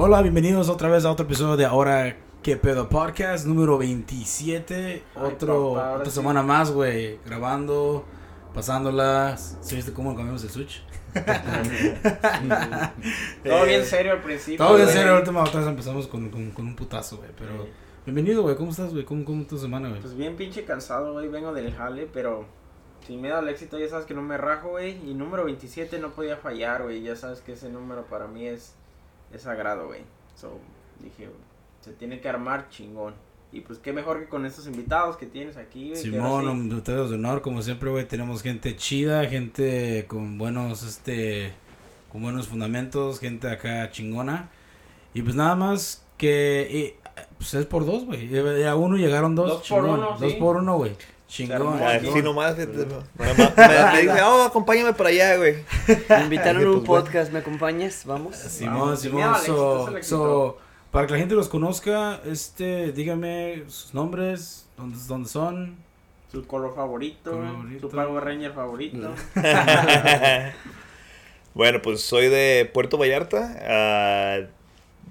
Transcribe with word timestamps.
Hola, 0.00 0.22
bienvenidos 0.22 0.68
otra 0.68 0.88
vez 0.88 1.04
a 1.04 1.10
otro 1.10 1.26
episodio 1.26 1.56
de 1.56 1.64
Ahora 1.64 2.16
que 2.42 2.56
pedo 2.56 2.88
podcast 2.88 3.46
número 3.46 3.78
27. 3.78 5.02
Otro, 5.16 5.74
papá, 5.74 5.86
ahora 5.88 5.98
otra 6.00 6.10
sí. 6.10 6.16
semana 6.16 6.42
más, 6.44 6.70
güey. 6.70 7.18
Grabando, 7.26 8.04
pasándola. 8.54 9.36
¿Sí 9.36 9.74
viste 9.74 9.92
cómo 9.92 10.14
cambiamos 10.14 10.44
el 10.44 10.50
switch? 10.50 10.84
Todo 13.44 13.64
Eh, 13.64 13.66
bien 13.66 13.84
serio 13.84 14.12
al 14.12 14.22
principio. 14.22 14.64
Todo 14.64 14.76
bien 14.76 14.88
serio, 14.88 15.16
última 15.16 15.42
otra 15.42 15.60
vez 15.60 15.68
empezamos 15.68 16.06
con, 16.06 16.30
con, 16.30 16.52
con 16.52 16.66
un 16.66 16.76
putazo, 16.76 17.16
güey. 17.16 17.30
Pero 17.36 17.64
Sí. 17.64 17.70
bienvenido, 18.06 18.42
güey. 18.42 18.54
¿Cómo 18.54 18.70
estás, 18.70 18.92
güey? 18.92 19.04
¿Cómo, 19.04 19.24
¿Cómo 19.24 19.44
tu 19.46 19.58
semana, 19.58 19.88
güey? 19.88 20.00
Pues 20.00 20.16
bien 20.16 20.36
pinche 20.36 20.64
cansado, 20.64 21.12
güey. 21.14 21.26
Vengo 21.28 21.52
del 21.52 21.74
jale, 21.74 22.08
pero 22.12 22.44
si 23.04 23.16
me 23.16 23.30
da 23.30 23.40
el 23.40 23.48
éxito, 23.48 23.76
ya 23.80 23.88
sabes 23.88 24.06
que 24.06 24.14
no 24.14 24.22
me 24.22 24.36
rajo, 24.36 24.68
güey. 24.70 24.92
Y 25.10 25.14
número 25.14 25.44
27 25.44 25.98
no 25.98 26.10
podía 26.12 26.36
fallar, 26.36 26.84
güey. 26.84 27.02
Ya 27.02 27.16
sabes 27.16 27.40
que 27.40 27.54
ese 27.54 27.68
número 27.68 28.04
para 28.06 28.28
mí 28.28 28.46
es, 28.46 28.76
es 29.32 29.42
sagrado, 29.42 29.86
güey. 29.86 30.00
So, 30.34 30.58
dije, 31.00 31.28
se 31.80 31.92
tiene 31.92 32.20
que 32.20 32.28
armar 32.28 32.68
chingón. 32.70 33.14
Y 33.50 33.60
pues 33.60 33.78
qué 33.78 33.92
mejor 33.94 34.20
que 34.20 34.28
con 34.28 34.44
estos 34.44 34.66
invitados 34.66 35.16
que 35.16 35.24
tienes 35.26 35.56
aquí, 35.56 35.90
güey. 35.90 36.02
Simón, 36.02 36.70
ustedes 36.72 37.08
de 37.08 37.14
honor, 37.16 37.40
como 37.40 37.62
siempre, 37.62 37.88
güey, 37.90 38.06
tenemos 38.06 38.42
gente 38.42 38.76
chida, 38.76 39.24
gente 39.26 40.04
con 40.06 40.36
buenos, 40.36 40.82
este, 40.82 41.52
con 42.12 42.20
buenos 42.22 42.46
fundamentos, 42.48 43.20
gente 43.20 43.50
acá 43.50 43.90
chingona. 43.90 44.50
Y 45.14 45.22
pues 45.22 45.34
nada 45.34 45.54
más 45.56 46.04
que, 46.18 46.68
y, 46.70 47.08
pues 47.38 47.54
es 47.54 47.64
por 47.64 47.86
dos, 47.86 48.04
güey. 48.04 48.26
Y 48.34 48.64
A 48.64 48.76
uno 48.76 48.96
llegaron 48.98 49.34
dos, 49.34 49.48
Dos 49.48 49.68
por 49.68 49.82
chingón. 49.82 50.00
uno, 50.00 50.18
Dos 50.18 50.32
sí. 50.32 50.38
por 50.38 50.56
uno, 50.56 50.76
güey. 50.76 50.92
Chingón. 51.28 51.56
armó. 51.56 51.72
chingón. 51.78 52.12
Así 52.12 52.22
nomás. 52.22 52.56
Me, 52.56 52.66
dice, 52.66 54.22
oh, 54.24 54.42
acompáñame 54.44 54.94
para 54.94 55.10
allá, 55.10 55.36
güey. 55.36 55.56
Me 56.08 56.20
invitaron 56.24 56.56
a 56.56 56.60
Dije, 56.64 56.70
un 56.78 56.84
pues, 56.84 57.02
podcast, 57.04 57.32
¿me 57.32 57.38
acompañas? 57.40 58.04
Vamos. 58.06 58.36
Simón, 58.36 58.78
Vamos, 58.78 59.00
Simón, 59.00 59.34
so, 59.44 59.88
este 59.88 60.02
so, 60.02 60.58
para 60.90 61.06
que 61.06 61.12
la 61.12 61.18
gente 61.18 61.34
los 61.34 61.48
conozca, 61.48 62.20
este, 62.24 62.92
dígame 62.92 63.64
sus 63.68 63.92
nombres, 63.94 64.66
dónde, 64.76 64.98
dónde 65.06 65.28
son. 65.28 65.76
Su 66.32 66.46
color 66.46 66.74
favorito, 66.74 67.30
Color 67.30 67.46
favorito. 67.52 67.90
su 67.90 67.96
Power 67.96 68.24
Ranger 68.24 68.52
favorito. 68.52 69.14
bueno, 71.54 71.82
pues 71.82 72.00
soy 72.02 72.28
de 72.28 72.70
Puerto 72.72 72.98
Vallarta. 72.98 73.56
ah, 73.62 74.38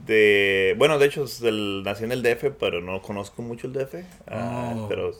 de 0.06 0.76
Bueno, 0.78 1.00
de 1.00 1.08
hecho, 1.08 1.24
es 1.26 1.40
del, 1.42 1.84
nací 1.84 2.04
en 2.04 2.12
el 2.12 2.22
DF, 2.24 2.52
pero 2.60 2.82
no 2.82 3.02
conozco 3.02 3.42
mucho 3.42 3.68
el 3.68 3.74
DF. 3.74 3.96
ah, 4.28 4.74
Oh. 4.76 4.88
Pero 4.88 5.12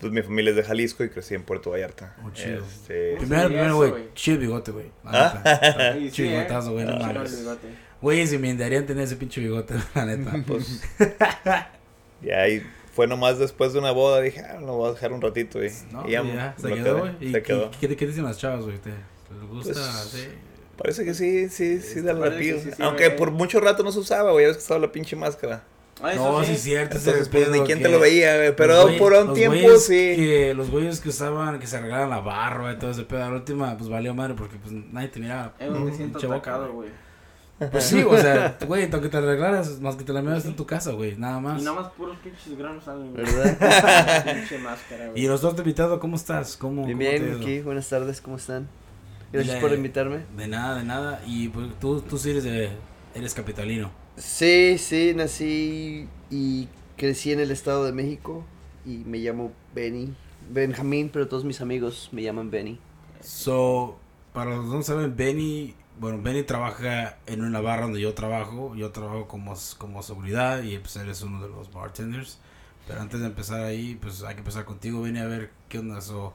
pues, 0.00 0.12
mi 0.12 0.22
familia 0.22 0.50
es 0.50 0.56
de 0.56 0.62
Jalisco 0.64 1.04
y 1.04 1.10
crecí 1.10 1.34
en 1.34 1.42
Puerto 1.42 1.70
Vallarta. 1.70 2.16
Oh, 2.24 2.30
chido. 2.32 2.64
Este, 2.64 3.16
Primero, 3.18 3.42
sí, 3.42 3.48
primero, 3.54 3.76
güey, 3.76 3.90
güey. 3.90 4.04
chido 4.14 4.38
bigote, 4.38 4.70
güey. 4.72 4.86
la 5.04 5.10
Ah. 5.28 5.42
neta. 5.44 5.92
Sí, 5.94 6.00
sí, 6.06 6.10
Chido 6.10 6.28
eh. 6.28 6.32
bigotazo, 6.38 6.72
güey, 6.72 6.84
no 6.86 6.96
mames. 6.96 7.36
Chido. 7.38 7.58
Güey, 8.02 8.26
si 8.26 8.38
me 8.38 8.54
darían 8.54 8.86
tener 8.86 9.04
ese 9.04 9.16
pinche 9.16 9.40
bigote, 9.40 9.74
la 9.94 10.06
neta. 10.06 10.32
pues, 10.46 10.82
y 12.22 12.30
ahí 12.30 12.62
fue 12.94 13.06
nomás 13.06 13.38
después 13.38 13.72
de 13.72 13.78
una 13.78 13.92
boda. 13.92 14.20
Dije, 14.20 14.40
ah, 14.40 14.60
lo 14.60 14.76
voy 14.76 14.90
a 14.90 14.92
dejar 14.94 15.12
un 15.12 15.20
ratito. 15.20 15.62
Y, 15.64 15.70
No, 15.92 16.06
y 16.08 16.12
ya, 16.12 16.22
pues 16.22 16.34
ya, 16.34 16.54
se 16.56 16.68
quedó, 16.68 16.84
quedé, 16.84 16.92
güey. 17.00 17.12
¿Y 17.20 17.32
se 17.32 17.42
quedó. 17.42 17.70
¿qué, 17.80 17.96
qué 17.96 18.06
dicen 18.06 18.24
las 18.24 18.38
chavas, 18.38 18.64
güey? 18.64 18.78
¿Te 18.78 18.90
les 18.90 19.48
gusta? 19.48 19.72
Pues, 19.72 20.08
sí. 20.12 20.28
Parece 20.76 21.04
que 21.04 21.12
sí, 21.14 21.48
sí, 21.50 21.78
sí, 21.80 22.00
da 22.00 22.12
el 22.12 22.18
Parece 22.18 22.36
rapillo. 22.36 22.54
que 22.56 22.62
sí, 22.62 22.70
sí, 22.76 22.82
Aunque 22.82 23.06
güey. 23.08 23.16
por 23.18 23.30
mucho 23.32 23.60
rato 23.60 23.82
no 23.82 23.92
se 23.92 23.98
usaba, 23.98 24.32
güey. 24.32 24.44
Ya 24.44 24.48
ves 24.48 24.56
que 24.56 24.62
estaba 24.62 24.80
la 24.80 24.90
pinche 24.92 25.14
máscara. 25.14 25.62
Ah, 26.02 26.12
No, 26.14 26.40
sí, 26.40 26.46
sí. 26.46 26.52
es 26.52 26.62
cierto. 26.62 26.96
ese 26.96 27.10
Entonces, 27.10 27.28
pues 27.30 27.50
ni 27.50 27.60
quién 27.60 27.82
te 27.82 27.88
lo 27.88 28.00
veía, 28.00 28.36
güey. 28.36 28.56
Pero 28.56 28.88
güeyes- 28.88 28.98
por 28.98 29.12
un 29.12 29.34
tiempo, 29.34 29.76
sí. 29.76 29.94
Que 30.16 30.54
los 30.56 30.70
güeyes 30.70 31.00
que 31.00 31.08
usaban, 31.10 31.58
que 31.58 31.66
se 31.66 31.76
arreglaban 31.76 32.08
la 32.10 32.20
barba 32.20 32.72
y 32.72 32.78
todo 32.78 32.90
ese 32.90 33.02
pedo, 33.02 33.24
a 33.24 33.28
la 33.28 33.34
última, 33.36 33.76
pues 33.76 33.90
valió 33.90 34.14
madre 34.14 34.34
porque 34.34 34.56
pues 34.56 34.72
nadie 34.72 35.08
te 35.08 35.20
miraba. 35.20 35.54
Eh, 35.58 35.68
güey, 35.68 35.82
me 35.82 35.92
siento 35.94 36.18
atacado, 36.18 36.72
güey. 36.72 36.88
Pues 37.70 37.84
sí, 37.84 38.02
o 38.02 38.16
sea, 38.16 38.56
güey, 38.66 38.88
aunque 38.90 39.10
te 39.10 39.16
arreglaras, 39.18 39.78
más 39.80 39.94
que 39.96 40.02
te 40.04 40.14
la 40.14 40.22
miras 40.22 40.46
en 40.46 40.56
tu 40.56 40.64
casa, 40.64 40.92
güey, 40.92 41.16
nada 41.18 41.40
más. 41.40 41.60
Y 41.60 41.64
nada 41.66 41.82
más 41.82 41.92
puros 41.92 42.16
pinches 42.24 42.56
granos 42.56 42.84
salen. 42.84 43.12
güey. 43.12 43.22
¿Verdad? 43.26 44.24
Pinche 44.34 44.58
máscara, 44.60 45.08
güey. 45.10 45.22
Y 45.22 45.28
los 45.28 45.42
dos 45.42 45.54
te 45.56 45.60
invitado, 45.60 46.00
¿cómo 46.00 46.16
estás? 46.16 46.56
¿Cómo, 46.56 46.86
Bien, 46.86 46.96
cómo 46.96 47.28
bien, 47.32 47.36
aquí. 47.42 47.60
Buenas 47.60 47.86
tardes, 47.86 48.22
¿cómo 48.22 48.38
están? 48.38 48.66
Gracias 49.30 49.56
Dile- 49.58 49.60
por 49.60 49.72
invitarme. 49.74 50.20
De 50.38 50.48
nada, 50.48 50.78
de 50.78 50.84
nada. 50.84 51.20
Y 51.26 51.48
pues 51.50 51.66
tú, 51.78 52.00
tú 52.00 52.16
sí 52.16 52.30
eres, 52.30 52.44
de, 52.44 52.70
eres 53.14 53.34
capitalino. 53.34 53.90
Sí, 54.20 54.76
sí, 54.76 55.14
nací 55.16 56.06
y 56.30 56.68
crecí 56.98 57.32
en 57.32 57.40
el 57.40 57.50
Estado 57.50 57.86
de 57.86 57.92
México 57.92 58.44
y 58.84 58.98
me 58.98 59.16
llamo 59.16 59.50
Benny. 59.74 60.14
Benjamín, 60.50 61.08
pero 61.10 61.26
todos 61.26 61.44
mis 61.46 61.62
amigos 61.62 62.10
me 62.12 62.22
llaman 62.22 62.50
Benny. 62.50 62.78
So, 63.22 63.98
para 64.34 64.56
los 64.56 64.66
que 64.66 64.76
no 64.76 64.82
saben, 64.82 65.16
Benny, 65.16 65.74
bueno, 65.98 66.20
Benny 66.20 66.42
trabaja 66.42 67.16
en 67.26 67.42
una 67.42 67.62
barra 67.62 67.84
donde 67.84 68.02
yo 68.02 68.12
trabajo. 68.12 68.74
Yo 68.76 68.90
trabajo 68.90 69.26
como, 69.26 69.54
como 69.78 70.02
seguridad 70.02 70.62
y 70.64 70.76
pues 70.76 70.96
él 70.96 71.08
es 71.08 71.22
uno 71.22 71.42
de 71.42 71.48
los 71.48 71.72
bartenders. 71.72 72.38
Pero 72.86 73.00
antes 73.00 73.20
de 73.20 73.26
empezar 73.26 73.62
ahí, 73.62 73.96
pues 74.02 74.22
hay 74.22 74.34
que 74.34 74.40
empezar 74.40 74.66
contigo, 74.66 75.00
Benny, 75.00 75.20
a 75.20 75.26
ver 75.26 75.50
qué 75.70 75.78
onda. 75.78 76.02
So, 76.02 76.34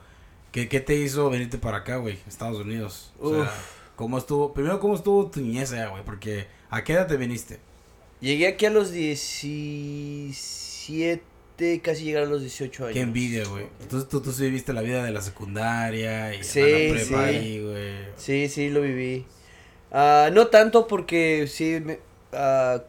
¿qué, 0.51 0.67
¿Qué 0.67 0.79
te 0.79 0.95
hizo 0.95 1.29
venirte 1.29 1.59
para 1.59 1.77
acá, 1.77 1.97
güey? 1.97 2.17
Estados 2.27 2.59
Unidos. 2.59 3.13
O 3.19 3.29
sea, 3.29 3.43
Uf. 3.43 3.71
¿cómo 3.95 4.17
estuvo? 4.17 4.53
Primero, 4.53 4.79
¿cómo 4.79 4.95
estuvo 4.95 5.29
tu 5.29 5.39
niñez 5.39 5.71
allá, 5.71 5.89
güey? 5.89 6.03
Porque, 6.03 6.47
¿a 6.71 6.83
qué 6.83 6.93
edad 6.93 7.05
te 7.05 7.17
viniste? 7.17 7.59
Llegué 8.25 8.47
aquí 8.47 8.65
a 8.65 8.71
los 8.71 8.91
17, 8.91 11.21
casi 11.83 12.05
llegar 12.05 12.23
a 12.23 12.25
los 12.25 12.41
18 12.41 12.85
años. 12.85 12.93
Qué 12.95 13.01
envidia, 13.01 13.43
güey. 13.47 13.67
Entonces 13.81 14.09
tú, 14.09 14.19
tú 14.19 14.31
sí 14.31 14.45
viviste 14.45 14.73
la 14.73 14.81
vida 14.81 15.03
de 15.03 15.11
la 15.11 15.21
secundaria 15.21 16.33
y 16.33 16.43
Sí, 16.43 16.59
la 16.59 16.65
prepa 16.93 17.05
sí. 17.05 17.13
ahí, 17.13 17.61
güey. 17.63 17.93
Sí, 18.17 18.49
sí, 18.49 18.69
lo 18.71 18.81
viví. 18.81 19.27
Ah, 19.91 20.29
no 20.33 20.47
tanto 20.47 20.87
porque 20.87 21.45
sí, 21.47 21.79
me- 21.85 21.99
ah, 22.33 22.81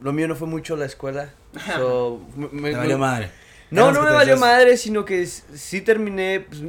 lo 0.00 0.14
mío 0.14 0.28
no 0.28 0.34
fue 0.34 0.48
mucho 0.48 0.74
la 0.76 0.86
escuela. 0.86 1.34
so, 1.76 2.22
me- 2.36 2.48
me- 2.48 2.70
Te 2.70 2.76
valió 2.76 2.96
madre. 2.98 3.30
No, 3.70 3.92
no 3.92 4.00
me 4.02 4.12
valió 4.12 4.36
decías- 4.36 4.40
madre, 4.40 4.78
sino 4.78 5.04
que 5.04 5.26
sí 5.26 5.82
terminé 5.82 6.40
pues, 6.40 6.62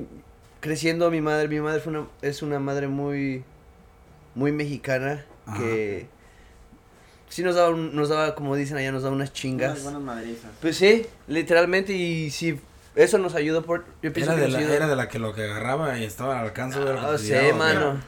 creciendo 0.59 1.05
a 1.05 1.09
mi 1.09 1.21
madre. 1.21 1.47
Mi 1.47 1.61
madre 1.61 1.79
fue 1.79 1.93
una, 1.93 2.09
es 2.21 2.41
una 2.41 2.59
madre 2.59 2.89
muy, 2.89 3.45
muy 4.35 4.51
mexicana 4.51 5.23
Ajá. 5.45 5.59
que 5.59 6.18
sí 7.29 7.43
nos 7.43 7.55
daba, 7.55 7.69
un- 7.69 7.95
nos 7.95 8.09
daba, 8.09 8.35
como 8.35 8.55
dicen 8.55 8.77
allá, 8.77 8.91
nos 8.91 9.03
daba 9.03 9.15
unas 9.15 9.29
Unas 9.29 9.33
chingas. 9.33 9.83
buenas 9.83 10.01
madrizas. 10.01 10.51
Pues 10.61 10.75
sí, 10.77 11.05
literalmente 11.27 11.93
y 11.93 12.29
sí, 12.31 12.59
eso 12.95 13.17
nos 13.17 13.35
ayudó 13.35 13.63
por, 13.63 13.85
yo 14.01 14.11
pienso 14.11 14.31
Era 14.31 14.35
que 14.35 14.41
de, 14.41 14.47
nos 14.47 14.53
la, 14.53 14.59
ayudó. 14.59 14.73
era 14.73 14.87
de 14.87 14.95
la 14.95 15.07
que 15.07 15.19
lo 15.19 15.33
que 15.33 15.43
agarraba 15.43 15.97
y 15.99 16.03
estaba 16.03 16.39
al 16.39 16.45
alcance 16.47 16.79
de 16.79 16.93
No 16.93 17.11
te 17.11 17.17
sé, 17.19 17.53
mano. 17.53 18.01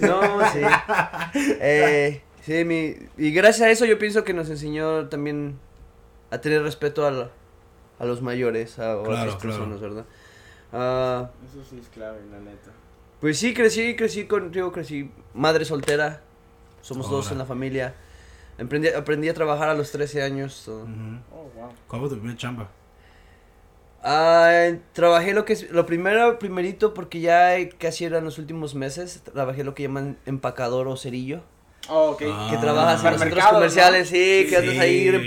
No, 0.00 0.44
sí. 0.52 0.60
Eh, 1.60 2.22
sí, 2.44 2.64
mi, 2.64 2.96
y 3.16 3.30
gracias 3.32 3.68
a 3.68 3.70
eso 3.70 3.84
yo 3.84 3.98
pienso 3.98 4.24
que 4.24 4.34
nos 4.34 4.50
enseñó 4.50 5.08
también 5.08 5.58
a 6.30 6.38
tener 6.38 6.62
respeto 6.62 7.06
a, 7.06 7.10
la- 7.10 7.30
a 7.98 8.04
los 8.04 8.20
mayores, 8.22 8.78
a, 8.78 8.92
a 8.94 9.02
Claro, 9.04 9.38
personas, 9.38 9.80
¿verdad? 9.80 10.04
Ah, 10.72 11.30
Eso 11.48 11.62
sí 11.68 11.78
es 11.80 11.88
clave, 11.88 12.18
la 12.30 12.38
neta. 12.40 12.70
pues 13.20 13.38
sí, 13.38 13.52
crecí, 13.54 13.94
crecí 13.94 14.24
contigo, 14.24 14.72
crecí 14.72 15.10
madre 15.34 15.64
soltera. 15.64 16.22
Somos 16.80 17.08
dos 17.10 17.30
en 17.30 17.38
la 17.38 17.44
familia. 17.46 17.94
Aprendí, 18.62 18.88
aprendí 18.88 19.28
a 19.28 19.34
trabajar 19.34 19.68
a 19.68 19.74
los 19.74 19.90
13 19.90 20.22
años. 20.22 20.52
so. 20.54 20.86
Oh, 21.32 21.50
wow. 21.56 21.72
¿Cuál 21.88 22.00
fue 22.02 22.10
tu 22.10 22.18
primer 22.18 22.36
chamba? 22.36 22.70
Ah, 24.04 24.72
trabajé 24.92 25.32
lo 25.32 25.44
que 25.44 25.52
es, 25.52 25.70
lo 25.70 25.86
primero, 25.86 26.38
primerito, 26.38 26.92
porque 26.92 27.20
ya 27.20 27.54
casi 27.78 28.04
eran 28.04 28.24
los 28.24 28.38
últimos 28.38 28.74
meses, 28.74 29.22
trabajé 29.32 29.62
lo 29.62 29.74
que 29.74 29.84
llaman 29.84 30.18
empacador 30.26 30.88
o 30.88 30.96
cerillo. 30.96 31.42
Oh, 31.88 32.10
ok. 32.10 32.22
Ah. 32.26 32.48
que 32.50 32.56
trabajas 32.58 33.04
en 33.04 33.12
los 33.12 33.20
centros 33.20 33.46
comerciales, 33.46 34.10
¿no? 34.10 34.16
sí, 34.16 34.46
que 34.48 34.56
andas 34.56 34.78
ahí, 34.78 35.26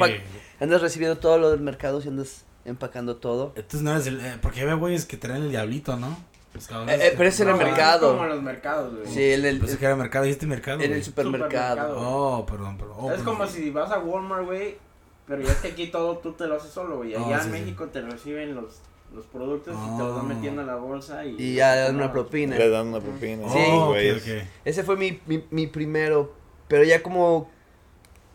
andas 0.59 0.81
recibiendo 0.81 1.17
todo 1.17 1.37
lo 1.37 1.51
del 1.51 1.61
mercado 1.61 2.01
y 2.03 2.07
andas 2.07 2.43
empacando 2.65 3.17
todo. 3.17 3.53
Entonces 3.55 3.81
no 3.81 3.91
eres 3.91 4.07
el... 4.07 4.19
eh, 4.19 4.37
porque 4.41 4.61
había 4.61 4.73
güeyes 4.73 5.05
que 5.05 5.17
traen 5.17 5.43
el 5.43 5.51
diablito, 5.51 5.95
¿no? 5.97 6.17
Eh, 6.55 6.97
eh, 7.01 7.13
pero 7.17 7.29
ese 7.29 7.43
era 7.43 7.51
No, 7.53 7.57
el 7.61 7.67
es 7.67 7.71
mercado. 7.73 8.11
como 8.11 8.23
en 8.23 8.29
los 8.29 8.41
mercados, 8.41 8.93
güey. 8.95 9.07
Sí, 9.07 9.23
el, 9.23 9.45
el- 9.45 9.59
Pensé 9.59 9.77
que 9.77 9.85
era 9.85 9.95
mercado, 9.95 10.25
dijiste 10.25 10.45
mercado, 10.47 10.79
en 10.81 10.87
güey. 10.87 10.99
el 10.99 11.03
supermercado. 11.05 11.75
Supermercado. 11.75 11.95
Oh, 11.99 12.45
perdón, 12.45 12.77
perdón. 12.77 12.95
Oh, 12.99 13.09
es 13.11 13.17
perdón. 13.17 13.35
como 13.35 13.47
si 13.47 13.69
vas 13.71 13.91
a 13.91 13.99
Walmart, 13.99 14.45
güey. 14.45 14.77
Pero 15.27 15.41
ya 15.41 15.51
es 15.51 15.57
que 15.57 15.69
aquí 15.69 15.87
todo 15.87 16.17
tú 16.19 16.33
te 16.33 16.45
lo 16.47 16.55
haces 16.55 16.71
solo, 16.71 16.97
güey. 16.97 17.15
Oh, 17.15 17.25
Allá 17.25 17.39
sí, 17.41 17.47
en 17.49 17.53
sí. 17.55 17.59
México 17.61 17.85
te 17.87 18.01
reciben 18.01 18.53
los, 18.55 18.79
los 19.13 19.25
productos 19.25 19.73
y 19.75 19.97
te 19.97 20.03
los 20.03 20.11
Oh. 20.11 20.15
van 20.17 20.27
metiendo 20.27 20.61
en 20.61 20.67
la 20.67 20.75
bolsa 20.75 21.25
y... 21.25 21.35
Y 21.41 21.55
ya 21.55 21.75
dan 21.75 21.95
una 21.95 22.11
propina. 22.11 22.55
Le 22.57 22.69
dan 22.69 22.87
una 22.87 22.99
propina. 22.99 23.43
Oh, 23.45 23.49
Sí. 23.51 23.59
ok, 23.71 23.87
güeyes. 23.87 24.21
ok. 24.23 24.47
Ese 24.65 24.83
fue 24.83 24.97
mi, 24.97 25.19
mi, 25.25 25.43
mi 25.49 25.65
primero, 25.67 26.33
pero 26.67 26.83
ya 26.83 27.01
como 27.01 27.49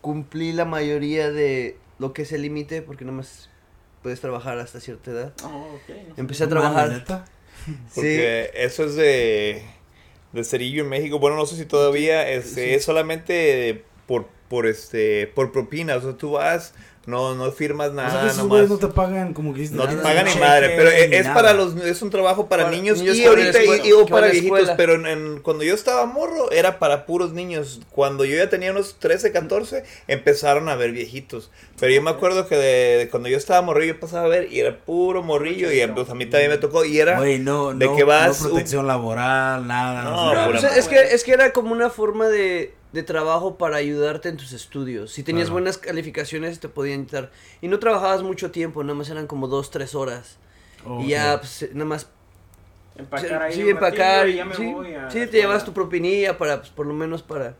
cumplí 0.01 0.51
la 0.51 0.65
mayoría 0.65 1.31
de 1.31 1.77
lo 1.99 2.11
que 2.13 2.23
es 2.23 2.31
el 2.33 2.41
límite, 2.41 2.81
porque 2.81 3.05
nomás 3.05 3.49
puedes 4.01 4.19
trabajar 4.19 4.57
hasta 4.59 4.79
cierta 4.79 5.11
edad. 5.11 5.33
Oh, 5.43 5.47
ok. 5.47 5.49
no 5.87 5.87
sé. 5.87 6.05
Empecé 6.17 6.43
a 6.43 6.47
¿No 6.47 6.55
mames, 6.55 7.05
trabajar. 7.05 7.25
Neta? 7.67 7.79
Sí, 7.89 7.95
Porque 7.95 8.51
eso 8.55 8.85
es 8.85 8.95
de, 8.95 9.63
de 10.33 10.43
cerillo 10.43 10.83
en 10.83 10.89
México. 10.89 11.19
Bueno, 11.19 11.35
no 11.37 11.45
sé 11.45 11.55
si 11.57 11.65
todavía 11.65 12.29
es, 12.29 12.51
Sí. 12.51 12.61
es 12.61 12.83
solamente 12.83 13.83
por, 14.07 14.27
por, 14.49 14.65
este, 14.67 15.27
por 15.27 15.51
propina. 15.51 15.95
O 15.97 16.01
sea, 16.01 16.13
tú 16.17 16.31
vas 16.31 16.73
no, 17.07 17.33
no 17.33 17.51
firmas 17.51 17.89
O 17.89 17.93
nada, 17.93 18.11
sea 18.11 18.25
esos 18.27 18.37
nomás. 18.37 18.49
güeyes 18.49 18.69
no 18.69 18.77
te 18.77 18.87
pagan 18.87 19.33
como 19.33 19.53
que 19.55 19.61
No 19.69 19.87
te 19.87 19.95
nada, 19.95 20.03
pagan 20.03 20.25
ni 20.25 20.31
cheque, 20.33 20.45
madre, 20.45 20.73
pero 20.77 20.89
e- 20.91 21.07
ni 21.07 21.15
es 21.15 21.23
nada. 21.23 21.35
para 21.35 21.53
los 21.53 21.75
es 21.77 22.01
un 22.03 22.09
trabajo 22.11 22.47
para, 22.47 22.65
Para 22.65 22.75
niños, 22.75 22.99
niños 22.99 23.15
y 23.17 23.25
ahorita 23.25 23.59
escuela, 23.59 23.83
y, 23.85 23.89
y- 23.89 23.91
o 23.93 24.05
que 24.05 24.13
van 24.13 24.23
a 24.23 24.27
para 24.27 24.31
viejitos, 24.31 24.59
escuela. 24.59 24.77
pero 24.77 24.93
en, 24.93 25.05
en- 25.07 25.39
cuando 25.39 25.63
yo 25.63 25.73
estaba 25.73 26.05
morro 26.05 26.51
era 26.51 26.77
para 26.77 27.05
puros 27.07 27.33
niños. 27.33 27.81
Cuando 27.89 28.23
yo 28.23 28.37
ya 28.37 28.49
tenía 28.49 28.69
unos 28.71 28.97
13, 28.99 29.31
14, 29.31 29.83
empezaron 30.07 30.69
a 30.69 30.75
ver 30.75 30.91
viejitos. 30.91 31.49
Pero 31.79 31.91
yo 31.91 32.01
me 32.03 32.11
acuerdo 32.11 32.47
que 32.47 32.55
de, 32.55 32.97
de 32.99 33.09
cuando 33.09 33.29
yo 33.29 33.37
estaba 33.37 33.61
morrillo 33.63 33.93
yo 33.95 33.99
pasaba 33.99 34.25
a 34.25 34.29
ver 34.29 34.51
y 34.51 34.59
era 34.59 34.77
puro 34.77 35.23
morrillo 35.23 35.71
y 35.71 35.85
pues, 35.87 36.07
a 36.09 36.13
mí 36.13 36.27
también 36.27 36.51
me 36.51 36.57
tocó 36.59 36.85
y 36.85 36.99
era 36.99 37.17
Güey, 37.17 37.39
no, 37.39 37.73
de 37.73 37.85
no, 37.87 37.95
que 37.95 38.03
vas 38.03 38.41
no 38.43 38.49
protección 38.49 38.85
laboral, 38.85 39.65
nada. 39.65 40.03
No. 40.03 40.11
No, 40.11 40.31
pura 40.31 40.45
pues, 40.51 40.63
madre. 40.63 40.79
es, 40.79 40.87
que, 40.87 40.99
es 41.15 41.23
que 41.23 41.31
era 41.33 41.51
como 41.51 41.71
una 41.71 41.89
forma 41.89 42.27
de, 42.29 42.73
de 42.91 43.03
trabajo 43.03 43.57
para 43.57 43.77
ayudarte 43.77 44.29
en 44.29 44.37
tus 44.37 44.51
estudios. 44.53 45.11
Si 45.11 45.23
tenías 45.23 45.45
Claro. 45.45 45.53
buenas 45.53 45.77
calificaciones 45.77 46.59
te 46.59 46.67
podían 46.69 47.07
dar. 47.07 47.31
Y 47.61 47.67
no 47.67 47.79
trabajabas 47.79 48.21
mucho 48.23 48.51
tiempo, 48.51 48.83
nada 48.83 48.95
más 48.95 49.09
eran 49.09 49.27
como 49.27 49.47
dos, 49.47 49.71
tres 49.71 49.95
horas. 49.95 50.37
Y 50.99 51.09
ya, 51.09 51.37
pues, 51.39 51.69
nada 51.73 51.85
más 51.85 52.07
Empacar 52.97 53.43
ahí 53.43 53.53
sí, 53.53 53.69
empacar. 53.69 54.27
y 54.27 54.35
ya 54.35 54.45
me 54.45 54.53
sí, 54.55 54.65
voy 54.65 54.93
a 54.93 55.09
sí, 55.09 55.19
te 55.27 55.37
llevas 55.37 55.63
tu 55.63 55.73
propinilla 55.73 56.37
para, 56.37 56.57
pues, 56.59 56.69
por 56.71 56.85
lo 56.85 56.93
menos 56.93 57.21
para... 57.23 57.55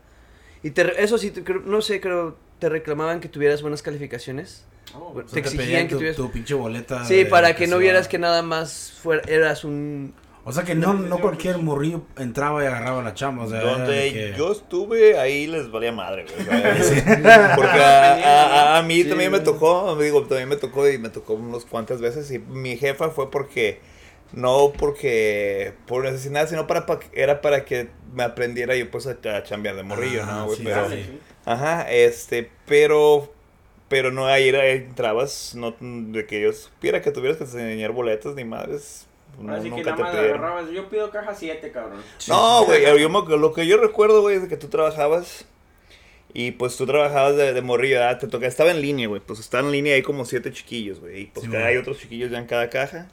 Y 0.62 0.70
te, 0.70 0.84
re- 0.84 1.02
eso 1.02 1.16
sí, 1.18 1.30
te 1.30 1.42
creo- 1.42 1.62
no 1.64 1.80
sé, 1.80 2.00
creo, 2.00 2.36
te 2.58 2.68
reclamaban 2.68 3.20
que 3.20 3.28
tuvieras 3.28 3.62
buenas 3.62 3.80
calificaciones. 3.82 4.64
Oh, 4.94 5.10
Bueno, 5.12 5.26
O 5.26 5.32
sea, 5.32 5.42
te 5.42 5.48
exigían 5.48 5.84
que 5.88 5.94
tu, 5.94 5.98
tuvieras- 6.00 6.16
tu 6.16 6.30
pinche 6.30 6.54
boleta. 6.54 7.04
Sí, 7.06 7.24
para 7.24 7.56
que 7.56 7.66
no 7.66 7.78
vieras 7.78 8.06
que 8.08 8.18
nada 8.18 8.42
más 8.42 8.92
fuera, 9.02 9.22
eras 9.26 9.64
un... 9.64 10.14
O 10.44 10.50
sea 10.52 10.64
que 10.64 10.74
no, 10.74 10.92
no 10.94 11.18
cualquier 11.20 11.58
morrillo 11.58 12.02
entraba 12.18 12.64
y 12.64 12.66
agarraba 12.66 13.00
la 13.02 13.14
chamba. 13.14 13.44
O 13.44 13.48
sea, 13.48 13.60
era 13.62 13.72
donde 13.78 14.12
que- 14.12 14.34
yo 14.36 14.50
estuve, 14.50 15.16
ahí 15.18 15.46
les 15.46 15.70
valía 15.70 15.92
madre, 15.92 16.24
güey. 16.24 16.46
Porque 17.56 17.78
a, 17.78 18.14
a- 18.74 18.78
a 18.78 18.82
mí 18.82 19.02
Sí, 19.04 19.08
también 19.08 19.30
me 19.30 19.38
tocó, 19.40 19.96
digo, 19.96 20.22
también 20.24 20.48
me 20.48 20.56
tocó 20.56 20.88
y 20.88 20.98
me 20.98 21.10
tocó 21.10 21.34
unos 21.34 21.64
cuantas 21.64 22.00
veces. 22.00 22.30
Y 22.32 22.38
mi 22.40 22.76
jefa 22.76 23.10
fue 23.10 23.30
porque, 23.30 23.80
no 24.32 24.72
porque 24.76 25.74
por 25.86 26.02
necesidad, 26.04 26.48
sino 26.48 26.66
para, 26.66 26.86
pa- 26.86 26.98
era 27.12 27.40
para 27.40 27.64
que 27.64 27.88
me 28.12 28.24
aprendiera 28.24 28.74
yo 28.74 28.90
pues 28.90 29.06
a, 29.06 29.12
a 29.36 29.42
chambear 29.44 29.76
de 29.76 29.84
morrillo, 29.84 30.22
Ah, 30.24 30.38
¿no, 30.40 30.46
güey? 30.46 30.58
sí, 30.58 30.64
pero, 30.64 30.86
ajá, 31.44 31.88
este, 31.90 32.50
pero, 32.66 33.32
pero 33.88 34.10
no, 34.10 34.26
ahí 34.26 34.48
era- 34.48 34.66
entrabas, 34.66 35.54
no, 35.54 35.76
de 35.80 36.26
que 36.26 36.40
yo 36.42 36.52
supiera 36.52 37.00
que 37.00 37.12
tuvieras 37.12 37.38
que 37.38 37.44
enseñar 37.44 37.92
boletas 37.92 38.34
ni 38.34 38.44
madres. 38.44 39.06
No, 39.38 39.54
Así 39.54 39.70
que 39.70 39.82
nada 39.82 39.96
más 39.96 40.14
agarrabas. 40.14 40.70
Yo 40.70 40.88
pido 40.88 41.10
caja 41.10 41.34
7, 41.34 41.70
cabrón. 41.72 42.00
No, 42.28 42.64
güey, 42.64 42.84
lo 43.08 43.52
que 43.52 43.66
yo 43.66 43.76
recuerdo, 43.78 44.20
güey, 44.22 44.36
es 44.36 44.42
de 44.42 44.48
que 44.48 44.56
tú 44.56 44.68
trabajabas 44.68 45.46
y 46.34 46.52
pues 46.52 46.76
tú 46.76 46.86
trabajabas 46.86 47.36
de, 47.36 47.52
de 47.52 47.62
morrillo, 47.62 47.96
¿verdad? 47.96 48.18
te 48.18 48.26
toca, 48.26 48.46
estaba 48.46 48.70
en 48.70 48.80
línea, 48.80 49.08
güey, 49.08 49.20
pues 49.20 49.38
estaba 49.40 49.66
en 49.66 49.72
línea 49.72 49.94
ahí 49.94 50.02
como 50.02 50.24
siete 50.24 50.50
chiquillos, 50.52 51.00
güey, 51.00 51.22
y 51.22 51.26
pues 51.26 51.44
Sí, 51.44 51.50
cada- 51.50 51.64
güey. 51.64 51.74
hay 51.74 51.80
otros 51.80 51.98
chiquillos 51.98 52.30
ya 52.30 52.38
en 52.38 52.46
cada 52.46 52.70
caja. 52.70 53.08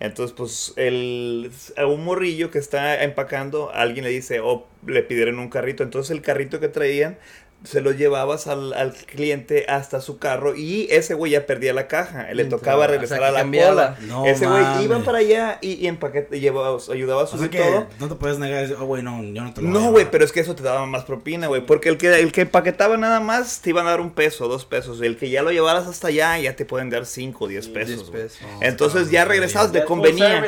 Entonces, 0.00 0.34
pues, 0.36 0.72
el, 0.74 1.52
a 1.76 1.86
un 1.86 2.02
morrillo 2.02 2.50
que 2.50 2.58
está 2.58 3.04
empacando, 3.04 3.70
alguien 3.72 4.04
le 4.04 4.10
dice, 4.10 4.40
o 4.40 4.66
le 4.84 5.02
pidieron 5.04 5.38
un 5.38 5.48
carrito. 5.48 5.84
Entonces, 5.84 6.10
el 6.10 6.22
carrito 6.22 6.58
que 6.58 6.66
traían, 6.66 7.18
se 7.64 7.80
lo 7.80 7.92
llevabas 7.92 8.46
al, 8.48 8.72
al 8.72 8.92
cliente 8.92 9.66
hasta 9.68 10.00
su 10.00 10.18
carro 10.18 10.54
y 10.56 10.88
ese 10.90 11.14
güey 11.14 11.32
ya 11.32 11.46
perdía 11.46 11.72
la 11.72 11.86
caja. 11.86 12.26
Le 12.32 12.44
tocaba 12.46 12.86
regresar 12.88 13.22
a 13.22 13.30
la 13.30 13.40
cambiaba. 13.40 13.94
cola. 13.94 13.98
No 14.08 14.26
ese 14.26 14.46
güey 14.46 14.64
iban 14.84 15.04
para 15.04 15.18
allá 15.18 15.58
y, 15.60 15.74
y 15.74 15.86
empaquete, 15.86 16.40
llevaba, 16.40 16.76
ayudaba 16.92 17.20
a 17.20 17.24
O 17.24 17.26
sea 17.28 17.36
subir 17.38 17.50
que 17.50 17.58
todo. 17.58 17.86
no 18.00 18.08
te 18.08 18.14
puedes 18.16 18.38
negar 18.38 18.58
y 18.58 18.62
decir, 18.62 18.76
oh, 18.80 18.84
güey, 18.86 19.02
no, 19.02 19.22
yo 19.22 19.42
no 19.42 19.54
te 19.54 19.62
lo 19.62 19.68
No, 19.68 19.78
llevar". 19.78 19.92
güey, 19.92 20.10
pero 20.10 20.24
es 20.24 20.32
que 20.32 20.40
eso 20.40 20.54
te 20.56 20.62
daba 20.62 20.86
más 20.86 21.04
propina, 21.04 21.46
güey. 21.46 21.64
Porque 21.64 21.88
el 21.88 21.98
que, 21.98 22.18
el 22.20 22.32
que 22.32 22.40
empaquetaba 22.42 22.96
nada 22.96 23.20
más 23.20 23.60
te 23.60 23.70
iban 23.70 23.86
a 23.86 23.90
dar 23.90 24.00
un 24.00 24.10
peso, 24.10 24.48
dos 24.48 24.64
pesos. 24.64 25.00
El 25.00 25.16
que 25.16 25.30
ya 25.30 25.42
lo 25.42 25.52
llevaras 25.52 25.86
hasta 25.86 26.08
allá, 26.08 26.38
ya 26.38 26.56
te 26.56 26.64
pueden 26.64 26.90
dar 26.90 27.06
cinco 27.06 27.44
o 27.44 27.48
diez 27.48 27.66
Sí, 27.66 27.70
pesos. 27.70 28.10
diez 28.12 28.32
pesos. 28.32 28.48
Entonces 28.60 29.10
ya 29.10 29.24
regresabas 29.24 29.72
de 29.72 29.84
convenía. 29.84 30.44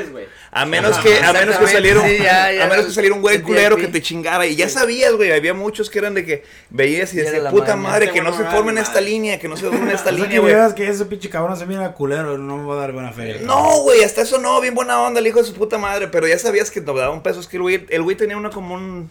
A 0.50 0.64
menos 0.66 0.96
que, 0.98 1.18
a 1.18 1.32
menos 1.32 1.56
que 1.56 1.64
exactamente, 1.64 1.66
saliera 1.72 2.00
un, 2.00 2.08
sí, 2.08 2.16
ya, 2.22 2.52
ya. 2.52 2.64
a 2.64 2.68
menos 2.68 2.86
que 2.86 2.92
saliera 2.92 3.14
un 3.14 3.22
güey 3.22 3.40
culero 3.42 3.76
que 3.76 3.88
te 3.88 4.00
chingara. 4.00 4.46
Y 4.46 4.54
ya 4.56 4.68
sabías, 4.68 5.12
güey. 5.14 5.32
Había 5.32 5.52
muchos 5.54 5.90
que 5.90 5.98
eran 5.98 6.14
de 6.14 6.24
que 6.24 6.44
veías 6.70 7.03
y 7.12 7.16
decías, 7.16 7.52
puta 7.52 7.76
madre, 7.76 8.10
que 8.10 8.22
no 8.22 8.32
se 8.32 8.44
formen 8.44 8.78
esta 8.78 9.00
línea, 9.00 9.38
que 9.38 9.48
no 9.48 9.56
se 9.56 9.66
formen 9.70 9.90
esta 9.90 10.10
línea, 10.10 10.40
güey. 10.40 10.54
que 10.74 10.88
ese 10.88 11.04
pinche 11.04 11.28
cabrón 11.28 11.56
se 11.56 11.66
mira 11.66 11.92
culero, 11.92 12.38
no 12.38 12.56
me 12.56 12.64
va 12.64 12.74
a 12.74 12.78
dar 12.78 12.92
buena 12.92 13.12
feria. 13.12 13.42
No, 13.42 13.82
güey, 13.82 14.02
hasta 14.04 14.22
eso 14.22 14.38
no, 14.38 14.60
bien 14.60 14.74
buena 14.74 15.00
onda 15.02 15.20
el 15.20 15.26
hijo 15.26 15.40
de 15.40 15.44
su 15.44 15.54
puta 15.54 15.76
madre, 15.76 16.08
pero 16.08 16.26
ya 16.26 16.38
sabías 16.38 16.70
que 16.70 16.80
te 16.80 16.86
daba 16.86 17.10
un 17.10 17.22
peso, 17.22 17.40
es 17.40 17.48
que 17.48 17.56
el 17.56 17.62
güey, 17.62 17.86
el 17.88 18.02
güey 18.02 18.16
tenía 18.16 18.36
una 18.36 18.50
como 18.50 18.74
un... 18.74 19.10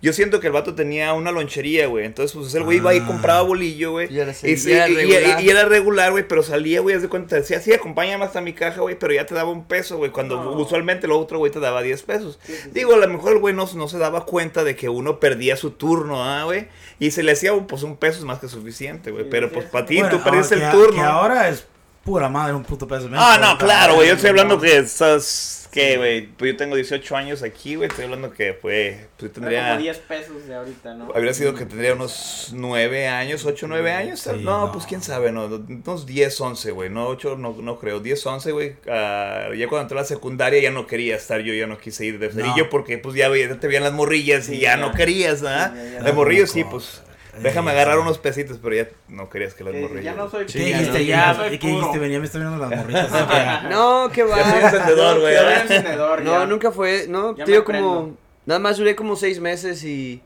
Yo 0.00 0.12
siento 0.12 0.38
que 0.38 0.46
el 0.46 0.52
vato 0.52 0.76
tenía 0.76 1.12
una 1.12 1.32
lonchería, 1.32 1.88
güey, 1.88 2.04
entonces 2.06 2.36
pues 2.36 2.54
el 2.54 2.62
güey 2.62 2.76
iba 2.76 2.94
y 2.94 2.98
Ah. 3.00 3.06
compraba 3.06 3.42
bolillo, 3.42 3.90
güey. 3.90 4.12
Y 4.14 4.20
era 4.20 4.30
así, 4.30 4.46
Y, 4.46 4.68
y 4.68 4.72
era 4.72 4.88
y- 4.88 4.92
y- 4.92 4.94
regular. 4.96 5.40
y 5.42 5.48
era 5.50 5.64
regular, 5.64 6.10
güey, 6.12 6.28
pero 6.28 6.44
salía, 6.44 6.80
güey, 6.80 6.94
haz 6.94 7.02
de 7.02 7.08
cuenta, 7.08 7.34
decía, 7.34 7.60
sí, 7.60 7.72
acompáñame 7.72 8.24
hasta 8.24 8.40
mi 8.40 8.52
caja, 8.52 8.80
güey, 8.80 8.96
pero 8.96 9.12
ya 9.12 9.26
te 9.26 9.34
daba 9.34 9.50
un 9.50 9.64
peso, 9.64 9.96
güey, 9.96 10.12
cuando 10.12 10.36
No. 10.36 10.52
usualmente 10.52 11.06
el 11.06 11.12
otro, 11.12 11.38
güey, 11.38 11.50
te 11.50 11.58
daba 11.58 11.82
10 11.82 12.02
pesos. 12.04 12.38
Sí, 12.44 12.52
sí, 12.52 12.60
sí. 12.64 12.70
Digo, 12.72 12.94
a 12.94 12.98
lo 12.98 13.08
mejor 13.08 13.32
el 13.32 13.38
güey 13.40 13.54
no, 13.54 13.68
no 13.74 13.88
se 13.88 13.98
daba 13.98 14.24
cuenta 14.24 14.62
de 14.62 14.76
que 14.76 14.88
uno 14.88 15.18
perdía 15.18 15.56
su 15.56 15.72
turno, 15.72 16.22
¿ah, 16.24 16.44
güey? 16.44 16.68
Y 17.00 17.10
se 17.10 17.24
le 17.24 17.32
hacía, 17.32 17.52
pues, 17.66 17.82
un 17.82 17.96
peso 17.96 18.18
es 18.20 18.24
más 18.24 18.38
que 18.38 18.46
suficiente, 18.46 19.10
güey, 19.10 19.24
Sí, 19.24 19.28
pero 19.32 19.48
sí, 19.48 19.54
pues 19.54 19.66
para 19.66 19.84
ti, 19.84 19.96
Bueno, 20.00 20.16
tú 20.16 20.22
perdiste 20.22 20.54
el 20.54 20.70
turno. 20.70 20.94
Que 20.94 21.00
ahora 21.00 21.48
es 21.48 21.66
pura 22.04 22.28
madre 22.28 22.54
un 22.54 22.62
puto 22.62 22.86
peso. 22.86 23.08
Ah, 23.14 23.36
no, 23.40 23.58
claro, 23.58 23.96
güey. 23.96 24.06
Yo 24.08 24.14
estoy 24.14 24.30
hablando 24.30 24.60
que 24.60 24.76
estás. 24.76 25.57
Que, 25.68 25.96
güey? 25.96 26.26
Pues 26.26 26.52
yo 26.52 26.56
tengo 26.56 26.74
18 26.76 27.16
años 27.16 27.42
aquí, 27.42 27.76
güey. 27.76 27.88
Estoy 27.88 28.04
hablando 28.04 28.32
que, 28.32 28.52
pues. 28.52 28.96
Pues 29.16 29.32
tendría. 29.32 29.68
como 29.70 29.80
10 29.82 29.98
pesos 29.98 30.46
de 30.46 30.54
ahorita, 30.54 30.94
¿no? 30.94 31.08
Habría 31.14 31.34
sido 31.34 31.54
que 31.54 31.64
tendría 31.66 31.94
unos 31.94 32.50
9 32.54 33.08
años, 33.08 33.44
8, 33.44 33.66
9 33.68 33.92
años. 33.92 34.20
Sí, 34.20 34.30
no, 34.42 34.66
no. 34.66 34.72
pues 34.72 34.86
quién 34.86 35.02
sabe, 35.02 35.32
no. 35.32 35.44
Unos 35.46 36.06
10, 36.06 36.40
11, 36.40 36.70
güey. 36.72 36.90
No, 36.90 37.06
8, 37.08 37.36
no, 37.36 37.52
no 37.60 37.78
creo. 37.78 38.00
10, 38.00 38.26
11, 38.26 38.52
güey. 38.52 38.76
Ah, 38.88 39.48
ya 39.56 39.68
cuando 39.68 39.82
entré 39.82 39.98
a 39.98 40.02
la 40.02 40.06
secundaria 40.06 40.60
ya 40.60 40.70
no 40.70 40.86
quería 40.86 41.16
estar 41.16 41.40
yo, 41.40 41.52
ya 41.54 41.66
no 41.66 41.78
quise 41.78 42.04
ir 42.04 42.18
de 42.18 42.30
cerillo 42.30 42.64
No. 42.64 42.70
porque, 42.70 42.98
pues 42.98 43.14
ya, 43.14 43.28
ya 43.36 43.58
te 43.60 43.66
veían 43.68 43.84
las 43.84 43.92
morrillas 43.92 44.48
y 44.48 44.54
Sí, 44.54 44.60
ya 44.60 44.72
ya. 44.72 44.76
no 44.76 44.92
querías, 44.92 45.42
¿ah? 45.44 45.72
Sí, 45.74 45.92
ya. 45.94 46.02
De 46.02 46.12
morrillo 46.12 46.46
sí, 46.46 46.64
pues. 46.64 47.02
Eh, 47.38 47.42
Déjame 47.42 47.70
agarrar 47.70 47.98
unos 47.98 48.18
pesitos, 48.18 48.58
pero 48.62 48.74
ya 48.74 48.88
no 49.08 49.28
querías 49.30 49.54
que 49.54 49.64
las 49.64 49.74
morrillas. 49.74 50.04
ya 50.04 50.14
no 50.14 50.28
soy 50.30 50.46
¿Qué 50.46 50.58
dijiste 50.58 50.98
no, 50.98 51.04
ya? 51.04 51.34
soy 51.34 51.50
¿Qué 51.50 51.58
puro. 51.58 51.72
dijiste? 51.78 51.98
Venía, 51.98 52.18
me 52.18 52.24
está 52.26 52.38
viendo 52.38 52.58
las 52.58 52.70
morritas. 52.70 53.10
No, 53.70 54.10
qué 54.12 54.22
va. 54.24 54.36
Ya 54.38 54.50
soy 54.50 54.62
encendedor, 54.64 55.20
güey. 55.20 55.34
Ya 55.34 55.42
soy 55.42 55.52
encendedor, 55.76 56.22
No, 56.22 56.46
nunca 56.46 56.70
fue, 56.72 57.06
no, 57.08 57.32
digo 57.34 57.64
como, 57.64 58.16
nada 58.46 58.60
más 58.60 58.76
duré 58.78 58.94
como 58.96 59.16
seis 59.16 59.40
meses 59.40 59.84
y, 59.84 60.20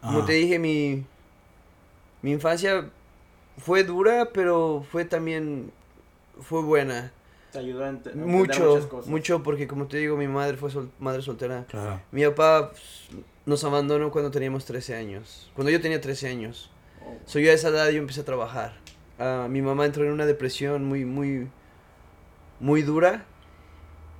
como 0.00 0.18
Ajá. 0.18 0.26
te 0.26 0.32
dije, 0.34 0.58
mi, 0.58 1.04
mi 2.22 2.32
infancia 2.32 2.88
fue 3.58 3.84
dura, 3.84 4.30
pero 4.32 4.84
fue 4.90 5.04
también, 5.04 5.70
fue 6.40 6.62
buena. 6.62 7.12
Te 7.52 7.60
ayudó 7.60 7.84
a 7.84 7.88
ent- 7.88 7.90
a 7.90 8.10
entender 8.10 8.26
muchas 8.26 8.58
Mucho, 8.60 8.88
cosas. 8.90 9.10
mucho, 9.10 9.42
porque 9.42 9.66
como 9.66 9.86
te 9.86 9.96
digo, 9.96 10.16
mi 10.16 10.28
madre 10.28 10.56
fue 10.58 10.70
sol- 10.70 10.90
madre 10.98 11.22
soltera. 11.22 11.64
Claro. 11.68 12.00
Mi 12.12 12.24
papá 12.26 12.70
pues, 12.70 13.08
nos 13.48 13.64
abandonó 13.64 14.10
cuando 14.10 14.30
teníamos 14.30 14.66
13 14.66 14.94
años, 14.94 15.50
cuando 15.54 15.70
yo 15.70 15.80
tenía 15.80 16.02
13 16.02 16.28
años. 16.28 16.70
Oh. 17.00 17.16
So 17.24 17.38
yo 17.38 17.50
a 17.50 17.54
esa 17.54 17.68
edad 17.68 17.88
yo 17.88 17.96
empecé 17.96 18.20
a 18.20 18.24
trabajar. 18.26 18.74
Ah, 19.18 19.46
mi 19.48 19.62
mamá 19.62 19.86
entró 19.86 20.04
en 20.04 20.12
una 20.12 20.26
depresión 20.26 20.84
muy, 20.84 21.06
muy, 21.06 21.48
muy 22.60 22.82
dura. 22.82 23.24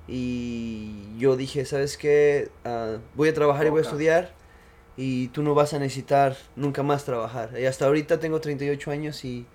Y 0.07 1.15
yo 1.19 1.35
dije, 1.35 1.63
¿sabes 1.65 1.95
qué? 1.95 2.49
Ah, 2.65 2.97
voy 3.13 3.29
a 3.29 3.33
trabajar 3.35 3.67
y 3.67 3.69
voy 3.69 3.79
a 3.79 3.83
estudiar. 3.83 4.33
Y 4.97 5.27
tú 5.27 5.43
no 5.43 5.53
vas 5.53 5.75
a 5.75 5.79
necesitar 5.79 6.35
nunca 6.55 6.81
más 6.81 7.05
trabajar. 7.05 7.51
Y 7.55 7.65
hasta 7.65 7.85
ahorita 7.85 8.19
tengo 8.19 8.41
38 8.41 8.89
años 8.89 9.23
y, 9.25 9.45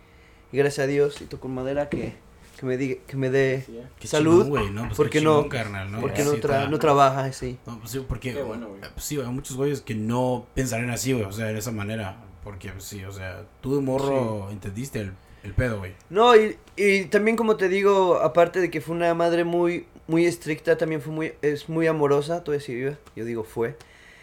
y 0.52 0.56
gracias 0.56 0.84
a 0.84 0.87
Dios 0.87 1.20
y 1.20 1.25
toco 1.25 1.49
madera 1.49 1.88
que, 1.88 2.14
que, 2.58 2.66
me, 2.66 2.76
diga, 2.76 3.00
que 3.06 3.16
me 3.16 3.30
dé 3.30 3.62
Sí, 3.66 3.76
eh. 3.76 3.84
Qué 3.99 4.06
salud. 4.08 4.42
chingón, 4.44 4.49
güey, 4.50 4.70
¿no? 4.70 4.82
Pues 4.87 4.96
¿Por 4.96 5.11
qué 5.11 5.18
qué 5.18 5.25
no? 5.25 5.34
chingón, 5.42 5.49
carnal, 5.49 5.92
¿no? 5.92 6.00
porque 6.00 6.23
Sí, 6.23 6.28
no, 6.28 6.34
tra- 6.37 6.68
no 6.68 6.78
trabaja 6.78 7.25
así. 7.25 7.58
No, 7.66 7.78
pues 7.78 7.90
sí, 7.90 8.04
porque 8.08 8.32
Qué 8.34 8.42
bueno, 8.42 8.68
güey. 8.68 8.80
pues 8.80 9.04
sí, 9.04 9.18
hay 9.20 9.26
muchos 9.28 9.56
güeyes 9.56 9.80
que 9.80 9.94
no 9.94 10.46
pensarían 10.54 10.90
así, 10.90 11.12
güey, 11.12 11.25
o 11.25 11.32
sea, 11.32 11.46
de 11.46 11.58
esa 11.58 11.70
manera. 11.73 12.16
Porque, 12.42 12.70
pues 12.70 12.84
sí, 12.84 13.02
o 13.04 13.12
sea, 13.12 13.44
tú 13.62 13.75
de 13.76 13.80
morro 13.82 14.50
entendiste 14.50 15.00
el, 15.00 15.12
el 15.44 15.54
pedo, 15.54 15.78
güey. 15.78 15.94
No, 16.11 16.37
y, 16.37 16.56
y 16.76 17.04
también 17.06 17.37
como 17.38 17.56
te 17.56 17.68
digo, 17.70 18.16
aparte 18.16 18.61
de 18.61 18.70
que 18.70 18.80
fue 18.82 18.94
una 18.94 19.14
madre 19.14 19.44
muy 19.44 19.87
muy 20.06 20.26
estricta, 20.26 20.76
también 20.76 21.00
fue 21.00 21.12
muy 21.14 21.32
es 21.40 21.70
muy 21.70 21.87
amorosa, 21.87 22.44
todavía 22.44 22.62
sí 22.64 22.75
vive, 22.75 22.99
yo 23.16 23.25
digo 23.25 23.44
fue. 23.44 23.76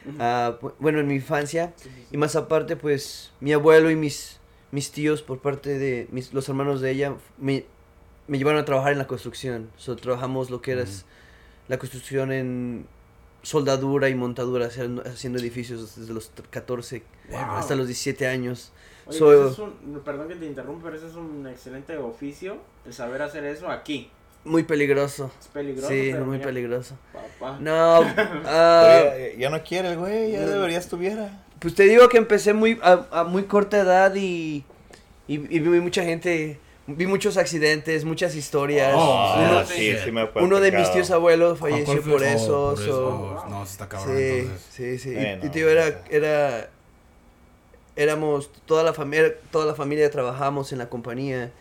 Ujú. 0.05 0.17
Ah, 0.19 0.57
bu- 0.61 0.73
bueno, 0.79 0.99
en 0.99 1.07
mi 1.07 1.15
infancia 1.15 1.73
Sí, 1.77 1.89
sí, 1.89 1.95
sí. 1.95 2.07
y 2.11 2.17
más 2.17 2.35
aparte 2.35 2.75
pues 2.75 3.31
mi 3.39 3.51
abuelo 3.53 3.89
y 3.89 3.95
mis 3.95 4.39
mis 4.71 4.91
tíos 4.91 5.21
por 5.23 5.39
parte 5.39 5.77
de 5.79 6.07
mis 6.11 6.33
los 6.33 6.47
hermanos 6.49 6.81
de 6.81 6.91
ella 6.91 7.15
me, 7.39 7.65
me 8.31 8.37
llevaron 8.37 8.61
a 8.61 8.63
trabajar 8.63 8.93
en 8.93 8.97
la 8.97 9.07
construcción. 9.07 9.69
So, 9.75 9.97
trabajamos 9.97 10.49
lo 10.49 10.61
que 10.61 10.71
era 10.71 10.85
la 11.67 11.77
construcción 11.77 12.31
en 12.31 12.87
soldadura 13.43 14.07
y 14.07 14.15
montadura, 14.15 14.67
haciendo, 14.67 15.03
edificios 15.37 15.97
desde 15.97 16.13
los 16.13 16.31
14 16.49 17.03
Wow. 17.29 17.39
hasta 17.57 17.75
los 17.75 17.87
17 17.87 18.27
años. 18.27 18.71
Oye, 19.05 19.17
So- 19.17 19.33
ese 19.33 19.51
es 19.53 19.59
un, 19.59 19.99
perdón 20.05 20.29
que 20.29 20.35
te 20.35 20.45
interrumpa, 20.45 20.85
pero 20.85 20.95
ese 20.95 21.07
es 21.07 21.15
un 21.15 21.45
excelente 21.45 21.97
oficio, 21.97 22.57
el 22.85 22.93
saber 22.93 23.21
hacer 23.21 23.43
eso 23.43 23.69
aquí. 23.69 24.09
Muy 24.45 24.63
peligroso. 24.63 25.29
Es 25.41 25.47
peligroso, 25.49 25.89
Sí, 25.89 26.09
pero 26.13 26.23
muy 26.25 26.37
mira, 26.37 26.47
peligroso. 26.47 26.95
Papá. 27.11 27.57
No, 27.59 27.95
ah, 28.45 29.03
ya, 29.33 29.37
ya 29.37 29.49
no 29.49 29.61
quiere 29.61 29.89
el 29.91 29.97
güey, 29.97 30.31
ya 30.31 30.39
no. 30.41 30.47
debería 30.47 30.77
estuviera. 30.79 31.43
pues 31.59 31.75
te 31.75 31.83
digo 31.83 32.07
que 32.07 32.17
empecé 32.17 32.53
muy 32.53 32.79
a, 32.81 33.07
a 33.11 33.23
muy 33.25 33.43
corta 33.43 33.77
edad 33.81 34.15
y, 34.15 34.63
Y, 35.27 35.33
y 35.35 35.59
vi 35.59 35.79
mucha 35.81 36.03
gente, 36.03 36.59
vi 36.95 37.07
muchos 37.07 37.37
accidentes, 37.37 38.05
muchas 38.05 38.35
historias. 38.35 38.93
Oh, 38.95 39.35
uno, 39.37 39.59
Ah, 39.59 39.65
sí, 39.65 39.95
sí 40.03 40.11
me 40.11 40.21
acuerdo. 40.21 40.47
uno 40.47 40.59
de 40.59 40.71
mis 40.71 40.91
tíos 40.91 41.11
abuelos 41.11 41.59
¿Cuál 41.59 41.71
falleció 41.71 42.01
por 42.03 42.23
eso. 42.23 42.73
por 42.75 42.83
so- 42.85 43.07
Oh, 43.45 43.49
no, 43.49 43.63
está 43.63 43.87
cabrón, 43.89 44.15
sí, 44.17 44.23
entonces. 44.23 44.67
sí, 44.71 44.99
sí. 44.99 45.15
Y- 45.43 45.49
digo, 45.49 45.69
era, 45.69 46.03
era, 46.09 46.69
éramos, 47.95 48.49
toda 48.65 48.83
la 48.83 48.93
familia, 48.93 49.33
toda 49.51 49.65
la 49.65 49.75
familia 49.75 50.09
trabajamos 50.09 50.71
en 50.71 50.77
la 50.79 50.89
compañía. 50.89 51.51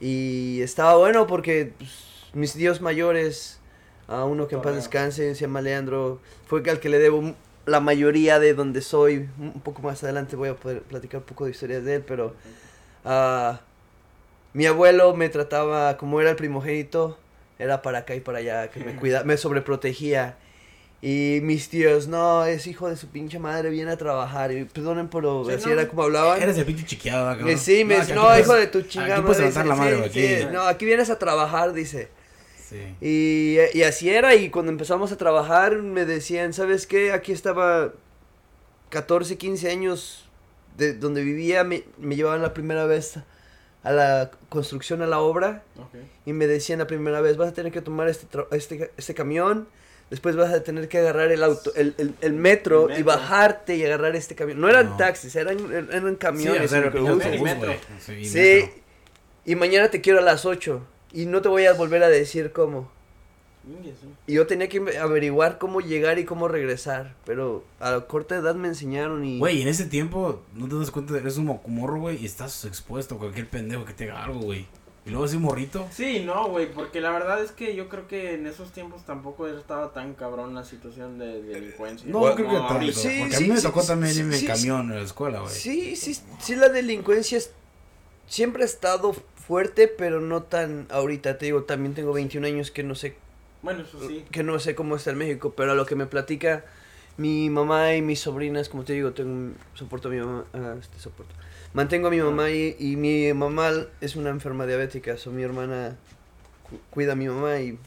Y 0.00 0.60
estaba 0.62 0.96
bueno 0.96 1.26
porque 1.26 1.72
pues, 1.78 1.90
mis 2.32 2.52
tíos 2.52 2.80
mayores, 2.80 3.60
a 4.08 4.24
uno 4.24 4.48
que 4.48 4.56
en 4.56 4.62
paz 4.62 4.74
descanse, 4.74 5.34
se 5.34 5.40
llama 5.40 5.60
Leandro, 5.62 6.20
fue 6.46 6.62
al 6.68 6.80
que 6.80 6.88
le 6.88 6.98
debo 6.98 7.34
la 7.66 7.80
mayoría 7.80 8.38
de 8.38 8.52
donde 8.54 8.82
soy. 8.82 9.28
Un 9.38 9.60
poco 9.62 9.80
más 9.82 10.02
adelante 10.04 10.36
voy 10.36 10.50
a 10.50 10.56
poder 10.56 10.82
platicar 10.82 11.20
un 11.20 11.26
poco 11.26 11.44
de 11.46 11.52
historias 11.52 11.84
de 11.84 11.94
él, 11.96 12.04
pero 12.06 12.34
ah, 13.04 13.60
mi 14.54 14.64
abuelo 14.66 15.14
me 15.14 15.28
trataba 15.28 15.96
como 15.98 16.20
era 16.20 16.30
el 16.30 16.36
primogénito, 16.36 17.18
era 17.58 17.82
para 17.82 17.98
acá 17.98 18.14
y 18.14 18.20
para 18.20 18.38
allá, 18.38 18.70
que 18.70 18.80
me 18.80 18.96
cuida, 18.96 19.22
me 19.24 19.36
sobreprotegía. 19.36 20.36
Y 21.02 21.40
mis 21.42 21.68
tíos, 21.68 22.08
no, 22.08 22.46
es 22.46 22.66
hijo 22.66 22.88
de 22.88 22.96
su 22.96 23.08
pinche 23.08 23.38
madre, 23.38 23.68
viene 23.68 23.90
a 23.90 23.96
trabajar. 23.98 24.50
Y 24.52 24.64
perdonen 24.64 25.08
por 25.08 25.22
lo, 25.22 25.44
Sí, 25.44 25.52
así 25.52 25.66
no. 25.66 25.72
era 25.72 25.86
como 25.86 26.04
hablaban. 26.04 26.40
Eres 26.40 26.56
el 26.56 26.64
pinche 26.64 26.86
chiqueado, 26.86 27.26
cabrón. 27.26 27.50
Eh, 27.50 27.58
sí, 27.58 27.84
me 27.84 27.96
dice, 27.96 28.14
no, 28.14 28.22
puedes- 28.22 28.40
hijo 28.40 28.54
de 28.54 28.66
tu 28.68 28.80
chingada 28.82 29.16
Aquí 29.16 29.22
puedes 29.26 29.40
madre", 29.42 29.50
levantar 29.50 29.66
la 29.66 29.74
dice, 29.84 29.96
madre, 29.98 30.10
sí, 30.12 30.26
aquí. 30.34 30.42
sí, 30.44 30.48
no, 30.50 30.62
aquí 30.62 30.84
vienes 30.86 31.10
a 31.10 31.18
trabajar, 31.18 31.74
dice. 31.74 32.08
Sí. 32.66 32.80
Y, 33.02 33.56
y 33.78 33.82
así 33.82 34.08
era, 34.08 34.34
y 34.34 34.48
cuando 34.48 34.72
empezamos 34.72 35.12
a 35.12 35.18
trabajar 35.18 35.76
me 35.82 36.06
decían, 36.06 36.54
¿sabes 36.54 36.86
qué? 36.86 37.12
Aquí 37.12 37.32
estaba 37.32 37.92
14, 38.88 39.36
15 39.36 39.70
años 39.70 40.24
de 40.78 40.94
donde 40.94 41.22
vivía, 41.22 41.64
me, 41.64 41.84
me 41.98 42.16
llevaban 42.16 42.40
la 42.40 42.54
primera 42.54 42.86
vez 42.86 43.18
a 43.84 43.92
la 43.92 44.30
construcción, 44.48 45.02
a 45.02 45.06
la 45.06 45.20
obra, 45.20 45.62
y 46.26 46.32
me 46.32 46.46
decían 46.46 46.80
la 46.80 46.86
primera 46.86 47.20
vez, 47.20 47.36
vas 47.36 47.50
a 47.50 47.52
tener 47.54 47.70
que 47.70 47.80
tomar 47.82 48.08
este, 48.08 48.26
este, 48.50 48.90
este 48.96 49.14
camión, 49.14 49.68
después 50.10 50.34
vas 50.36 50.52
a 50.52 50.62
tener 50.62 50.88
que 50.88 50.98
agarrar 50.98 51.30
el 51.30 51.42
auto, 51.44 51.70
el, 51.76 51.94
el, 51.98 52.14
el 52.20 52.32
metro, 52.32 52.88
El 52.88 53.00
y 53.00 53.02
bajarte 53.02 53.76
y 53.76 53.84
agarrar 53.84 54.16
este 54.16 54.34
camión. 54.34 54.60
No 54.60 54.68
eran 54.68 54.90
No. 54.90 54.96
taxis, 54.96 55.36
eran, 55.36 55.58
eran 55.92 56.16
camiones. 56.16 56.70
Sí, 56.70 56.76
Sí, 58.26 58.38
metro. 58.38 58.74
y 59.44 59.54
mañana 59.54 59.90
te 59.90 60.00
quiero 60.00 60.18
a 60.18 60.22
las 60.22 60.44
8, 60.44 60.80
y 61.12 61.26
no 61.26 61.42
te 61.42 61.48
voy 61.48 61.66
a 61.66 61.74
volver 61.74 62.02
a 62.02 62.08
decir 62.08 62.52
cómo. 62.52 62.90
Y 64.26 64.34
yo 64.34 64.46
tenía 64.46 64.68
que 64.68 64.78
averiguar 64.98 65.58
cómo 65.58 65.80
llegar 65.80 66.18
y 66.18 66.24
cómo 66.24 66.48
regresar. 66.48 67.14
Pero 67.24 67.64
a 67.80 68.00
corta 68.02 68.36
edad 68.36 68.54
me 68.54 68.68
enseñaron 68.68 69.24
y. 69.24 69.38
Güey, 69.38 69.62
en 69.62 69.68
ese 69.68 69.86
tiempo 69.86 70.42
no 70.54 70.68
te 70.68 70.76
das 70.76 70.90
cuenta, 70.90 71.16
eres 71.16 71.36
un 71.38 71.46
morro, 71.66 72.00
güey, 72.00 72.22
y 72.22 72.26
estás 72.26 72.64
expuesto 72.64 73.14
a 73.14 73.18
cualquier 73.18 73.48
pendejo 73.48 73.84
que 73.84 73.92
te 73.94 74.10
haga 74.10 74.24
algo, 74.24 74.40
güey. 74.40 74.66
Y 75.06 75.10
luego 75.10 75.26
ese 75.26 75.36
morrito. 75.36 75.86
Sí, 75.90 76.22
no, 76.24 76.48
güey, 76.48 76.72
porque 76.72 77.02
la 77.02 77.10
verdad 77.10 77.42
es 77.42 77.52
que 77.52 77.76
yo 77.76 77.90
creo 77.90 78.08
que 78.08 78.34
en 78.34 78.46
esos 78.46 78.72
tiempos 78.72 79.04
tampoco 79.04 79.46
estaba 79.46 79.92
tan 79.92 80.14
cabrón 80.14 80.54
la 80.54 80.64
situación 80.64 81.18
de 81.18 81.42
delincuencia. 81.42 82.08
No, 82.10 82.20
Bueno, 82.20 82.36
creo 82.36 82.48
que 82.48 82.56
tanto. 82.56 82.92
Sí, 82.92 83.18
porque 83.20 83.36
a 83.36 83.38
sí, 83.38 83.44
mí 83.44 83.50
me 83.50 83.56
sí, 83.58 83.62
tocó 83.64 83.82
sí, 83.82 83.88
también 83.88 84.14
sí, 84.14 84.20
irme 84.20 84.36
sí, 84.36 84.46
en 84.46 84.52
camión 84.52 84.80
en 84.92 84.96
la 84.96 85.02
escuela, 85.02 85.40
güey. 85.40 85.52
Sí, 85.52 85.94
sí, 85.96 86.18
sí, 86.38 86.56
la 86.56 86.70
delincuencia 86.70 87.36
es- 87.36 87.50
siempre 88.26 88.62
ha 88.62 88.66
estado 88.66 89.14
fuerte, 89.46 89.88
pero 89.88 90.22
no 90.22 90.44
tan 90.44 90.86
ahorita. 90.90 91.36
Te 91.36 91.44
digo, 91.46 91.64
también 91.64 91.94
tengo 91.94 92.14
21 92.14 92.46
años 92.46 92.70
que 92.70 92.82
no 92.82 92.94
sé, 92.94 93.14
Bueno, 93.64 93.80
eso 93.82 94.06
sí. 94.06 94.24
que 94.30 94.42
no 94.42 94.58
sé 94.60 94.74
cómo 94.74 94.94
está 94.96 95.10
en 95.10 95.18
México, 95.18 95.54
pero 95.56 95.72
a 95.72 95.74
lo 95.74 95.86
que 95.86 95.96
me 95.96 96.06
platica 96.06 96.64
mi 97.16 97.48
mamá 97.50 97.94
y 97.94 98.02
mis 98.02 98.20
sobrinas, 98.20 98.68
como 98.68 98.84
te 98.84 98.92
digo, 98.92 99.12
tengo 99.12 99.54
soporto 99.74 100.08
a 100.08 100.10
mi 100.10 100.18
mamá, 100.18 100.44
ah, 100.52 100.74
este 100.80 100.98
soporto. 101.00 101.34
Mantengo 101.72 102.08
a 102.08 102.10
mi 102.10 102.20
mamá 102.20 102.50
y, 102.50 102.76
y 102.78 102.96
mi 102.96 103.32
mamá 103.32 103.70
es 104.00 104.16
una 104.16 104.30
enferma 104.30 104.66
diabética, 104.66 105.16
so 105.16 105.30
mi 105.30 105.42
hermana 105.42 105.96
cu- 106.68 106.78
cuida 106.90 107.12
a 107.12 107.16
mi 107.16 107.26
mamá 107.26 107.58
y 107.60 107.78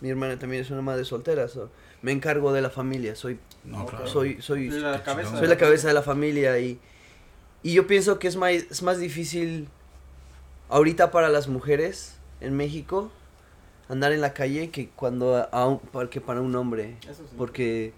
mi 0.00 0.08
hermana 0.10 0.38
también 0.38 0.62
es 0.62 0.70
una 0.70 0.80
madre 0.82 1.04
soltera, 1.04 1.46
so 1.48 1.70
me 2.02 2.12
encargo 2.12 2.52
de 2.52 2.62
la 2.62 2.70
familia, 2.70 3.14
soy 3.16 3.38
No, 3.64 3.82
Ok. 3.82 3.90
claro. 3.90 4.06
soy 4.06 4.40
soy 4.40 4.70
La 4.70 5.02
cabeza. 5.02 5.36
soy 5.36 5.46
la 5.48 5.56
cabeza 5.58 5.88
de 5.88 5.94
la 5.94 6.02
familia 6.02 6.58
y, 6.58 6.78
y 7.64 7.72
yo 7.74 7.86
pienso 7.86 8.18
que 8.20 8.28
es 8.28 8.36
más, 8.36 8.52
es 8.52 8.82
más 8.82 8.98
difícil 8.98 9.68
ahorita 10.68 11.10
para 11.10 11.28
las 11.28 11.48
mujeres 11.48 12.16
en 12.40 12.56
México 12.56 13.10
andar 13.88 14.12
en 14.12 14.20
la 14.20 14.34
calle 14.34 14.70
que 14.70 14.88
cuando 14.90 15.48
a, 15.50 15.66
un- 15.66 15.80
que 16.10 16.20
para 16.20 16.40
un 16.40 16.54
hombre 16.56 16.96
Eso 17.08 17.24
sí. 17.24 17.34
porque 17.38 17.92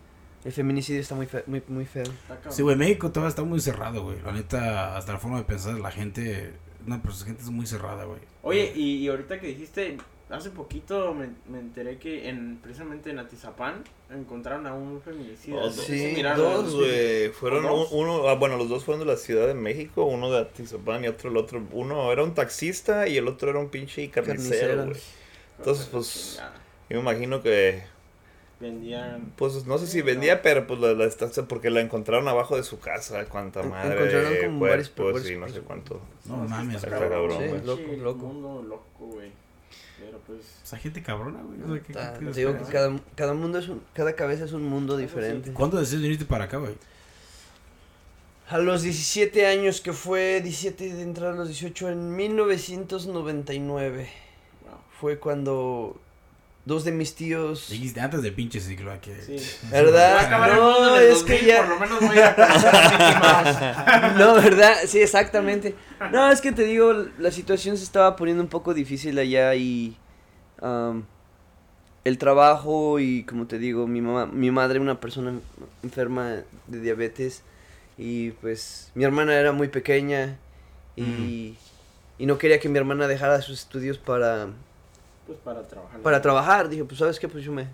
el 0.44 0.52
feminicidio 0.52 1.00
está 1.00 1.14
muy 1.14 1.26
fe- 1.26 1.44
muy, 1.46 1.62
muy 1.68 1.84
feo. 1.84 2.04
Sí, 2.48 2.62
güey, 2.62 2.76
México 2.76 3.10
todavía 3.10 3.28
está 3.30 3.42
muy 3.42 3.60
cerrado, 3.60 4.02
güey. 4.04 4.16
La 4.24 4.32
neta, 4.32 4.96
hasta 4.96 5.12
la 5.12 5.18
forma 5.18 5.38
de 5.38 5.44
pensar 5.44 5.74
de 5.74 5.80
la 5.80 5.90
gente, 5.90 6.52
una 6.86 7.02
persona, 7.02 7.26
gente 7.26 7.42
es 7.42 7.50
muy 7.50 7.66
cerrada, 7.66 8.04
güey. 8.04 8.20
Oye, 8.42 8.72
y, 8.74 8.96
y 8.96 9.08
ahorita 9.08 9.38
que 9.38 9.48
dijiste, 9.48 9.98
hace 10.30 10.48
poquito 10.50 11.12
me, 11.12 11.28
me 11.50 11.58
enteré 11.58 11.98
que 11.98 12.28
en 12.30 12.56
precisamente 12.62 13.10
en 13.10 13.18
Atizapán 13.18 13.82
encontraron 14.10 14.66
a 14.66 14.72
un 14.72 15.02
feminicida. 15.02 15.56
Oh, 15.56 15.66
¿No 15.66 15.70
sí, 15.72 16.14
Dos, 16.36 16.74
güey. 16.74 17.28
Fueron 17.30 17.66
un- 17.66 17.86
uno, 17.90 18.28
ah, 18.28 18.34
bueno, 18.36 18.56
los 18.56 18.68
dos 18.70 18.84
fueron 18.84 19.04
de 19.06 19.12
la 19.12 19.18
Ciudad 19.18 19.46
de 19.46 19.54
México, 19.54 20.04
uno 20.04 20.30
de 20.30 20.38
Atizapán 20.38 21.04
y 21.04 21.08
otro 21.08 21.30
el 21.30 21.36
otro. 21.36 21.62
Uno 21.72 22.10
era 22.12 22.22
un 22.22 22.32
taxista 22.32 23.08
y 23.08 23.18
el 23.18 23.28
otro 23.28 23.50
era 23.50 23.58
un 23.58 23.68
pinche 23.68 24.08
carnicero, 24.10 24.68
Carnicero. 24.76 24.84
güey. 24.86 25.00
Entonces, 25.60 25.86
pues, 25.92 26.32
Chingada. 26.36 26.54
yo 26.88 26.96
me 26.96 27.02
imagino 27.10 27.42
que, 27.42 27.82
Vendían. 28.60 29.32
pues, 29.36 29.64
no 29.66 29.78
sé 29.78 29.86
si 29.86 29.92
Sí, 29.92 30.02
vendía, 30.02 30.42
pero 30.42 30.66
pues 30.66 30.80
la, 30.80 30.92
la 30.94 31.04
estancia, 31.04 31.44
porque 31.44 31.70
la 31.70 31.80
encontraron 31.80 32.26
abajo 32.28 32.56
de 32.56 32.62
su 32.62 32.78
casa, 32.80 33.24
cuánta 33.26 33.62
madre, 33.62 33.94
encontraron 33.94 34.36
como 34.46 34.60
varios- 34.60 34.88
cuerpos 34.90 35.22
varios- 35.22 35.30
y 35.30 35.36
no 35.38 35.48
sé 35.48 35.60
cuánto. 35.60 36.00
No 36.26 36.36
mames, 36.38 36.76
está 36.76 36.90
cabrón, 36.90 37.30
Sí, 37.32 37.36
güey. 37.48 37.64
loco, 37.64 37.82
loco. 37.98 38.26
mundo 38.26 38.62
loco, 38.62 39.06
güey. 39.06 39.30
Pero 39.98 40.18
pues. 40.26 40.40
Esa 40.64 40.78
gente 40.78 41.02
cabrona, 41.02 41.40
güey. 41.42 41.60
O 41.62 41.66
sea, 41.74 41.82
¿qué- 42.14 42.24
qué- 42.24 42.32
te 42.32 42.40
digo 42.40 42.56
que 42.56 42.64
cada, 42.72 42.98
cada 43.14 43.34
mundo 43.34 43.58
es 43.58 43.68
un, 43.68 43.82
cada 43.94 44.14
cabeza 44.14 44.44
es 44.46 44.52
un 44.52 44.62
mundo 44.64 44.96
diferente 44.96 45.52
¿Cuándo 45.52 45.78
decides 45.78 46.02
venirte 46.02 46.24
para 46.24 46.44
acá, 46.44 46.56
güey? 46.56 46.72
a 48.48 48.58
los 48.58 48.82
17 48.82 49.46
años 49.46 49.80
que 49.80 49.92
fue 49.92 50.40
17 50.42 50.92
de 50.94 51.02
entrar 51.02 51.34
a 51.34 51.36
los 51.36 51.46
18 51.48 51.88
en 51.90 52.16
1999 52.16 54.08
Wow. 54.08 54.29
Fue 55.00 55.18
cuando 55.18 55.98
dos 56.66 56.84
de 56.84 56.92
mis 56.92 57.14
tíos 57.14 57.68
Dijiste 57.70 58.00
antes 58.00 58.20
del 58.22 58.34
pinche 58.34 58.60
ciclo, 58.60 58.92
hay 58.92 58.98
que... 58.98 59.20
Sí. 59.22 59.36
¿Verdad? 59.70 60.16
Va 60.16 60.20
a 60.20 60.26
acabar 60.26 60.50
el 60.50 60.56
No, 60.56 60.96
es 60.96 61.22
que 61.22 61.32
2000, 61.32 61.46
ya- 61.46 61.58
Por 61.60 61.68
lo 61.68 61.80
menos 61.80 62.00
voy 62.00 62.18
a 62.18 62.36
Mouse. 63.22 64.14
No, 64.18 64.34
¿verdad? 64.34 64.74
Sí, 64.86 65.00
exactamente. 65.00 65.74
No, 66.12 66.30
es 66.30 66.40
que 66.40 66.52
te 66.52 66.64
digo, 66.64 66.92
la 67.18 67.30
situación 67.30 67.76
se 67.76 67.84
estaba 67.84 68.14
poniendo 68.16 68.42
un 68.42 68.48
poco 68.48 68.74
difícil 68.74 69.18
allá 69.18 69.54
y 69.54 69.96
am, 70.60 71.04
el 72.04 72.18
trabajo 72.18 72.98
y 73.00 73.24
como 73.24 73.46
te 73.46 73.58
digo, 73.58 73.86
mi 73.86 74.00
mamá, 74.00 74.26
mi 74.26 74.50
madre 74.50 74.78
una 74.80 75.00
persona 75.00 75.32
enferma 75.82 76.36
de 76.66 76.80
diabetes 76.80 77.42
y 77.98 78.30
pues 78.32 78.90
mi 78.94 79.04
hermana 79.04 79.34
era 79.34 79.52
muy 79.52 79.68
pequeña 79.68 80.36
y, 80.96 81.56
y 82.18 82.26
no 82.26 82.38
quería 82.38 82.58
que 82.60 82.68
mi 82.68 82.78
hermana 82.78 83.06
dejara 83.08 83.40
sus 83.42 83.60
estudios 83.60 83.98
para, 83.98 84.48
Pues 85.30 85.38
para 85.44 85.62
trabajar. 85.62 86.00
para 86.00 86.20
trabajar. 86.20 86.68
Dije, 86.68 86.84
pues 86.84 86.98
sabes 86.98 87.20
qué, 87.20 87.28
pues 87.28 87.44
yo 87.44 87.52
me... 87.52 87.68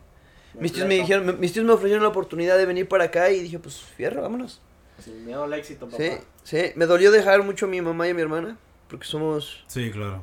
Mis 0.60 0.72
tíos 0.74 0.86
me 0.86 0.94
dijeron, 0.96 1.24
me- 1.24 1.32
mis 1.32 1.54
tíos 1.54 1.64
me 1.64 1.72
ofrecieron 1.72 2.02
la 2.02 2.10
oportunidad 2.10 2.58
de 2.58 2.66
venir 2.66 2.86
para 2.86 3.04
acá 3.04 3.30
y 3.30 3.40
dije, 3.40 3.58
pues 3.58 3.80
fierro, 3.80 4.20
vámonos. 4.20 4.60
Sin 5.02 5.24
miedo 5.24 5.44
al 5.44 5.52
éxito, 5.54 5.86
papá. 5.86 5.96
Sí, 6.02 6.10
sí, 6.44 6.72
me 6.74 6.84
dolió 6.84 7.10
dejar 7.10 7.42
mucho 7.42 7.64
a 7.64 7.68
mi 7.70 7.80
mamá 7.80 8.06
y 8.06 8.10
a 8.10 8.14
mi 8.14 8.20
hermana, 8.20 8.58
porque 8.88 9.06
somos 9.06 9.64
Sí, 9.68 9.90
claro. 9.90 10.22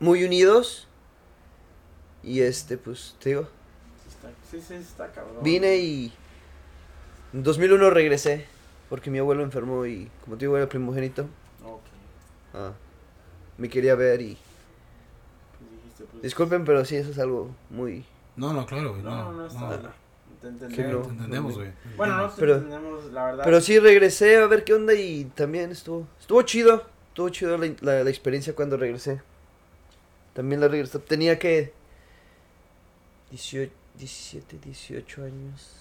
muy 0.00 0.22
unidos. 0.24 0.86
Y 2.22 2.40
este, 2.42 2.76
pues, 2.76 3.16
te 3.20 3.30
digo, 3.30 3.42
Sí, 3.42 4.08
está, 4.10 4.28
sí, 4.50 4.60
sí, 4.66 4.74
está 4.74 5.10
cabrón. 5.12 5.42
vine 5.42 5.76
y 5.78 6.12
en 7.32 7.42
2001 7.42 7.88
regresé, 7.88 8.44
porque 8.90 9.10
mi 9.10 9.18
abuelo 9.18 9.42
enfermó 9.42 9.86
y, 9.86 10.10
como 10.24 10.36
te 10.36 10.44
digo, 10.44 10.56
era 10.58 10.68
primogénito. 10.68 11.22
Ok. 11.64 11.80
ah, 12.54 12.72
me 13.56 13.68
quería 13.70 13.94
ver 13.94 14.20
y... 14.20 14.36
Disculpen, 16.24 16.64
pero 16.64 16.84
sí, 16.84 16.96
eso 16.96 17.10
es 17.10 17.18
algo 17.18 17.54
muy... 17.70 18.04
No, 18.36 18.52
no, 18.52 18.64
claro, 18.66 18.90
güey. 18.92 19.02
No, 19.02 19.10
No, 19.10 19.32
no, 19.32 19.46
está 19.46 19.60
no. 19.60 19.68
bien. 19.68 19.80
Te 20.40 20.48
entendemos. 20.48 20.92
no. 20.94 21.02
Te 21.02 21.08
entendemos, 21.12 21.54
güey. 21.56 21.70
Bueno, 21.96 22.16
no 22.16 22.28
te 22.30 22.40
Pero- 22.40 22.54
entendemos, 22.56 23.04
la 23.12 23.24
verdad. 23.26 23.44
Pero 23.44 23.60
sí 23.60 23.78
regresé 23.78 24.36
a 24.38 24.46
ver 24.46 24.64
qué 24.64 24.74
onda 24.74 24.94
y 24.94 25.24
también 25.26 25.70
estuvo... 25.70 26.06
Estuvo 26.20 26.42
chido, 26.42 26.84
estuvo 27.08 27.28
chido 27.28 27.56
la, 27.58 27.70
la- 27.80 28.04
la 28.04 28.10
experiencia 28.10 28.54
cuando 28.54 28.76
regresé. 28.76 29.20
También 30.32 30.60
la 30.60 30.68
regresé, 30.68 30.98
tenía 30.98 31.38
que... 31.38 31.72
18, 33.30 33.72
17, 33.98 34.58
18 34.64 35.24
años. 35.24 35.76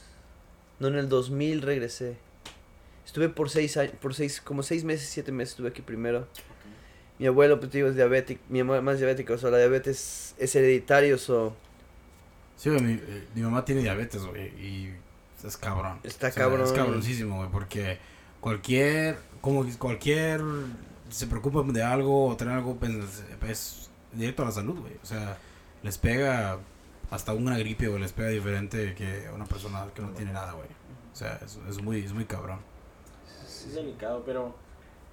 No, 0.80 0.88
en 0.90 0.96
el 0.96 1.10
2000 1.10 1.62
regresé. 1.62 2.18
Estuve 3.06 3.30
por 3.30 3.50
seis 3.50 3.78
años, 3.78 3.94
por 4.02 4.14
seis, 4.14 4.42
como 4.42 4.64
seis 4.64 4.84
meses, 4.84 5.08
siete 5.10 5.32
meses 5.32 5.52
estuve 5.54 5.70
aquí 5.70 5.82
primero. 5.82 6.28
Mi 7.20 7.28
abuelo, 7.28 7.60
pues 7.60 7.72
digo, 7.72 7.88
es 7.88 7.96
diabético, 7.96 8.42
mi 8.50 8.64
mamá 8.64 8.94
es 8.94 9.00
diabética, 9.00 9.34
o 9.34 9.38
sea, 9.38 9.50
la 9.52 9.60
diabetes 9.60 10.36
es 10.38 10.56
hereditario, 10.56 11.18
so, 11.18 11.56
Sí, 12.56 12.70
güey, 12.70 12.82
mi, 12.82 12.94
eh, 12.94 13.28
mi 13.36 13.42
mamá 13.42 13.66
tiene 13.66 13.82
diabetes, 13.82 14.26
güey, 14.26 14.48
y 14.60 14.94
es 15.46 15.58
cabrón. 15.58 16.00
Está 16.04 16.28
O 16.28 16.32
sea, 16.32 16.44
cabrón. 16.44 16.66
Es 16.66 16.72
cabroncísimo, 16.72 17.38
güey, 17.38 17.50
porque 17.50 17.98
cualquier, 18.40 19.18
como 19.42 19.66
cualquier 19.78 20.42
se 21.10 21.28
preocupan 21.28 21.74
de 21.74 21.84
algo 21.84 22.28
o 22.28 22.38
traen 22.38 22.58
algo, 22.58 22.76
pues, 22.76 23.24
es 23.48 23.90
directo 24.14 24.44
a 24.44 24.46
la 24.46 24.52
salud, 24.52 24.80
güey. 24.80 24.94
O 25.02 25.06
sea, 25.06 25.38
les 25.82 25.98
pega 25.98 26.60
hasta 27.12 27.34
una 27.34 27.58
gripe, 27.58 27.88
o 27.88 27.98
les 28.00 28.14
pega 28.14 28.30
diferente 28.30 28.96
que 28.96 29.30
una 29.34 29.46
persona 29.46 29.86
que 29.94 30.02
no 30.02 30.10
tiene 30.12 30.32
nada, 30.32 30.54
güey. 30.54 30.68
O 31.12 31.16
sea, 31.16 31.40
es, 31.44 31.60
es 31.70 31.82
muy, 31.82 32.00
es 32.00 32.14
muy 32.14 32.26
cabrón. 32.26 32.60
Es 33.46 33.76
delicado, 33.76 34.24
pero 34.26 34.56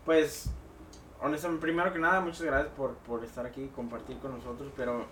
pues 0.04 0.50
honestamente, 1.22 1.62
primero 1.62 1.92
que 1.92 1.98
nada, 1.98 2.20
muchas 2.20 2.42
gracias 2.42 2.72
por, 2.74 2.94
por 2.96 3.24
estar 3.24 3.46
aquí 3.46 3.64
y 3.64 3.68
compartir 3.68 4.18
con 4.18 4.32
nosotros, 4.32 4.72
pero 4.76 5.06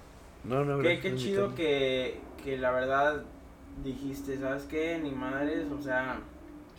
No, 0.45 0.65
no, 0.65 0.79
qué, 0.81 1.01
qué 1.01 1.15
chido 1.17 1.55
que, 1.55 2.21
que 2.43 2.57
la 2.59 2.71
verdad 2.71 3.25
dijiste, 3.83 4.39
¿sabes 4.39 4.65
qué? 4.65 4.99
Ni 4.99 5.11
madres, 5.11 5.67
o 5.71 5.81
sea, 5.83 6.21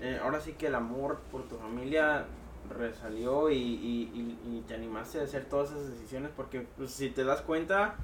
eh, 0.02 0.20
ahora 0.24 0.40
sí 0.40 0.54
que 0.54 0.68
el 0.68 0.76
amor 0.76 1.20
por 1.32 1.44
tu 1.48 1.58
familia 1.58 2.26
resalió 2.78 3.50
y, 3.50 3.56
y, 3.56 4.12
y, 4.14 4.58
y 4.58 4.64
te 4.68 4.76
animaste 4.76 5.20
a 5.20 5.24
hacer 5.24 5.46
todas 5.46 5.72
esas 5.72 5.92
decisiones 5.92 6.32
porque 6.36 6.68
pues, 6.78 6.92
si 6.92 7.10
te 7.10 7.24
das 7.24 7.42
cuenta, 7.42 7.96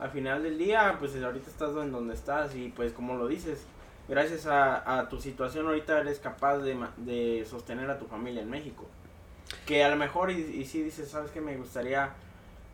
al 0.00 0.10
final 0.10 0.42
del 0.42 0.58
día, 0.58 0.96
pues 0.98 1.14
ahorita 1.22 1.48
estás 1.50 1.74
en 1.76 1.92
donde 1.92 2.14
estás 2.14 2.54
y 2.54 2.68
pues 2.68 2.92
como 2.92 3.16
lo 3.16 3.26
dices, 3.26 3.66
gracias 4.08 4.46
a, 4.46 4.98
a 4.98 5.08
tu 5.08 5.20
situación 5.20 5.66
ahorita 5.66 6.00
eres 6.00 6.18
capaz 6.20 6.58
de, 6.58 6.76
de 6.98 7.44
sostener 7.44 7.90
a 7.90 7.98
tu 7.98 8.06
familia 8.06 8.42
en 8.42 8.50
México. 8.50 8.86
Que 9.66 9.84
a 9.84 9.88
lo 9.88 9.96
mejor 9.96 10.30
y, 10.30 10.40
y 10.40 10.64
sí 10.64 10.82
dices, 10.82 11.08
sabes 11.08 11.30
que 11.30 11.40
me 11.40 11.56
gustaría 11.56 12.12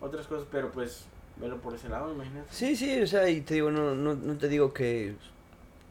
otras 0.00 0.26
cosas, 0.26 0.46
pero 0.50 0.70
pues 0.70 1.04
velo 1.36 1.58
por 1.58 1.74
ese 1.74 1.88
lado, 1.88 2.12
imagínate. 2.12 2.48
Sí, 2.50 2.76
sí, 2.76 3.00
o 3.00 3.06
sea, 3.06 3.28
y 3.28 3.40
te 3.40 3.54
digo, 3.54 3.70
no, 3.70 3.94
no, 3.94 4.14
no 4.14 4.38
te 4.38 4.48
digo 4.48 4.72
que 4.72 5.14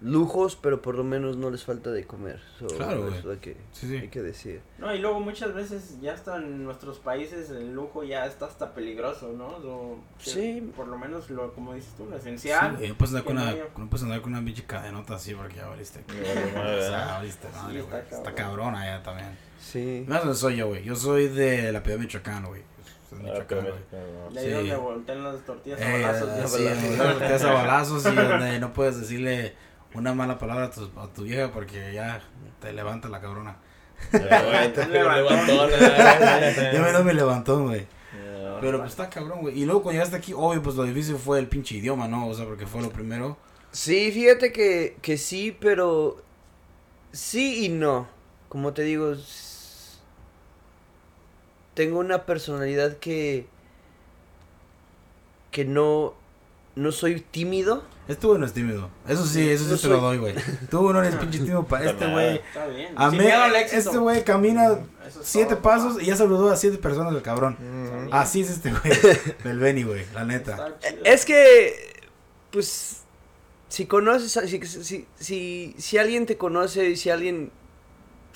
lujos, 0.03 0.57
pero 0.57 0.81
por 0.81 0.95
lo 0.95 1.03
menos 1.05 1.37
no 1.37 1.49
les 1.49 1.63
falta 1.63 1.89
de 1.89 2.05
comer. 2.05 2.39
So, 2.59 2.67
Claro, 2.67 3.03
güey. 3.07 3.17
Eso 3.19 3.31
hay 3.31 3.37
que, 3.37 3.57
Sí, 3.71 3.87
sí. 3.87 3.95
hay 3.95 4.09
que 4.09 4.21
decir. 4.21 4.61
No, 4.77 4.93
y 4.93 4.99
luego 4.99 5.21
muchas 5.21 5.53
veces 5.53 5.99
ya 6.01 6.13
hasta 6.13 6.35
en 6.35 6.65
nuestros 6.65 6.99
países 6.99 7.49
el 7.49 7.73
lujo 7.73 8.03
ya 8.03 8.25
está 8.25 8.47
hasta 8.47 8.73
peligroso, 8.73 9.31
¿no? 9.31 9.47
O 9.47 9.97
que 10.21 10.29
Sí. 10.29 10.71
Por 10.75 10.87
lo 10.89 10.97
menos, 10.97 11.29
lo 11.29 11.53
como 11.53 11.73
dices 11.73 11.93
tú, 11.95 12.03
lo 12.05 12.11
Sí, 12.17 12.17
esencial. 12.19 12.75
güey, 12.75 12.89
no 12.89 12.95
puedes 12.95 13.11
andar 13.13 13.23
con 13.25 13.35
no 13.37 13.43
una, 13.43 13.55
no 13.77 13.89
puedes 13.89 14.03
andar 14.03 14.21
con 14.21 14.33
una 14.33 14.43
pinche 14.43 14.63
cadenota 14.65 15.15
así 15.15 15.33
porque 15.33 15.55
ya 15.55 15.67
valiste. 15.67 15.99
Madre, 16.07 16.77
O 16.77 16.81
sea, 16.81 16.89
¿verdad? 16.89 17.13
valiste 17.19 17.47
madre, 17.47 17.71
Sí, 17.73 17.77
está 17.79 17.89
güey. 17.91 18.01
Está, 18.03 18.35
cabrón. 18.35 18.35
cabrona 18.35 18.85
ya 18.85 19.03
también. 19.03 19.37
Sí. 19.59 20.03
Más 20.07 20.19
donde 20.19 20.35
soy 20.35 20.57
yo, 20.57 20.67
güey. 20.67 20.83
Yo 20.83 20.95
soy 20.97 21.29
de 21.29 21.71
la 21.71 21.79
ciudad 21.81 21.97
de 21.97 22.03
Michoacán, 22.03 22.45
güey. 22.45 22.61
Ah, 22.61 23.15
Michoacán, 23.21 23.59
ahí 24.35 24.43
Sí. 24.43 24.49
donde 24.49 24.75
voltean 24.75 25.23
las 25.23 25.45
tortillas 25.45 25.79
a 25.79 25.95
Eh, 25.97 26.01
balazos. 26.01 26.29
ya 26.37 26.47
sí, 26.47 26.63
donde 26.65 26.97
volteas 27.13 27.43
a 27.43 27.53
balazos 27.53 28.05
y 28.05 28.15
donde 28.15 28.59
no 28.59 28.73
puedes 28.73 28.99
decirle 28.99 29.53
una 29.93 30.13
mala 30.13 30.37
palabra 30.37 30.65
a 30.65 30.71
tu, 30.71 30.89
a 30.99 31.07
tu 31.13 31.23
vieja 31.23 31.51
porque 31.51 31.93
ya 31.93 32.21
te 32.61 32.73
levanta 32.73 33.09
la 33.09 33.21
cabrona. 33.21 33.57
¿no? 34.11 34.19
Ya, 34.19 34.41
menos 36.81 37.03
me 37.03 37.13
levantó, 37.13 37.63
güey. 37.63 37.85
Pero 38.61 38.79
pues 38.79 38.91
está 38.91 39.09
cabrón, 39.09 39.41
güey. 39.41 39.59
Y 39.59 39.65
luego 39.65 39.83
cuando 39.83 39.99
llegaste 39.99 40.15
aquí, 40.15 40.33
obvio, 40.33 40.61
pues 40.61 40.75
lo 40.75 40.83
difícil 40.83 41.15
fue 41.15 41.39
el 41.39 41.47
pinche 41.47 41.75
idioma, 41.75 42.07
¿no? 42.07 42.27
O 42.27 42.33
sea, 42.33 42.45
porque 42.45 42.65
fue 42.65 42.81
lo 42.81 42.89
primero. 42.89 43.37
Sí, 43.71 44.11
fíjate 44.11 44.53
que, 44.53 44.95
que 45.01 45.17
sí, 45.17 45.55
pero 45.59 46.21
sí 47.11 47.65
y 47.65 47.69
no. 47.69 48.07
Como 48.47 48.73
te 48.73 48.83
digo, 48.83 49.15
tengo 51.73 51.99
una 51.99 52.25
personalidad 52.25 52.97
que 52.97 53.47
que 55.53 55.65
no 55.65 56.15
no 56.75 56.91
soy 56.91 57.21
tímido. 57.21 57.83
Este 58.07 58.27
güey 58.27 58.39
no 58.39 58.45
es 58.45 58.53
tímido. 58.53 58.89
Eso 59.07 59.25
sí, 59.25 59.49
eso 59.49 59.63
sí 59.63 59.71
No 59.71 59.77
te 59.77 59.87
lo 59.87 60.01
doy, 60.01 60.17
güey. 60.17 60.35
Tú 60.69 60.91
no 60.91 60.99
eres 61.01 61.15
pinche 61.19 61.39
tímido 61.39 61.63
para 61.65 61.89
este 61.89 62.05
güey. 62.07 62.35
Está 62.37 62.65
bien. 62.67 62.93
A 62.97 63.11
mí, 63.11 63.17
este 63.71 63.97
güey 63.97 64.23
camina 64.25 64.71
es 65.07 65.17
siete 65.21 65.55
todo, 65.55 65.61
papá. 65.63 65.75
pasos 65.77 66.01
y 66.01 66.07
ya 66.07 66.15
saludó 66.17 66.49
a 66.49 66.55
siete 66.57 66.77
personas 66.77 67.13
el 67.15 67.21
cabrón. 67.21 67.57
Mm. 67.59 68.09
Así 68.13 68.41
es 68.41 68.49
este 68.49 68.71
güey. 68.71 68.93
Del 69.43 69.59
Benny, 69.59 69.83
güey. 69.83 70.05
La 70.13 70.25
neta. 70.25 70.73
Chido. 70.81 71.01
Es 71.05 71.25
que 71.25 72.03
pues 72.51 73.03
si 73.69 73.85
conoces 73.85 74.35
a- 74.37 74.47
si, 74.47 74.59
si, 74.65 75.07
si, 75.17 75.75
si 75.77 75.97
alguien 75.97 76.25
te 76.25 76.37
conoce 76.37 76.89
y 76.89 76.95
si 76.97 77.09
alguien 77.09 77.51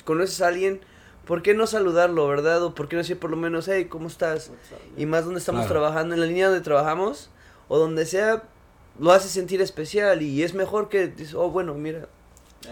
conoces 0.05 0.41
a 0.41 0.47
alguien, 0.47 0.79
¿por 1.25 1.41
qué 1.41 1.53
no 1.53 1.67
saludarlo, 1.67 2.25
verdad? 2.27 2.63
O 2.63 2.73
por 2.73 2.87
qué 2.87 2.95
no 2.95 3.01
decir 3.01 3.19
por 3.19 3.29
lo 3.29 3.37
menos, 3.37 3.67
hey, 3.67 3.85
¿cómo 3.85 4.07
estás? 4.07 4.51
Y 4.97 5.05
más 5.05 5.25
donde 5.25 5.39
estamos 5.39 5.65
Claro. 5.65 5.81
trabajando, 5.81 6.15
en 6.15 6.21
la 6.21 6.25
línea 6.25 6.47
donde 6.47 6.61
trabajamos, 6.63 7.29
o 7.67 7.77
donde 7.77 8.05
sea, 8.05 8.43
lo 8.99 9.11
hace 9.11 9.27
sentir 9.29 9.61
especial 9.61 10.21
y 10.21 10.43
es 10.43 10.53
mejor 10.53 10.89
que, 10.89 11.13
oh, 11.35 11.49
bueno, 11.49 11.73
mira. 11.75 12.07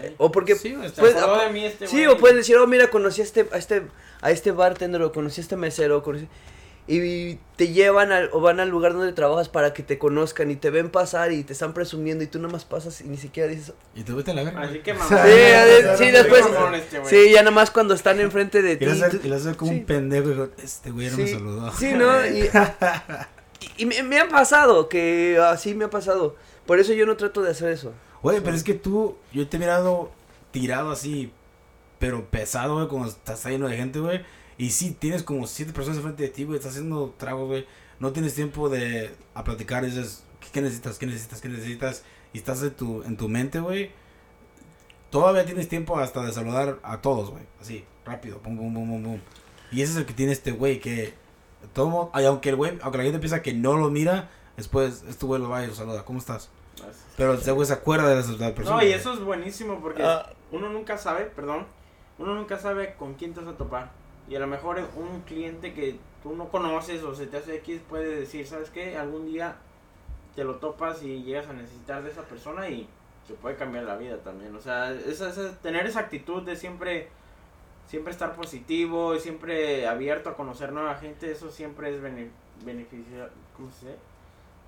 Ey, 0.02 0.14
O 0.18 0.32
porque, 0.32 0.56
Sí, 0.56 0.76
pues, 0.96 1.14
acordó 1.16 1.36
a- 1.36 1.44
de 1.46 1.52
mí 1.52 1.64
este 1.64 1.86
sí, 1.86 2.06
o 2.06 2.16
puedes 2.18 2.36
decir, 2.36 2.56
oh, 2.56 2.66
mira, 2.66 2.90
conocí 2.90 3.20
a 3.20 3.24
este, 3.24 3.46
a 3.52 3.56
este, 3.56 3.82
a 4.20 4.30
este 4.30 4.50
bartender, 4.50 5.00
o 5.02 5.12
conocí 5.12 5.40
a 5.40 5.42
este 5.42 5.56
mesero, 5.56 6.02
conocí... 6.02 6.28
Y 6.88 7.40
te 7.56 7.72
llevan 7.72 8.12
al, 8.12 8.30
o 8.32 8.40
van 8.40 8.60
al 8.60 8.68
lugar 8.68 8.92
donde 8.92 9.12
trabajas 9.12 9.48
para 9.48 9.74
que 9.74 9.82
te 9.82 9.98
conozcan 9.98 10.52
y 10.52 10.56
te 10.56 10.70
ven 10.70 10.88
pasar 10.88 11.32
y 11.32 11.42
te 11.42 11.52
están 11.52 11.74
presumiendo 11.74 12.22
y 12.22 12.28
tú 12.28 12.38
nada 12.38 12.52
más 12.52 12.64
pasas 12.64 13.00
y 13.00 13.04
ni 13.08 13.16
siquiera 13.16 13.48
dices... 13.48 13.72
Y 13.96 14.04
te 14.04 14.12
vete 14.12 14.30
a 14.30 14.34
la 14.34 14.44
verga. 14.44 14.60
Así 14.62 14.78
que 14.78 14.94
mamá. 14.94 15.08
Sí, 15.08 15.14
a- 15.16 15.96
sí, 15.96 16.10
después... 16.12 16.44
este. 16.76 17.04
Sí, 17.06 17.32
ya 17.32 17.40
nada 17.42 17.50
más 17.50 17.72
cuando 17.72 17.92
están 17.94 18.20
enfrente 18.20 18.62
de 18.62 18.76
ti. 18.76 18.84
y 18.84 19.26
lo 19.28 19.34
hace 19.34 19.56
como 19.56 19.72
sí. 19.72 19.78
un 19.78 19.84
pendejo. 19.84 20.28
Y 20.28 20.32
digo, 20.32 20.48
este 20.62 20.92
güey 20.92 21.10
no 21.10 21.16
me 21.16 21.26
saludó. 21.26 21.72
Sí, 21.72 21.92
¿no? 21.92 22.24
Y, 22.24 22.48
y- 23.60 23.82
y 23.82 23.86
me, 23.86 24.02
me 24.02 24.18
ha 24.20 24.28
pasado, 24.28 24.88
que 24.88 25.38
así 25.38 25.74
me 25.74 25.84
ha 25.84 25.90
pasado. 25.90 26.36
Por 26.66 26.80
eso 26.80 26.92
yo 26.92 27.06
no 27.06 27.16
trato 27.16 27.42
de 27.42 27.50
hacer 27.52 27.70
eso. 27.70 27.92
Güey, 28.22 28.40
pero 28.40 28.56
es 28.56 28.64
que 28.64 28.74
tú, 28.74 29.16
yo 29.32 29.46
te 29.48 29.56
he 29.56 29.60
mirado 29.60 30.10
tirado 30.50 30.90
así, 30.90 31.30
pero 31.98 32.24
pesado, 32.26 32.74
güey, 32.76 32.88
como 32.88 33.06
estás 33.06 33.44
lleno 33.44 33.68
de 33.68 33.76
gente, 33.76 34.00
güey. 34.00 34.24
Y 34.58 34.70
sí, 34.70 34.96
tienes 34.98 35.22
como 35.22 35.46
siete 35.46 35.72
personas 35.72 35.98
enfrente 35.98 36.22
de 36.24 36.28
ti, 36.30 36.44
güey, 36.44 36.56
estás 36.58 36.72
haciendo 36.72 37.14
tragos, 37.18 37.46
güey. 37.46 37.66
No 38.00 38.12
tienes 38.12 38.34
tiempo 38.34 38.68
de 38.68 39.14
a 39.34 39.44
platicar, 39.44 39.84
dices, 39.84 40.24
¿qué, 40.52 40.60
necesitas? 40.60 40.98
¿Qué 40.98 41.06
necesitas? 41.06 41.40
¿Qué 41.40 41.48
necesitas? 41.48 42.02
Y 42.32 42.38
estás 42.38 42.62
en 42.62 42.70
tu, 42.72 43.02
en 43.04 43.16
tu 43.16 43.28
mente, 43.28 43.60
güey. 43.60 43.90
Todavía 45.10 45.44
tienes 45.46 45.68
tiempo 45.68 45.98
hasta 45.98 46.22
de 46.24 46.32
saludar 46.32 46.78
a 46.82 47.00
todos, 47.00 47.30
güey. 47.30 47.44
Así, 47.60 47.84
rápido, 48.04 48.38
pum, 48.38 48.56
pum, 48.56 48.74
pum, 48.74 48.88
pum, 48.88 49.02
pum. 49.04 49.20
Y 49.72 49.82
ese 49.82 49.92
es 49.92 49.98
el 49.98 50.06
que 50.06 50.14
tiene 50.14 50.32
este 50.32 50.50
güey, 50.52 50.80
que 50.80 51.14
todo, 51.72 52.10
aunque 52.12 52.50
el 52.50 52.56
güey, 52.56 52.78
aunque 52.82 52.98
la 52.98 53.04
gente 53.04 53.18
piensa 53.18 53.42
que 53.42 53.52
no 53.54 53.76
lo 53.76 53.90
mira, 53.90 54.28
después 54.56 55.04
este 55.08 55.26
güey 55.26 55.40
lo 55.40 55.48
va 55.48 55.62
y 55.64 55.66
lo 55.68 55.74
saluda. 55.74 56.04
¿Cómo 56.04 56.18
estás? 56.18 56.50
Pero 57.16 57.34
ese 57.34 57.52
güey 57.52 57.66
se 57.66 57.72
acuerda 57.72 58.08
de 58.08 58.16
las, 58.16 58.26
personas. 58.52 58.82
No, 58.82 58.82
y 58.86 58.92
eso 58.92 59.12
es 59.14 59.20
buenísimo 59.20 59.80
porque 59.80 60.02
Ah. 60.02 60.30
uno 60.52 60.68
nunca 60.68 60.98
sabe, 60.98 61.24
perdón, 61.24 61.66
uno 62.18 62.34
nunca 62.34 62.58
sabe 62.58 62.94
con 62.98 63.14
quién 63.14 63.32
te 63.34 63.40
vas 63.40 63.54
a 63.54 63.56
topar. 63.56 63.90
Y 64.28 64.34
a 64.34 64.38
lo 64.40 64.46
mejor 64.46 64.78
un 64.96 65.20
cliente 65.22 65.72
que 65.72 65.98
tú 66.22 66.34
no 66.36 66.48
conoces 66.48 67.02
o 67.02 67.14
se 67.14 67.26
te 67.26 67.38
hace 67.38 67.56
X 67.56 67.80
puede 67.88 68.14
decir, 68.20 68.46
¿sabes 68.46 68.70
qué? 68.70 68.98
Algún 68.98 69.26
día 69.26 69.56
te 70.34 70.44
lo 70.44 70.56
topas 70.56 71.02
y 71.02 71.22
llegas 71.22 71.48
a 71.48 71.52
necesitar 71.54 72.02
de 72.02 72.10
esa 72.10 72.22
persona 72.22 72.68
y 72.68 72.88
se 73.26 73.34
puede 73.34 73.56
cambiar 73.56 73.84
la 73.84 73.96
vida 73.96 74.18
también. 74.18 74.54
O 74.54 74.60
sea, 74.60 74.92
esa, 74.92 75.30
esa- 75.30 75.56
tener 75.62 75.86
esa 75.86 76.00
actitud 76.00 76.42
de 76.42 76.56
siempre, 76.56 77.08
siempre 77.86 78.12
estar 78.12 78.34
positivo 78.34 79.14
y 79.14 79.20
siempre 79.20 79.86
abierto 79.86 80.30
a 80.30 80.36
conocer 80.36 80.72
nueva 80.72 80.96
gente, 80.96 81.30
eso 81.30 81.50
siempre 81.50 81.94
es 81.94 82.00
bene, 82.00 82.30
beneficio, 82.64 83.28
¿cómo 83.56 83.70
se 83.70 83.86
dice? 83.86 83.98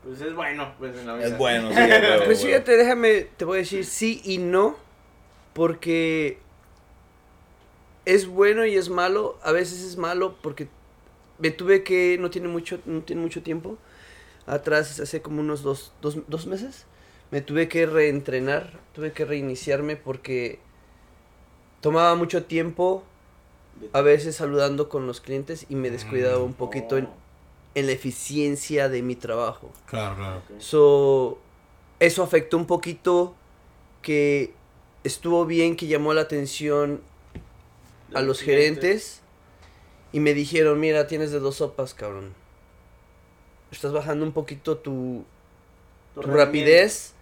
Pues 0.05 0.21
es 0.21 0.35
bueno, 0.35 0.75
pues 0.79 0.97
en 0.97 1.07
la 1.07 1.15
vida. 1.15 1.27
Es 1.27 1.39
bueno, 1.39 1.71
sí. 1.73 1.79
a 1.79 1.87
huevo, 1.87 2.25
Pues 2.25 2.45
fíjate, 2.45 2.77
déjame, 2.77 3.27
te 3.37 3.45
voy 3.45 3.57
a 3.57 3.61
decir 3.61 3.85
sí 3.85 4.21
y 4.25 4.39
no, 4.39 4.77
porque 5.55 6.39
es 8.05 8.27
bueno 8.27 8.65
y 8.65 8.77
es 8.77 8.89
malo. 8.89 9.39
A 9.43 9.53
veces 9.53 9.83
es 9.83 9.97
malo 9.97 10.37
porque 10.41 10.69
me 11.39 11.51
tuve 11.51 11.83
que, 11.83 12.17
no 12.21 12.31
tiene 12.31 12.49
mucho, 12.49 12.81
no 12.87 13.03
tiene 13.03 13.23
mucho 13.23 13.43
tiempo, 13.43 13.77
atrás, 14.47 15.01
hace 15.01 15.21
como 15.21 15.41
unos 15.41 15.63
dos, 15.63 15.93
dos, 16.01 16.19
dos 16.29 16.47
meses, 16.47 16.87
me 17.31 17.41
tuve 17.41 17.69
que 17.69 17.87
reentrenar, 17.87 18.73
tuve 18.95 19.13
que 19.13 19.25
reiniciarme 19.25 19.97
porque 19.97 20.61
tomaba 21.81 22.15
mucho 22.15 22.45
tiempo 22.45 23.05
a 23.93 24.01
veces 24.01 24.37
saludando 24.37 24.89
con 24.89 25.07
los 25.07 25.21
clientes 25.21 25.67
y 25.69 25.77
me 25.77 25.91
descuidaba 25.91 26.43
un 26.43 26.55
poquito 26.55 26.97
en, 26.97 27.09
en 27.75 27.87
la 27.87 27.93
eficiencia 27.93 28.89
de 28.89 29.03
mi 29.03 29.15
trabajo. 29.15 29.71
Claro, 29.87 30.17
claro. 30.17 30.43
So, 30.59 31.39
eso 32.01 32.23
afectó 32.23 32.57
un 32.57 32.67
poquito 32.67 33.35
que 34.03 34.53
estuvo 35.05 35.47
bien 35.47 35.77
que 35.77 35.87
llamó 35.87 36.15
la 36.15 36.23
atención 36.23 37.01
a 38.15 38.23
los 38.23 38.41
gerentes 38.41 39.23
y 40.13 40.21
me 40.21 40.35
dijeron, 40.35 40.81
mira, 40.81 41.07
tienes 41.07 41.31
de 41.31 41.41
dos 41.41 41.57
sopas, 41.57 41.95
cabrón. 41.95 42.35
Estás 43.71 43.93
bajando 43.93 44.25
un 44.25 44.33
poquito 44.33 44.79
tu, 44.79 45.25
tu 46.15 46.23
rapidez 46.23 47.15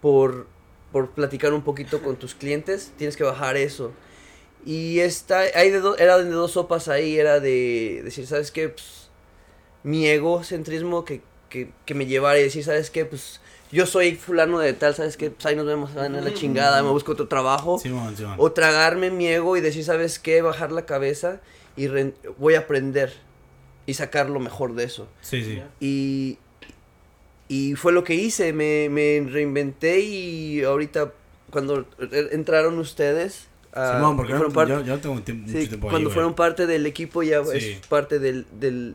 por, 0.00 0.46
por 0.94 1.10
platicar 1.10 1.52
un 1.52 1.62
poquito 1.62 2.00
con 2.00 2.14
tus 2.14 2.36
clientes. 2.36 2.92
Tienes 2.96 3.16
que 3.16 3.24
bajar 3.24 3.56
eso. 3.56 3.90
Y 4.64 5.00
esta, 5.00 5.40
hay 5.40 5.70
de 5.70 5.80
do- 5.80 5.98
era 5.98 6.18
de 6.18 6.30
dos 6.30 6.52
sopas 6.52 6.86
ahí, 6.86 7.18
era 7.18 7.40
de 7.40 8.00
decir, 8.04 8.28
¿sabes 8.28 8.52
qué? 8.52 8.68
Pues, 8.68 9.08
mi 9.82 10.06
egocentrismo 10.06 11.04
que, 11.04 11.20
que, 11.48 11.72
que 11.84 11.94
me 11.94 12.06
llevara 12.06 12.38
y 12.38 12.44
decir, 12.44 12.62
¿sabes 12.62 12.90
qué? 12.90 13.04
Pues 13.04 13.40
yo 13.72 13.86
soy 13.86 14.14
fulano 14.14 14.60
de 14.60 14.72
tal, 14.72 14.94
¿sabes 14.94 15.16
qué? 15.16 15.32
Pues 15.32 15.44
ahí 15.46 15.56
nos 15.56 15.66
vemos, 15.66 15.92
van 15.94 16.14
a 16.14 16.20
la 16.20 16.32
chingada, 16.32 16.80
me 16.84 16.90
busco 16.90 17.10
otro 17.12 17.26
trabajo. 17.26 17.76
Simón, 17.80 18.16
Simón. 18.16 18.36
O 18.38 18.52
tragarme 18.52 19.10
mi 19.10 19.26
ego 19.26 19.56
y 19.56 19.60
decir, 19.60 19.82
¿sabes 19.84 20.20
qué? 20.20 20.42
Bajar 20.42 20.70
la 20.70 20.86
cabeza 20.86 21.40
y 21.76 21.88
voy 22.38 22.54
a 22.54 22.60
aprender 22.60 23.12
y 23.84 23.94
sacar 23.94 24.30
lo 24.30 24.38
mejor 24.38 24.74
de 24.76 24.84
eso. 24.84 25.08
Sí, 25.22 25.42
sí. 25.44 25.60
Y, 25.80 26.38
y 27.56 27.74
fue 27.76 27.92
lo 27.92 28.02
que 28.04 28.14
hice, 28.14 28.52
me, 28.52 28.88
me 28.88 29.24
reinventé 29.30 30.00
y 30.00 30.62
ahorita 30.62 31.12
cuando 31.50 31.86
e- 32.00 32.28
entraron 32.32 32.78
ustedes... 32.78 33.48
Simón, 33.74 34.16
porque 34.16 34.32
no- 34.32 34.38
fueron 34.38 34.52
parte- 34.54 34.72
yo, 34.72 34.80
yo 34.82 34.94
no 34.94 35.00
tengo 35.00 35.20
tiempo, 35.22 35.48
sí, 35.48 35.56
mucho 35.56 35.68
tiempo 35.68 35.86
ahí, 35.88 35.90
cuando 35.90 36.08
güey. 36.08 36.14
fueron 36.14 36.34
parte 36.34 36.66
del 36.66 36.86
equipo 36.86 37.22
ya 37.24 37.44
Sí. 37.44 37.56
es 37.80 37.86
parte 37.88 38.18
del, 38.20 38.46
del, 38.60 38.94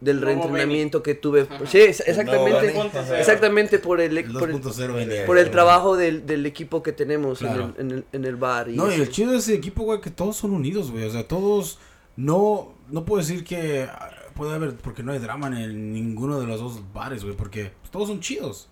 del 0.00 0.20
reentrenamiento 0.20 1.04
que 1.04 1.14
tuve. 1.14 1.42
Ajá. 1.42 1.60
Sí, 1.66 1.78
exactamente. 1.78 2.74
Exactamente 3.18 3.78
por 3.78 4.00
el, 4.00 4.18
El 4.18 4.32
por 4.32 4.50
el, 4.50 4.60
2.0 4.60 4.92
venía. 4.94 5.24
por 5.24 5.38
el 5.38 5.50
trabajo 5.52 5.96
del, 5.96 6.26
del 6.26 6.44
equipo 6.46 6.82
que 6.82 6.90
tenemos 6.92 7.42
en 7.42 7.48
el- 7.52 7.74
en, 7.78 7.90
el, 7.92 8.04
en 8.12 8.24
el 8.24 8.34
bar. 8.36 8.68
Y 8.68 8.76
No, 8.76 8.90
y 8.90 8.94
el 9.00 9.08
chido 9.08 9.30
de 9.32 9.38
ese 9.38 9.54
equipo, 9.54 9.84
güey, 9.84 10.00
que 10.00 10.10
todos 10.10 10.36
son 10.36 10.50
unidos, 10.50 10.90
güey. 10.90 11.04
O 11.04 11.10
sea, 11.10 11.26
todos. 11.28 11.78
No, 12.16 12.74
no 12.90 13.04
puedo 13.04 13.22
decir 13.22 13.44
que 13.44 13.88
puede 14.32 14.54
haber, 14.54 14.74
porque 14.76 15.02
no 15.02 15.12
hay 15.12 15.18
drama 15.18 15.46
en 15.48 15.54
el- 15.54 15.92
ninguno 15.92 16.40
de 16.40 16.46
los 16.46 16.60
dos 16.60 16.92
bares, 16.92 17.22
güey, 17.24 17.36
porque 17.36 17.72
pues, 17.80 17.90
todos 17.90 18.08
son 18.08 18.20
chidos. 18.20 18.68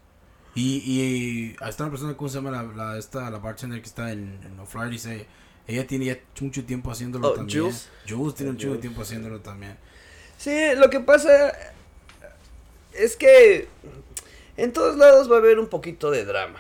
Y, 0.55 0.79
y 0.85 1.57
hasta 1.61 1.85
una 1.85 1.91
persona, 1.93 2.17
¿cómo 2.17 2.29
se 2.29 2.37
llama 2.37 2.51
la, 2.51 2.63
la, 2.65 2.99
esta, 2.99 3.31
la 3.31 3.39
bartender 3.39 3.81
que 3.81 3.87
está 3.87 4.11
en, 4.13 4.41
en 4.45 4.59
O'Flaherty? 4.59 4.93
Dice, 4.97 5.27
ella 5.69 5.87
tiene 5.87 6.07
ya 6.07 6.19
mucho 6.41 6.65
tiempo 6.65 6.91
haciéndolo 6.91 7.29
Oh, 7.29 7.33
también. 7.35 7.61
Jules. 7.61 7.89
Jules 8.09 8.35
tiene 8.35 8.53
de 8.53 8.79
tiempo 8.79 9.03
haciéndolo 9.03 9.41
también. 9.41 9.77
Sí, 10.39 10.51
lo 10.77 10.91
que 10.91 10.99
pasa 11.01 11.53
es 12.93 13.15
que 13.17 13.69
en 14.57 14.73
todos 14.73 14.97
lados 14.97 15.31
va 15.31 15.37
a 15.37 15.39
haber 15.39 15.59
un 15.61 15.69
poquito 15.69 16.11
de 16.11 16.25
drama. 16.25 16.59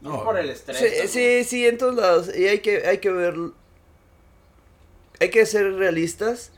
No, 0.00 0.16
es 0.16 0.20
por 0.22 0.38
el 0.38 0.48
estrés. 0.48 0.78
Sí, 0.78 1.08
sí, 1.08 1.44
sí, 1.44 1.66
en 1.66 1.76
todos 1.76 1.96
lados. 1.96 2.30
Y 2.34 2.46
hay 2.48 2.60
que, 2.60 2.86
hay 2.86 2.98
que 2.98 3.10
ver. 3.10 3.34
Hay 5.20 5.28
que 5.30 5.44
ser 5.44 5.74
realistas. 5.74 6.52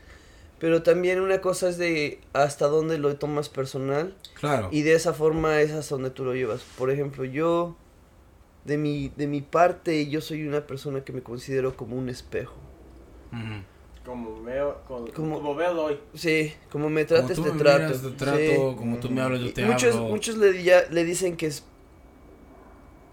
Pero 0.63 0.81
también 0.81 1.19
una 1.19 1.41
cosa 1.41 1.67
es 1.67 1.77
de 1.77 2.21
hasta 2.31 2.67
dónde 2.67 2.97
lo 2.97 3.13
tomas 3.17 3.49
personal. 3.49 4.15
Claro. 4.33 4.69
Y 4.71 4.83
de 4.83 4.93
esa 4.93 5.13
forma 5.13 5.59
es 5.59 5.73
hasta 5.73 5.95
donde 5.95 6.09
tú 6.09 6.23
lo 6.23 6.33
llevas. 6.33 6.61
Por 6.77 6.89
ejemplo, 6.89 7.25
yo. 7.25 7.75
De 8.63 8.77
mi, 8.77 9.11
de 9.17 9.27
mi 9.27 9.41
parte, 9.41 10.07
yo 10.07 10.21
soy 10.21 10.47
una 10.47 10.65
persona 10.65 11.03
que 11.03 11.11
me 11.11 11.21
considero 11.21 11.75
como 11.75 11.97
un 11.97 12.07
espejo. 12.07 12.55
Como 14.05 14.41
veo, 14.41 14.79
como, 14.87 15.07
Como- 15.11 15.35
como 15.35 15.55
veo 15.55 15.73
doy. 15.73 15.99
Sí, 16.13 16.53
como 16.71 16.89
me 16.89 17.05
Como 17.05 17.19
trates, 17.19 17.35
tú 17.35 17.43
te 17.43 17.51
me 17.51 17.59
trato. 17.59 17.83
miras, 17.83 18.01
te 18.01 18.09
trato, 18.11 18.37
Sí. 18.37 18.55
como 18.77 18.97
tú 18.99 19.09
me 19.09 19.19
hablas, 19.21 19.41
yo 19.41 19.51
te 19.53 19.65
muchos, 19.65 19.95
hablo. 19.95 20.07
muchos 20.07 20.37
le, 20.37 20.63
ya, 20.63 20.83
le 20.91 21.03
dicen 21.03 21.35
que 21.35 21.47
es 21.47 21.65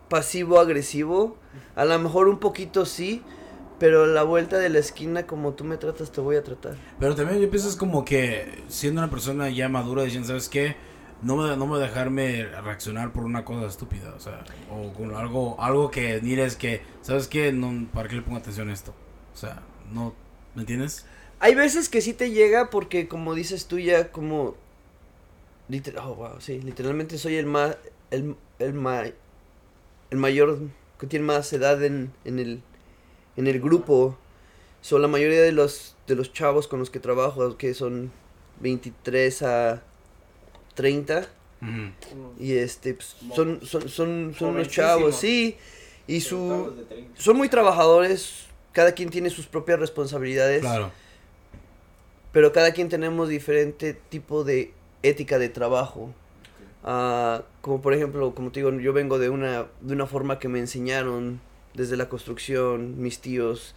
pasivo-agresivo. 0.08 1.36
A 1.74 1.84
lo 1.84 1.98
mejor 1.98 2.28
un 2.28 2.38
poquito 2.38 2.86
sí, 2.86 3.22
pero 3.80 4.06
la 4.06 4.22
vuelta 4.22 4.58
de 4.58 4.68
la 4.68 4.78
esquina, 4.78 5.26
como 5.26 5.54
tú 5.54 5.64
me 5.64 5.76
tratas, 5.78 6.12
te 6.12 6.20
voy 6.20 6.36
a 6.36 6.44
tratar. 6.44 6.76
Pero 7.00 7.16
también 7.16 7.40
yo 7.40 7.50
pienso 7.50 7.68
es 7.68 7.74
como 7.76 8.04
que 8.04 8.62
siendo 8.68 9.00
una 9.00 9.10
persona 9.10 9.50
ya 9.50 9.68
madura 9.68 10.04
diciendo, 10.04 10.28
¿sabes 10.28 10.48
qué? 10.48 10.76
No 11.22 11.36
me, 11.36 11.48
no 11.56 11.66
me 11.66 11.72
voy 11.72 11.80
a 11.80 11.86
dejarme 11.86 12.44
reaccionar 12.46 13.12
por 13.12 13.24
una 13.24 13.44
cosa 13.44 13.66
estúpida, 13.66 14.14
o 14.16 14.20
sea, 14.20 14.44
o 14.70 14.92
con 14.92 15.14
algo, 15.16 15.60
algo 15.60 15.90
que 15.90 16.20
mires 16.22 16.56
que, 16.56 16.82
¿sabes 17.02 17.26
qué? 17.26 17.52
No, 17.52 17.88
¿Para 17.92 18.08
qué 18.08 18.16
le 18.16 18.22
pongo 18.22 18.38
atención 18.38 18.70
a 18.70 18.72
esto? 18.72 18.94
O 19.34 19.36
sea, 19.36 19.62
no, 19.92 20.14
¿me 20.54 20.62
entiendes? 20.62 21.06
Hay 21.40 21.54
veces 21.54 21.88
que 21.88 22.00
sí 22.02 22.12
te 22.14 22.30
llega 22.30 22.70
porque, 22.70 23.08
como 23.08 23.34
dices 23.34 23.66
tú, 23.66 23.78
ya 23.78 24.12
como... 24.12 24.56
liter- 25.68 25.96
oh, 25.98 26.14
wow, 26.14 26.40
sí, 26.40 26.60
literalmente 26.60 27.18
soy 27.18 27.36
el 27.36 27.46
más... 27.46 27.76
El, 28.10 28.36
el, 28.58 28.74
ma- 28.74 29.04
el 30.10 30.18
mayor 30.18 30.58
que 30.98 31.06
tiene 31.06 31.24
más 31.26 31.52
edad 31.52 31.82
en, 31.84 32.12
en, 32.24 32.38
el, 32.38 32.62
en 33.36 33.46
el 33.46 33.60
grupo. 33.60 34.16
Son 34.82 35.02
la 35.02 35.08
mayoría 35.08 35.42
de 35.42 35.52
los, 35.52 35.96
de 36.06 36.14
los 36.14 36.32
chavos 36.32 36.66
con 36.66 36.78
los 36.78 36.90
que 36.90 37.00
trabajo, 37.00 37.56
que 37.56 37.74
son 37.74 38.10
23 38.60 39.42
a 39.42 39.82
30. 40.74 41.26
Ujú. 41.60 42.32
Y 42.38 42.52
este, 42.54 42.94
pues, 42.94 43.16
son, 43.34 43.60
son, 43.66 43.88
son, 43.88 44.34
son 44.38 44.48
unos 44.50 44.68
chavos, 44.68 45.16
sí. 45.16 45.56
Y 46.06 46.20
su, 46.20 46.36
Preguntados 46.36 46.76
de 46.76 46.84
30. 46.84 47.22
son 47.22 47.36
muy 47.36 47.48
trabajadores. 47.48 48.46
Cada 48.72 48.92
quien 48.92 49.10
tiene 49.10 49.30
sus 49.30 49.46
propias 49.46 49.78
responsabilidades. 49.78 50.60
Claro. 50.60 50.92
Pero 52.32 52.52
cada 52.52 52.72
quien 52.72 52.88
tenemos 52.88 53.28
diferente 53.28 53.94
tipo 53.94 54.44
de 54.44 54.72
ética 55.02 55.38
de 55.38 55.48
trabajo. 55.48 56.14
Ah, 56.84 57.42
como 57.60 57.82
por 57.82 57.92
ejemplo, 57.92 58.34
como 58.34 58.52
te 58.52 58.60
digo, 58.60 58.72
yo 58.78 58.92
vengo 58.92 59.18
de 59.18 59.28
una, 59.28 59.66
de 59.80 59.94
una 59.94 60.06
forma 60.06 60.38
que 60.38 60.48
me 60.48 60.60
enseñaron 60.60 61.40
desde 61.74 61.96
la 61.96 62.08
construcción, 62.08 63.00
mis 63.00 63.20
tíos, 63.20 63.74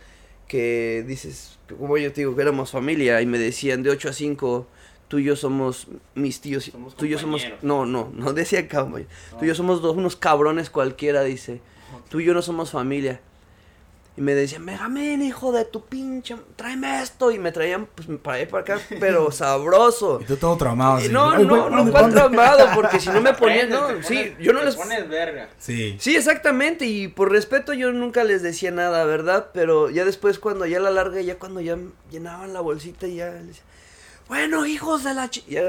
que 0.47 1.03
dices, 1.07 1.57
como 1.79 1.97
yo 1.97 2.11
te 2.11 2.21
digo, 2.21 2.35
que 2.35 2.41
éramos 2.41 2.71
familia 2.71 3.21
y 3.21 3.25
me 3.25 3.37
decían 3.39 3.83
de 3.83 3.89
8 3.89 4.09
a 4.09 4.13
5, 4.13 4.67
tú 5.07 5.19
y 5.19 5.23
yo 5.25 5.35
somos 5.35 5.87
mis 6.15 6.41
tíos, 6.41 6.65
Somos 6.65 6.95
tú 6.95 7.05
y 7.05 7.09
yo 7.09 7.19
somos, 7.19 7.45
no, 7.61 7.85
no, 7.85 8.11
no 8.13 8.33
decía 8.33 8.67
cabrón, 8.67 9.07
No. 9.31 9.37
tú 9.37 9.45
y 9.45 9.47
yo 9.47 9.55
somos 9.55 9.81
dos, 9.81 9.95
unos 9.95 10.15
cabrones 10.15 10.69
cualquiera, 10.69 11.23
dice, 11.23 11.61
tú 12.09 12.19
y 12.19 12.25
yo 12.25 12.33
no 12.33 12.41
somos 12.41 12.71
familia. 12.71 13.21
Y 14.15 14.21
me 14.21 14.35
decían, 14.35 14.63
Megamen, 14.63 15.23
hijo 15.23 15.51
de 15.51 15.65
tu 15.65 15.85
pinche, 15.85 16.35
tráeme 16.55 17.01
esto. 17.01 17.31
Y 17.31 17.39
me 17.39 17.51
traían, 17.51 17.87
pues, 17.87 18.07
para 18.21 18.35
allá 18.35 18.43
y 18.43 18.47
para 18.47 18.61
acá, 18.61 18.79
pero 18.99 19.31
sabroso. 19.33 20.19
Y 20.21 20.25
tú 20.25 20.37
todo 20.37 20.55
traumado. 20.55 20.97
Así, 20.97 21.09
no, 21.09 21.31
"Ay, 21.31 21.45
güey, 21.45 21.47
no, 21.47 21.69
no, 21.71 21.77
¿dónde, 21.77 21.91
cuál 21.91 22.03
dónde?". 22.03 22.17
traumado, 22.17 22.67
porque 22.75 22.99
si 22.99 23.09
no 23.09 23.21
me 23.21 23.33
ponían, 23.33 23.69
no, 23.71 23.87
te 23.87 24.03
sí, 24.03 24.13
pones- 24.15 24.37
yo 24.39 24.53
no 24.53 24.59
te 24.59 24.65
les... 24.65 24.75
pones 24.75 25.09
verga. 25.09 25.49
Sí. 25.57 25.97
Sí, 25.99 26.15
exactamente, 26.15 26.85
y 26.85 27.07
por 27.07 27.31
respeto 27.31 27.73
yo 27.73 27.91
nunca 27.91 28.23
les 28.23 28.43
decía 28.43 28.69
nada, 28.69 29.03
¿verdad? 29.05 29.47
Pero 29.51 29.89
ya 29.89 30.05
después 30.05 30.37
cuando 30.37 30.67
ya 30.67 30.79
la 30.79 30.91
larga, 30.91 31.19
ya 31.21 31.39
cuando 31.39 31.59
ya 31.59 31.77
llenaban 32.11 32.53
la 32.53 32.61
bolsita 32.61 33.07
y 33.07 33.15
ya 33.15 33.31
les 33.31 33.47
decía, 33.47 33.63
bueno, 34.27 34.65
hijos 34.67 35.03
de 35.03 35.13
la 35.15 35.27
chi... 35.31 35.43
Ya, 35.49 35.63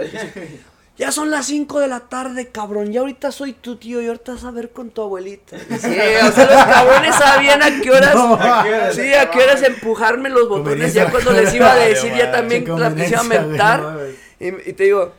ya 0.97 1.11
son 1.11 1.31
las 1.31 1.47
5 1.47 1.81
de 1.81 1.89
la 1.89 2.01
tarde, 2.09 2.49
cabrón, 2.51 2.93
ya 2.93 3.01
ahorita 3.01 3.33
soy 3.33 3.53
tu 3.53 3.77
tío 3.77 4.01
y 4.01 4.07
ahorita 4.07 4.35
vas 4.35 4.45
a 4.45 4.51
ver 4.53 4.71
con 4.71 4.91
tu 4.91 5.03
abuelita. 5.03 5.59
Sí, 5.59 5.65
o 5.75 5.79
sea, 5.79 6.47
los 6.47 6.65
cabrones 6.75 7.15
sabían 7.17 7.63
a 7.63 7.81
qué 7.81 7.91
horas... 7.91 8.15
No, 8.15 8.35
¿A 8.35 8.63
qué 8.63 8.75
horas? 8.75 8.95
Sí, 8.95 9.13
a 9.15 9.31
qué 9.31 9.43
horas 9.43 9.63
empujarme 9.63 10.31
los 10.31 10.49
botones, 10.49 10.95
ya 10.95 11.11
cuando 11.11 11.33
les 11.33 11.53
iba 11.53 11.73
a 11.73 11.77
decir, 11.89 12.13
ya 12.15 12.31
también 12.31 12.65
Che, 12.65 12.71
la- 12.79 12.91
les 12.91 13.11
iba 13.11 13.21
a 13.21 13.25
mentar. 13.25 13.99
Y, 14.39 14.49
y 14.49 14.73
te 14.73 14.85
digo, 14.85 15.13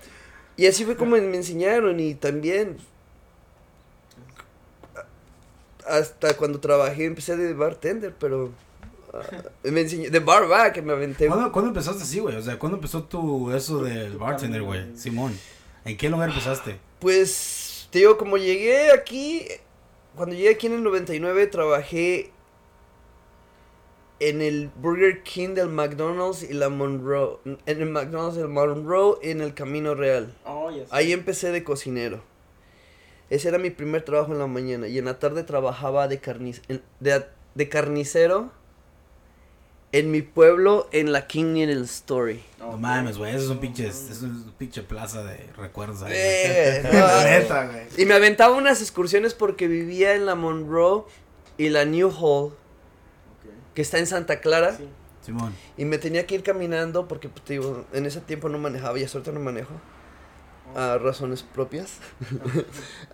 y 0.56 0.68
así 0.68 0.86
fue 0.86 0.96
como 0.96 1.18
me 1.18 1.36
enseñaron 1.36 2.00
y 2.00 2.16
también 2.16 2.78
hasta 5.88 6.36
cuando 6.36 6.60
trabajé 6.60 7.06
empecé 7.06 7.38
de 7.38 7.54
bartender, 7.54 8.14
pero 8.20 8.52
ah, 9.14 9.20
me 9.64 9.82
enseñé 9.82 10.10
de 10.10 10.20
barback 10.20 10.74
que 10.74 10.82
me 10.82 10.94
aventé. 10.94 11.28
¿Cuándo, 11.28 11.52
cuándo 11.52 11.70
empezaste 11.70 12.04
así, 12.04 12.20
güey? 12.20 12.36
O 12.36 12.42
sea, 12.42 12.58
¿cuándo 12.58 12.78
empezó 12.78 13.04
tu 13.04 13.52
eso 13.52 13.84
del 13.84 14.18
bartender, 14.18 14.64
güey? 14.64 14.96
Simón. 14.98 15.38
¿En 15.86 15.98
qué 15.98 16.10
lugar 16.10 16.30
empezaste? 16.30 16.80
Pues 17.00 17.88
te 17.92 18.00
digo, 18.00 18.18
como 18.18 18.38
llegué 18.38 18.92
aquí, 18.92 19.46
cuando 20.16 20.36
llegué 20.36 20.50
aquí 20.50 20.68
en 20.68 20.74
el 20.74 20.84
99 20.84 21.48
trabajé 21.48 22.32
en 24.20 24.42
el 24.42 24.70
Burger 24.78 25.24
King 25.24 25.50
del 25.56 25.70
McDonald's 25.70 26.44
y 26.44 26.54
la 26.54 26.70
Monroe, 26.70 27.38
en 27.46 27.82
el 27.82 27.90
McDonald's 27.90 28.36
del 28.38 28.48
Monroe 28.48 29.18
en 29.22 29.42
el 29.42 29.54
Camino 29.54 29.94
Real. 29.94 30.36
Oh. 30.46 30.72
Ahí 30.90 31.12
empecé 31.12 31.52
de 31.52 31.64
cocinero. 31.64 32.24
Ese 33.30 33.50
era 33.50 33.58
mi 33.58 33.72
primer 33.72 34.04
trabajo 34.04 34.32
en 34.32 34.40
la 34.40 34.48
mañana. 34.48 34.88
Y 34.88 34.98
en 34.98 35.06
la 35.06 35.20
tarde 35.20 35.44
trabajaba 35.44 36.08
de, 36.08 36.20
carnic 36.20 36.62
en- 36.70 36.82
de, 37.00 37.26
de 37.56 37.70
carnicero 37.70 38.52
en 39.98 40.12
mi 40.12 40.22
pueblo 40.22 40.90
en 40.92 41.12
la 41.12 41.26
King 41.28 41.54
Needle 41.54 41.84
Story. 41.86 42.44
Oh, 42.62 42.72
No 42.72 42.78
mames, 42.78 43.18
güey. 43.18 43.34
Eso 43.34 43.46
es 43.46 43.50
un 43.50 43.60
pinche, 43.60 43.88
es 43.88 44.22
un 44.22 44.52
pinche 44.58 44.82
plaza 44.84 45.24
de 45.24 45.50
recuerdos 45.58 46.02
ahí. 46.04 46.12
Eh, 46.16 46.82
La 46.92 47.00
no. 47.18 47.24
neta, 47.24 47.66
güey. 47.68 47.84
Y 47.98 48.06
me 48.06 48.14
aventaba 48.16 48.56
unas 48.56 48.82
excursiones 48.82 49.34
porque 49.34 49.68
vivía 49.68 50.14
en 50.16 50.26
la 50.26 50.36
Monroe 50.36 51.04
y 51.58 51.70
la 51.70 51.86
New 51.86 52.10
Hall, 52.10 52.48
Ok. 52.48 53.52
que 53.74 53.82
está 53.82 53.98
en 54.00 54.08
Santa 54.08 54.42
Clara. 54.42 54.76
Sí. 54.76 54.88
Simón. 55.22 55.56
Y 55.78 55.86
me 55.86 55.98
tenía 55.98 56.28
que 56.28 56.36
ir 56.36 56.44
caminando 56.44 57.08
porque, 57.08 57.30
pues, 57.30 57.44
te 57.46 57.54
digo, 57.54 57.86
en 57.94 58.06
ese 58.06 58.20
tiempo 58.22 58.48
no 58.50 58.58
manejaba 58.60 59.00
y 59.00 59.04
hasta 59.04 59.18
ahorita 59.18 59.32
no 59.32 59.40
manejo. 59.40 59.74
A 60.76 60.98
razones 60.98 61.42
propias. 61.42 61.94
Ah, 62.22 62.64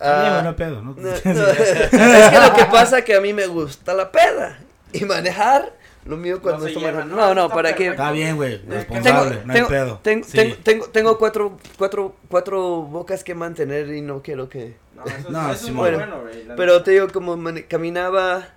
Ah, 0.00 0.34
bueno, 0.34 0.56
pedo, 0.56 0.82
¿no? 0.82 0.94
No, 0.94 1.02
no, 1.02 1.10
es 1.10 1.20
que 1.20 2.40
lo 2.40 2.54
que 2.56 2.64
pasa 2.72 2.98
es 2.98 3.04
que 3.04 3.14
a 3.14 3.20
mí 3.20 3.32
me 3.32 3.46
gusta 3.46 3.94
la 3.94 4.10
peda. 4.10 4.58
Y 4.92 5.04
manejar, 5.04 5.72
lo 6.04 6.16
mío 6.16 6.40
cuando 6.42 6.66
estoy 6.66 6.82
lleva. 6.82 7.04
¿no? 7.04 7.16
No, 7.16 7.34
no, 7.34 7.48
para 7.48 7.74
que. 7.74 7.88
Está 7.88 8.10
bien, 8.12 8.36
güey. 8.36 8.58
Tengo, 8.60 8.74
Responsable, 8.74 9.42
no 9.44 9.52
hay 9.52 9.56
tengo, 9.58 9.68
pedo. 9.68 10.00
tengo, 10.02 10.24
Sí. 10.26 10.32
tengo, 10.36 10.56
tengo, 10.56 10.86
tengo 10.86 11.18
cuatro, 11.18 11.58
cuatro, 11.78 12.16
cuatro 12.28 12.82
bocas 12.82 13.22
que 13.24 13.34
mantener 13.34 13.88
y 13.94 14.00
no 14.00 14.22
quiero 14.22 14.48
que... 14.48 14.76
No, 14.94 15.04
eso, 15.04 15.30
No, 15.30 15.52
eso 15.52 15.66
es 15.66 15.72
muy 15.72 15.80
bueno. 15.80 15.98
bueno, 15.98 16.20
güey. 16.22 16.44
la 16.44 16.56
Pero 16.56 16.82
te 16.82 16.90
digo, 16.92 17.08
como 17.12 17.36
caminaba 17.68 18.48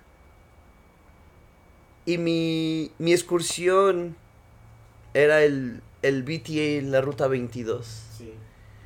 y 2.04 2.18
mi, 2.18 2.92
mi 2.98 3.12
excursión 3.12 4.16
era 5.14 5.42
el, 5.42 5.80
el 6.02 6.22
BTA, 6.22 6.82
la 6.88 7.00
ruta 7.00 7.26
22. 7.26 8.02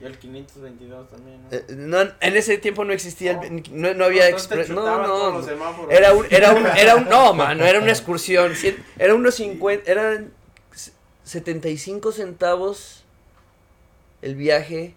Y 0.00 0.04
el 0.06 0.18
522 0.18 1.10
también, 1.10 1.42
¿no? 1.42 1.48
Eh, 1.50 1.64
no, 1.76 2.00
en 2.00 2.36
ese 2.36 2.56
tiempo 2.58 2.84
no 2.84 2.92
existía, 2.94 3.32
el- 3.40 3.62
no, 3.72 3.92
no 3.92 4.04
había 4.06 4.26
Entonces 4.28 4.48
te 4.48 4.54
expre- 4.56 4.74
No, 4.74 5.06
no. 5.06 5.90
Era 5.90 6.14
un, 6.14 6.26
era 6.30 6.52
un, 6.54 6.66
era 6.66 6.96
un, 6.96 7.04
no, 7.10 7.34
mano, 7.34 7.64
era 7.64 7.78
una 7.80 7.90
excursión. 7.90 8.52
cien- 8.52 8.82
Era 8.98 9.14
unos 9.14 9.34
50, 9.34 9.90
eran 9.90 10.32
s- 10.74 10.92
75 11.24 12.12
centavos 12.12 13.04
el 14.22 14.36
viaje. 14.36 14.94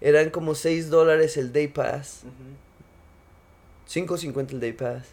Eran 0.00 0.30
como 0.30 0.54
6 0.54 0.88
dólares 0.90 1.36
el 1.36 1.52
day 1.52 1.68
pass. 1.68 2.22
Ujú. 2.24 4.06
5.50 4.14 4.52
el 4.52 4.60
day 4.60 4.72
pass. 4.72 5.04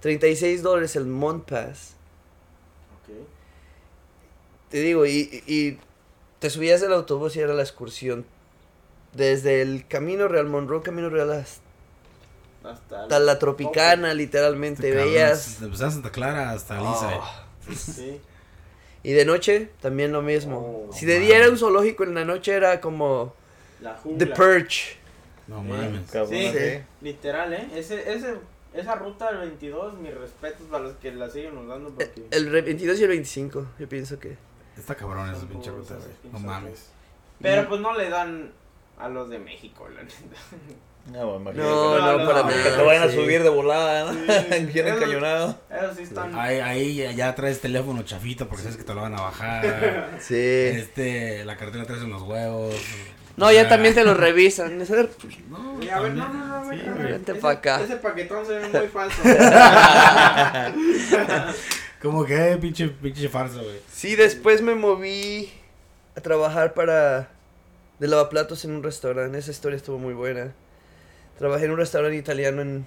36 0.00 0.62
dólares 0.62 0.94
el 0.96 1.06
month 1.06 1.48
pass. 1.48 1.94
Ok. 3.02 3.16
Te 4.70 4.80
digo, 4.80 5.06
y- 5.06 5.42
y 5.46 5.78
te 6.42 6.50
subías 6.50 6.82
del 6.82 6.92
autobús 6.92 7.34
y 7.36 7.40
era 7.40 7.54
la 7.54 7.62
excursión. 7.62 8.26
Desde 9.14 9.62
el 9.62 9.86
Camino 9.86 10.28
Real 10.28 10.46
Monroe, 10.46 10.82
Camino 10.82 11.08
Real 11.08 11.30
hasta 11.32 13.02
Hasta 13.02 13.18
la 13.18 13.38
Tropicana, 13.38 14.12
literalmente. 14.14 14.88
Este 14.90 15.04
Veías. 15.04 15.60
De 15.60 15.66
empezar 15.66 15.90
Santa 15.90 16.10
Clara 16.10 16.50
hasta 16.50 16.78
Lisa. 16.78 17.18
Oh. 17.18 17.72
Sí. 17.74 18.20
Y 19.04 19.12
de 19.12 19.24
noche, 19.24 19.70
también 19.80 20.12
lo 20.12 20.22
mismo. 20.22 20.86
Oh, 20.88 20.92
si 20.92 21.06
de 21.06 21.18
man. 21.18 21.26
día 21.26 21.36
era 21.38 21.48
un 21.50 21.58
zoológico, 21.58 22.04
en 22.04 22.14
la 22.14 22.24
noche 22.24 22.52
era 22.52 22.80
como 22.80 23.34
La 23.80 23.98
The. 24.18 24.26
Purge. 24.26 24.96
No 25.48 25.58
Eh, 25.60 25.62
mames. 25.64 26.10
Cabrón, 26.10 26.30
Sí. 26.30 26.50
sí. 26.52 26.82
Literal, 27.00 27.52
¿eh? 27.52 27.68
Ese, 27.74 28.12
ese, 28.14 28.34
esa 28.74 28.94
ruta 28.94 29.30
del 29.30 29.40
22, 29.40 29.94
mis 29.98 30.14
respetos 30.14 30.66
para 30.70 30.84
los 30.84 30.94
que 30.96 31.12
la 31.12 31.28
siguen 31.28 31.56
usando 31.58 31.90
porque... 31.90 32.26
El 32.30 32.50
re- 32.50 32.62
22 32.62 32.98
y 33.00 33.02
el 33.02 33.08
25, 33.08 33.66
yo 33.78 33.88
pienso 33.88 34.18
que. 34.20 34.36
Está 34.76 34.94
cabrón 34.94 35.30
esa 35.34 35.46
pinche 35.46 35.70
ruta, 35.70 35.94
güey. 35.94 36.32
No 36.32 36.38
mames. 36.40 36.90
Pero 37.40 37.68
pues 37.68 37.80
no 37.80 37.92
le 37.96 38.08
dan 38.08 38.52
a 38.98 39.08
los 39.08 39.28
de 39.30 39.38
México, 39.38 39.88
la 39.94 40.02
neta. 40.02 40.14
No. 41.04 41.40
No, 41.40 41.52
no, 41.52 42.18
no, 42.18 42.26
para 42.28 42.42
no, 42.42 42.48
Que 42.48 42.70
te 42.76 42.80
vayan 42.84 43.02
a 43.02 43.10
subir 43.10 43.42
de 43.42 43.48
volada, 43.48 44.04
¿no? 44.04 44.12
Sí. 44.12 44.64
Bien 44.72 44.86
encañonado. 44.86 45.58
Ellos 45.68 45.96
sí 45.96 46.04
están... 46.04 46.32
Ahí, 46.38 46.60
ahí 46.60 47.16
ya, 47.16 47.34
traes 47.34 47.60
teléfono 47.60 48.04
chafita 48.04 48.44
porque 48.44 48.62
sabes 48.62 48.76
que 48.76 48.84
te 48.84 48.94
lo 48.94 49.00
van 49.00 49.18
a 49.18 49.22
bajar. 49.22 50.10
Sí. 50.20 50.36
este, 50.36 51.44
la 51.44 51.56
cartera 51.56 51.86
traes 51.86 52.02
en 52.02 52.10
los 52.10 52.22
huevos. 52.22 52.76
No, 53.36 53.50
ya 53.50 53.62
Ah, 53.62 53.68
también 53.68 53.94
te 53.96 54.04
lo 54.04 54.14
revisan. 54.14 54.80
Ese- 54.80 55.08
No, 55.48 55.76
Sí, 55.82 55.88
a 55.90 55.98
ver, 55.98 56.12
no, 56.14 56.28
no, 56.28 56.62
no. 56.64 56.68
Vente 56.68 57.32
ese- 57.32 57.40
pa' 57.40 57.50
acá. 57.50 57.80
Ese 57.82 57.96
paquetón 57.96 58.46
se 58.46 58.58
ve 58.60 58.68
muy 58.68 58.86
falso. 58.86 59.20
Como 62.02 62.24
que 62.24 62.58
pinche, 62.60 62.88
pinche 62.88 63.28
farsa, 63.28 63.62
güey. 63.62 63.78
Sí, 63.90 64.16
después 64.16 64.60
me 64.60 64.74
moví 64.74 65.50
a 66.16 66.20
trabajar 66.20 66.74
para. 66.74 67.30
de 68.00 68.08
lavaplatos 68.08 68.64
en 68.64 68.72
un 68.72 68.82
restaurante. 68.82 69.38
Esa 69.38 69.52
historia 69.52 69.76
estuvo 69.76 69.98
muy 69.98 70.12
buena. 70.14 70.52
Trabajé 71.38 71.64
en 71.66 71.70
un 71.70 71.76
restaurante 71.78 72.16
italiano 72.18 72.60
en. 72.62 72.86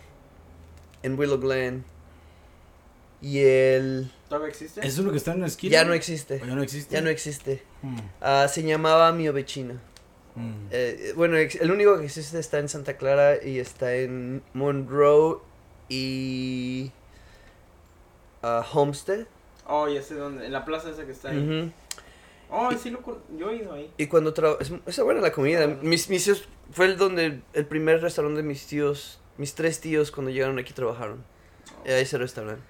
en 1.04 1.18
Willow 1.18 1.40
Glen. 1.40 1.84
Y 3.22 3.40
el. 3.40 4.12
¿Todavía 4.28 4.50
existe? 4.50 4.86
¿Es 4.86 4.98
uno 5.00 5.12
que 5.12 5.18
está 5.18 5.32
en 5.32 5.38
una 5.38 5.48
esquina? 5.48 5.72
Ya 5.72 5.86
no 5.86 5.94
existe. 5.94 6.42
¿O 6.44 6.46
ya 6.46 6.56
no 6.56 6.62
existe? 6.62 6.94
Ya 6.94 7.02
no 7.02 7.10
existe. 7.10 7.64
Mm, 7.82 8.00
Ah, 8.22 8.48
se 8.50 8.62
llamaba 8.64 9.12
Mi 9.14 9.28
Ovechina. 9.30 9.82
mm. 10.36 10.54
Eh, 10.72 11.14
bueno, 11.16 11.38
el 11.38 11.72
único 11.72 11.98
que 11.98 12.06
existe 12.06 12.38
está 12.38 12.60
en 12.60 12.68
Santa 12.70 12.98
Clara 12.98 13.42
y 13.44 13.60
está 13.60 13.96
en 13.96 14.44
Monroe 14.54 15.38
y. 15.90 16.92
ah, 18.46 18.66
Homestead. 18.74 19.26
Oh, 19.68 19.88
ya 19.88 20.02
sé 20.02 20.16
dónde. 20.16 20.46
En 20.46 20.52
la 20.52 20.64
plaza 20.66 20.90
esa 20.90 21.06
que 21.06 21.12
está 21.12 21.30
ahí. 21.30 21.74
Oh, 22.50 22.72
sí 22.72 22.92
lo 22.92 23.00
Yo 23.38 23.50
he 23.50 23.58
ido 23.58 23.74
ahí. 23.74 23.92
Y 23.98 24.08
cuando 24.08 24.34
es, 24.60 24.72
es 24.86 25.00
buena 25.00 25.22
la 25.22 25.32
comida. 25.32 25.68
Mis, 25.68 26.10
mis 26.10 26.24
tíos, 26.24 26.48
fue 26.72 26.86
el 26.86 26.98
donde, 26.98 27.42
el 27.54 27.66
primer 27.66 28.02
restaurante 28.02 28.42
de 28.42 28.48
mis 28.48 28.68
tíos, 28.68 29.20
mis 29.38 29.56
tres 29.56 29.80
tíos 29.82 30.12
cuando 30.12 30.32
llegaron 30.32 30.60
aquí 30.60 30.74
trabajaron. 30.74 31.24
Oh. 31.68 31.86
Ese 31.86 32.18
restaurante. 32.18 32.62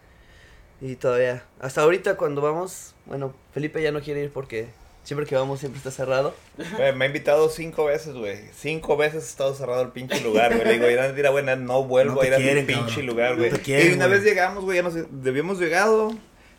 Y 0.82 0.96
todavía, 0.96 1.46
hasta 1.60 1.82
ahorita 1.82 2.18
cuando 2.18 2.42
vamos, 2.42 2.96
bueno, 3.06 3.34
Felipe 3.54 3.82
ya 3.82 3.92
no 3.92 4.02
quiere 4.02 4.24
ir 4.24 4.32
porque 4.32 4.70
siempre 5.06 5.26
que 5.26 5.36
vamos 5.36 5.62
siempre 5.62 5.78
está 5.78 5.92
cerrado. 5.92 6.36
Güey, 6.78 6.94
me 6.94 7.06
ha 7.06 7.08
invitado 7.08 7.48
cinco 7.48 7.86
veces, 7.86 8.14
güey. 8.14 8.38
Cinco 8.54 8.98
veces 8.98 9.24
ha 9.24 9.28
estado 9.28 9.56
cerrado 9.56 9.82
el 9.84 9.90
pinche 9.90 10.20
lugar, 10.20 10.54
güey. 10.54 10.66
Le 10.66 10.74
digo, 10.74 10.90
ir 10.90 11.00
a 11.00 11.08
ir 11.18 11.26
a 11.26 11.30
buena, 11.30 11.56
no 11.56 11.84
vuelvo 11.86 12.16
No 12.16 12.22
a 12.22 12.28
ir 12.28 12.34
a 12.34 12.38
quieren, 12.38 12.66
mi 12.68 12.74
pinche 12.74 12.88
cabrón. 12.88 13.06
lugar, 13.06 13.32
No 13.32 13.38
güey. 13.38 13.52
te 13.52 13.60
quieren, 13.62 13.92
y 13.92 13.96
una 13.96 14.08
güey. 14.08 14.18
vez 14.20 14.28
llegamos, 14.28 14.66
güey, 14.66 14.76
ya 14.76 14.84
nos 14.84 14.96
debíamos 15.24 15.58
llegado. 15.60 16.12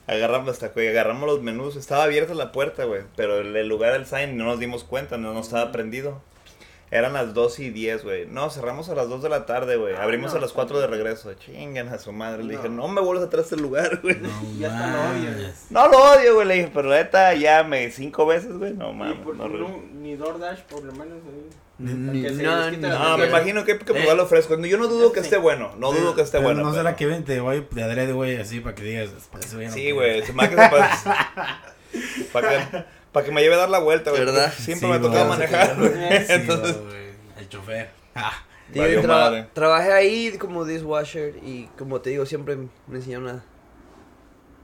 Agarramos 0.07 0.49
hasta 0.49 0.73
que 0.73 0.89
agarramos 0.89 1.27
los 1.29 1.43
menús. 1.43 1.77
Estaba 1.77 2.05
abierta 2.05 2.33
la 2.33 2.53
puerta, 2.53 2.85
güey. 2.85 3.03
Pero 3.17 3.41
el, 3.41 3.55
el 3.57 3.69
lugar 3.69 3.93
del 3.93 4.07
sign 4.07 4.37
no 4.37 4.45
nos 4.45 4.61
dimos 4.61 4.85
cuenta, 4.85 5.19
no, 5.19 5.35
no 5.35 5.41
estaba 5.41 5.73
prendido. 5.73 6.23
Eran 6.91 7.15
las 7.15 7.35
2 7.35 7.59
y 7.59 7.71
10, 7.71 8.05
güey. 8.05 8.27
No, 8.27 8.49
cerramos 8.49 8.89
a 8.89 8.95
las 8.95 9.09
2 9.09 9.21
de 9.23 9.29
la 9.29 9.45
tarde, 9.45 9.77
güey. 9.77 9.95
Ah, 9.97 10.05
Abrimos 10.05 10.33
no, 10.33 10.39
a 10.39 10.41
las 10.41 10.53
4 10.53 10.79
de 10.79 10.87
regreso. 10.87 11.35
Chingan 11.35 11.89
a 11.89 11.99
su 11.99 12.13
madre. 12.13 12.45
Le 12.45 12.57
dije, 12.57 12.69
No. 12.69 12.83
no 12.87 12.89
me 12.89 13.01
vuelvas 13.01 13.27
a 13.27 13.31
traer 13.31 13.43
este 13.45 13.57
lugar, 13.57 13.99
güey. 14.03 14.17
No 14.21 14.29
Ya 14.61 14.69
hasta 14.69 14.87
lo 14.93 15.11
odias. 15.19 15.37
mames. 15.37 15.67
No 15.71 15.89
lo 15.89 15.99
odio, 16.13 16.35
güey. 16.37 16.47
Le 16.47 16.55
dije, 16.55 16.71
pero 16.73 16.91
neta, 16.91 17.35
ya 17.35 17.65
me 17.65 17.91
cinco 17.91 18.25
veces, 18.27 18.57
güey. 18.57 18.73
No 18.73 18.93
mames. 18.93 19.19
por- 19.19 19.35
no, 19.35 19.49
no, 19.49 19.83
ni 19.95 20.15
DoorDash, 20.15 20.61
por 20.63 20.85
lo 20.85 20.93
menos. 20.93 21.19
ahí. 21.27 21.49
Ni- 21.79 21.93
no, 21.93 22.71
ni- 22.71 22.77
No, 22.79 23.19
me 23.19 23.27
imagino 23.27 23.65
que 23.65 23.73
hay 23.73 23.79
que 23.79 23.93
Eh. 23.93 23.97
probarlo 23.97 24.27
fresco. 24.27 24.57
Yo 24.61 24.79
no 24.79 24.87
dudo 24.87 25.13
que 25.13 25.21
esté 25.21 25.37
bueno. 25.39 25.73
No 25.79 25.93
dudo 25.93 26.15
que 26.15 26.23
esté 26.23 26.39
bueno. 26.39 26.63
No 26.63 26.73
será 26.73 26.95
que 26.97 27.05
ven, 27.07 27.25
te 27.25 27.41
voy 27.41 27.67
de 27.71 27.83
adrede, 27.83 28.13
güey, 28.13 28.37
así 28.37 28.61
para 28.61 28.75
que 28.77 28.85
digas. 28.85 29.11
para 29.33 29.43
que 29.43 29.49
se 29.49 29.57
vayan 29.57 29.73
a 29.73 29.75
Sí, 29.75 29.91
güey. 29.91 30.21
Hace 30.21 30.33
que 30.33 30.57
Para 33.17 33.27
que, 33.27 33.33
me 33.33 33.41
lleve 33.41 33.55
a 33.55 33.59
dar 33.59 33.71
la 33.71 33.79
vuelta, 33.79 34.11
güey. 34.11 34.25
¿Verdad? 34.25 34.53
Siempre 34.53 34.89
Sí, 34.89 34.93
me 34.93 35.09
güey. 35.09 35.25
manejar, 35.27 35.77
güey. 35.79 35.91
Sí, 35.91 36.33
Entonces, 36.33 36.77
el 37.39 37.49
chofer. 37.49 37.91
Ah, 38.15 38.43
trabajé 39.55 39.93
ahí 39.93 40.37
como 40.39 40.65
dishwasher 40.65 41.35
y 41.43 41.67
como 41.79 42.01
te 42.01 42.11
digo, 42.11 42.27
siempre 42.27 42.57
me 42.57 42.97
enseñaron 42.97 43.29
a 43.29 43.45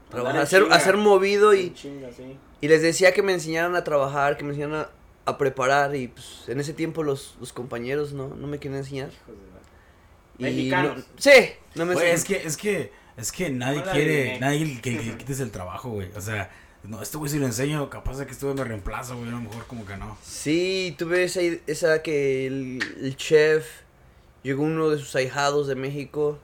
trabajar, 0.09 0.41
a 0.41 0.45
ser, 0.45 0.63
chinga. 0.63 0.75
a 0.75 0.79
ser 0.79 0.97
movido 0.97 1.53
y, 1.53 1.73
Chinga, 1.73 2.09
sí. 2.15 2.37
y 2.61 2.67
les 2.67 2.81
decía 2.81 3.11
que 3.13 3.23
me 3.23 3.33
enseñaran 3.33 3.75
a 3.75 3.83
trabajar, 3.83 4.37
que 4.37 4.43
me 4.43 4.49
enseñaran 4.51 4.81
a, 4.81 4.89
a 5.31 5.37
preparar 5.37 5.95
y 5.95 6.09
pues 6.09 6.43
en 6.47 6.59
ese 6.59 6.73
tiempo 6.73 7.01
los, 7.03 7.35
los 7.39 7.53
compañeros 7.53 8.13
no, 8.13 8.27
no 8.35 8.45
me 8.47 8.59
querían 8.59 8.79
enseñar. 8.79 9.09
Hijos 9.09 9.35
de 9.35 10.43
la- 10.43 10.49
Y 10.49 10.53
Mexicanos. 10.53 10.97
no- 10.97 11.03
sí, 11.17 11.31
no 11.75 11.85
me 11.85 11.93
enseñaron. 11.93 12.15
es 12.19 12.25
que, 12.25 12.35
es 12.47 12.57
que, 12.57 12.91
es 13.17 13.31
que 13.31 13.49
nadie 13.49 13.79
No 13.83 13.91
quiere, 13.91 14.39
nadie 14.39 14.79
que, 14.81 14.97
quites 15.17 15.39
el 15.39 15.49
trabajo, 15.51 15.89
güey. 15.89 16.09
O 16.15 16.21
sea, 16.21 16.51
no, 16.83 17.01
este 17.01 17.17
güey 17.17 17.31
si 17.31 17.39
lo 17.39 17.45
enseño, 17.45 17.89
capaz 17.89 18.17
de 18.17 18.25
que 18.25 18.33
güey 18.33 18.53
me 18.53 18.63
reemplaza, 18.63 19.13
güey. 19.15 19.29
A 19.29 19.31
lo 19.31 19.41
mejor 19.41 19.65
como 19.67 19.85
que 19.85 19.95
no. 19.95 20.17
Sí, 20.23 20.95
tuve 20.97 21.23
esa, 21.23 21.41
esa 21.65 22.01
que 22.01 22.45
el, 22.45 22.79
el 23.01 23.15
chef 23.15 23.65
llegó 24.43 24.63
uno 24.63 24.89
de 24.89 24.97
sus 24.97 25.15
ahijados 25.15 25.67
de 25.67 25.75
México 25.75 26.39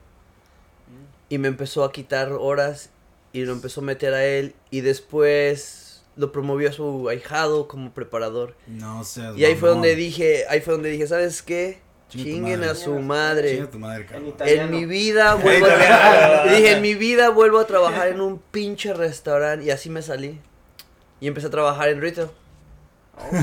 y 1.28 1.38
me 1.38 1.50
empezó 1.50 1.84
a 1.84 1.92
quitar 1.92 2.32
horas 2.32 2.90
y 3.34 3.44
lo 3.44 3.52
empezó 3.52 3.82
a 3.82 3.84
meter 3.84 4.14
a 4.14 4.26
él 4.26 4.56
y 4.72 4.82
después 4.82 6.04
lo 6.16 6.32
promovió 6.32 6.70
a 6.70 6.74
su 6.74 7.10
ahijado 7.10 7.68
como 7.68 7.92
preparador. 7.94 8.56
No 8.68 9.04
seas 9.04 9.38
Y 9.38 9.46
ahí 9.46 9.56
fue 9.56 9.70
donde 9.70 9.96
dije, 9.96 10.46
ahí 10.50 10.62
fue 10.62 10.74
donde 10.74 10.90
dije, 10.90 11.08
¿sabes 11.08 11.42
qué? 11.42 11.80
Chinguen 12.10 12.64
a 12.64 12.74
su 12.76 13.00
madre. 13.00 13.56
Chinga 13.56 13.70
tu 13.72 13.80
madre, 13.80 14.06
En 14.46 14.72
mi 14.72 14.86
vida 14.86 15.36
vuelvo 15.36 15.66
a 15.68 15.70
trabajar. 15.76 16.50
dije, 16.50 16.72
en 16.72 16.82
mi 16.82 16.96
vida 16.96 17.30
vuelvo 17.30 17.60
a 17.60 17.68
trabajar 17.68 18.08
en 18.10 18.20
un 18.22 18.40
pinche 18.40 18.94
restaurante 18.94 19.66
y 19.66 19.70
así 19.72 19.90
me 19.90 20.02
salí. 20.02 20.40
Y 21.22 21.28
empecé 21.28 21.48
a 21.48 21.50
trabajar 21.52 21.90
en 21.90 22.02
retail. 22.02 22.30
Oh, 23.18 23.36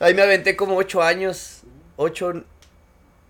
Ahí 0.00 0.14
me 0.14 0.22
aventé 0.22 0.56
como 0.56 0.76
ocho 0.76 1.02
años. 1.02 1.62
Ocho, 1.96 2.42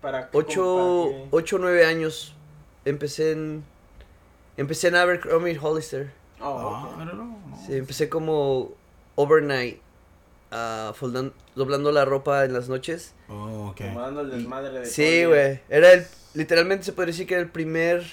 para, 0.01 0.29
ocho, 0.31 1.07
para 1.09 1.23
que- 1.23 1.27
ocho, 1.31 1.57
nueve 1.59 1.85
años. 1.85 2.33
Empecé 2.85 3.31
en, 3.33 3.63
empecé 4.57 4.87
en 4.87 4.95
Abercrombie 4.95 5.57
Hollister. 5.61 6.11
Oh, 6.39 6.45
Ah, 6.75 6.85
ok. 6.87 6.95
pero 6.99 7.13
no, 7.13 7.23
no. 7.25 7.57
Sí, 7.65 7.75
empecé 7.75 8.07
como 8.07 8.69
overnight. 9.15 9.79
Foldan- 10.51 11.33
doblando 11.55 11.91
la 11.91 12.05
ropa 12.05 12.43
en 12.45 12.53
las 12.53 12.69
noches. 12.69 13.13
Oh, 13.27 13.69
ok. 13.69 13.77
Como 13.81 14.01
dando 14.01 14.21
el 14.21 14.31
desmadre 14.31 14.79
de 14.79 14.85
Sí, 14.85 15.25
güey. 15.25 15.59
Era 15.69 15.93
el, 15.93 16.05
literalmente 16.33 16.85
se 16.85 16.93
podría 16.93 17.11
decir 17.13 17.27
que 17.27 17.35
era 17.35 17.43
el 17.43 17.49
primer 17.49 18.03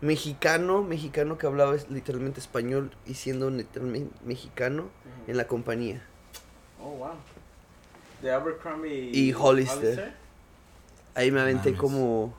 mexicano, 0.00 0.82
mexicano 0.82 1.38
que 1.38 1.46
hablaba 1.46 1.76
literalmente 1.88 2.40
español 2.40 2.90
y 3.06 3.14
siendo 3.14 3.50
literalmente 3.50 4.14
mexicano 4.24 4.90
en 5.26 5.36
la 5.36 5.46
compañía. 5.46 6.02
Oh, 6.80 6.90
wow. 6.90 7.10
De 8.22 8.30
Abercrombie 8.32 9.10
Y 9.12 9.32
Hollister. 9.32 10.14
Ahí 11.14 11.30
me 11.30 11.40
aventé 11.40 11.70
Mames. 11.70 11.80
como, 11.80 12.34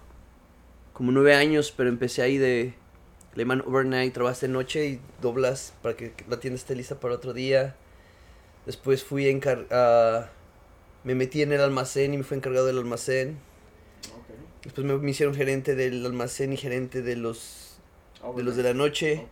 como 0.93 1.12
nueve 1.12 1.34
años, 1.36 1.73
pero 1.75 1.89
empecé 1.89 2.21
ahí 2.21 2.38
de, 2.38 2.73
le 3.34 3.43
llaman 3.43 3.63
overnight, 3.65 4.13
trabajaste 4.13 4.47
de 4.47 4.53
noche 4.53 4.86
y 4.88 5.01
doblas 5.21 5.73
para 5.81 5.95
que 5.95 6.13
la 6.27 6.39
tienda 6.39 6.58
esté 6.58 6.75
lista 6.75 6.99
para 6.99 7.15
otro 7.15 7.34
día. 7.34 7.75
Después 8.65 9.04
fui 9.04 9.30
encar 9.30 9.67
ah, 9.71 10.30
me 11.04 11.13
metí 11.13 11.43
en 11.43 11.54
el 11.54 11.62
almacén 11.62 12.13
y 12.13 12.17
me 12.17 12.23
fui 12.23 12.38
encargado 12.38 12.65
del 12.65 12.80
almacén. 12.80 13.38
Después 14.63 14.86
me, 14.86 14.97
me 14.97 15.12
hicieron 15.12 15.36
gerente 15.36 15.75
del 15.75 16.06
almacén 16.06 16.51
y 16.51 16.58
gerente 16.58 17.01
de 17.01 17.15
los 17.15 17.78
de 18.36 18.43
los 18.43 18.56
de 18.56 18.63
la 18.63 18.73
noche. 18.73 19.28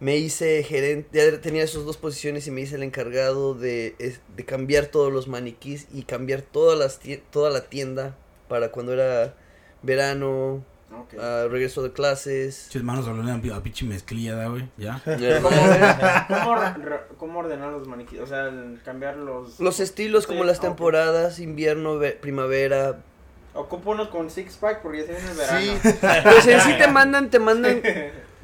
Me 0.00 0.16
hice 0.16 0.62
gerente, 0.62 1.10
ya 1.12 1.40
tenía 1.42 1.62
esas 1.62 1.84
dos 1.84 1.98
posiciones 1.98 2.46
y 2.46 2.50
me 2.50 2.62
hice 2.62 2.76
el 2.76 2.82
encargado 2.82 3.52
de, 3.52 3.94
de 4.34 4.44
cambiar 4.46 4.86
todos 4.86 5.12
los 5.12 5.28
maniquís 5.28 5.86
y 5.92 6.04
cambiar 6.04 6.40
todas 6.40 6.78
las 6.78 7.00
toda 7.30 7.50
la 7.50 7.68
tienda 7.68 8.16
para 8.48 8.72
cuando 8.72 8.94
era 8.94 9.34
verano, 9.82 10.64
Ah, 11.18 11.46
regreso 11.50 11.82
de 11.82 11.92
clases. 11.92 12.66
Chis 12.70 12.82
manos 12.82 13.06
a 13.06 13.62
pinche 13.62 13.84
mezclilla, 13.84 14.34
¿da, 14.34 14.48
güey. 14.48 14.68
Ya. 14.76 15.00
¿Cómo, 15.42 16.54
cómo, 17.18 17.38
ordenar 17.40 17.72
los 17.72 17.86
maniquíes? 17.86 18.22
O 18.22 18.26
sea, 18.26 18.50
cambiar 18.84 19.16
los... 19.16 19.60
Los 19.60 19.80
estilos 19.80 20.26
como 20.26 20.40
Sí, 20.42 20.46
las 20.46 20.58
ok. 20.58 20.62
temporadas, 20.64 21.38
invierno, 21.38 21.98
ve- 21.98 22.12
primavera. 22.12 23.00
Ocupo 23.54 23.90
unos 23.90 24.08
con 24.08 24.30
six 24.30 24.56
pack 24.56 24.82
porque 24.82 24.98
ya 24.98 25.06
se 25.06 25.12
viene 25.12 25.30
el 25.30 25.36
verano. 25.36 25.60
Sí, 25.60 25.98
pues 26.24 26.46
en 26.46 26.60
sí 26.60 26.72
te 26.78 26.86
mandan, 26.88 27.30
te 27.30 27.38
mandan, 27.40 27.82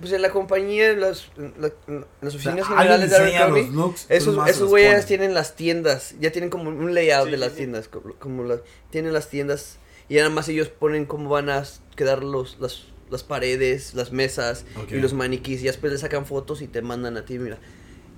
pues 0.00 0.12
en 0.12 0.22
la 0.22 0.30
compañía, 0.30 0.90
en 0.90 1.00
las, 1.00 1.28
la- 1.36 1.72
las 2.20 2.34
O 2.34 2.38
sea, 2.38 2.52
oficinas 2.52 2.66
generales 2.66 3.10
de 3.10 3.16
Abercrombie, 3.16 3.62
los 3.66 3.72
looks, 3.74 4.06
Esos, 4.08 4.48
esos 4.48 4.68
güeyes 4.68 5.06
tienen 5.06 5.32
las 5.34 5.54
tiendas, 5.54 6.14
ya 6.18 6.32
tienen 6.32 6.50
como 6.50 6.70
un 6.70 6.92
layout 6.94 7.26
Sí, 7.26 7.30
de 7.32 7.36
las 7.36 7.50
sí. 7.52 7.58
tiendas, 7.58 7.88
como, 7.88 8.14
como 8.14 8.42
la- 8.44 8.60
tienen 8.90 9.12
las 9.12 9.28
tiendas 9.28 9.78
y 10.08 10.16
nada 10.16 10.30
más 10.30 10.48
ellos 10.48 10.68
ponen 10.68 11.04
cómo 11.06 11.28
van 11.30 11.48
a 11.50 11.64
quedar 11.96 12.22
los, 12.24 12.58
las, 12.60 12.84
las 13.10 13.22
paredes, 13.22 13.94
las 13.94 14.12
mesas 14.12 14.64
Ok. 14.82 14.92
y 14.92 14.96
los 15.00 15.12
maniquís 15.14 15.62
y 15.62 15.64
después 15.66 15.92
le 15.92 15.98
sacan 15.98 16.26
fotos 16.26 16.62
y 16.62 16.68
te 16.68 16.82
mandan 16.82 17.16
a 17.16 17.24
ti, 17.24 17.38
mira, 17.38 17.58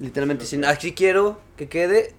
literalmente 0.01 0.45
dicen, 0.45 0.65
así 0.65 0.93
quiero 0.93 1.41
que 1.57 1.69
quede, 1.69 2.15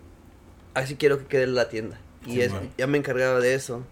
así 0.73 0.95
quiero 0.95 1.17
que 1.19 1.25
quede 1.25 1.47
la 1.47 1.69
tienda 1.69 1.99
y 2.25 2.33
Sí, 2.33 2.41
es- 2.41 2.51
ya 2.77 2.87
me 2.87 2.97
encargaba 2.97 3.39
de 3.39 3.53
eso 3.55 3.83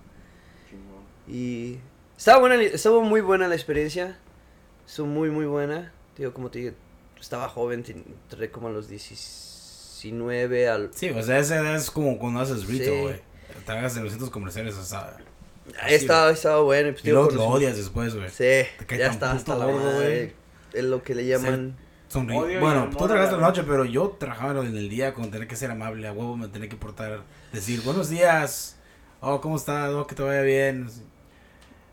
y 1.27 1.77
estaba 2.17 2.39
buena, 2.39 2.61
estaba 2.61 2.99
muy 3.01 3.21
buena 3.21 3.47
la 3.47 3.55
experiencia, 3.55 4.17
estuvo 4.87 5.07
muy 5.07 5.29
muy 5.29 5.45
buena, 5.45 5.91
digo 6.17 6.33
como 6.33 6.49
te 6.49 6.59
dije, 6.59 6.73
estaba 7.19 7.49
joven, 7.49 7.83
entré 7.87 8.49
como 8.51 8.67
a 8.67 8.71
los 8.71 8.87
19 8.87 10.69
al 10.69 10.91
Sí, 10.93 11.09
o 11.09 11.21
sea, 11.23 11.39
esa 11.39 11.57
edad 11.59 11.75
es 11.75 11.91
como 11.91 12.17
cuando 12.17 12.39
haces 12.39 12.65
retail, 12.67 12.83
Sí. 12.93 13.01
güey. 13.01 13.21
Trabajas 13.65 13.97
en 13.97 14.03
los 14.03 14.11
centros 14.11 14.29
comerciales, 14.29 14.75
o 14.75 14.83
sea. 14.83 15.17
Estaba, 15.87 16.31
estaba 16.31 16.61
bueno. 16.61 16.89
y 16.89 16.91
Pues, 16.93 17.05
Y 17.05 17.09
luego 17.11 17.29
lo 17.31 17.45
odias 17.45 17.77
después, 17.77 18.15
güey. 18.15 18.29
Sí, 18.29 18.67
Te 18.77 18.85
cae 18.85 18.99
ya 18.99 19.07
está 19.07 19.31
hasta 19.31 19.55
la 19.55 19.67
madre. 19.67 20.05
güey. 20.17 20.33
Es 20.73 20.83
lo 20.83 21.03
que 21.03 21.15
le 21.15 21.25
llaman. 21.25 21.77
Y 22.13 22.19
Bueno, 22.57 22.89
tú 22.97 23.03
a 23.03 23.07
trabajaste 23.07 23.35
la 23.35 23.47
noche, 23.47 23.63
pero 23.63 23.83
yo 23.83 24.15
trabajaba 24.17 24.61
en 24.65 24.77
el 24.77 24.89
día 24.89 25.13
con 25.13 25.29
tener 25.29 25.47
que 25.47 25.55
ser 25.55 25.71
amable, 25.71 26.07
a 26.07 26.13
huevo 26.13 26.37
me 26.37 26.47
tenía 26.47 26.69
que 26.69 26.77
portar, 26.77 27.23
decir 27.51 27.81
buenos 27.81 28.09
días, 28.09 28.77
oh, 29.19 29.41
¿cómo 29.41 29.57
estás? 29.57 29.91
Oh, 29.93 30.07
que 30.07 30.15
te 30.15 30.23
vaya 30.23 30.41
bien. 30.41 30.89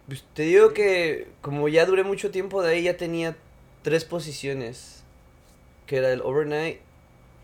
Pues, 0.06 0.24
te 0.34 0.42
digo 0.42 0.72
que 0.72 1.28
como 1.40 1.68
ya 1.68 1.84
duré 1.84 2.04
mucho 2.04 2.30
tiempo 2.30 2.62
de 2.62 2.72
ahí, 2.72 2.82
ya 2.84 2.96
tenía 2.96 3.36
tres 3.82 4.04
posiciones. 4.04 5.02
Que 5.86 5.98
era 5.98 6.12
el 6.12 6.22
overnight, 6.22 6.80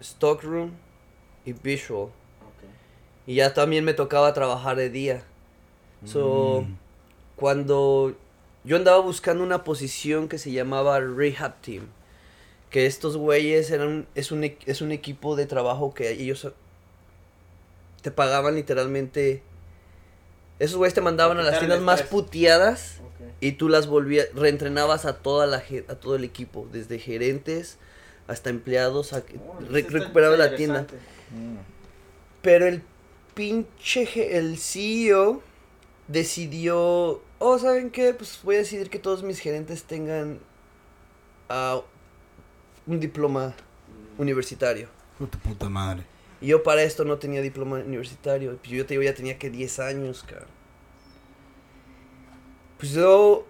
stockroom 0.02 0.70
y 1.44 1.52
visual. 1.52 2.08
Y 3.26 3.34
ya 3.34 3.52
también 3.52 3.84
me 3.84 3.92
tocaba 3.92 4.32
trabajar 4.32 4.76
de 4.76 4.88
día. 4.88 5.24
So, 6.04 6.62
Mm. 6.66 6.76
cuando 7.36 8.14
yo 8.64 8.76
andaba 8.76 8.98
buscando 9.00 9.42
una 9.44 9.64
posición 9.64 10.28
que 10.28 10.38
se 10.38 10.52
llamaba 10.52 11.00
Rehab 11.00 11.60
Team, 11.60 11.86
que 12.70 12.86
estos 12.86 13.16
güeyes 13.16 13.70
eran, 13.70 14.06
es 14.14 14.30
un, 14.32 14.44
es 14.44 14.80
un 14.80 14.92
equipo 14.92 15.36
de 15.36 15.46
trabajo 15.46 15.92
que 15.94 16.10
ellos 16.12 16.46
te 18.02 18.10
pagaban 18.10 18.54
literalmente, 18.54 19.42
esos 20.58 20.76
güeyes 20.76 20.94
te 20.94 21.00
mandaban 21.00 21.38
a 21.38 21.42
las 21.42 21.58
tiendas 21.58 21.80
más 21.80 22.02
puteadas 22.10 23.00
y 23.40 23.52
tú 23.52 23.68
las 23.68 23.86
volvías, 23.86 24.28
reentrenabas 24.34 25.04
a 25.04 25.18
toda 25.18 25.46
la 25.46 25.62
a 25.88 25.94
todo 25.96 26.14
el 26.16 26.24
equipo, 26.24 26.68
desde 26.72 26.98
gerentes 26.98 27.78
hasta 28.28 28.48
empleados, 28.50 29.12
a, 29.12 29.18
Oh, 29.46 29.58
re- 29.70 29.82
recuperaba 29.88 30.36
la 30.36 30.54
tienda. 30.54 30.86
Pero 32.42 32.66
el 32.66 32.82
pinche, 33.34 34.36
el 34.38 34.56
CEO 34.58 35.42
decidió, 36.10 37.22
oh, 37.38 37.58
¿saben 37.58 37.90
qué? 37.90 38.12
Pues 38.14 38.40
voy 38.42 38.56
a 38.56 38.58
decidir 38.58 38.90
que 38.90 38.98
todos 38.98 39.22
mis 39.22 39.38
gerentes 39.38 39.84
tengan 39.84 40.40
ah, 41.48 41.80
un 42.86 43.00
diploma 43.00 43.54
universitario. 44.18 44.88
Tu 45.18 45.38
puta 45.38 45.68
madre. 45.68 46.04
Y 46.40 46.48
yo 46.48 46.62
para 46.62 46.82
esto 46.82 47.04
no 47.04 47.18
tenía 47.18 47.42
diploma 47.42 47.78
universitario. 47.78 48.56
Pues 48.56 48.70
yo 48.70 48.86
te 48.86 48.94
digo, 48.94 49.02
ya 49.02 49.14
tenía 49.14 49.38
que 49.38 49.50
10 49.50 49.78
años, 49.80 50.24
cabrón. 50.26 50.48
Pues 52.78 52.92
yo 52.92 53.46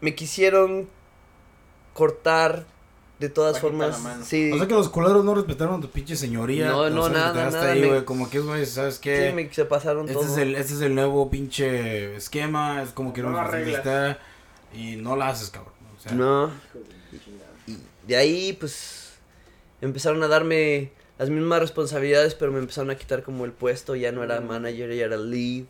me 0.00 0.14
quisieron 0.14 0.88
cortar 1.92 2.66
de 3.22 3.28
todas 3.28 3.60
formas. 3.60 3.98
Sí, 4.24 4.50
O 4.52 4.58
sea 4.58 4.66
que 4.66 4.74
los 4.74 4.88
culeros 4.88 5.24
no 5.24 5.34
respetaron 5.34 5.80
tu 5.80 5.88
pinche 5.88 6.16
señoría. 6.16 6.68
No, 6.70 6.90
no, 6.90 7.08
nada, 7.08 7.50
nada, 7.50 7.70
ahí, 7.72 7.80
me- 7.80 8.04
como 8.04 8.28
que 8.28 8.38
es, 8.38 8.44
güey, 8.44 8.66
¿sabes 8.66 8.98
qué? 8.98 9.28
sí, 9.28 9.34
me, 9.34 9.52
se 9.52 9.64
pasaron 9.64 10.06
Este 10.08 10.14
todo. 10.14 10.24
es, 10.32 10.36
el, 10.38 10.54
este 10.56 10.74
es 10.74 10.80
el 10.80 10.94
nuevo 10.94 11.30
pinche 11.30 12.16
esquema, 12.16 12.82
es 12.82 12.90
como 12.90 13.12
que 13.12 13.22
No 13.22 13.30
está 13.54 14.18
y 14.74 14.96
no 14.96 15.16
la 15.16 15.28
haces, 15.28 15.50
cabrón. 15.50 15.72
O 15.96 16.00
sea, 16.00 16.12
No. 16.12 16.50
Y 17.66 17.76
de 18.08 18.16
ahí, 18.16 18.52
pues, 18.58 19.14
empezaron 19.80 20.22
a 20.22 20.28
darme 20.28 20.90
las 21.18 21.30
mismas 21.30 21.60
responsabilidades, 21.60 22.34
pero 22.34 22.50
me 22.52 22.58
empezaron 22.58 22.90
a 22.90 22.96
quitar 22.96 23.22
como 23.22 23.44
el 23.44 23.52
puesto, 23.52 23.94
ya 23.94 24.10
no 24.12 24.24
era 24.24 24.40
Mm. 24.40 24.46
manager, 24.48 24.92
ya 24.94 25.04
era 25.04 25.16
lead. 25.16 25.64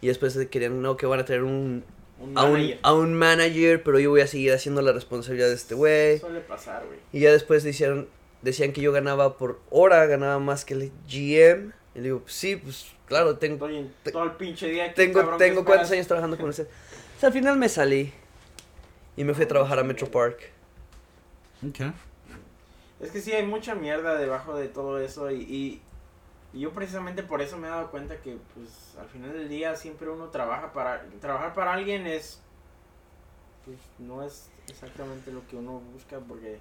Y 0.00 0.06
después 0.06 0.34
de 0.34 0.48
querían, 0.48 0.80
no, 0.80 0.96
que 0.96 1.06
van 1.06 1.20
a 1.20 1.24
tener 1.24 1.42
un, 1.42 1.84
Un 2.20 2.36
a, 2.36 2.44
un, 2.44 2.52
manager. 2.52 2.78
a 2.82 2.94
un 2.94 3.14
manager, 3.14 3.82
pero 3.82 4.00
yo 4.00 4.10
voy 4.10 4.20
a 4.20 4.26
seguir 4.26 4.52
haciendo 4.52 4.82
la 4.82 4.92
responsabilidad 4.92 5.48
de 5.48 5.54
este 5.54 5.74
güey. 5.74 6.18
Suele 6.18 6.40
pasar, 6.40 6.84
güey. 6.86 6.98
Y 7.12 7.20
ya 7.20 7.32
después 7.32 7.62
decían, 7.62 8.08
decían 8.42 8.72
que 8.72 8.80
yo 8.80 8.92
ganaba 8.92 9.36
por 9.36 9.60
hora, 9.70 10.04
ganaba 10.06 10.38
más 10.38 10.64
que 10.64 10.74
el 10.74 10.92
GM. 11.08 11.72
Y 11.94 11.98
le 11.98 12.04
digo, 12.04 12.20
pues 12.20 12.34
sí, 12.34 12.56
pues 12.56 12.86
claro, 13.06 13.36
tengo, 13.36 13.66
Estoy 13.66 13.76
en 13.78 13.92
todo 14.12 14.24
el 14.24 14.32
pinche 14.32 14.68
día 14.68 14.86
aquí, 14.86 14.94
tengo, 14.96 15.20
cabrón, 15.20 15.38
¿qué 15.38 15.44
tengo 15.44 15.64
cuántos 15.64 15.84
esperas? 15.84 15.92
años 15.92 16.06
trabajando 16.08 16.36
con 16.36 16.48
usted. 16.50 16.66
O 17.16 17.20
sea, 17.20 17.28
al 17.28 17.32
final 17.32 17.56
me 17.56 17.68
salí 17.68 18.12
y 19.16 19.24
me 19.24 19.34
fui 19.34 19.44
a 19.44 19.48
trabajar 19.48 19.78
a 19.78 19.84
Metro 19.84 20.10
Park. 20.10 20.50
ok. 21.68 21.92
Es 23.00 23.12
que 23.12 23.20
sí, 23.20 23.32
hay 23.32 23.46
mucha 23.46 23.76
mierda 23.76 24.18
debajo 24.18 24.56
de 24.56 24.66
todo 24.66 24.98
eso 24.98 25.30
y, 25.30 25.42
y, 25.42 25.82
y 26.58 26.62
yo 26.62 26.72
precisamente 26.72 27.22
por 27.22 27.40
eso 27.40 27.56
me 27.56 27.68
he 27.68 27.70
dado 27.70 27.88
cuenta 27.92 28.16
que 28.16 28.36
pues 28.54 28.96
al 29.00 29.06
final 29.08 29.32
del 29.32 29.48
día 29.48 29.76
siempre 29.76 30.08
uno 30.10 30.26
trabaja 30.26 30.72
para... 30.72 31.04
Trabajar 31.20 31.54
para 31.54 31.72
alguien 31.72 32.04
es... 32.06 32.40
Pues 33.64 33.78
no 34.00 34.22
es 34.24 34.48
exactamente 34.68 35.30
lo 35.30 35.46
que 35.46 35.54
uno 35.56 35.80
busca 35.92 36.18
porque... 36.18 36.58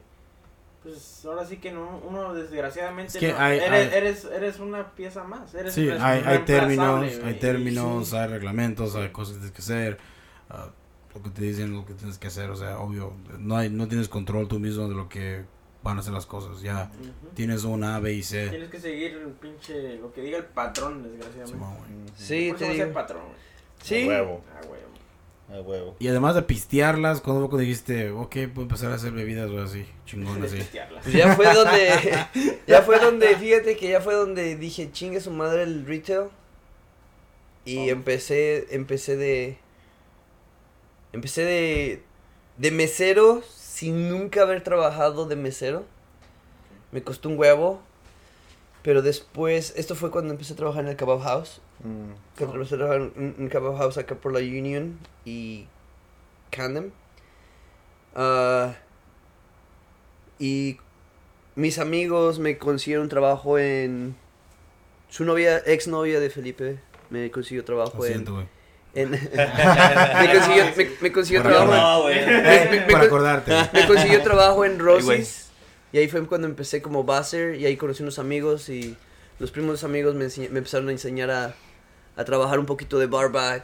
Pues 0.84 1.26
ahora 1.26 1.44
sí 1.46 1.58
que 1.58 1.72
no, 1.72 2.00
uno 2.08 2.36
desgraciadamente 2.36 3.14
Es 3.14 3.20
que 3.20 3.32
no- 3.34 3.40
hay- 3.40 3.58
eres, 3.58 3.72
hay- 3.92 3.98
eres, 3.98 4.26
eres 4.26 4.60
una 4.60 4.92
pieza 4.92 5.24
más. 5.24 5.54
Eres 5.56 5.74
Sí, 5.74 5.90
hay, 5.90 6.22
hay 6.24 6.40
términos, 6.46 7.04
hay 7.24 7.34
términos, 7.40 8.10
sí. 8.10 8.16
hay 8.16 8.28
reglamentos, 8.28 8.96
hay 8.96 9.10
cosas 9.10 9.34
que 9.34 9.40
tienes 9.40 9.56
que 9.56 9.62
hacer, 9.64 9.98
ah, 10.52 10.70
lo 11.16 11.24
que 11.24 11.30
te 11.32 11.42
dicen, 11.42 11.74
lo 11.74 11.84
que 11.86 11.96
tienes 11.96 12.20
que 12.20 12.28
hacer, 12.28 12.52
o 12.52 12.56
sea, 12.56 12.78
obvio, 12.80 13.14
no 13.40 13.58
hay, 13.58 13.72
no 13.72 13.88
tienes 13.88 14.08
control 14.08 14.48
tú 14.48 14.60
mismo 14.60 14.88
de 14.88 14.94
lo 14.96 15.10
que 15.10 15.46
van 15.88 15.98
a 15.98 16.02
hacer 16.02 16.14
las 16.14 16.26
cosas, 16.26 16.62
ya 16.62 16.92
tienes 17.34 17.64
una 17.64 17.96
A, 17.96 18.00
B 18.00 18.14
y 18.14 18.22
C. 18.24 18.50
Tienes 18.50 18.70
que 18.70 18.80
seguir 18.80 19.14
el 19.14 19.30
pinche... 19.32 19.96
Lo 19.98 20.14
que 20.14 20.22
diga 20.22 20.38
el 20.38 20.46
patrón, 20.46 21.02
desgraciadamente. 21.04 21.58
Güey. 21.58 22.12
Sí, 22.18 22.54
te 22.58 22.66
digo. 22.66 22.76
ser 22.86 22.94
patrón. 22.94 23.22
Sí. 23.82 24.04
A 24.04 24.08
huevo. 24.08 24.44
Ah, 24.54 24.62
güey. 24.68 24.82
A 25.58 25.62
huevo. 25.62 25.96
Y 26.00 26.08
además 26.10 26.36
de 26.36 26.42
pistearlas, 26.42 27.22
cuando 27.22 27.42
poco 27.44 27.58
dijiste, 27.58 28.12
ok, 28.12 28.36
puedo 28.54 28.64
empezar 28.64 28.92
a 28.92 28.96
hacer 28.96 29.14
bebidas 29.14 29.50
o 29.50 29.62
así, 29.62 29.86
chingón 30.06 30.44
así. 30.44 30.58
Pues 31.04 31.14
ya 31.14 31.36
fue 31.36 31.54
donde, 31.54 32.60
ya 32.68 32.82
fue 32.82 33.00
donde, 33.00 33.36
fíjate 33.38 33.78
que 33.78 33.88
ya 33.90 34.02
fue 34.02 34.14
donde 34.14 34.58
dije, 34.58 34.92
chingue 34.92 35.22
su 35.22 35.32
madre 35.32 35.64
el 35.64 35.86
retail. 35.86 36.28
Y 37.64 37.78
Oh. 37.78 37.92
empecé, 37.94 38.68
empecé 38.76 39.16
de, 39.16 39.58
empecé 41.14 41.44
de, 41.44 42.04
de 42.58 42.72
mesero 42.72 43.42
sin 43.78 44.10
nunca 44.10 44.42
haber 44.42 44.64
trabajado 44.64 45.28
de 45.28 45.36
mesero. 45.36 45.86
Me 46.92 47.04
costó 47.04 47.30
un 47.30 47.38
huevo. 47.38 47.80
Pero 48.82 49.04
después, 49.04 49.72
esto 49.76 49.94
fue 49.94 50.10
cuando 50.10 50.32
empecé 50.32 50.54
a 50.54 50.56
trabajar 50.56 50.84
en 50.84 50.90
el 50.90 50.96
Kebab 50.96 51.22
House. 51.22 51.62
Mm. 51.84 52.36
Que 52.36 52.46
empecé 52.46 52.74
a 52.74 52.78
trabajar 52.80 53.12
en 53.16 53.36
un 53.38 53.50
Kebab 53.50 53.78
House 53.78 54.00
acá 54.00 54.16
por 54.16 54.34
la 54.34 54.40
Union 54.40 54.98
y 55.26 55.68
Camden. 56.50 56.92
Ah, 58.16 58.74
y 60.40 60.80
mis 61.54 61.78
amigos 61.78 62.40
me 62.40 62.58
consiguieron 62.58 63.10
trabajo 63.10 63.60
en... 63.60 64.16
Su 65.08 65.24
novia, 65.24 65.62
ex 65.68 65.88
novia 65.88 66.20
de 66.20 66.32
Felipe, 66.32 66.80
me 67.12 67.30
consiguió 67.30 67.64
trabajo 67.64 68.00
Lo 68.00 68.06
en... 68.06 68.12
siento, 68.12 68.34
güey. 68.34 68.57
En- 69.02 69.12
me 69.12 70.34
consiguió, 70.34 70.66
me, 70.76 70.90
me 71.02 71.12
consiguió 71.12 71.44
Bueno, 71.44 71.58
trabajo 71.58 71.74
en- 71.74 71.82
No, 71.82 72.02
güey. 72.02 72.26
me- 72.26 72.70
me- 72.70 72.82
Para 72.88 73.00
me- 73.00 73.06
acordarte. 73.06 73.52
me 73.74 73.88
consiguió 73.88 74.22
trabajo 74.24 74.66
en 74.66 74.78
güey. 74.78 74.86
Rosie's. 75.00 75.50
Y 75.94 76.00
ahí 76.00 76.08
fue 76.10 76.26
cuando 76.28 76.48
empecé 76.48 76.82
como 76.82 77.04
baser 77.04 77.56
y 77.56 77.66
ahí 77.66 77.78
conocí 77.78 78.04
unos 78.04 78.20
amigos 78.20 78.68
y 78.70 78.98
los 79.40 79.52
primos 79.52 79.84
amigos 79.84 80.16
me, 80.16 80.26
enseñ- 80.26 80.50
me 80.50 80.60
empezaron 80.60 80.90
a 80.90 80.92
enseñar 80.92 81.32
a, 81.32 81.56
a 82.16 82.26
trabajar 82.26 82.60
un 82.60 82.66
poquito 82.66 83.00
de 83.00 83.06
barback 83.08 83.64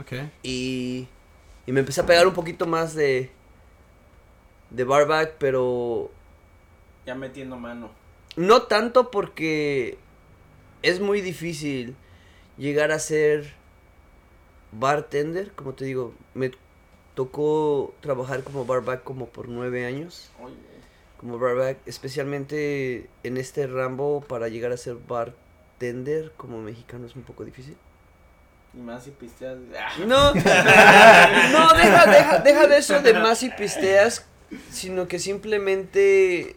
Ok. 0.00 0.12
y, 0.42 1.06
y 1.66 1.72
me 1.72 1.80
empecé 1.80 2.00
a 2.00 2.06
pegar 2.06 2.26
un 2.26 2.32
poquito 2.34 2.66
más 2.66 2.94
de 2.94 3.30
de 4.70 4.84
barback, 4.84 5.34
pero 5.38 6.10
Ya 7.04 7.14
metiendo 7.14 7.56
mano. 7.56 7.90
no 8.36 8.62
tanto 8.62 9.10
porque 9.10 9.98
es 10.82 10.98
muy 11.00 11.20
difícil 11.20 11.94
llegar 12.56 12.90
a 12.92 12.98
ser 12.98 13.52
bartender, 14.72 15.52
como 15.52 15.74
te 15.74 15.84
digo, 15.84 16.14
me 16.34 16.50
tocó 17.14 17.94
trabajar 18.00 18.42
como 18.42 18.64
barback 18.64 19.02
como 19.04 19.26
por 19.28 19.48
nueve 19.48 19.84
años, 19.84 20.30
Oye, 20.42 20.54
como 21.18 21.38
barback, 21.38 21.78
especialmente 21.86 23.08
en 23.22 23.36
este 23.36 23.66
rambo 23.66 24.22
para 24.22 24.48
llegar 24.48 24.72
a 24.72 24.76
ser 24.76 24.96
bartender 25.06 26.32
como 26.36 26.60
mexicano 26.60 27.06
es 27.06 27.14
un 27.16 27.22
poco 27.22 27.44
difícil. 27.44 27.76
y 28.74 28.78
más 28.78 29.04
si 29.04 29.10
pisteas. 29.10 29.58
Ah, 29.78 29.92
No, 30.06 30.34
no, 30.34 31.72
deja, 31.74 32.06
deja, 32.06 32.38
deja 32.40 32.66
de 32.66 32.78
eso 32.78 33.00
de 33.02 33.14
más 33.14 33.42
y 33.42 33.50
pisteas, 33.50 34.26
sino 34.70 35.06
que 35.08 35.18
simplemente 35.18 36.56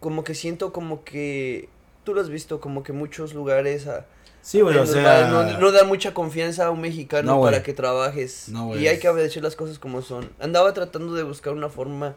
como 0.00 0.24
que 0.24 0.34
siento 0.34 0.72
como 0.72 1.04
que 1.04 1.68
tú 2.04 2.14
lo 2.14 2.20
has 2.20 2.30
visto 2.30 2.60
como 2.60 2.82
que 2.82 2.92
muchos 2.92 3.34
lugares 3.34 3.86
a, 3.86 4.06
Sí, 4.48 4.62
güey, 4.62 4.76
en 4.76 4.82
o 4.82 4.86
sea. 4.86 5.28
no, 5.28 5.58
no 5.60 5.72
dan 5.72 5.86
mucha 5.88 6.14
confianza 6.14 6.64
a 6.64 6.70
un 6.70 6.80
mexicano 6.80 7.34
No, 7.36 7.42
para 7.42 7.62
que 7.62 7.74
trabajes 7.74 8.48
No, 8.48 8.68
güey. 8.68 8.82
y 8.82 8.88
hay 8.88 8.98
que 8.98 9.12
decir 9.12 9.42
las 9.42 9.56
cosas 9.56 9.78
como 9.78 10.00
son. 10.00 10.30
Andaba 10.40 10.72
tratando 10.72 11.12
de 11.14 11.22
buscar 11.22 11.52
una 11.52 11.68
forma 11.68 12.14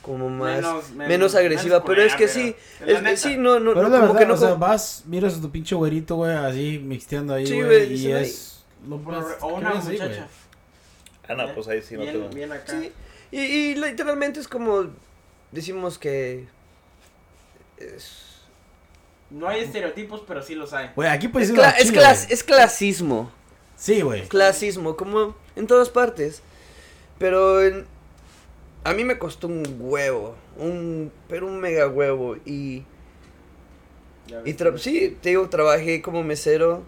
como 0.00 0.28
más 0.30 0.56
menos, 0.62 0.90
menos- 0.92 1.34
agresiva, 1.34 1.78
menos 1.80 1.86
pero 1.88 2.02
es 2.02 2.14
que 2.14 2.28
sí, 2.28 2.54
es 2.86 3.02
neta. 3.02 3.16
sí, 3.16 3.36
no, 3.36 3.58
no, 3.58 3.74
Pero 3.74 3.88
no, 3.88 3.88
la 3.88 4.00
como 4.02 4.12
verdad, 4.12 4.18
que 4.20 4.26
no 4.26 4.34
o 4.34 4.36
sea, 4.36 4.54
vas, 4.54 5.02
miras 5.06 5.36
a 5.36 5.40
tu 5.40 5.50
pinche 5.50 5.74
güerito, 5.74 6.14
güey, 6.14 6.30
así 6.36 6.78
mixteando 6.78 7.34
ahí, 7.34 7.44
Sí, 7.46 7.60
güey, 7.60 7.92
y 7.92 8.12
es... 8.12 8.62
Lo 8.88 8.98
puedes 8.98 9.24
o 9.40 9.46
una 9.48 9.70
así, 9.70 9.92
muchacha. 9.92 10.28
Ah, 11.26 11.34
no, 11.34 11.52
pues 11.54 11.66
ahí 11.66 11.82
sí 11.82 11.94
no 11.96 12.02
bien, 12.02 12.12
tengo. 12.12 12.28
bien 12.28 12.52
acá. 12.52 12.70
Sí, 12.78 12.92
y, 13.32 13.40
y 13.40 13.74
literalmente 13.74 14.38
es 14.38 14.46
como 14.46 14.86
decimos 15.50 15.98
que 15.98 16.46
es 17.78 18.33
No 19.30 19.48
hay 19.48 19.62
estereotipos, 19.64 20.22
pero 20.26 20.42
sí 20.42 20.54
los 20.54 20.72
hay. 20.72 20.90
Güey, 20.94 21.08
aquí 21.08 21.28
puedes 21.28 21.48
es, 21.50 21.54
cla- 21.56 21.74
es, 21.78 21.92
clas- 21.92 22.44
clasismo, 22.44 23.30
Sí, 23.76 24.02
güey. 24.02 24.28
clasismo, 24.28 24.96
como 24.96 25.34
en 25.56 25.66
todas 25.66 25.88
partes. 25.90 26.42
Pero 27.18 27.62
en- 27.62 27.86
a 28.84 28.92
mí 28.92 29.04
me 29.04 29.18
costó 29.18 29.46
un 29.48 29.62
huevo, 29.80 30.36
un 30.58 31.10
pero 31.28 31.46
un 31.46 31.58
mega 31.58 31.88
huevo 31.88 32.36
y 32.44 32.84
y 34.44 34.54
sí, 34.78 35.16
te 35.20 35.30
digo, 35.30 35.48
trabajé 35.48 36.00
como 36.02 36.22
mesero, 36.22 36.82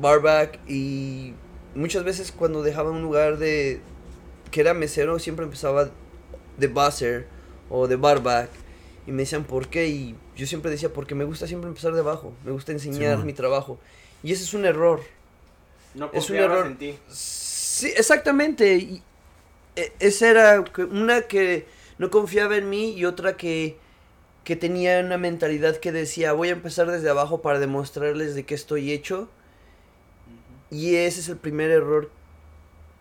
barback 0.00 0.58
y 0.68 1.34
muchas 1.74 2.04
veces 2.04 2.32
cuando 2.32 2.62
dejaba 2.62 2.90
un 2.90 3.02
lugar 3.02 3.38
de 3.38 3.80
que 4.50 4.60
era 4.60 4.74
mesero 4.74 5.18
siempre 5.18 5.44
empezaba 5.44 5.90
de 6.56 6.66
buzzer 6.68 7.26
o 7.68 7.88
de 7.88 7.96
barback 7.96 8.48
y 9.06 9.12
me 9.12 9.22
decían 9.22 9.44
por 9.44 9.68
qué 9.68 9.88
y 9.88 10.16
yo 10.36 10.46
siempre 10.46 10.70
decía 10.70 10.92
porque 10.92 11.14
me 11.14 11.24
gusta 11.24 11.46
siempre 11.46 11.68
empezar 11.68 11.92
de 11.92 12.00
abajo, 12.00 12.32
me 12.44 12.52
gusta 12.52 12.72
enseñar 12.72 13.18
mi 13.24 13.32
trabajo 13.32 13.78
y 14.22 14.32
ese 14.32 14.44
es 14.44 14.54
un 14.54 14.64
error. 14.64 15.00
No 15.94 16.10
es 16.12 16.28
un 16.30 16.36
error. 16.36 16.66
en 16.66 16.76
ti. 16.76 16.98
Sí, 17.08 17.92
exactamente. 17.96 18.76
Y 18.76 19.02
e- 19.76 19.92
esa 19.98 20.28
era 20.28 20.64
una 20.90 21.22
que 21.22 21.66
no 21.98 22.10
confiaba 22.10 22.56
en 22.56 22.68
mí 22.68 22.92
y 22.92 23.04
otra 23.06 23.36
que, 23.36 23.76
que 24.44 24.56
tenía 24.56 25.00
una 25.00 25.16
mentalidad 25.18 25.76
que 25.78 25.92
decía 25.92 26.32
voy 26.32 26.48
a 26.48 26.52
empezar 26.52 26.90
desde 26.90 27.08
abajo 27.08 27.40
para 27.40 27.58
demostrarles 27.58 28.34
de 28.34 28.44
qué 28.44 28.54
estoy 28.54 28.92
hecho. 28.92 29.28
Y 30.70 30.96
ese 30.96 31.20
es 31.20 31.28
el 31.28 31.36
primer 31.36 31.70
error 31.70 32.10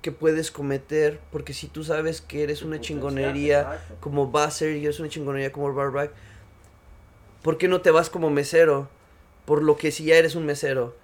que 0.02 0.12
puedes 0.12 0.52
cometer 0.52 1.20
porque 1.32 1.54
si 1.54 1.68
tú 1.68 1.84
sabes 1.84 2.22
que 2.22 2.44
eres 2.44 2.62
una 2.62 2.80
chingonería 2.80 3.82
como 4.00 4.28
buzzer 4.28 4.78
y 4.78 4.86
eres 4.86 5.00
una 5.00 5.10
chingonería 5.10 5.52
como 5.52 5.74
barback, 5.74 6.12
¿por 7.46 7.60
qué 7.60 7.68
no 7.68 7.82
te 7.82 7.92
vas 7.92 8.10
como 8.10 8.32
mesero? 8.32 8.90
Por 9.46 9.62
lo 9.62 9.78
que 9.78 9.92
si 9.92 10.06
ya 10.06 10.16
eres 10.16 10.34
un 10.34 10.48
mesero. 10.48 10.96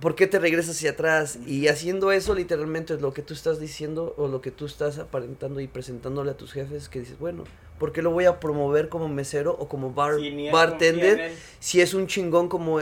¿Por 0.00 0.14
qué 0.14 0.26
te 0.26 0.38
regresas 0.38 0.76
hacia 0.76 0.92
atrás? 0.92 1.38
Y 1.46 1.68
haciendo 1.68 2.10
eso 2.10 2.34
literalmente 2.34 2.94
es 2.94 3.02
lo 3.02 3.12
que 3.12 3.20
tú 3.20 3.34
estás 3.34 3.60
diciendo 3.60 4.14
o 4.16 4.28
lo 4.28 4.40
que 4.40 4.50
tú 4.50 4.64
estás 4.64 4.98
aparentando 4.98 5.60
y 5.60 5.68
presentándole 5.68 6.30
a 6.30 6.38
tus 6.38 6.54
jefes 6.54 6.88
que 6.88 7.00
dices, 7.00 7.18
bueno, 7.18 7.44
¿por 7.78 7.92
qué 7.92 8.00
lo 8.00 8.12
voy 8.12 8.24
a 8.24 8.40
promover 8.40 8.88
como 8.88 9.10
mesero 9.10 9.54
o 9.60 9.68
como 9.68 9.92
bar 9.92 10.14
Si 10.18 10.48
bartender? 10.48 11.34
si 11.60 11.82
es 11.82 11.92
un 11.92 12.06
chingón 12.06 12.48
como 12.48 12.80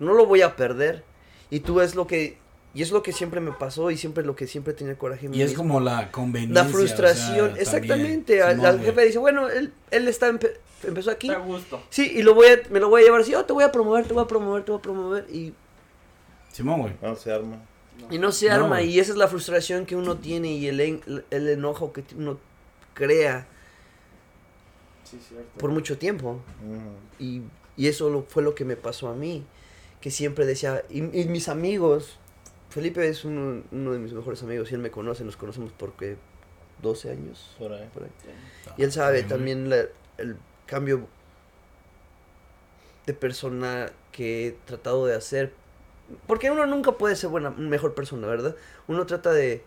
no 0.00 0.12
lo 0.12 0.26
voy 0.26 0.42
a 0.42 0.54
perder 0.54 1.02
y 1.48 1.60
tú 1.60 1.80
es 1.80 1.94
lo 1.94 2.06
que 2.06 2.36
y 2.74 2.82
es 2.82 2.90
lo 2.90 3.02
que 3.02 3.12
siempre 3.12 3.40
me 3.40 3.52
pasó 3.52 3.90
y 3.90 3.96
siempre 3.98 4.24
lo 4.24 4.34
que 4.34 4.46
siempre 4.46 4.72
tenía 4.72 4.96
coraje 4.96 5.26
en 5.26 5.32
mí 5.32 5.38
Y 5.38 5.42
es 5.42 5.50
mismo. 5.50 5.64
como 5.64 5.80
la 5.80 6.10
conveniencia. 6.10 6.64
la 6.64 6.68
frustración 6.70 7.50
o 7.50 7.54
sea, 7.54 7.62
exactamente 7.62 8.38
también. 8.38 8.66
al, 8.66 8.78
al 8.78 8.80
jefe 8.84 9.04
dice 9.04 9.18
bueno 9.18 9.48
él 9.50 9.72
él 9.90 10.08
está 10.08 10.30
empe- 10.30 10.56
empezó 10.82 11.10
aquí 11.10 11.28
Está 11.28 11.40
a 11.40 11.44
gusto. 11.44 11.82
sí 11.90 12.10
y 12.14 12.22
lo 12.22 12.34
voy 12.34 12.46
a 12.48 12.60
me 12.70 12.80
lo 12.80 12.88
voy 12.88 13.02
a 13.02 13.04
llevar 13.04 13.20
así 13.20 13.34
oh 13.34 13.44
te 13.44 13.52
voy 13.52 13.64
a 13.64 13.70
promover 13.72 14.06
te 14.06 14.14
voy 14.14 14.24
a 14.24 14.26
promover 14.26 14.64
te 14.64 14.70
voy 14.72 14.78
a 14.78 14.82
promover 14.82 15.26
y 15.30 15.52
Simón, 16.52 16.80
güey. 16.82 16.92
No 17.02 17.16
se 17.16 17.32
arma. 17.32 17.56
y 18.10 18.18
no 18.18 18.30
se 18.32 18.48
No, 18.48 18.54
arma 18.54 18.82
y 18.82 18.98
esa 18.98 19.12
es 19.12 19.16
la 19.18 19.28
frustración 19.28 19.86
que 19.86 19.96
uno 19.96 20.16
tiene 20.16 20.52
y 20.52 20.66
el 20.66 20.80
en- 20.80 21.24
el 21.30 21.48
enojo 21.48 21.92
que 21.92 22.04
uno 22.16 22.38
crea 22.94 23.46
Sí, 25.04 25.18
cierto. 25.28 25.46
por 25.58 25.70
mucho 25.70 25.98
tiempo 25.98 26.40
Mm. 26.62 27.22
Y, 27.22 27.42
y 27.76 27.88
eso 27.88 28.08
lo- 28.10 28.22
fue 28.28 28.42
lo 28.42 28.54
que 28.54 28.64
me 28.64 28.76
pasó 28.76 29.08
a 29.08 29.14
mí. 29.14 29.44
Que 30.00 30.10
siempre 30.10 30.44
decía, 30.46 30.82
y, 30.90 30.98
y 31.20 31.24
mis 31.26 31.48
amigos, 31.48 32.18
Felipe 32.72 33.06
es 33.08 33.24
uno, 33.24 33.62
uno 33.70 33.92
de 33.92 33.98
mis 33.98 34.12
mejores 34.12 34.42
amigos 34.42 34.70
y 34.70 34.74
él 34.74 34.80
me 34.80 34.90
conoce, 34.90 35.24
nos 35.24 35.36
conocemos 35.36 35.72
porque 35.76 36.16
12 36.80 37.10
años. 37.10 37.54
Por 37.58 37.72
ahí. 37.72 37.88
por 37.92 38.04
ahí. 38.04 38.10
Y 38.76 38.82
él 38.82 38.92
sabe 38.92 39.22
también 39.24 39.68
la- 39.70 39.86
el 40.18 40.36
cambio 40.66 41.06
de 43.06 43.14
persona 43.14 43.90
que 44.10 44.46
he 44.48 44.52
tratado 44.52 45.06
de 45.06 45.14
hacer. 45.14 45.52
Porque 46.26 46.50
uno 46.50 46.66
nunca 46.66 46.92
puede 46.92 47.16
ser 47.16 47.30
buena, 47.30 47.50
mejor 47.50 47.94
persona, 47.94 48.26
¿verdad? 48.26 48.56
Uno 48.88 49.06
trata 49.06 49.32
de, 49.32 49.62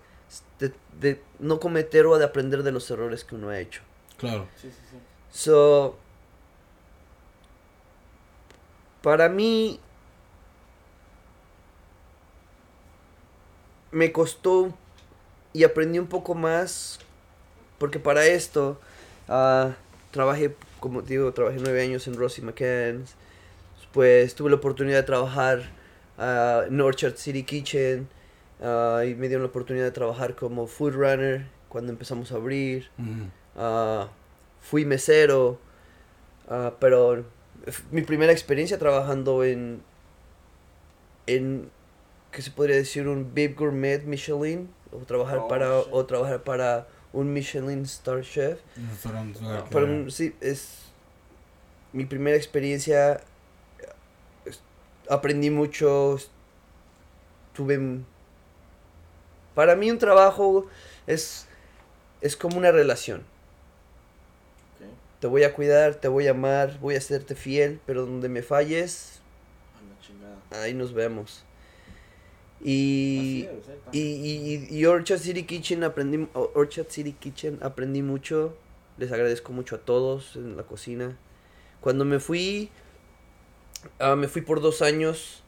de, 0.60 0.74
de 1.00 1.22
no 1.40 1.60
cometer 1.60 2.06
o 2.06 2.18
de 2.18 2.26
aprender 2.26 2.64
de 2.64 2.72
los 2.72 2.90
errores 2.92 3.24
que 3.24 3.36
uno 3.36 3.50
ha 3.50 3.60
hecho. 3.60 3.82
Claro. 4.18 4.48
Sí, 4.56 4.70
sí, 4.72 4.78
sí. 4.92 4.98
So, 5.32 5.98
para 9.02 9.30
mí, 9.30 9.80
me 13.96 14.12
costó 14.12 14.74
y 15.54 15.64
aprendí 15.64 16.00
un 16.00 16.08
poco 16.08 16.36
más, 16.36 17.00
porque 17.78 17.98
para 17.98 18.26
esto, 18.26 18.78
ah, 19.30 19.72
trabajé, 20.12 20.54
como 20.82 21.02
digo, 21.02 21.32
trabajé 21.32 21.60
nueve 21.62 21.82
años 21.82 22.06
en 22.08 22.16
Rossi 22.16 22.42
McCann's, 22.42 23.16
pues 23.94 24.36
tuve 24.36 24.50
la 24.50 24.58
oportunidad 24.58 24.98
de 24.98 25.04
trabajar 25.04 25.72
ah, 26.18 26.64
en 26.68 26.82
Orchard 26.82 27.16
City 27.16 27.44
Kitchen, 27.44 28.10
ah, 28.62 29.04
y 29.08 29.16
me 29.16 29.30
dieron 29.30 29.44
la 29.44 29.50
oportunidad 29.50 29.86
de 29.86 29.92
trabajar 29.92 30.36
como 30.36 30.68
food 30.68 30.92
runner 30.92 31.48
cuando 31.70 31.94
empezamos 31.94 32.34
a 32.34 32.36
abrir. 32.36 32.90
Ah, 33.56 34.10
fui 34.60 34.84
mesero, 34.84 35.58
pero 36.82 37.24
mi 37.92 38.02
primera 38.02 38.34
experiencia 38.34 38.78
trabajando 38.78 39.46
en, 39.46 39.82
en, 41.28 41.70
¿qué 42.36 42.42
se 42.42 42.52
podría 42.52 42.76
decir? 42.76 43.08
Un 43.08 43.34
Bib 43.34 43.56
Gourmet 43.56 44.04
Michelin, 44.04 44.70
o 44.92 44.98
trabajar, 45.06 45.40
Oh, 45.40 45.48
para, 45.48 45.80
shit. 45.80 45.88
o 45.92 46.06
trabajar 46.06 46.44
para 46.44 46.88
un 47.14 47.32
Michelin 47.32 47.84
Star 47.84 48.22
Chef. 48.24 48.60
Para 49.72 49.86
un- 49.86 50.12
sí, 50.12 50.36
es 50.42 50.80
mi 51.94 52.06
primera 52.06 52.36
experiencia, 52.36 53.22
aprendí 55.10 55.50
mucho, 55.50 56.18
tuve... 57.54 58.00
Para 59.54 59.78
mí 59.78 59.90
un 59.90 59.98
trabajo 59.98 60.68
es, 61.08 61.48
es 62.20 62.36
como 62.36 62.58
una 62.58 62.72
relación. 62.72 63.24
Te 65.22 65.28
voy 65.28 65.44
a 65.44 65.54
cuidar, 65.54 65.96
te 65.96 66.10
voy 66.10 66.28
a 66.28 66.32
amar, 66.32 66.78
voy 66.82 66.96
a 66.96 66.98
hacerte 66.98 67.36
fiel, 67.36 67.80
pero 67.86 68.06
donde 68.06 68.28
me 68.28 68.42
falles, 68.44 69.22
A 69.80 69.82
la 69.82 70.00
chingada. 70.06 70.64
ahí 70.64 70.74
nos 70.74 70.94
vemos. 70.94 71.44
Y, 72.64 73.48
y, 73.92 74.00
y, 74.00 74.68
y 74.72 74.86
Orchard 74.86 75.20
City 75.20 75.44
Kitchen 75.44 75.84
aprendí, 75.84 76.28
Orchard 76.34 76.88
City 76.90 77.14
Kitchen 77.14 77.60
aprendí 77.62 78.02
mucho. 78.02 78.56
Les 78.98 79.12
agradezco 79.12 79.52
mucho 79.54 79.76
a 79.76 79.80
todos 79.80 80.36
en 80.36 80.56
la 80.58 80.64
cocina. 80.64 81.18
Cuando 81.82 82.06
me 82.06 82.20
fui, 82.20 82.70
ah, 84.00 84.16
me 84.16 84.28
fui 84.28 84.42
por 84.42 84.62
dos 84.62 84.82
años 84.82 85.44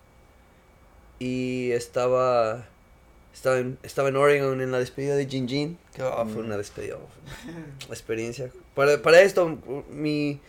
y 1.19 1.71
estaba, 1.71 2.67
estaba 3.33 3.57
en, 3.59 3.77
estaba 3.83 4.09
en 4.09 4.17
Oregon 4.17 4.61
en 4.61 4.71
la 4.71 4.79
despedida 4.79 5.15
de 5.15 5.25
Jin 5.27 5.47
Jin. 5.47 5.77
Que 5.95 6.01
ah, 6.03 6.25
fue 6.31 6.43
Mm. 6.43 6.45
una 6.45 6.57
despedida, 6.57 6.97
fue 6.97 7.53
una 7.87 7.93
experiencia. 7.95 8.51
Para, 8.75 9.01
para 9.01 9.21
esto, 9.21 9.57
mi, 9.89 10.39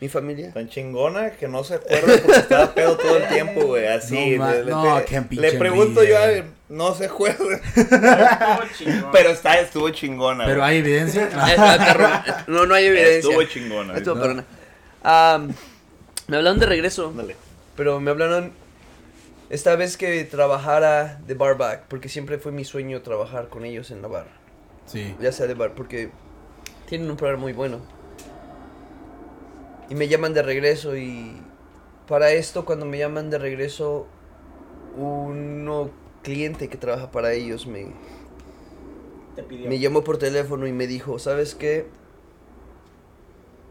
mi 0.00 0.08
familia. 0.08 0.52
Tan 0.52 0.68
chingona 0.68 1.30
que 1.32 1.46
no 1.48 1.62
se 1.64 1.74
acuerda 1.74 2.14
porque 2.22 2.38
estaba 2.38 2.74
pedo 2.74 2.96
todo 2.96 3.16
el 3.18 3.28
tiempo, 3.28 3.62
güey. 3.66 3.86
Así. 3.86 4.36
No, 4.38 4.50
le, 4.50 4.64
le- 4.64 4.70
no, 4.70 5.02
le- 5.30 5.52
pregunto 5.52 6.02
yo, 6.04 6.16
a- 6.18 6.44
no 6.68 6.94
se 6.94 7.06
acuerda. 7.06 7.56
Estuvo 7.76 8.62
chingón. 8.78 9.10
Pero 9.12 9.30
está, 9.30 9.60
estuvo 9.60 9.90
chingona. 9.90 10.44
Pero 10.46 10.64
hay 10.64 10.78
evidencia. 10.78 11.28
Perrona. 11.86 12.44
No, 12.46 12.66
no 12.66 12.74
hay 12.74 12.86
evidencia. 12.86 13.18
Estuvo 13.30 13.42
chingona. 13.44 13.96
Estuvo 13.96 14.14
No. 14.16 14.44
Am, 15.02 15.52
me 16.28 16.36
hablaron 16.36 16.58
de 16.60 16.66
regreso, 16.66 17.08
Ándale. 17.08 17.36
pero 17.76 18.00
me 18.00 18.10
hablaron 18.10 18.52
esta 19.50 19.74
vez 19.76 19.96
que 19.96 20.22
trabajara 20.24 21.18
de 21.26 21.34
barback, 21.34 21.82
porque 21.88 22.08
siempre 22.08 22.38
fue 22.38 22.52
mi 22.52 22.64
sueño 22.64 23.02
trabajar 23.02 23.48
con 23.48 23.64
ellos 23.64 23.90
en 23.90 24.00
la 24.02 24.08
barra. 24.08 24.30
Sí. 24.86 25.14
ya 25.20 25.30
sea 25.32 25.46
de 25.46 25.54
bar, 25.54 25.72
porque 25.74 26.10
tienen 26.88 27.10
un 27.10 27.16
programa 27.16 27.42
muy 27.42 27.52
bueno. 27.52 27.80
Y 29.90 29.94
me 29.94 30.08
llaman 30.08 30.32
de 30.32 30.42
regreso 30.42 30.96
y 30.96 31.36
para 32.08 32.32
esto 32.32 32.64
cuando 32.64 32.86
me 32.86 32.98
llaman 32.98 33.28
de 33.28 33.38
regreso, 33.38 34.06
uno 34.96 35.90
cliente 36.22 36.68
que 36.68 36.76
trabaja 36.78 37.10
para 37.10 37.32
ellos 37.32 37.66
me, 37.66 37.86
Te 39.36 39.42
pidió. 39.42 39.68
me 39.68 39.78
llamó 39.78 40.02
por 40.04 40.18
teléfono 40.18 40.66
y 40.66 40.72
me 40.72 40.86
dijo, 40.86 41.18
¿sabes 41.18 41.54
qué? 41.54 41.86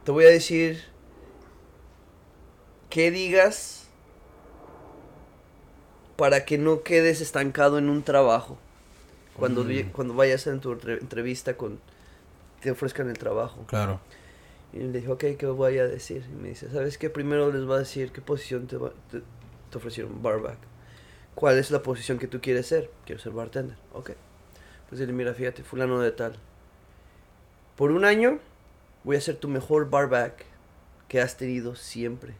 Te 0.03 0.11
voy 0.11 0.25
a 0.25 0.29
decir 0.29 0.83
que 2.89 3.11
digas 3.11 3.87
para 6.17 6.43
que 6.45 6.57
no 6.57 6.83
quedes 6.83 7.21
estancado 7.21 7.77
en 7.77 7.89
un 7.89 8.03
trabajo. 8.03 8.57
Cuando, 9.37 9.63
Mm. 9.63 9.91
cuando 9.93 10.13
vayas 10.15 10.47
en 10.47 10.59
tu 10.59 10.73
entre- 10.73 10.95
entrevista 10.99 11.55
con... 11.55 11.79
te 12.61 12.71
ofrezcan 12.71 13.09
el 13.09 13.17
trabajo. 13.17 13.63
Claro. 13.67 14.01
Y 14.73 14.77
le 14.79 14.91
dije, 14.91 15.09
ok, 15.11 15.23
¿qué 15.37 15.45
voy 15.47 15.79
a 15.79 15.87
decir? 15.87 16.23
Y 16.31 16.35
me 16.35 16.49
dice, 16.49 16.69
¿sabes 16.69 16.97
qué? 16.97 17.09
Primero 17.09 17.51
les 17.51 17.67
va 17.67 17.75
a 17.75 17.79
decir 17.79 18.11
qué 18.11 18.21
posición 18.21 18.67
te, 18.67 18.77
va- 18.77 18.93
te, 19.09 19.21
te 19.71 19.77
ofrecieron, 19.77 20.21
barback. 20.21 20.57
¿Cuál 21.35 21.57
es 21.57 21.71
la 21.71 21.81
posición 21.81 22.19
que 22.19 22.27
tú 22.27 22.39
quieres 22.41 22.67
ser? 22.67 22.91
Quiero 23.05 23.21
ser 23.21 23.31
bartender. 23.31 23.77
Ok. 23.93 24.11
Pues 24.89 24.99
dile, 24.99 25.13
mira, 25.13 25.33
fíjate, 25.33 25.63
fulano 25.63 25.99
de 25.99 26.11
tal. 26.11 26.35
Por 27.75 27.91
un 27.91 28.05
año 28.05 28.39
voy 29.03 29.15
a 29.15 29.21
ser 29.21 29.37
tu 29.37 29.47
mejor 29.47 29.89
barback 29.89 30.45
que 31.07 31.21
has 31.21 31.37
tenido 31.37 31.75
siempre. 31.75 32.33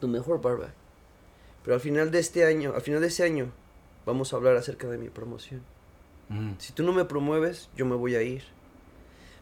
Tu 0.00 0.08
mejor 0.08 0.40
barback. 0.40 0.72
Pero 1.64 1.74
al 1.74 1.80
final 1.80 2.10
de 2.10 2.20
este 2.20 2.44
año, 2.44 2.72
al 2.74 2.82
final 2.82 3.00
de 3.00 3.08
ese 3.08 3.24
año, 3.24 3.50
vamos 4.06 4.32
a 4.32 4.36
hablar 4.36 4.56
acerca 4.56 4.86
de 4.88 4.98
mi 4.98 5.08
promoción. 5.08 5.62
Ujú. 6.30 6.54
Si 6.58 6.72
tú 6.72 6.82
no 6.82 6.92
me 6.92 7.04
promueves, 7.04 7.68
yo 7.76 7.86
me 7.86 7.96
voy 7.96 8.14
a 8.14 8.22
ir. 8.22 8.44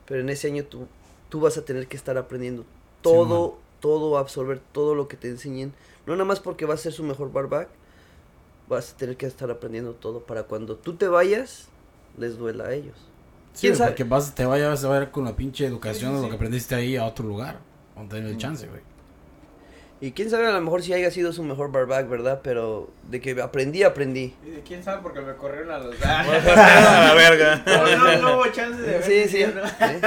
Pero 0.07 0.21
en 0.21 0.29
ese 0.31 0.49
año 0.49 0.65
tú, 0.65 0.87
tú 1.33 1.41
vas 1.41 1.57
a 1.57 1.65
tener 1.65 1.87
que 1.87 1.97
estar 1.97 2.19
aprendiendo 2.19 2.67
todo, 3.01 3.57
todo, 3.81 4.19
absorber 4.19 4.61
todo 4.73 4.95
lo 4.95 5.09
que 5.09 5.17
te 5.17 5.29
enseñen. 5.29 5.73
No 6.05 6.13
nada 6.13 6.27
más 6.27 6.41
porque 6.41 6.67
vas 6.67 6.81
a 6.81 6.83
ser 6.83 6.93
su 6.93 7.05
mejor 7.05 7.33
barback, 7.33 7.69
vas 8.69 8.93
a 8.93 8.97
tener 8.99 9.17
que 9.17 9.25
estar 9.25 9.51
aprendiendo 9.51 9.95
todo 9.95 10.21
para 10.21 10.43
cuando 10.43 10.77
tú 10.77 10.93
te 10.95 11.09
vayas, 11.09 11.69
les 12.19 12.37
duela 12.37 12.65
a 12.65 12.75
ellos. 12.75 12.99
Sí, 13.55 13.63
¿Quién 13.69 13.77
sabe? 13.77 13.93
porque 13.93 14.05
vas, 14.05 14.35
te 14.35 14.45
vayas 14.45 14.85
a 14.85 14.91
ver 14.91 15.11
con 15.11 15.25
la 15.25 15.35
pinche 15.35 15.65
educación 15.65 16.11
Sí, 16.11 16.17
sí, 16.17 16.17
de 16.17 16.21
lo 16.21 16.25
sí. 16.25 16.29
que 16.29 16.37
aprendiste 16.37 16.75
ahí 16.75 16.97
a 16.99 17.07
otro 17.07 17.27
lugar. 17.27 17.61
Donde 17.97 18.19
hay 18.19 18.27
el 18.27 18.37
chance, 18.37 18.69
güey. 18.69 18.83
Y 20.03 20.13
quién 20.13 20.29
sabe, 20.29 20.49
a 20.49 20.53
lo 20.53 20.61
mejor 20.61 20.83
si 20.83 20.93
haya 20.93 21.11
sido 21.11 21.33
su 21.33 21.43
mejor 21.43 21.73
barback, 21.73 22.11
¿verdad? 22.11 22.41
Pero 22.45 22.91
de 23.09 23.23
que 23.23 23.41
aprendí, 23.41 23.85
aprendí. 23.85 24.37
Y 24.47 24.51
de 24.51 24.61
quién 24.61 24.85
sabe 24.85 25.01
porque 25.03 25.23
me 25.23 25.35
corrieron 25.37 25.71
a 25.71 25.79
los. 25.79 25.95
a 26.05 27.05
la 27.07 27.15
verga. 27.15 27.63
no, 27.67 27.97
no, 27.97 28.21
no 28.21 28.37
hubo 28.37 28.47
chance 28.53 28.83
de 28.83 28.99
ver. 28.99 29.03
Sí, 29.03 29.29
sí. 29.29 29.45
¿no? 29.55 29.63
¿eh? 29.87 30.01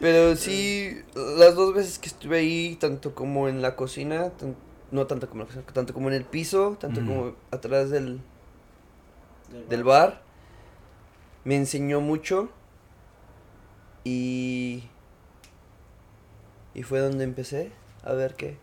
Pero 0.00 0.36
sí, 0.36 1.00
las 1.14 1.54
dos 1.54 1.72
veces 1.74 1.98
que 1.98 2.08
estuve 2.08 2.38
ahí, 2.38 2.76
tanto 2.80 3.14
como 3.14 3.48
en 3.48 3.62
la 3.62 3.76
cocina, 3.76 4.30
tan- 4.30 4.56
no 4.90 5.06
tanto 5.06 5.28
como 5.28 5.42
en 5.42 5.48
la 5.48 5.54
cocina, 5.54 5.72
tanto 5.72 5.94
como 5.94 6.08
en 6.08 6.14
el 6.14 6.24
piso, 6.24 6.76
tanto 6.80 7.00
Mm. 7.00 7.06
como 7.06 7.34
atrás 7.50 7.90
del, 7.90 8.20
del 9.68 9.84
bar, 9.84 10.20
me 11.44 11.56
enseñó 11.56 12.00
mucho 12.00 12.50
y 14.04 14.84
y 16.74 16.82
fue 16.82 16.98
donde 16.98 17.22
empecé 17.24 17.70
a 18.02 18.12
ver 18.14 18.34
qué. 18.34 18.56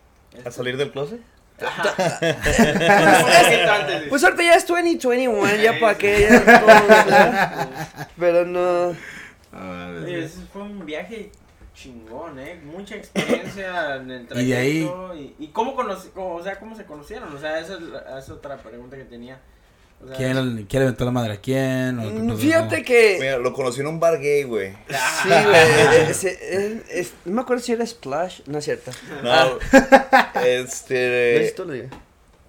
¿A 0.44 0.50
salir 0.50 0.76
del 0.76 0.92
closet? 0.92 1.20
Pues, 4.08 4.22
ahorita 4.24 4.42
ya 4.42 4.54
es 4.56 4.66
2021, 4.66 5.56
ya 5.56 5.78
para 5.80 5.96
qué, 5.96 6.28
ya 6.28 6.60
todo. 6.60 8.06
Pero 8.18 8.44
no, 8.44 8.94
Oye, 9.52 10.24
ese 10.24 10.40
fue 10.52 10.62
un 10.62 10.84
viaje 10.86 11.30
chingón, 11.74 12.38
¿eh? 12.38 12.60
Mucha 12.64 12.96
experiencia 12.96 13.96
en 13.96 14.10
el 14.10 14.26
trayecto. 14.26 14.34
Y 14.40 14.46
de 14.46 14.56
ahí- 14.56 14.90
¿Y, 15.38 15.44
y 15.44 15.48
cómo, 15.48 15.74
cómo, 15.74 16.34
o 16.36 16.42
sea, 16.42 16.58
cómo 16.58 16.76
se 16.76 16.84
conocieron? 16.84 17.34
O 17.34 17.38
sea, 17.40 17.58
esa 17.60 17.74
es, 17.74 17.80
la- 17.82 18.00
esa 18.00 18.18
es 18.18 18.30
otra 18.30 18.56
pregunta 18.58 18.96
que 18.96 19.04
tenía. 19.04 19.40
O 20.02 20.08
sea, 20.08 20.16
¿Quién, 20.16 20.66
quién 20.68 20.80
le 20.82 20.86
aventó 20.88 21.04
la 21.04 21.12
madre 21.12 21.34
a 21.34 21.36
quién? 21.40 21.98
¿O 22.00 22.02
qué 22.02 22.08
Mm, 22.08 22.36
fíjate 22.36 22.82
que... 22.82 23.18
Mira, 23.20 23.38
lo 23.38 23.52
conocí 23.52 23.80
en 23.82 23.86
un 23.86 24.00
bar 24.00 24.18
gay, 24.18 24.42
güey. 24.42 24.72
Sí, 24.88 25.28
güey. 25.28 26.10
ese- 26.10 26.56
él- 26.66 26.82
es- 26.90 27.14
no 27.24 27.34
me 27.34 27.42
acuerdo 27.42 27.62
si 27.62 27.72
era 27.72 27.86
Splash. 27.86 28.40
No 28.46 28.58
es 28.58 28.64
cierto. 28.64 28.90
No, 29.22 29.30
Ah, 29.30 30.32
este. 30.44 30.94
¿ves? 31.38 31.58
lo 31.58 31.66
digo. 31.72 31.88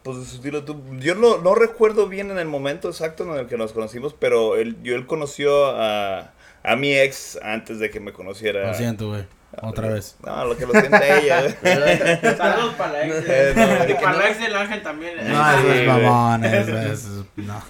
Pues 0.01 0.41
dilo 0.41 0.65
tú. 0.65 0.81
Yo 0.99 1.15
no, 1.15 1.37
no 1.37 1.53
recuerdo 1.55 2.07
bien 2.09 2.31
en 2.31 2.39
el 2.39 2.47
momento 2.47 2.89
exacto 2.89 3.23
en 3.23 3.39
el 3.39 3.47
que 3.47 3.55
nos 3.57 3.71
conocimos, 3.71 4.13
pero 4.19 4.57
él, 4.57 4.75
yo 4.83 4.95
él 4.95 5.05
conoció 5.07 5.67
a, 5.67 6.33
a 6.63 6.75
mi 6.75 6.97
ex 6.97 7.37
antes 7.41 7.79
de 7.79 7.89
que 7.89 7.99
me 7.99 8.13
conociera. 8.13 8.67
Lo 8.67 8.73
siento, 8.73 9.09
güey. 9.09 9.25
Otra 9.61 9.89
vez. 9.89 10.15
No, 10.25 10.45
lo 10.45 10.57
que 10.57 10.65
lo 10.65 10.71
siente 10.71 11.19
ella. 11.19 11.41
güey. 11.41 11.55
Saludos 12.37 12.73
para 12.75 12.93
la 12.93 13.05
ex. 13.05 13.15
Eh, 13.27 13.53
no, 13.55 13.89
y 13.89 13.93
para 13.95 14.17
la 14.17 14.29
ex 14.29 14.39
del 14.39 14.55
ángel 14.55 14.81
también. 14.81 15.19
¿eh? 15.19 15.23
No, 15.27 15.51
eso 15.51 15.73
es 15.73 15.87
mamón. 15.87 16.45
Eso 16.45 16.77
es. 16.77 17.07
No. 17.35 17.63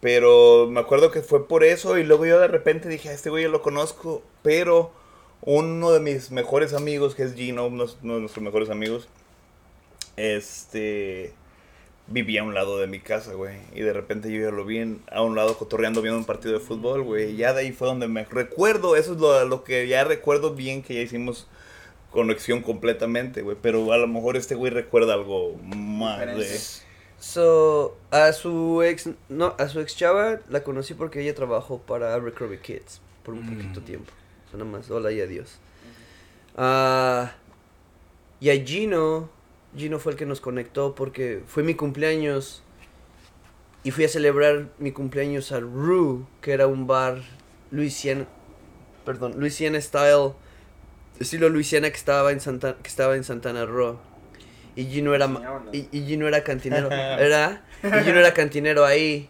Pero 0.00 0.68
me 0.68 0.80
acuerdo 0.80 1.10
que 1.12 1.22
fue 1.22 1.46
por 1.46 1.62
eso 1.62 1.96
y 1.96 2.02
luego 2.02 2.26
yo 2.26 2.40
de 2.40 2.48
repente 2.48 2.88
dije, 2.88 3.08
a 3.08 3.12
este 3.12 3.30
güey 3.30 3.44
yo 3.44 3.50
lo 3.50 3.62
conozco, 3.62 4.22
pero 4.42 4.92
uno 5.42 5.92
de 5.92 6.00
mis 6.00 6.32
mejores 6.32 6.74
amigos, 6.74 7.14
que 7.14 7.22
es 7.22 7.34
Gino, 7.34 7.66
uno, 7.66 7.86
uno 8.02 8.14
de 8.14 8.20
nuestros 8.20 8.42
mejores 8.42 8.68
amigos, 8.68 9.08
este, 10.16 11.32
vivía 12.12 12.42
a 12.42 12.44
un 12.44 12.54
lado 12.54 12.78
de 12.78 12.86
mi 12.86 13.00
casa, 13.00 13.32
güey. 13.34 13.56
Y 13.74 13.80
de 13.80 13.92
repente 13.92 14.30
yo 14.32 14.40
ya 14.40 14.50
lo 14.50 14.64
vi 14.64 14.78
en- 14.78 15.02
a 15.10 15.22
un 15.22 15.34
lado 15.34 15.56
cotorreando 15.58 16.02
viendo 16.02 16.18
un 16.18 16.24
partido 16.24 16.54
de 16.54 16.60
fútbol, 16.60 17.02
güey. 17.02 17.30
Y 17.32 17.36
ya 17.36 17.52
de 17.52 17.60
ahí 17.62 17.72
fue 17.72 17.88
donde 17.88 18.06
me 18.08 18.24
recuerdo, 18.24 18.96
eso 18.96 19.12
es 19.14 19.18
lo, 19.18 19.44
lo 19.46 19.64
que 19.64 19.86
ya 19.88 20.04
recuerdo 20.04 20.54
bien 20.54 20.82
que 20.82 20.94
ya 20.94 21.00
hicimos 21.00 21.46
conexión 22.10 22.60
completamente, 22.62 23.42
güey. 23.42 23.56
Pero 23.60 23.92
a 23.92 23.96
lo 23.98 24.06
mejor 24.06 24.36
este 24.36 24.54
güey 24.54 24.70
recuerda 24.70 25.14
algo 25.14 25.56
más 25.64 26.20
de... 26.36 26.60
So, 27.18 27.96
a 28.10 28.32
su 28.32 28.82
ex, 28.82 29.08
no, 29.28 29.54
a 29.58 29.68
su 29.68 29.78
ex 29.80 29.96
chava 29.96 30.40
la 30.48 30.64
conocí 30.64 30.94
porque 30.94 31.20
ella 31.22 31.34
trabajó 31.34 31.78
para 31.78 32.14
Abercrombie 32.14 32.58
Kids 32.58 33.00
por 33.22 33.34
un 33.34 33.46
Mm. 33.46 33.54
poquito 33.56 33.80
tiempo. 33.80 34.12
So, 34.50 34.56
nada 34.58 34.68
más, 34.68 34.90
hola 34.90 35.12
y 35.12 35.20
adiós. 35.20 35.58
Ah, 36.56 37.32
y 38.40 38.50
a 38.50 38.64
Gino, 38.64 39.30
Gino 39.76 39.98
fue 39.98 40.12
el 40.12 40.18
que 40.18 40.26
nos 40.26 40.40
conectó 40.40 40.94
porque 40.94 41.42
fue 41.46 41.62
mi 41.62 41.74
cumpleaños 41.74 42.62
y 43.84 43.90
fui 43.90 44.04
a 44.04 44.08
celebrar 44.08 44.68
mi 44.78 44.92
cumpleaños 44.92 45.50
al 45.52 45.62
Rue, 45.62 46.24
que 46.40 46.52
era 46.52 46.66
un 46.66 46.86
bar 46.86 47.22
Louisiana, 47.70 48.26
perdón, 49.04 49.34
Louisiana 49.38 49.80
style, 49.80 50.32
estilo 51.18 51.48
Louisiana 51.48 51.90
que 51.90 51.96
estaba 51.96 52.32
en 52.32 52.40
Santa, 52.40 52.76
que 52.82 52.88
estaba 52.88 53.16
en 53.16 53.24
Santana 53.24 53.64
Row. 53.64 53.98
Y 54.76 54.86
Gino 54.86 55.14
era, 55.14 55.28
y, 55.72 55.88
y 55.90 56.06
Gino 56.06 56.28
era 56.28 56.44
cantinero, 56.44 56.88
¿verdad? 56.90 57.62
Y 57.82 58.04
Gino 58.04 58.20
era 58.20 58.32
cantinero 58.34 58.84
ahí. 58.84 59.28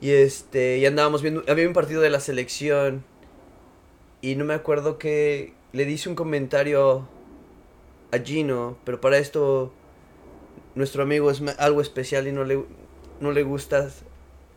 Y 0.00 0.10
este, 0.10 0.78
y 0.78 0.86
andábamos 0.86 1.22
viendo, 1.22 1.42
había 1.48 1.66
un 1.66 1.72
partido 1.72 2.00
de 2.00 2.10
la 2.10 2.20
selección. 2.20 3.04
Y 4.20 4.36
no 4.36 4.44
me 4.44 4.54
acuerdo 4.54 4.98
que 4.98 5.52
le 5.72 5.84
dice 5.84 6.08
un 6.08 6.14
comentario 6.14 7.08
a 8.14 8.18
Gino, 8.24 8.78
pero 8.84 9.00
para 9.00 9.18
esto 9.18 9.72
nuestro 10.74 11.02
amigo 11.02 11.30
es 11.30 11.42
algo 11.58 11.80
especial 11.80 12.26
y 12.26 12.32
no 12.32 12.44
le, 12.44 12.60
no 13.20 13.32
le 13.32 13.42
gusta, 13.42 13.88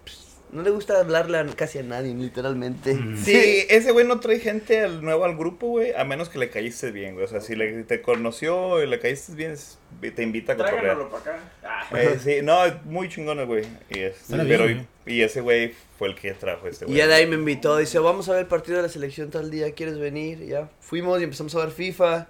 pues, 0.04 0.38
no 0.52 0.62
le 0.62 0.72
gusta 0.72 1.00
hablarle 1.00 1.38
a 1.38 1.46
casi 1.48 1.78
a 1.80 1.84
nadie, 1.84 2.14
literalmente. 2.16 2.94
Ujú. 2.94 3.18
Sí, 3.18 3.66
ese 3.70 3.92
güey 3.92 4.08
no 4.08 4.20
trae 4.20 4.40
gente 4.40 4.82
al, 4.82 5.04
nuevo 5.04 5.26
al 5.26 5.38
grupo, 5.38 5.68
güey, 5.68 5.94
a 5.94 6.04
menos 6.06 6.30
que 6.30 6.40
le 6.40 6.50
caíste 6.50 6.92
bien, 6.92 7.14
güey. 7.14 7.26
O 7.26 7.28
sea, 7.28 7.42
si 7.42 7.56
le, 7.56 7.84
te 7.84 8.02
conoció 8.02 8.82
y 8.82 8.88
le 8.88 9.00
caíste 9.00 9.34
bien, 9.34 9.52
es- 9.52 9.78
te 10.16 10.24
invita 10.24 10.54
a 10.54 10.58
cotorrear. 10.58 10.98
Para 11.10 11.22
acá. 11.22 11.40
Ah. 11.64 11.88
Eh, 12.00 12.18
sí, 12.22 12.38
no, 12.44 12.66
es 12.66 12.84
muy 12.86 13.10
chingón 13.10 13.40
el 13.40 13.46
güey. 13.46 13.64
Y, 13.90 14.10
pero, 14.30 14.66
bien, 14.66 14.88
y, 15.06 15.22
ese 15.22 15.42
güey 15.42 15.74
fue 16.00 16.08
el 16.10 16.16
que 16.16 16.34
trajo 16.34 16.68
este 16.68 16.86
Y 16.86 16.88
güey. 16.88 16.98
ya 16.98 17.08
de 17.08 17.14
ahí 17.14 17.28
me 17.28 17.36
invitó, 17.36 17.78
dice, 17.78 18.00
vamos 18.00 18.28
a 18.30 18.34
ver 18.34 18.42
el 18.42 18.48
partido 18.48 18.78
de 18.78 18.84
la 18.84 18.90
selección 18.90 19.30
tal 19.30 19.52
día, 19.52 19.72
¿quieres 19.74 20.00
venir? 20.00 20.42
Y 20.42 20.48
ya 20.48 20.70
fuimos 20.80 21.20
y 21.22 21.26
empezamos 21.26 21.54
a 21.56 21.60
ver 21.60 21.72
FIFA. 21.72 22.28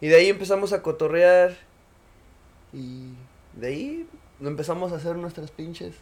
Y 0.00 0.08
de 0.08 0.16
ahí 0.16 0.28
empezamos 0.28 0.72
a 0.72 0.82
cotorrear. 0.82 1.56
Y 2.72 3.12
de 3.54 3.66
ahí 3.68 4.08
empezamos 4.40 4.92
a 4.92 4.96
hacer 4.96 5.16
nuestras 5.16 5.50
pinches. 5.50 5.94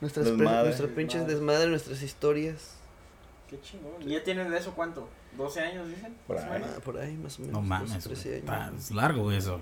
Nuestras, 0.00 0.26
Desmadre. 0.26 0.64
nuestras 0.64 0.90
pinches 0.90 1.20
Desmadre. 1.26 1.34
desmadre, 1.34 1.68
nuestras 1.70 2.02
historias. 2.02 2.74
Qué 3.48 3.60
chingón. 3.60 3.92
¿Y 4.02 4.12
ya 4.12 4.24
tienen 4.24 4.50
de 4.50 4.58
eso 4.58 4.72
cuánto? 4.74 5.08
¿12 5.38 5.58
años, 5.60 5.88
dicen? 5.88 6.14
Por 6.26 6.38
ahí. 6.38 6.62
Ah, 6.64 6.80
por 6.84 6.98
ahí 6.98 7.14
más 7.16 7.38
o 7.38 7.42
menos. 7.42 7.52
No 7.54 7.58
12, 7.60 7.68
mames, 7.68 8.04
13 8.04 8.28
güey. 8.28 8.40
años. 8.50 8.74
Está- 8.74 8.76
Es 8.78 8.90
largo, 8.92 9.32
eso. 9.32 9.60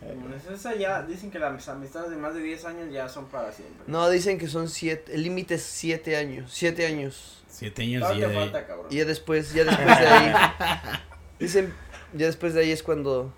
Bueno, 0.00 0.34
es 0.34 0.44
esa 0.46 0.74
ya, 0.74 1.02
dicen 1.02 1.30
que 1.30 1.38
las 1.38 1.68
amistades 1.68 2.10
de 2.10 2.16
más 2.16 2.34
de 2.34 2.40
10 2.42 2.64
años 2.64 2.92
ya 2.92 3.08
son 3.08 3.26
para 3.26 3.52
siempre. 3.52 3.84
No, 3.86 4.08
dicen 4.10 4.36
que 4.36 4.48
son 4.48 4.68
siete, 4.68 5.14
el 5.14 5.22
límite 5.22 5.54
es 5.54 5.62
siete 5.62 6.16
años, 6.16 6.50
siete 6.52 6.86
años. 6.86 7.44
Siete 7.48 7.82
años 7.82 7.98
y 8.00 8.00
Todavía 8.00 8.28
de 8.28 8.34
falta, 8.34 8.66
cabrón. 8.66 8.86
Y 8.90 8.96
ya 8.96 9.04
después, 9.04 9.52
ya 9.54 9.64
después 9.64 9.86
de 9.86 10.06
ahí, 10.06 10.32
dicen, 11.38 11.72
ya 12.16 12.26
después 12.26 12.54
de 12.54 12.60
ahí 12.60 12.70
es 12.70 12.82
cuando, 12.82 13.32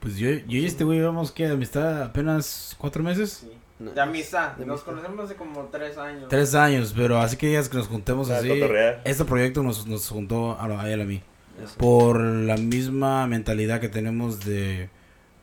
Pues 0.00 0.16
yo, 0.16 0.28
yo 0.30 0.58
y 0.58 0.66
este 0.66 0.84
güey 0.84 0.98
llevamos, 0.98 1.32
¿qué? 1.32 1.46
De 1.46 1.54
amistad 1.54 2.02
apenas 2.02 2.74
cuatro 2.78 3.02
meses. 3.02 3.38
Sí. 3.42 3.50
no, 3.78 3.90
De 3.92 4.00
amistad. 4.00 4.52
De 4.56 4.66
Nos 4.66 4.80
amistad. 4.80 4.92
conocemos 5.02 5.24
hace 5.26 5.34
como 5.36 5.62
3 5.70 5.98
años. 5.98 6.28
Tres 6.28 6.54
años, 6.54 6.92
pero 6.96 7.18
así 7.18 7.36
que 7.36 7.46
digas 7.48 7.68
que 7.68 7.76
nos 7.76 7.88
juntemos 7.88 8.30
A 8.30 8.38
así. 8.38 8.48
cotorrear. 8.48 9.02
Este 9.04 9.24
proyecto 9.24 9.62
nos, 9.62 9.86
nos 9.86 10.08
juntó 10.08 10.52
a, 10.52 10.64
a 10.82 10.90
él 10.90 11.00
a 11.00 11.04
mí. 11.04 11.22
Eso. 11.62 11.74
Por 11.78 12.20
la 12.20 12.56
misma 12.56 13.26
mentalidad 13.26 13.80
que 13.80 13.88
tenemos 13.88 14.44
de, 14.44 14.88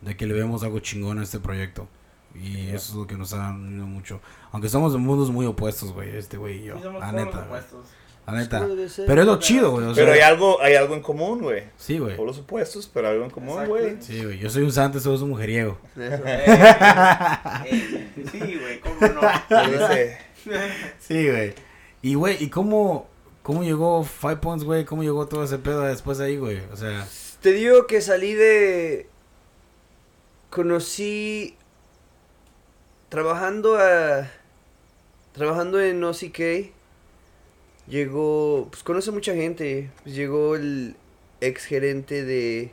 de 0.01 0.17
que 0.17 0.25
le 0.27 0.33
vemos 0.33 0.63
algo 0.63 0.79
chingón 0.79 1.19
a 1.19 1.23
este 1.23 1.39
proyecto. 1.39 1.87
Y 2.35 2.67
eso 2.67 2.91
es 2.91 2.93
lo 2.95 3.07
que 3.07 3.15
nos 3.17 3.33
ha 3.33 3.49
unido 3.51 3.85
mucho. 3.85 4.21
Aunque 4.51 4.69
somos 4.69 4.93
de 4.93 4.99
mundos 4.99 5.31
muy 5.31 5.45
opuestos, 5.45 5.91
güey, 5.91 6.15
este 6.15 6.37
güey 6.37 6.59
y 6.61 6.63
yo. 6.65 6.77
Sí, 6.77 6.83
somos 6.83 7.01
la 7.01 7.11
neta. 7.11 7.39
opuestos. 7.39 7.85
La 8.27 8.33
neta. 8.33 8.67
Pero 9.07 9.21
es 9.21 9.27
lo 9.27 9.39
chido, 9.39 9.71
güey. 9.71 9.87
o 9.87 9.93
Pero 9.93 10.07
sea, 10.07 10.13
hay 10.13 10.21
algo, 10.21 10.61
hay 10.61 10.75
algo 10.75 10.93
en 10.93 11.01
común, 11.01 11.41
güey. 11.41 11.63
Sí, 11.77 11.97
güey. 11.97 12.15
Por 12.15 12.27
los 12.27 12.37
opuestos, 12.37 12.89
pero 12.93 13.09
algo 13.09 13.25
en 13.25 13.29
común, 13.31 13.65
güey. 13.65 13.97
Sí, 13.99 14.23
güey. 14.23 14.37
Yo 14.37 14.49
soy 14.49 14.63
un 14.63 14.71
santo, 14.71 14.99
soy 14.99 15.21
un 15.21 15.29
mujeriego. 15.29 15.77
Eso. 15.95 16.23
Eh, 16.25 16.43
eh, 17.65 18.25
sí, 18.31 18.39
güey, 18.39 18.79
cómo 18.79 18.95
no. 19.01 19.21
Sí, 20.99 21.29
güey. 21.29 21.53
Y, 22.01 22.15
güey, 22.15 22.43
¿y 22.43 22.49
cómo, 22.49 23.07
cómo 23.43 23.63
llegó 23.63 24.03
Five 24.03 24.37
Points, 24.37 24.63
güey? 24.63 24.85
¿Cómo 24.85 25.03
llegó 25.03 25.27
todo 25.27 25.43
ese 25.43 25.57
pedo 25.57 25.81
después 25.81 26.17
de 26.17 26.25
ahí, 26.25 26.37
güey? 26.37 26.61
O 26.71 26.77
sea, 26.77 27.05
Te 27.41 27.51
digo 27.51 27.85
que 27.85 28.01
salí 28.01 28.33
de, 28.33 29.07
conocí, 30.49 31.55
trabajando 33.09 33.77
a, 33.77 34.29
trabajando 35.33 35.81
en 35.81 36.03
OCK, 36.03 36.71
llegó, 37.91 38.69
pues 38.71 38.83
conoce 38.83 39.11
mucha 39.11 39.35
gente, 39.35 39.91
pues, 40.03 40.15
llegó 40.15 40.55
el 40.55 40.95
ex 41.41 41.65
gerente 41.65 42.23
de, 42.23 42.71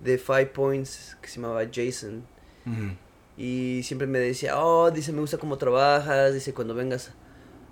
de 0.00 0.18
Five 0.18 0.46
Points, 0.46 1.18
que 1.20 1.28
se 1.28 1.40
llamaba 1.40 1.62
Jason. 1.70 2.24
ujú. 2.64 2.94
Y 3.36 3.82
siempre 3.84 4.06
me 4.06 4.18
decía, 4.18 4.62
oh, 4.62 4.90
dice, 4.90 5.12
me 5.12 5.20
gusta 5.20 5.38
cómo 5.38 5.56
trabajas, 5.56 6.34
dice, 6.34 6.52
cuando 6.52 6.74
vengas 6.74 7.10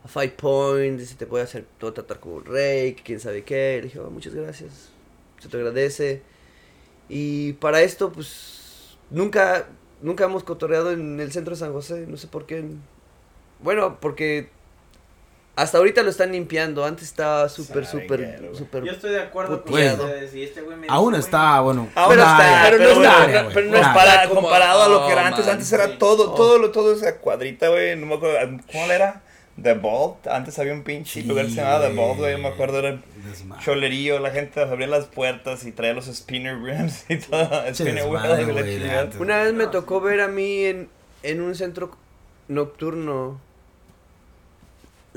a 0.02 0.09
Five 0.09 0.30
Point, 0.30 0.98
dice, 0.98 1.14
te 1.14 1.26
voy 1.26 1.40
a 1.40 1.44
hacer, 1.44 1.66
a 1.82 1.92
tratar 1.92 2.20
como 2.20 2.36
un 2.36 2.46
rey, 2.46 2.94
quién 2.94 3.20
sabe 3.20 3.44
qué. 3.44 3.76
Le 3.76 3.82
dije, 3.82 3.98
oh, 4.00 4.11
muchas 4.11 4.34
gracias, 4.34 4.88
se 5.38 5.48
te 5.48 5.56
agradece. 5.59 6.22
Y 7.11 7.52
para 7.54 7.82
esto, 7.82 8.11
pues, 8.11 8.96
nunca, 9.11 9.68
nunca 10.00 10.24
hemos 10.24 10.42
cotorreado 10.42 10.90
en 10.90 11.20
el 11.20 11.32
centro 11.32 11.54
de 11.54 11.61
San 11.61 11.72
José, 11.72 12.06
no 12.09 12.16
sé 12.16 12.28
por 12.28 12.46
qué. 12.46 12.64
Bueno, 13.62 14.00
porque 14.00 14.48
hasta 15.59 15.78
ahorita 15.78 16.02
lo 16.02 16.11
están 16.11 16.32
limpiando, 16.32 16.84
antes 16.84 17.04
estaba 17.09 17.48
súper, 17.48 17.84
súper, 17.84 18.48
súper... 18.56 18.84
Yo 18.84 18.92
estoy 18.92 19.11
de 19.11 19.20
acuerdo 19.22 19.62
con 19.62 19.74
ustedes. 19.74 20.34
Y 20.34 20.42
este 20.44 20.61
güey 20.62 20.76
me 20.76 20.86
aún 20.88 21.14
dice, 21.14 21.24
está, 21.26 21.61
bueno. 21.61 21.88
Aún 21.94 22.11
Pero 22.11 22.22
está, 22.22 22.66
está, 22.66 22.70
pero 22.78 22.78
no 22.94 23.02
está, 23.02 23.26
pero- 23.26 23.42
güey. 23.42 23.54
pero 23.54 23.66
no 23.66 23.80
Nah. 23.80 23.94
para- 23.94 24.28
comparado 24.28 24.82
a 24.84 24.88
lo 24.88 24.98
que 25.00 25.04
oh, 25.06 25.11
era 25.11 25.26
antes. 25.26 25.44
man, 25.46 25.54
Antes 25.54 25.72
era 25.72 25.86
sí. 25.88 25.96
todo, 25.98 26.32
Oh. 26.32 26.34
todo, 26.34 26.59
lo- 26.59 26.70
todo 26.70 26.92
esa 26.94 27.16
cuadrita, 27.18 27.68
güey. 27.68 27.96
No 27.96 28.06
me 28.06 28.14
acuerdo. 28.14 28.59
¿Cómo 28.72 28.92
era? 28.92 29.22
The 29.61 29.74
Vault. 29.74 30.26
Antes 30.28 30.56
había 30.61 30.72
un 30.72 30.84
pinche 30.84 31.22
Sí, 31.22 31.26
lugar 31.26 31.46
que 31.46 31.50
se 31.50 31.56
llamaba 31.56 31.88
The 31.88 31.92
Vault, 31.94 32.18
güey. 32.18 32.40
Me 32.40 32.48
acuerdo, 32.48 32.78
era 32.78 33.00
Desmadre. 33.28 33.64
cholerío. 33.64 34.20
La 34.20 34.30
gente 34.30 34.61
abría 34.61 34.86
las 34.86 35.06
puertas 35.06 35.64
y 35.64 35.72
traía 35.72 35.94
los 35.94 36.06
spinner 36.06 36.56
rims 36.62 37.04
y 37.09 37.16
todo. 37.16 37.44
Spinner 37.74 38.04
desmadre, 38.04 38.44
wheels 38.46 38.90
antes. 38.92 39.20
Una 39.20 39.42
vez 39.42 39.52
me 39.54 39.66
tocó 39.66 40.00
ver 40.00 40.20
a 40.20 40.28
mí 40.28 40.64
en, 40.64 40.88
en 41.24 41.40
un 41.40 41.56
centro 41.56 41.90
nocturno 42.46 43.40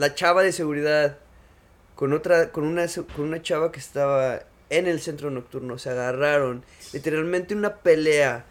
la 0.01 0.15
chava 0.15 0.41
de 0.41 0.51
seguridad 0.51 1.17
con 1.95 2.11
otra 2.13 2.51
con 2.51 2.63
una 2.63 2.85
con 3.15 3.25
una 3.25 3.41
chava 3.41 3.71
que 3.71 3.79
estaba 3.79 4.39
en 4.71 4.87
el 4.87 4.99
centro 4.99 5.29
nocturno 5.29 5.77
se 5.77 5.91
agarraron 5.91 6.63
literalmente 6.91 7.53
una 7.53 7.75
pelea 7.75 8.45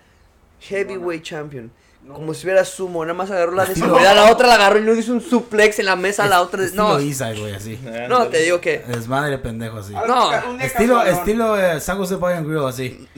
heavyweight 0.60 1.24
champion 1.24 1.72
No. 2.02 2.14
como 2.14 2.32
si 2.34 2.46
hubiera 2.46 2.64
sumo 2.64 3.04
nada 3.04 3.14
más 3.14 3.30
agarró 3.30 3.52
la 3.52 3.64
de 3.66 3.74
seguridad 3.82 4.14
la 4.14 4.30
otra 4.30 4.46
la 4.46 4.54
agarró 4.54 4.78
y 4.78 4.84
le 4.84 4.92
hizo 4.94 5.12
un 5.12 5.20
suplex 5.20 5.78
en 5.80 5.86
la 5.86 5.96
mesa 5.96 6.24
a 6.24 6.28
la 6.28 6.40
otra 6.40 6.62
Estilo 6.64 6.84
no 6.94 6.98
Eastside, 7.00 7.40
güey, 7.40 7.54
así. 7.54 7.78
no 8.08 8.28
te 8.28 8.38
digo 8.38 8.60
que 8.60 8.78
Desmadre 8.86 9.36
pendejo, 9.38 9.78
así. 9.78 9.92
No, 9.92 10.30
Estilo, 10.60 11.02
estilo 11.02 11.58
eh, 11.58 11.80
San 11.80 11.98
Jose 11.98 12.14
Bar 12.16 12.34
and 12.34 12.46
Grill, 12.46 12.64
así. 12.66 13.08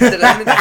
literalmente 0.00 0.52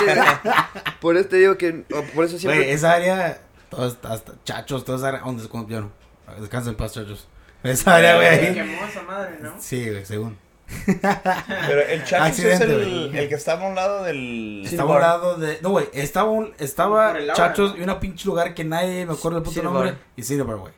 por 1.00 1.16
eso 1.18 1.30
te 1.30 1.38
digo 1.38 1.58
que 1.58 1.72
por 2.14 2.26
eso 2.26 2.38
siempre 2.38 2.60
Güey, 2.64 2.72
esa 2.72 2.92
área, 2.94 3.42
todos, 3.70 3.98
hasta 4.04 4.34
chachos, 4.44 4.84
toda 4.86 4.98
esa 4.98 5.08
área, 5.10 5.22
donde 5.22 5.42
se 5.44 5.50
yo 5.50 5.82
no, 5.82 5.92
descansen 6.40 6.72
en 6.72 6.78
paz, 6.78 6.94
chachos. 6.94 7.28
Esa 7.64 7.96
área, 7.96 8.20
Se 8.20 8.38
güey. 8.42 8.54
quemó 8.54 8.86
esa 8.86 9.02
madre, 9.04 9.38
¿no? 9.42 9.54
Sí, 9.60 9.90
güey, 9.90 10.06
según. 10.06 10.38
Pero 10.86 11.82
el 11.82 12.04
Chachos 12.04 12.40
es 12.40 12.54
Accidente, 12.62 12.64
el, 12.66 13.08
güey. 13.10 13.18
el 13.20 13.30
que 13.30 13.36
estaba 13.36 13.66
a 13.66 13.70
un 13.70 13.76
lado 13.76 14.04
del. 14.04 14.64
Estaba 14.66 14.94
a 14.94 14.96
un 14.98 15.02
lado 15.02 15.38
de. 15.38 15.60
No, 15.62 15.70
güey, 15.72 15.88
estaba, 15.94 16.30
un, 16.30 16.54
estaba 16.60 17.10
Por 17.14 17.18
el 17.22 17.30
agua, 17.30 17.36
Chachos 17.48 17.76
y 17.78 17.82
una 17.82 18.00
pinche 18.00 18.26
lugar 18.28 18.54
que 18.54 18.64
nadie 18.64 19.06
me 19.06 19.14
acuerdo 19.14 19.38
el 19.40 19.44
puto 19.44 19.56
Cinnabar. 19.56 19.86
nombre. 19.86 20.02
Y 20.18 20.24
Cinnabar, 20.24 20.58
güey. 20.58 20.74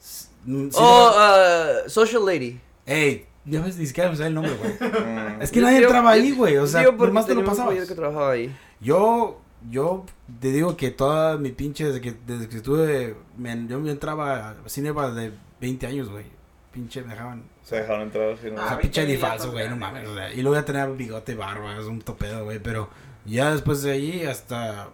S- 0.00 0.28
mm, 0.44 0.68
oh 0.74 1.10
Cinnabar- 1.10 1.86
uh, 1.86 1.90
social 1.90 2.24
lady 2.26 2.60
Ey, 2.84 3.26
ya 3.46 3.60
ves, 3.62 3.76
ni 3.76 3.86
siquiera 3.86 4.10
me 4.10 4.16
sale 4.16 4.28
el 4.28 4.34
nombre, 4.34 4.54
güey. 4.54 4.72
Mm. 4.90 5.42
Es 5.42 5.50
que 5.50 5.56
Yo 5.60 5.62
nadie 5.66 5.78
creo- 5.78 5.88
entraba 5.88 6.16
yo- 6.16 6.22
ahí, 6.22 6.32
güey. 6.32 6.56
O 6.58 6.66
sea, 6.66 6.80
Digo, 6.80 6.92
porque 6.96 7.08
nomás 7.08 7.26
te 7.26 7.34
lo 7.34 7.40
tenía 7.40 7.50
un 7.50 7.56
pasabas. 7.56 7.66
compañero 7.74 7.88
que 7.88 7.94
trabajaba 7.94 8.30
ahí. 8.32 8.56
Yo, 8.80 9.40
yo 9.70 10.04
te 10.40 10.52
digo 10.52 10.76
que 10.76 10.90
toda 10.90 11.36
mi 11.38 11.50
pinche, 11.50 11.86
desde 11.86 12.00
que, 12.00 12.14
desde 12.26 12.48
que 12.48 12.56
estuve, 12.58 13.16
me- 13.36 13.66
yo 13.68 13.80
me 13.80 13.90
entraba 13.90 14.50
a 14.50 14.68
Cinnabar 14.68 15.12
de 15.14 15.32
20 15.60 15.86
años, 15.86 16.08
güey. 16.08 16.24
Pinche, 16.72 17.02
me 17.02 17.08
dejaban. 17.14 17.44
Se 17.62 17.76
dejaron 17.76 18.02
entrar 18.02 18.26
¿no? 18.26 18.32
O 18.32 18.34
Ah, 18.34 18.68
sea, 18.68 18.76
20 18.76 18.82
pinche 18.82 19.06
ni 19.06 19.16
falso, 19.16 19.50
güey, 19.50 19.68
no 19.68 19.76
mames. 19.76 20.06
o 20.08 20.14
sea, 20.14 20.32
y 20.32 20.42
luego 20.42 20.56
ya 20.56 20.64
tenía 20.64 20.86
bigote, 20.86 21.34
barba, 21.34 21.76
es 21.78 21.84
un 21.86 22.00
topedo, 22.02 22.44
güey. 22.44 22.58
Pero 22.60 22.88
ya 23.24 23.50
después 23.52 23.82
de 23.82 23.92
ahí, 23.92 24.24
hasta, 24.24 24.88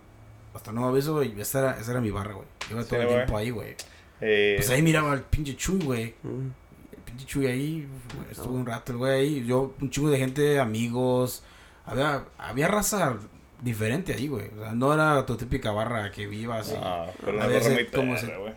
hasta 0.55 0.73
nuevo 0.73 0.91
aviso, 0.91 1.15
güey, 1.15 1.39
esa 1.41 1.59
era, 1.59 1.81
esa 1.81 1.91
era 1.91 2.01
mi 2.01 2.11
barra, 2.11 2.35
güey. 2.35 2.47
Iba 2.71 2.85
todo 2.85 3.01
Sí, 3.01 3.07
el 3.07 3.09
tiempo 3.09 3.37
ahí, 3.37 3.51
güey. 3.51 3.75
Eh, 4.21 4.55
Pues 4.57 4.71
ahí 4.71 4.81
miraba 4.83 5.13
al 5.13 5.23
pinche 5.23 5.57
Chuy, 5.57 5.81
güey. 5.85 6.15
Mm. 6.23 6.47
El 6.93 6.99
pinche 7.05 7.27
Chuy 7.27 7.47
ahí, 7.49 7.89
estuvo 8.31 8.55
un 8.55 8.65
rato 8.65 8.93
el 8.93 8.99
güey 8.99 9.13
ahí. 9.13 9.45
Yo, 9.45 9.75
un 9.81 9.91
chingo 9.91 10.09
de 10.11 10.19
gente, 10.19 10.61
amigos. 10.61 11.43
Había, 11.85 12.25
había 12.39 12.69
raza 12.69 13.17
diferente 13.63 14.13
ahí, 14.13 14.29
güey. 14.29 14.49
O 14.57 14.61
sea, 14.61 14.73
no 14.73 14.93
era 14.93 15.25
tu 15.25 15.37
típica 15.37 15.71
barra 15.71 16.11
que 16.11 16.27
viva 16.27 16.59
así. 16.59 16.75
ah, 16.77 17.07
pero 17.25 17.41
A 17.41 17.47
veces, 17.47 17.69
barra 17.71 17.83
muy 17.83 17.91
¿cómo 17.91 18.15
perra, 18.15 18.27
se- 18.27 18.37
güey. 18.37 18.53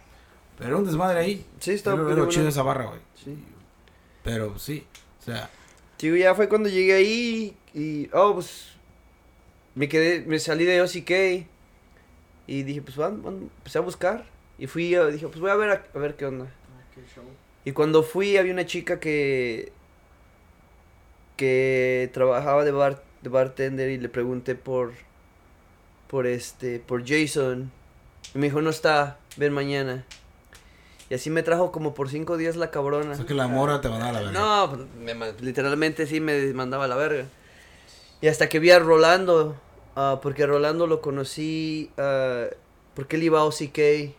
Pero 0.58 0.70
era 0.70 0.78
un 0.78 0.86
desmadre 0.86 1.20
ahí. 1.20 1.46
Sí, 1.60 1.72
estaba 1.72 1.96
lo 1.98 2.04
buena. 2.06 2.28
chido 2.30 2.44
de 2.44 2.50
esa 2.50 2.64
barra, 2.64 2.86
güey. 2.86 3.00
Sí. 3.24 3.38
Pero 4.24 4.58
sí, 4.60 4.86
o 5.22 5.24
sea, 5.24 5.50
Digo, 6.00 6.16
ya 6.18 6.36
fue 6.36 6.50
cuando 6.50 6.68
llegué 6.70 6.94
ahí 6.94 7.58
y, 7.74 8.10
oh, 8.14 8.34
pues, 8.36 8.74
me 9.76 9.88
quedé, 9.90 10.22
me 10.26 10.38
salí 10.40 10.64
de 10.66 10.82
OCK 10.82 11.48
y 12.48 12.64
dije, 12.64 12.82
pues, 12.82 12.96
van, 12.98 13.24
van, 13.24 13.50
empecé 13.58 13.78
a 13.78 13.82
buscar 13.82 14.26
y 14.60 14.68
fui, 14.68 14.94
a- 14.96 15.06
dije, 15.08 15.28
pues 15.28 15.40
voy 15.40 15.50
a 15.52 15.56
ver, 15.56 15.70
a, 15.72 15.84
a 15.94 16.00
ver 16.00 16.16
qué 16.16 16.26
onda. 16.26 16.46
Ah, 16.46 16.84
qué 16.94 17.02
show. 17.14 17.24
Y 17.64 17.72
cuando 17.72 18.04
fui 18.04 18.38
había 18.38 18.54
una 18.54 18.66
chica 18.66 19.00
que, 19.00 19.72
que 21.38 22.10
trabajaba 22.14 22.64
de, 22.64 22.72
bar, 22.72 23.04
de 23.26 23.30
bartender 23.30 23.90
y 23.90 23.98
le 23.98 24.08
pregunté 24.08 24.56
por, 24.56 24.94
por 26.08 26.28
este, 26.28 26.80
por 26.80 27.06
Jason. 27.06 27.72
Y 28.34 28.38
me 28.38 28.48
dijo, 28.48 28.62
no 28.62 28.70
está, 28.70 29.18
ven 29.38 29.54
mañana. 29.54 30.06
Y 31.10 31.14
así 31.16 31.30
me 31.30 31.44
trajo 31.44 31.72
como 31.72 31.94
por 31.94 32.10
cinco 32.10 32.38
días 32.38 32.56
la 32.56 32.72
cabrona. 32.72 33.12
o 33.12 33.16
sea 33.16 33.26
que 33.26 33.34
la 33.34 33.48
mora 33.48 33.82
te 33.82 33.90
mandaba 33.90 34.10
a 34.10 34.14
la 34.14 34.20
verga. 34.22 34.40
No, 34.40 34.70
pues, 35.04 35.18
me 35.18 35.34
literalmente 35.42 36.08
sí 36.08 36.20
me 36.20 36.54
mandaba 36.54 36.86
a 36.86 36.88
la 36.88 36.96
verga. 36.96 37.26
Y 38.22 38.28
hasta 38.28 38.50
que 38.50 38.60
vi 38.60 38.72
a 38.72 38.80
Rolando, 38.80 39.56
ah, 39.96 40.20
porque 40.22 40.44
a 40.44 40.48
Rolando 40.48 40.88
lo 40.88 41.02
conocí, 41.02 41.92
ah, 41.98 42.46
porque 42.94 43.18
él 43.18 43.24
iba 43.24 43.40
a 43.40 43.44
OCK 43.44 44.16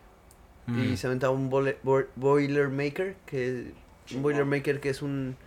Mm. 0.67 0.83
y 0.83 0.97
se 0.97 1.07
aventaba 1.07 1.33
un 1.33 1.49
Boilermaker, 1.49 3.15
que 3.25 3.71
un 4.13 4.21
Boilermaker 4.21 4.81
que 4.81 4.89
es 4.89 5.01
un 5.01 5.37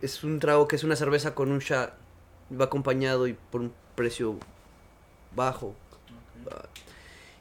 es 0.00 0.24
un 0.24 0.40
trago 0.40 0.66
que 0.66 0.74
es 0.74 0.82
una 0.82 0.96
cerveza 0.96 1.36
con 1.36 1.52
un 1.52 1.60
shot, 1.60 1.92
va 2.58 2.66
acompañado 2.66 3.26
y 3.26 3.34
por 3.50 3.60
un 3.62 3.72
precio 3.94 4.36
bajo. 5.34 5.74
Ah, 6.50 6.66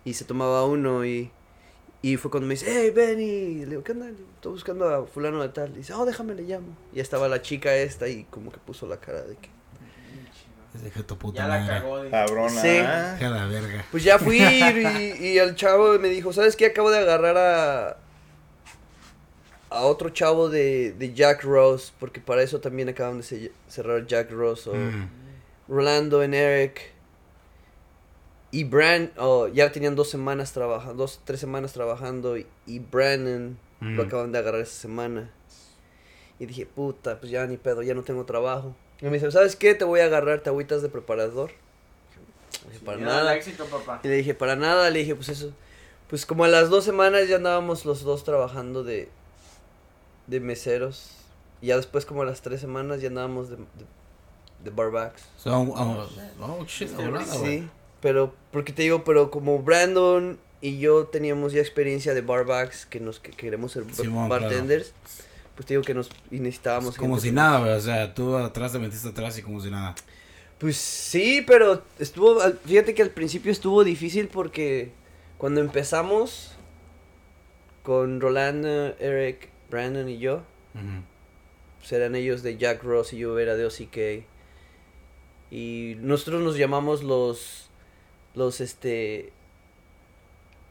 y 0.05 0.14
se 0.14 0.26
tomaba 0.26 0.66
uno 0.66 1.05
y 1.05 1.32
y 2.03 2.18
fue 2.18 2.32
cuando 2.32 2.47
me 2.47 2.55
dice, 2.55 2.66
hey 2.68 2.89
Benny, 2.89 3.59
le 3.59 3.66
digo, 3.68 3.84
¿qué 3.84 3.91
onda? 3.91 4.07
Estoy 4.09 4.53
buscando 4.53 4.89
a 4.89 5.05
fulano 5.05 5.39
de 5.43 5.49
tal. 5.49 5.70
Y 5.74 5.78
dice, 5.80 5.93
oh, 5.93 6.03
déjame 6.03 6.34
le 6.34 6.41
llamo. 6.43 6.76
Y 6.91 6.95
ya 6.95 7.03
estaba 7.03 7.28
la 7.28 7.43
chica 7.43 7.76
esta 7.76 8.07
y 8.07 8.24
como 8.24 8.51
que 8.51 8.57
puso 8.57 8.88
la 8.88 8.97
cara 8.97 9.22
de 9.22 9.36
que... 9.36 9.49
Dije 10.84 11.03
tu 11.03 11.16
puta 11.18 11.43
Ya 11.43 11.47
la 11.47 11.59
madre. 11.59 11.80
cagó. 11.82 12.09
Cabrona. 12.09 12.49
Sí. 12.62 12.68
Deja 12.70 13.30
la 13.30 13.45
verga. 13.45 13.86
Pues 13.91 14.03
ya 14.03 14.18
fui 14.18 14.38
y, 14.41 15.16
y 15.26 15.38
el 15.38 15.53
chavo 15.55 15.99
me 15.99 16.07
dijo, 16.09 16.34
¿sabes 16.34 16.55
qué? 16.55 16.68
Acabo 16.68 16.89
de 16.89 16.97
agarrar 16.97 17.38
a... 17.38 17.97
a 19.72 19.82
otro 19.86 20.09
chavo 20.09 20.49
de, 20.49 20.91
de 20.93 21.13
Jack 21.13 21.43
Rose, 21.43 21.91
porque 21.99 22.19
para 22.22 22.43
eso 22.43 22.59
también 22.59 22.89
acaban 22.89 23.17
de 23.17 23.24
ce- 23.24 23.51
cerrar 23.67 24.05
Jack 24.05 24.30
Rose. 24.32 24.69
O 24.69 24.74
Mm. 24.76 25.09
Rolando 25.67 26.22
en 26.24 26.34
Eric. 26.34 26.91
Y 28.51 28.65
Brand, 28.65 29.11
oh, 29.17 29.47
ya 29.47 29.72
tenían 29.72 29.95
dos 29.95 30.09
semanas 30.09 30.51
trabajando, 30.51 30.95
dos, 31.03 31.22
tres 31.24 31.39
semanas 31.39 31.72
trabajando. 31.74 32.38
Y, 32.38 32.45
y 32.65 32.80
Brandon 32.80 33.57
lo 33.80 34.03
Mm. 34.03 34.07
acaban 34.07 34.32
de 34.34 34.39
agarrar 34.39 34.61
esa 34.61 34.80
semana. 34.80 35.32
Y 36.38 36.45
dije, 36.47 36.65
puta, 36.65 37.19
pues 37.19 37.32
ya 37.32 37.45
ni 37.47 37.55
pedo, 37.57 37.82
ya 37.82 37.93
no 37.93 38.03
tengo 38.03 38.26
trabajo. 38.26 38.76
Y 38.99 39.05
me 39.05 39.11
dice, 39.13 39.32
¿sabes 39.32 39.55
qué? 39.55 39.74
Te 39.74 39.86
voy 39.86 40.01
a 40.01 40.05
agarrar, 40.05 40.41
te 40.41 40.49
agüitas 40.49 40.82
de 40.82 40.89
preparador. 40.89 41.51
Le 42.65 42.72
dije, 42.74 42.86
para 42.86 42.97
nada. 42.97 43.32
el 43.32 43.38
éxito, 43.38 43.65
papá. 43.65 44.01
Y 44.03 44.07
le 44.09 44.15
dije, 44.17 44.34
para 44.34 44.55
nada, 44.55 44.89
le 44.89 44.99
dije, 44.99 45.15
pues 45.15 45.30
eso. 45.30 45.53
Pues 46.09 46.26
como 46.26 46.43
a 46.43 46.47
las 46.49 46.69
dos 46.69 46.84
semanas 46.84 47.30
ya 47.30 47.38
andábamos 47.38 47.86
los 47.86 48.03
dos 48.03 48.24
trabajando 48.26 48.84
de, 48.84 49.07
de 50.32 50.40
meseros. 50.40 51.12
Y 51.62 51.68
ya 51.68 51.78
después 51.78 52.06
como 52.06 52.24
a 52.24 52.26
las 52.26 52.42
tres 52.42 52.60
semanas 52.60 53.02
ya 53.02 53.10
andábamos 53.10 53.50
de, 53.50 53.58
de, 53.58 53.64
de 54.64 54.72
barbacks. 54.72 55.24
So, 55.38 55.60
um, 55.60 55.70
oh, 55.70 56.08
oh, 56.42 56.66
shit, 56.66 56.90
Sí, 56.90 56.96
volada, 56.96 57.38
güey. 57.38 57.60
Sí, 57.60 57.70
pero, 58.02 58.34
porque 58.52 58.74
te 58.74 58.82
digo, 58.82 59.04
pero 59.04 59.30
como 59.30 59.60
Brandon 59.60 60.40
y 60.62 60.80
yo 60.80 61.06
teníamos 61.06 61.54
ya 61.54 61.60
experiencia 61.60 62.14
de 62.14 62.22
barbacks 62.22 62.86
que 62.86 63.00
nos 63.00 63.20
que 63.20 63.32
queremos 63.32 63.74
ser 63.74 63.84
claro. 63.84 64.28
bartenders, 64.28 64.94
pues 65.56 65.68
te 65.68 65.74
digo 65.74 65.84
que 65.84 65.94
nos 65.94 66.10
y 66.32 66.40
necesitábamos 66.40 66.96
Como 66.98 67.20
si 67.20 67.32
nada, 67.32 67.60
güey. 67.60 67.74
O 67.74 67.82
sea, 67.82 68.14
tú 68.14 68.36
atrás 68.38 68.72
te 68.72 68.80
metiste 68.80 69.10
atrás 69.10 69.38
y 69.38 69.44
como 69.44 69.60
si 69.60 69.70
nada. 69.70 69.94
Pues 70.58 70.78
sí, 70.78 71.44
pero 71.46 71.84
estuvo, 72.00 72.40
fíjate 72.66 72.94
que 72.94 73.02
al 73.02 73.10
principio 73.10 73.52
estuvo 73.52 73.84
difícil 73.84 74.28
porque 74.28 74.92
cuando 75.38 75.60
empezamos 75.60 76.52
con 77.84 78.22
Rolando, 78.22 78.96
Eric, 79.00 79.51
Brandon 79.72 80.07
y 80.07 80.19
yo, 80.19 80.43
pues 81.80 81.91
eran 81.93 82.13
ellos 82.15 82.43
de 82.43 82.57
Jack 82.57 82.84
Ross 82.84 83.13
y 83.13 83.17
yo 83.17 83.39
era 83.39 83.55
de 83.55 83.65
OCK. 83.65 84.26
Y 85.49 85.95
nosotros 85.99 86.41
nos 86.43 86.55
llamamos 86.57 87.01
los, 87.03 87.69
los 88.36 88.61
este, 88.61 89.34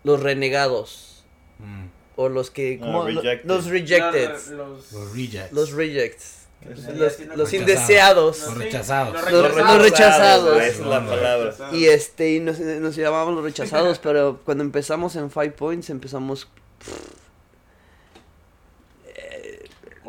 los 0.04 0.22
renegados. 0.22 1.24
Mm. 1.58 1.86
O 2.16 2.28
los 2.28 2.50
que. 2.50 2.78
Los 2.80 3.66
rejected. 3.66 4.30
Los, 4.30 4.48
los, 4.48 4.92
Los 4.92 5.12
rejects. 5.12 5.52
Los 5.52 5.72
rejects. 5.72 6.36
que 6.62 6.68
Los, 6.70 6.78
los, 6.94 7.12
haciendo 7.12 7.36
los 7.36 7.48
como- 7.50 7.60
indeseados. 7.60 8.40
Los 8.46 8.56
rechazados. 8.58 9.14
Los 9.32 9.32
Los- 9.56 9.82
rechazados. 9.82 10.54
los 10.56 10.62
es 10.64 10.80
la 10.80 11.06
palabra. 11.06 11.54
Y 11.72 11.84
este, 11.86 12.34
y 12.34 12.40
nos, 12.40 12.58
nos 12.60 12.96
llamábamos 12.96 13.34
los 13.34 13.44
rechazados, 13.44 13.98
pero 13.98 14.40
cuando 14.44 14.62
empezamos 14.64 15.16
en 15.16 15.30
Five 15.30 15.52
Points 15.52 15.88
empezamos 15.90 16.48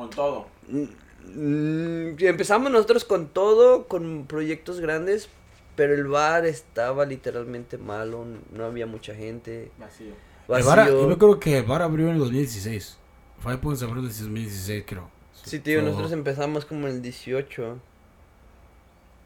Con 0.02 0.10
todo. 0.10 0.48
Mm, 0.68 2.16
empezamos 2.20 2.72
nosotros 2.72 3.06
con 3.06 3.28
todo, 3.28 3.88
con 3.88 4.26
proyectos 4.26 4.80
grandes, 4.80 5.30
pero 5.76 5.94
el 5.94 6.06
bar 6.08 6.46
estaba 6.46 7.06
literalmente 7.06 7.78
malo, 7.78 8.26
no 8.52 8.66
había 8.66 8.88
mucha 8.88 9.14
gente, 9.14 9.72
Vacío. 9.78 10.08
El 10.08 10.16
vacío. 10.48 10.66
bar, 10.68 10.88
yo 10.90 11.08
me 11.08 11.14
acuerdo 11.14 11.40
que 11.40 11.60
el 11.60 11.64
bar 11.66 11.84
abrió 11.84 12.08
en 12.08 12.14
el 12.14 12.20
2016. 12.20 12.98
Five 13.44 13.58
Points 13.60 13.84
abrió 13.84 14.00
en 14.00 14.06
el 14.06 14.10
2016, 14.10 14.84
creo. 14.88 15.10
Sí, 15.44 15.60
tío, 15.60 15.80
So- 15.80 15.86
nosotros 15.86 16.12
empezamos 16.14 16.66
como 16.66 16.88
en 16.88 16.96
el 16.96 17.02
18. 17.04 17.78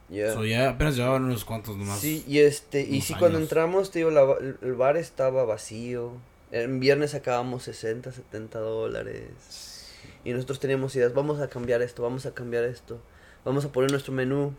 Ya. 0.10 0.34
so 0.34 0.46
ya 0.46 0.70
apenas 0.70 0.96
llevaban 0.98 1.24
unos 1.24 1.46
cuantos 1.46 1.78
nomás. 1.78 2.00
Sí, 2.00 2.24
y 2.28 2.40
este, 2.40 2.82
y 2.82 3.02
sí, 3.02 3.16
cuando 3.18 3.40
entramos, 3.40 3.90
tío, 3.92 4.12
la 4.12 4.24
ba- 4.24 4.38
el, 4.40 4.58
el 4.62 4.74
bar 4.76 4.98
estaba 4.98 5.46
vacío. 5.46 6.12
En 6.52 6.80
viernes 6.80 7.12
sacábamos 7.12 7.64
60, 7.64 8.12
70 8.12 8.60
dólares. 8.60 9.24
Y 10.26 10.34
nosotros 10.34 10.60
teníamos 10.60 10.94
ideas, 10.96 11.14
vamos 11.14 11.40
a 11.40 11.48
cambiar 11.48 11.82
esto, 11.82 12.04
vamos 12.04 12.26
a 12.26 12.34
cambiar 12.34 12.64
esto. 12.66 13.00
Vamos 13.46 13.64
a 13.64 13.72
poner 13.72 13.92
nuestro 13.92 14.12
menú. 14.12 14.54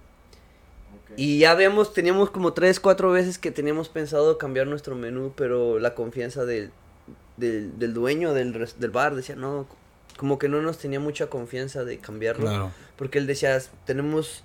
Y 1.17 1.39
ya 1.41 1.51
habíamos, 1.51 1.93
teníamos 1.93 2.31
como 2.31 2.53
tres, 2.53 2.81
cuatro 2.81 3.11
veces 3.11 3.39
que 3.39 3.51
teníamos 3.51 3.89
pensado 3.89 4.39
cambiar 4.39 4.67
nuestro 4.67 4.95
menú, 4.95 5.33
pero 5.37 5.79
la 5.79 5.95
confianza 5.95 6.45
del, 6.45 6.71
del, 7.37 7.79
del 7.79 7.95
dueño 7.95 8.33
del, 8.33 8.55
res- 8.55 8.79
del 8.81 8.91
bar 8.91 9.15
decía, 9.15 9.35
no, 9.37 9.67
como 10.17 10.39
que 10.39 10.49
no 10.49 10.63
nos 10.63 10.79
tenía 10.79 11.01
mucha 11.01 11.27
confianza 11.29 11.85
de 11.85 11.99
cambiarlo. 11.99 12.47
Claro. 12.47 12.71
Porque 12.97 13.19
él 13.19 13.27
decía, 13.27 13.61
tenemos, 13.85 14.43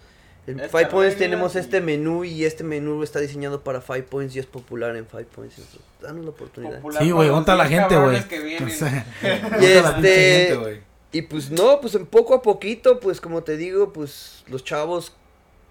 en 0.47 0.59
Esta 0.59 0.77
Five 0.77 0.89
Points 0.89 1.17
tenemos 1.17 1.55
y- 1.55 1.59
este 1.59 1.81
menú 1.81 2.23
y 2.25 2.45
este 2.45 2.63
menú 2.63 3.03
está 3.03 3.19
diseñado 3.19 3.63
para 3.63 3.81
Five 3.81 4.03
Points 4.03 4.35
y 4.35 4.39
es 4.39 4.45
popular 4.45 4.95
en 4.95 5.05
Five 5.07 5.25
Points. 5.25 5.55
Danos 6.01 6.23
la 6.25 6.31
oportunidad. 6.31 6.75
Popular 6.77 7.03
Sí, 7.03 7.11
güey, 7.11 7.29
para 7.29 7.39
¿dónde 7.39 7.51
está 7.51 7.55
los 7.55 7.63
la 7.63 7.69
gente, 7.69 7.95
güey? 7.97 8.17
Y 8.51 8.57
¿dónde 8.59 9.77
está 9.77 9.81
la 9.81 9.93
pinche 9.95 10.09
este- 10.09 10.45
gente, 10.47 10.55
güey? 10.55 10.90
Y 11.11 11.23
pues 11.23 11.51
no, 11.51 11.81
pues 11.81 11.95
en 11.95 12.05
poco 12.05 12.33
a 12.33 12.41
poquito, 12.41 12.99
pues 12.99 13.19
como 13.19 13.43
te 13.43 13.57
digo, 13.57 13.91
pues 13.91 14.43
los 14.47 14.63
chavos 14.63 15.13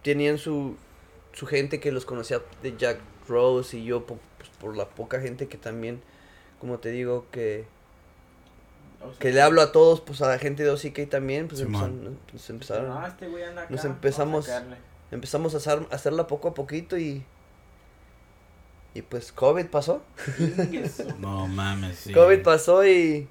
tenían 0.03 0.36
su, 0.38 0.76
su 1.32 1.47
gente 1.47 1.80
que 1.80 1.93
los 1.93 2.05
conocía 2.05 2.41
de 2.62 2.76
Jack 2.76 2.99
Rose 3.28 3.76
y 3.78 3.84
yo 3.84 4.05
po- 4.07 4.18
pues, 4.36 4.51
por 4.61 4.76
la 4.76 4.86
poca 4.88 5.20
gente 5.20 5.49
que 5.49 5.57
también, 5.57 6.03
como 6.61 6.78
te 6.78 6.91
digo, 6.91 7.24
que, 7.30 7.64
O 9.03 9.09
sea, 9.11 9.18
que 9.18 9.32
le 9.32 9.41
hablo 9.41 9.62
a 9.62 9.72
todos, 9.72 10.03
pues 10.03 10.20
a 10.20 10.28
la 10.28 10.38
gente 10.38 10.62
de 10.62 10.70
OCK 10.70 11.09
también, 11.09 11.49
pues 11.49 11.61
Simón. 11.61 11.84
empezaron, 11.84 12.18
pues, 12.30 12.51
empezaron, 12.51 12.91
Ah, 12.93 13.07
este 13.09 13.28
güey 13.28 13.43
anda 13.45 13.62
acá. 13.62 13.70
Nos 13.74 13.84
empezamos- 13.86 14.49
a 14.51 14.62
empezamos 15.11 15.55
a, 15.55 15.57
hacer, 15.57 15.86
a 15.91 15.95
hacerla 15.95 16.26
poco 16.26 16.49
a 16.49 16.55
poquito 16.55 16.99
y... 16.99 17.24
Y 18.93 19.03
pues 19.03 19.30
COVID 19.32 19.66
pasó. 19.66 20.03
No 21.18 21.47
mames, 21.47 21.97
sí. 21.99 22.12
COVID 22.12 22.43
pasó 22.43 22.84
y... 22.84 23.26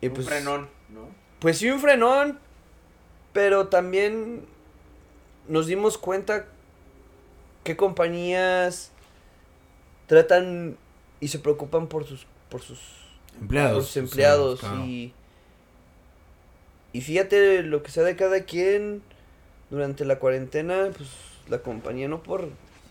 Y 0.00 0.08
pues... 0.08 0.26
frenón, 0.26 0.68
¿no? 0.88 1.08
Pues 1.40 1.58
sí, 1.58 1.70
un 1.70 1.80
frenón, 1.80 2.38
pero 3.32 3.68
también 3.68 4.44
nos 5.48 5.66
dimos 5.66 5.98
cuenta 5.98 6.46
qué 7.64 7.76
compañías 7.76 8.92
tratan 10.06 10.76
y 11.20 11.28
se 11.28 11.38
preocupan 11.38 11.86
por 11.86 12.04
sus 12.06 12.26
por 12.48 12.62
sus, 12.62 12.78
por 13.32 13.42
Empleados. 13.42 13.86
sus 13.86 13.96
empleados 13.96 14.60
claro. 14.60 14.84
y 14.84 15.12
y 16.92 17.00
fíjate 17.02 17.62
lo 17.62 17.82
que 17.82 17.90
sea 17.90 18.02
de 18.02 18.16
cada 18.16 18.42
quien 18.44 19.02
durante 19.70 20.04
la 20.04 20.18
cuarentena, 20.18 20.90
pues 20.96 21.08
la 21.48 21.58
compañía 21.62 22.08
no 22.08 22.22
por 22.22 22.48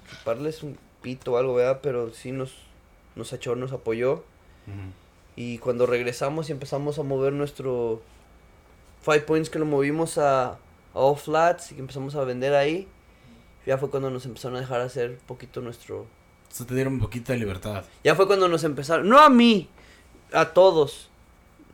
chuparles 0.10 0.64
un 0.64 0.78
pito 1.02 1.34
o 1.34 1.38
algo, 1.38 1.56
¿verdad? 1.56 1.80
Pero 1.84 2.14
sí 2.14 2.32
nos 2.32 2.54
nos 3.16 3.34
echó, 3.34 3.56
nos 3.56 3.74
apoyó. 3.74 4.24
Y 5.40 5.58
cuando 5.60 5.86
regresamos 5.86 6.50
y 6.50 6.52
empezamos 6.52 7.00
a 7.00 7.04
mover 7.04 7.32
nuestro 7.32 8.02
Five 9.04 9.22
Points, 9.22 9.50
que 9.50 9.58
lo 9.58 9.64
movimos 9.64 10.18
a, 10.18 10.50
a 10.50 10.58
All 10.94 11.16
Flats 11.16 11.72
y 11.72 11.76
que 11.76 11.80
empezamos 11.80 12.14
a 12.16 12.26
vender 12.26 12.54
ahí, 12.54 12.90
ya 13.66 13.78
fue 13.78 13.90
cuando 13.90 14.10
nos 14.10 14.26
empezaron 14.26 14.58
a 14.58 14.60
dejar 14.60 14.82
hacer 14.82 15.18
poquito 15.20 15.62
nuestro... 15.62 16.02
O 16.02 16.08
sea, 16.50 16.66
te 16.68 16.76
dieron 16.76 16.96
un 16.96 17.00
poquito 17.00 17.32
de 17.32 17.40
libertad. 17.40 17.86
Ya 18.04 18.16
fue 18.16 18.28
cuando 18.28 18.50
nos 18.50 18.66
empezaron, 18.66 19.08
no 19.08 19.18
a 19.18 19.30
mí, 19.30 19.70
a 20.34 20.50
todos, 20.50 21.10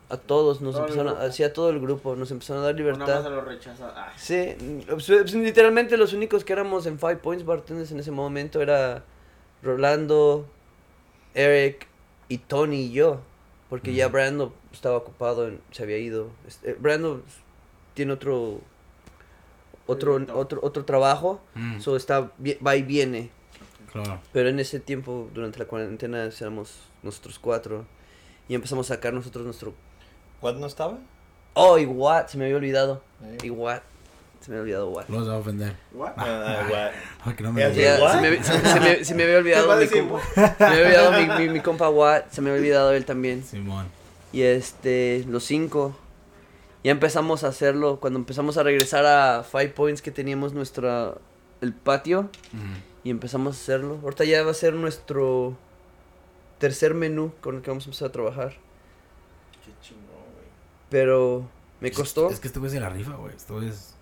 a 0.10 0.18
todos, 0.18 0.62
nos 0.62 0.76
Todo 0.76 0.84
empezaron, 0.84 1.18
a, 1.18 1.22
así 1.22 1.42
a 1.42 1.52
todo 1.52 1.72
el 1.72 1.80
grupo, 1.80 2.16
nos 2.16 2.30
empezaron 2.30 2.62
a 2.62 2.68
dar 2.68 2.76
O 2.76 2.78
nada 2.78 2.98
más 2.98 3.08
se 3.08 3.14
libertad. 3.14 3.32
lo 3.32 3.42
rechaza. 3.42 3.94
Ah, 3.96 4.14
Sí, 4.16 4.84
pues, 4.88 5.08
pues, 5.08 5.34
literalmente 5.34 5.98
los 5.98 6.14
únicos 6.14 6.44
que 6.46 6.54
éramos 6.54 6.86
en 6.86 7.00
Five 7.00 7.18
Points 7.18 7.44
bartenders 7.44 7.92
en 7.92 8.00
ese 8.00 8.12
momento 8.12 8.62
era 8.62 9.04
Rolando, 9.64 10.46
Eric 11.34 11.88
y 12.30 12.38
Tony 12.38 12.82
y 12.82 12.92
yo. 12.92 13.22
Porque 13.70 13.94
ya. 13.94 14.08
Brando 14.10 14.54
estaba 14.72 14.98
ocupado, 14.98 15.48
en- 15.48 15.60
se 15.72 15.84
había 15.84 15.98
ido. 15.98 16.30
Este, 16.48 16.74
Brando 16.74 17.24
tiene 17.94 18.14
otro 18.14 18.62
otro 19.88 20.16
otro 20.34 20.60
otro 20.64 20.86
trabajo, 20.86 21.42
Mm, 21.56 21.80
so 21.80 21.96
está 21.96 22.32
va 22.66 22.76
y 22.76 22.82
viene. 22.84 23.30
claro. 23.92 24.20
Pero 24.34 24.50
en 24.50 24.60
ese 24.60 24.80
tiempo 24.80 25.30
durante 25.34 25.60
la 25.60 25.66
cuarentena 25.66 26.24
éramos 26.26 26.80
nosotros 27.04 27.40
cuatro 27.40 27.86
y 28.48 28.56
empezamos 28.56 28.90
a 28.92 28.96
sacar 28.96 29.14
nosotros 29.14 29.46
nuestro 29.46 29.74
¿Cuándo 30.42 30.60
no 30.62 30.68
estaba? 30.68 31.00
Oh, 31.54 31.78
y 31.78 31.86
Watt, 31.86 32.28
se 32.30 32.38
me 32.38 32.44
había 32.46 32.58
olvidado. 32.58 33.02
Sí. 33.40 33.48
Y 33.48 33.50
Watt. 33.50 33.82
Se 34.42 34.52
me 34.52 34.58
había 34.60 34.64
olvidado 34.82 34.90
Watt. 34.90 35.10
Los 35.10 35.28
va 35.30 35.34
a 35.34 35.38
ofender. 35.38 35.76
¿what? 35.94 36.12
Ah, 36.18 36.66
guay. 36.70 36.92
Ay, 37.24 37.34
que 37.36 37.44
no 37.44 37.52
me 37.54 37.62
se, 37.62 37.70
me, 38.22 38.44
se- 38.44 38.66
se 38.74 38.80
me- 38.80 39.04
se 39.06 39.16
me 39.16 39.24
había 39.24 39.38
olvidado 39.38 39.64
¿Qué 39.68 39.68
va 39.68 39.76
a 39.76 39.80
mi 39.80 39.88
compa. 39.88 40.22
Se 40.34 40.42
me 40.60 40.66
había 40.68 40.86
olvidado 41.10 41.12
mi, 41.40 41.46
mi, 41.48 41.54
mi 41.54 41.60
compa 41.62 41.90
Watt. 41.90 42.32
Se 42.32 42.42
me 42.42 42.50
había 42.52 42.60
olvidado 42.62 42.92
él 42.94 43.06
también. 43.06 43.44
Simón. 43.44 43.88
Y 44.32 44.42
este, 44.44 45.26
los 45.28 45.44
cinco. 45.44 45.98
Ya 46.84 46.92
empezamos 46.92 47.44
a 47.44 47.48
hacerlo. 47.48 48.00
Cuando 48.00 48.20
empezamos 48.20 48.58
a 48.58 48.64
regresar 48.64 49.06
a 49.06 49.44
Five 49.44 49.70
Points 49.70 50.02
que 50.02 50.12
teníamos 50.12 50.54
nuestra. 50.54 51.16
el 51.62 51.74
patio. 51.74 52.30
Y 53.04 53.10
empezamos 53.10 53.56
a 53.56 53.60
hacerlo. 53.60 54.00
Ahorita 54.04 54.24
ya 54.26 54.44
va 54.44 54.52
a 54.52 54.56
ser 54.56 54.74
nuestro 54.74 55.58
tercer 56.60 56.94
menú 56.94 57.32
con 57.42 57.56
el 57.58 57.62
que 57.62 57.70
vamos 57.72 57.86
a 57.86 57.88
empezar 57.88 58.10
a 58.10 58.12
trabajar. 58.12 58.50
Qué 59.64 59.72
chingón, 59.82 60.06
güey. 60.34 60.46
Pero 60.90 61.48
me 61.82 61.92
costó. 61.92 62.28
Es, 62.28 62.34
es 62.36 62.40
que 62.40 62.48
este 62.48 62.60
güey 62.60 62.72
se 62.72 62.80
la 62.80 62.90
rifa, 62.90 63.14
güey. 63.16 63.36
Esto 63.36 63.62
es. 63.62 63.95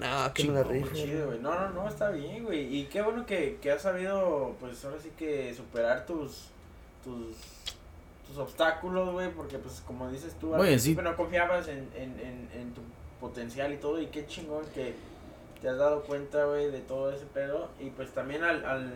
No, 0.00 0.32
que 0.34 0.44
me 0.44 0.52
la 0.54 0.62
chingón, 0.62 0.68
rifa. 0.68 0.90
Muy 0.90 1.02
chido, 1.02 1.26
güey. 1.26 1.38
No, 1.40 1.54
no, 1.54 1.70
no, 1.70 1.88
está 1.88 2.10
bien, 2.10 2.44
güey. 2.44 2.74
Y 2.76 2.84
qué 2.86 3.02
bueno 3.02 3.24
que, 3.26 3.58
que 3.62 3.70
has 3.70 3.82
sabido, 3.82 4.56
pues 4.58 4.84
ahora 4.84 4.98
sí 5.02 5.10
que 5.16 5.54
superar 5.54 6.06
tus. 6.06 6.48
tus. 7.04 7.36
tus 8.26 8.38
obstáculos, 8.38 9.12
güey, 9.12 9.30
porque 9.32 9.58
pues 9.58 9.82
como 9.86 10.10
dices 10.10 10.34
tú, 10.40 10.54
Oye, 10.54 10.78
sí. 10.78 10.94
no 10.94 11.16
confiabas 11.16 11.66
en, 11.68 11.88
en, 11.96 12.18
en, 12.20 12.48
en 12.54 12.72
tu 12.74 12.80
potencial 13.20 13.72
y 13.72 13.76
todo, 13.76 14.00
y 14.00 14.06
qué 14.06 14.24
chingón 14.26 14.64
que 14.72 14.94
te 15.60 15.68
has 15.68 15.76
dado 15.76 16.02
cuenta, 16.04 16.44
güey, 16.44 16.70
de 16.70 16.80
todo 16.80 17.10
ese 17.12 17.26
pedo, 17.26 17.68
y 17.80 17.90
pues 17.90 18.10
también 18.12 18.44
al, 18.44 18.64
al, 18.64 18.92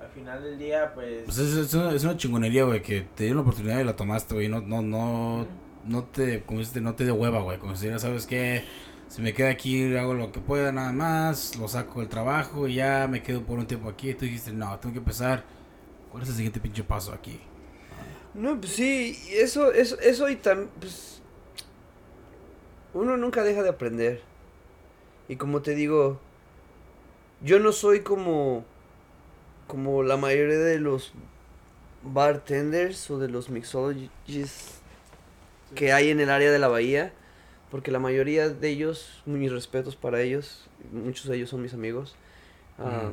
al 0.00 0.08
final 0.14 0.42
del 0.42 0.58
día, 0.58 0.92
pues... 0.94 1.24
Pues 1.26 1.38
es, 1.38 1.54
es 1.56 1.74
una, 1.74 1.92
es 1.92 2.02
una 2.04 2.16
chingonería, 2.16 2.64
güey, 2.64 2.82
que 2.82 3.02
te 3.14 3.24
dio 3.24 3.34
la 3.34 3.42
oportunidad 3.42 3.78
y 3.80 3.84
la 3.84 3.94
tomaste, 3.94 4.34
güey. 4.34 4.48
No, 4.48 4.60
no, 4.60 4.80
no, 4.82 5.46
no 5.84 6.04
te, 6.04 6.42
como 6.42 6.60
dices, 6.60 6.82
no 6.82 6.94
te 6.94 7.04
dio 7.04 7.14
hueva, 7.14 7.42
güey. 7.42 7.58
Como 7.58 7.76
si 7.76 7.86
ya 7.86 7.98
sabes 7.98 8.26
que 8.26 8.64
si 9.08 9.22
me 9.22 9.32
quedo 9.32 9.48
aquí, 9.48 9.96
hago 9.96 10.14
lo 10.14 10.32
que 10.32 10.40
pueda 10.40 10.70
nada 10.70 10.92
más, 10.92 11.56
lo 11.56 11.66
saco 11.66 12.00
del 12.00 12.08
trabajo 12.08 12.68
y 12.68 12.74
ya 12.74 13.08
me 13.08 13.22
quedo 13.22 13.42
por 13.42 13.58
un 13.58 13.66
tiempo 13.66 13.88
aquí. 13.88 14.10
Y 14.10 14.14
tú 14.14 14.26
dijiste, 14.26 14.52
no, 14.52 14.78
tengo 14.78 14.92
que 14.92 14.98
empezar. 14.98 15.44
¿Cuál 16.10 16.22
es 16.22 16.28
el 16.28 16.34
siguiente 16.36 16.60
pinche 16.60 16.84
paso 16.84 17.12
aquí? 17.12 17.40
No, 18.34 18.60
pues 18.60 18.72
sí, 18.72 19.18
eso, 19.32 19.72
eso, 19.72 19.98
eso 20.00 20.28
y 20.28 20.36
también, 20.36 20.70
pues, 20.78 21.22
uno 22.94 23.16
nunca 23.16 23.42
deja 23.42 23.62
de 23.62 23.70
aprender. 23.70 24.22
Y 25.28 25.36
como 25.36 25.62
te 25.62 25.74
digo, 25.74 26.20
yo 27.42 27.58
no 27.60 27.72
soy 27.72 28.00
como, 28.00 28.64
como 29.66 30.02
la 30.02 30.16
mayoría 30.16 30.58
de 30.58 30.78
los 30.78 31.12
bartenders 32.02 33.10
o 33.10 33.18
de 33.18 33.28
los 33.28 33.50
mixologists 33.50 34.80
que 35.74 35.92
hay 35.92 36.10
en 36.10 36.20
el 36.20 36.30
área 36.30 36.50
de 36.50 36.58
la 36.58 36.68
bahía, 36.68 37.12
porque 37.70 37.90
la 37.90 37.98
mayoría 37.98 38.48
de 38.48 38.68
ellos, 38.68 39.22
mis 39.26 39.52
respetos 39.52 39.96
para 39.96 40.20
ellos, 40.22 40.68
muchos 40.92 41.26
de 41.26 41.36
ellos 41.36 41.50
son 41.50 41.62
mis 41.62 41.74
amigos, 41.74 42.16
ah, 42.78 43.10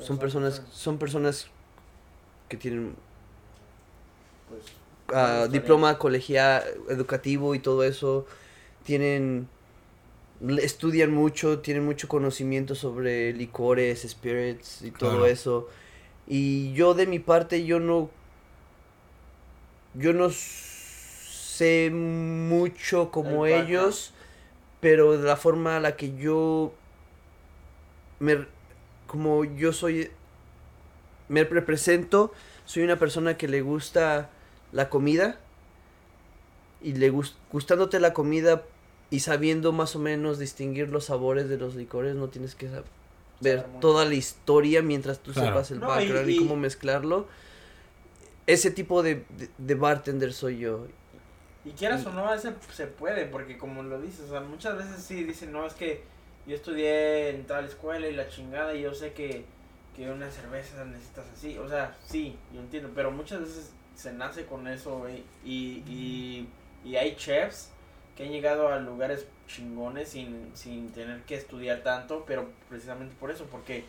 son 0.00 0.18
personas, 0.18 0.62
son 0.72 0.98
personas 0.98 1.48
que 2.48 2.56
tienen 2.56 2.94
pues, 4.48 4.62
ah, 5.14 5.48
diploma 5.50 5.98
colegial, 5.98 6.62
educativo 6.88 7.54
y 7.54 7.58
todo 7.58 7.84
eso, 7.84 8.26
tienen, 8.84 9.48
estudian 10.58 11.12
mucho, 11.12 11.60
tienen 11.60 11.84
mucho 11.84 12.08
conocimiento 12.08 12.74
sobre 12.74 13.32
licores, 13.32 14.02
spirits 14.08 14.82
y 14.82 14.90
todo 14.90 15.10
Claro. 15.10 15.26
eso. 15.26 15.68
Y 16.26 16.72
yo 16.74 16.94
de 16.94 17.06
mi 17.06 17.18
parte, 17.18 17.64
yo 17.64 17.80
no, 17.80 18.10
yo 19.94 20.12
no 20.12 20.30
sé 21.56 21.90
mucho 21.90 23.10
como 23.10 23.46
El 23.46 23.52
ellos, 23.68 24.12
pero 24.80 25.16
de 25.16 25.26
la 25.26 25.36
forma 25.36 25.76
a 25.76 25.80
la 25.80 25.96
que 25.96 26.14
yo 26.16 26.72
me, 28.18 28.46
como 29.06 29.44
yo 29.44 29.72
soy, 29.72 30.10
me 31.28 31.44
represento, 31.44 32.32
soy 32.64 32.82
una 32.82 32.98
persona 32.98 33.36
que 33.36 33.48
le 33.48 33.62
gusta 33.62 34.30
la 34.72 34.88
comida 34.88 35.38
y 36.82 36.92
le 36.94 37.10
gus- 37.10 37.36
gustándote 37.52 38.00
la 38.00 38.12
comida 38.12 38.62
y 39.10 39.20
sabiendo 39.20 39.72
más 39.72 39.96
o 39.96 39.98
menos 39.98 40.38
distinguir 40.38 40.88
los 40.88 41.04
sabores 41.06 41.48
de 41.48 41.56
los 41.58 41.74
licores, 41.74 42.14
no 42.16 42.28
tienes 42.28 42.54
que 42.54 42.68
ver 43.40 43.66
toda 43.80 44.04
la 44.04 44.14
historia 44.14 44.82
mientras 44.82 45.20
tú 45.20 45.32
Claro. 45.32 45.48
sepas 45.48 45.70
el 45.70 45.80
No, 45.80 45.86
y- 45.86 45.88
background 45.88 46.28
y, 46.30 46.34
y- 46.34 46.38
cómo 46.38 46.56
mezclarlo. 46.56 47.28
Ese 48.46 48.70
tipo 48.70 49.02
de, 49.02 49.24
de, 49.36 49.50
de 49.58 49.74
bartender 49.74 50.32
soy 50.32 50.58
yo. 50.58 50.86
Y 51.66 51.72
quieras 51.72 52.06
o 52.06 52.12
no, 52.12 52.32
ese 52.32 52.54
se 52.72 52.86
puede, 52.86 53.26
porque 53.26 53.58
como 53.58 53.82
lo 53.82 54.00
dices, 54.00 54.20
o 54.20 54.28
sea, 54.30 54.40
muchas 54.40 54.78
veces 54.78 55.02
sí 55.02 55.24
dicen, 55.24 55.52
no, 55.52 55.66
es 55.66 55.74
que 55.74 56.02
yo 56.46 56.54
estudié 56.54 57.30
en 57.30 57.44
tal 57.46 57.64
escuela 57.64 58.06
y 58.08 58.14
la 58.14 58.28
chingada 58.28 58.72
y 58.74 58.82
yo 58.82 58.94
sé 58.94 59.12
que, 59.12 59.44
que 59.96 60.08
una 60.10 60.30
cerveza 60.30 60.84
necesitas 60.84 61.26
así, 61.34 61.58
o 61.58 61.68
sea, 61.68 61.96
sí, 62.04 62.38
yo 62.54 62.60
entiendo, 62.60 62.90
pero 62.94 63.10
muchas 63.10 63.40
veces 63.40 63.72
se 63.96 64.12
nace 64.12 64.46
con 64.46 64.68
eso, 64.68 64.98
güey, 64.98 65.24
y, 65.44 65.82
y, 65.88 66.48
y 66.84 66.96
hay 66.96 67.16
chefs 67.16 67.70
que 68.16 68.24
han 68.24 68.30
llegado 68.30 68.68
a 68.68 68.78
lugares 68.78 69.26
chingones 69.48 70.08
sin, 70.10 70.50
sin 70.54 70.90
tener 70.92 71.22
que 71.22 71.34
estudiar 71.34 71.82
tanto, 71.82 72.24
pero 72.26 72.48
precisamente 72.68 73.14
por 73.18 73.30
eso, 73.32 73.44
porque 73.50 73.84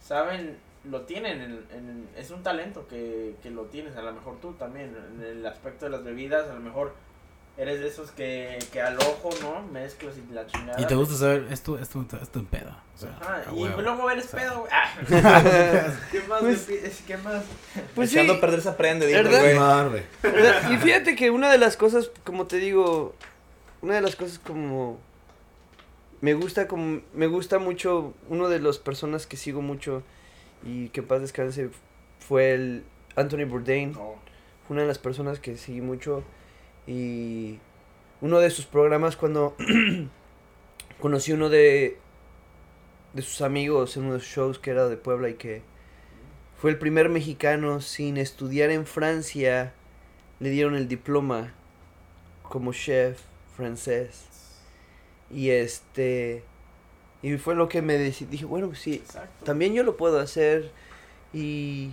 saben, 0.00 0.58
lo 0.84 1.02
tienen, 1.02 1.40
en, 1.40 1.52
en- 1.72 2.08
es 2.16 2.30
un 2.30 2.42
talento 2.42 2.86
que, 2.88 3.36
que 3.42 3.50
lo 3.50 3.64
tienes, 3.66 3.96
a 3.96 4.02
lo 4.02 4.12
mejor 4.12 4.38
tú 4.40 4.52
también, 4.54 4.94
en 5.16 5.22
el 5.24 5.46
aspecto 5.46 5.86
de 5.86 5.92
las 5.92 6.04
bebidas, 6.04 6.48
a 6.50 6.54
lo 6.54 6.60
mejor 6.60 6.94
eres 7.56 7.80
de 7.80 7.88
esos 7.88 8.10
que, 8.12 8.58
que 8.72 8.80
al 8.80 8.96
ojo, 8.98 9.30
¿no? 9.42 9.62
Mezclas 9.72 10.14
y 10.16 10.32
la 10.32 10.46
chingada. 10.46 10.80
Y 10.80 10.86
te 10.86 10.94
gusta 10.94 11.14
saber, 11.14 11.46
esto, 11.50 11.78
esto, 11.78 12.04
esto 12.20 12.38
en 12.38 12.46
pedo. 12.46 12.70
O 12.94 12.98
sea, 12.98 13.16
Ajá, 13.20 13.42
y 13.52 13.62
huevo. 13.62 13.82
luego 13.82 14.10
eres 14.10 14.26
O 14.26 14.28
sea, 14.28 14.40
pedo, 14.40 14.60
güey. 14.60 14.70
Ah. 15.24 15.94
¿Qué 16.10 16.20
más? 16.28 16.40
Pues- 16.40 16.68
me 16.68 16.76
pides? 16.76 17.02
¿Qué 17.06 17.16
más? 17.18 17.44
Pues 17.94 18.10
sí, 18.10 18.18
a 18.18 18.40
perder 18.40 18.60
se 18.60 18.68
aprende, 18.68 19.10
y 20.70 20.76
fíjate 20.78 21.14
que 21.16 21.30
una 21.30 21.50
de 21.50 21.58
las 21.58 21.76
cosas, 21.76 22.10
como 22.24 22.46
te 22.46 22.56
digo, 22.56 23.14
una 23.82 23.94
de 23.94 24.00
las 24.00 24.16
cosas 24.16 24.38
como 24.38 24.98
me 26.20 26.34
gusta 26.34 26.68
como 26.68 27.00
me 27.12 27.26
gusta 27.26 27.58
mucho 27.58 28.14
uno 28.28 28.48
de 28.48 28.60
las 28.60 28.78
personas 28.78 29.26
que 29.26 29.36
sigo 29.36 29.60
mucho 29.60 30.02
y 30.64 30.88
que 30.90 31.00
en 31.00 31.06
paz 31.08 31.20
descanse 31.20 31.68
fue 32.20 32.52
el 32.52 32.84
Anthony 33.16 33.44
Bourdain 33.44 33.92
fue 33.94 34.14
una 34.68 34.82
de 34.82 34.88
las 34.88 34.98
personas 34.98 35.40
que 35.40 35.56
seguí 35.56 35.80
mucho 35.80 36.22
y 36.86 37.58
uno 38.20 38.38
de 38.40 38.50
sus 38.50 38.66
programas 38.66 39.16
cuando 39.16 39.56
conocí 41.00 41.32
uno 41.32 41.48
de 41.48 41.98
de 43.14 43.22
sus 43.22 43.42
amigos 43.42 43.96
en 43.96 44.04
uno 44.04 44.14
de 44.14 44.20
sus 44.20 44.28
shows 44.28 44.58
que 44.58 44.70
era 44.70 44.88
de 44.88 44.96
Puebla 44.96 45.28
y 45.28 45.34
que 45.34 45.62
fue 46.58 46.70
el 46.70 46.78
primer 46.78 47.08
mexicano 47.08 47.80
sin 47.80 48.16
estudiar 48.16 48.70
en 48.70 48.86
Francia 48.86 49.74
le 50.40 50.50
dieron 50.50 50.74
el 50.74 50.88
diploma 50.88 51.52
como 52.42 52.72
chef 52.72 53.20
francés 53.56 54.26
y 55.30 55.50
este 55.50 56.42
y 57.22 57.36
fue 57.36 57.54
lo 57.54 57.68
que 57.68 57.82
me 57.82 57.98
decidí 57.98 58.30
dije 58.32 58.44
bueno 58.44 58.68
pues 58.68 58.80
sí 58.80 58.94
Exacto. 58.94 59.44
también 59.44 59.74
yo 59.74 59.82
lo 59.82 59.96
puedo 59.96 60.18
hacer 60.18 60.70
y 61.32 61.90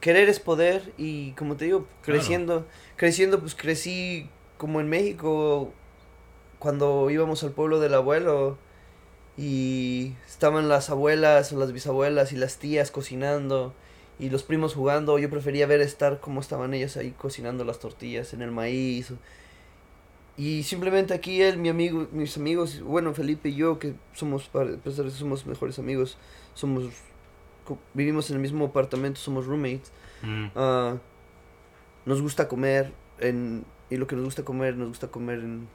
querer 0.00 0.28
es 0.28 0.40
poder 0.40 0.92
y 0.96 1.32
como 1.32 1.56
te 1.56 1.66
digo 1.66 1.80
Claro. 1.80 2.18
creciendo 2.18 2.66
creciendo 2.96 3.40
pues 3.40 3.54
crecí 3.54 4.28
como 4.58 4.80
en 4.80 4.88
México 4.88 5.72
cuando 6.58 7.10
íbamos 7.10 7.42
al 7.44 7.52
pueblo 7.52 7.78
del 7.78 7.94
abuelo 7.94 8.58
y 9.36 10.14
estaban 10.26 10.68
las 10.68 10.88
abuelas 10.88 11.52
o 11.52 11.58
las 11.58 11.72
bisabuelas 11.72 12.32
y 12.32 12.36
las 12.36 12.58
tías 12.58 12.90
cocinando 12.90 13.74
y 14.18 14.30
los 14.30 14.42
primos 14.42 14.74
jugando. 14.74 15.18
Yo 15.18 15.28
prefería 15.28 15.66
ver 15.66 15.82
estar 15.82 16.20
como 16.20 16.40
estaban 16.40 16.72
ellos 16.72 16.96
ahí 16.96 17.10
cocinando 17.10 17.64
las 17.64 17.78
tortillas 17.78 18.32
en 18.32 18.40
el 18.40 18.50
maíz. 18.50 19.12
Y 20.38 20.62
simplemente 20.62 21.14
aquí 21.14 21.42
él 21.42 21.58
mi 21.58 21.68
amigo 21.68 22.08
mis 22.12 22.36
amigos 22.36 22.80
bueno 22.82 23.14
Felipe 23.14 23.48
y 23.48 23.54
yo 23.54 23.78
que 23.78 23.94
somos 24.12 24.50
pesar 24.84 25.10
somos 25.10 25.46
mejores 25.46 25.78
amigos 25.78 26.18
somos 26.52 26.90
vivimos 27.94 28.28
en 28.28 28.36
el 28.36 28.42
mismo 28.42 28.66
apartamento 28.66 29.18
somos 29.18 29.46
roommates. 29.46 29.92
Mm. 30.22 30.46
Ah, 30.54 30.96
nos 32.06 32.22
gusta 32.22 32.48
comer 32.48 32.92
en 33.18 33.64
y 33.90 33.96
lo 33.96 34.06
que 34.06 34.16
nos 34.16 34.24
gusta 34.24 34.42
comer 34.44 34.76
nos 34.76 34.88
gusta 34.88 35.08
comer 35.08 35.40
en 35.40 35.68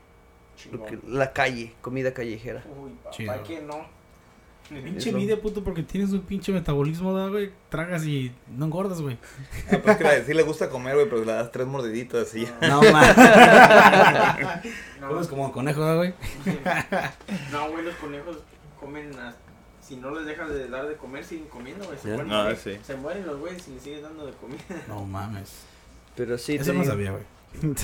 lo 0.72 0.86
que- 0.86 1.00
la 1.08 1.32
calle 1.34 1.74
comida 1.82 2.14
callejera 2.14 2.64
Uy, 2.82 2.92
papá, 3.04 3.44
que 3.44 3.62
no. 3.62 4.02
Pinche 4.70 5.10
envidia, 5.10 5.42
puto, 5.42 5.66
porque 5.66 5.84
tienes 5.84 6.12
un 6.12 6.22
pinche 6.22 6.54
metabolismo, 6.54 7.12
¿da, 7.14 7.28
güey. 7.28 7.52
Tragas 7.68 8.06
y 8.06 8.32
no 8.56 8.66
engordas, 8.68 9.02
güey. 9.02 9.18
Ah, 9.70 9.78
pues 9.84 9.98
que 9.98 10.04
la- 10.06 10.24
sí 10.24 10.34
le 10.34 10.44
gusta 10.44 10.70
comer, 10.70 10.96
güey, 10.96 11.10
pero 11.10 11.26
le 11.26 11.32
das 11.34 11.52
tres 11.52 11.68
mordiditas 11.68 12.34
y 12.36 12.46
ya. 12.46 12.58
No, 12.70 12.82
man. 12.82 13.16
No, 15.02 15.08
Comes 15.10 15.28
como 15.28 15.52
conejo, 15.52 15.82
¿da, 15.82 15.96
güey. 15.96 16.14
no, 17.52 17.70
güey, 17.72 17.84
los 17.84 17.96
conejos 17.96 18.38
comen 18.80 19.12
a- 19.20 19.36
Si 19.82 19.98
no 19.98 20.12
les 20.16 20.26
dejas 20.26 20.48
de 20.50 20.70
dar 20.70 20.88
de 20.88 20.96
comer, 20.96 21.26
siguen 21.26 21.48
comiendo, 21.50 21.84
güey. 21.86 21.98
Se, 21.98 22.08
mueren, 22.10 22.28
No, 22.30 22.44
güey. 22.46 22.56
sí. 22.56 22.78
se 22.82 22.96
mueren 22.96 23.26
los 23.28 23.40
güeyes 23.40 23.62
si 23.64 23.72
les 23.74 23.84
sigues 23.84 24.02
dando 24.04 24.26
de 24.26 24.32
comida. 24.34 24.62
No 24.88 25.04
mames. 25.06 25.66
Pero 26.16 26.38
sí 26.38 26.56
Eso 26.56 26.74
no 26.74 26.82
digo, 26.82 26.92
sabía, 26.92 27.12
güey. 27.12 27.24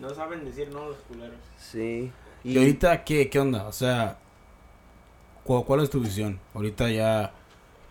No 0.00 0.14
saben 0.14 0.44
decir 0.44 0.68
no 0.68 0.90
los 0.90 0.98
culeros. 1.08 1.38
sí 1.58 2.12
¿Y 2.44 2.58
ahorita 2.58 3.02
qué, 3.04 3.30
qué 3.30 3.40
onda? 3.40 3.66
O 3.66 3.72
sea, 3.72 4.18
¿cuál, 5.42 5.64
cuál 5.64 5.80
es 5.82 5.90
tu 5.90 6.00
visión? 6.00 6.38
Ahorita 6.54 6.90
ya, 6.90 7.32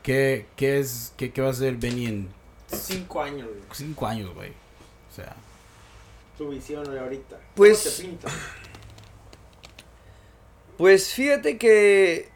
¿qué, 0.04 0.46
qué 0.56 0.80
es, 0.80 1.14
qué, 1.18 1.34
qué 1.34 1.42
va 1.42 1.48
a 1.48 1.52
hacer 1.52 1.76
Benny 1.78 2.06
en 2.06 2.30
Cinco 2.68 3.22
años, 3.22 3.48
güey. 3.48 3.62
cinco 3.74 4.06
años, 4.08 4.34
güey? 4.36 4.52
O 4.52 5.16
sea, 5.16 5.36
Tu 6.38 6.50
visión, 6.50 6.86
güey, 6.86 6.98
ahorita. 7.00 7.38
Pues- 7.56 7.84
¿Cómo 7.84 7.96
te 7.96 8.04
pinta? 8.28 8.30
Pues 10.78 11.14
fíjate 11.14 11.58
que 11.58 12.30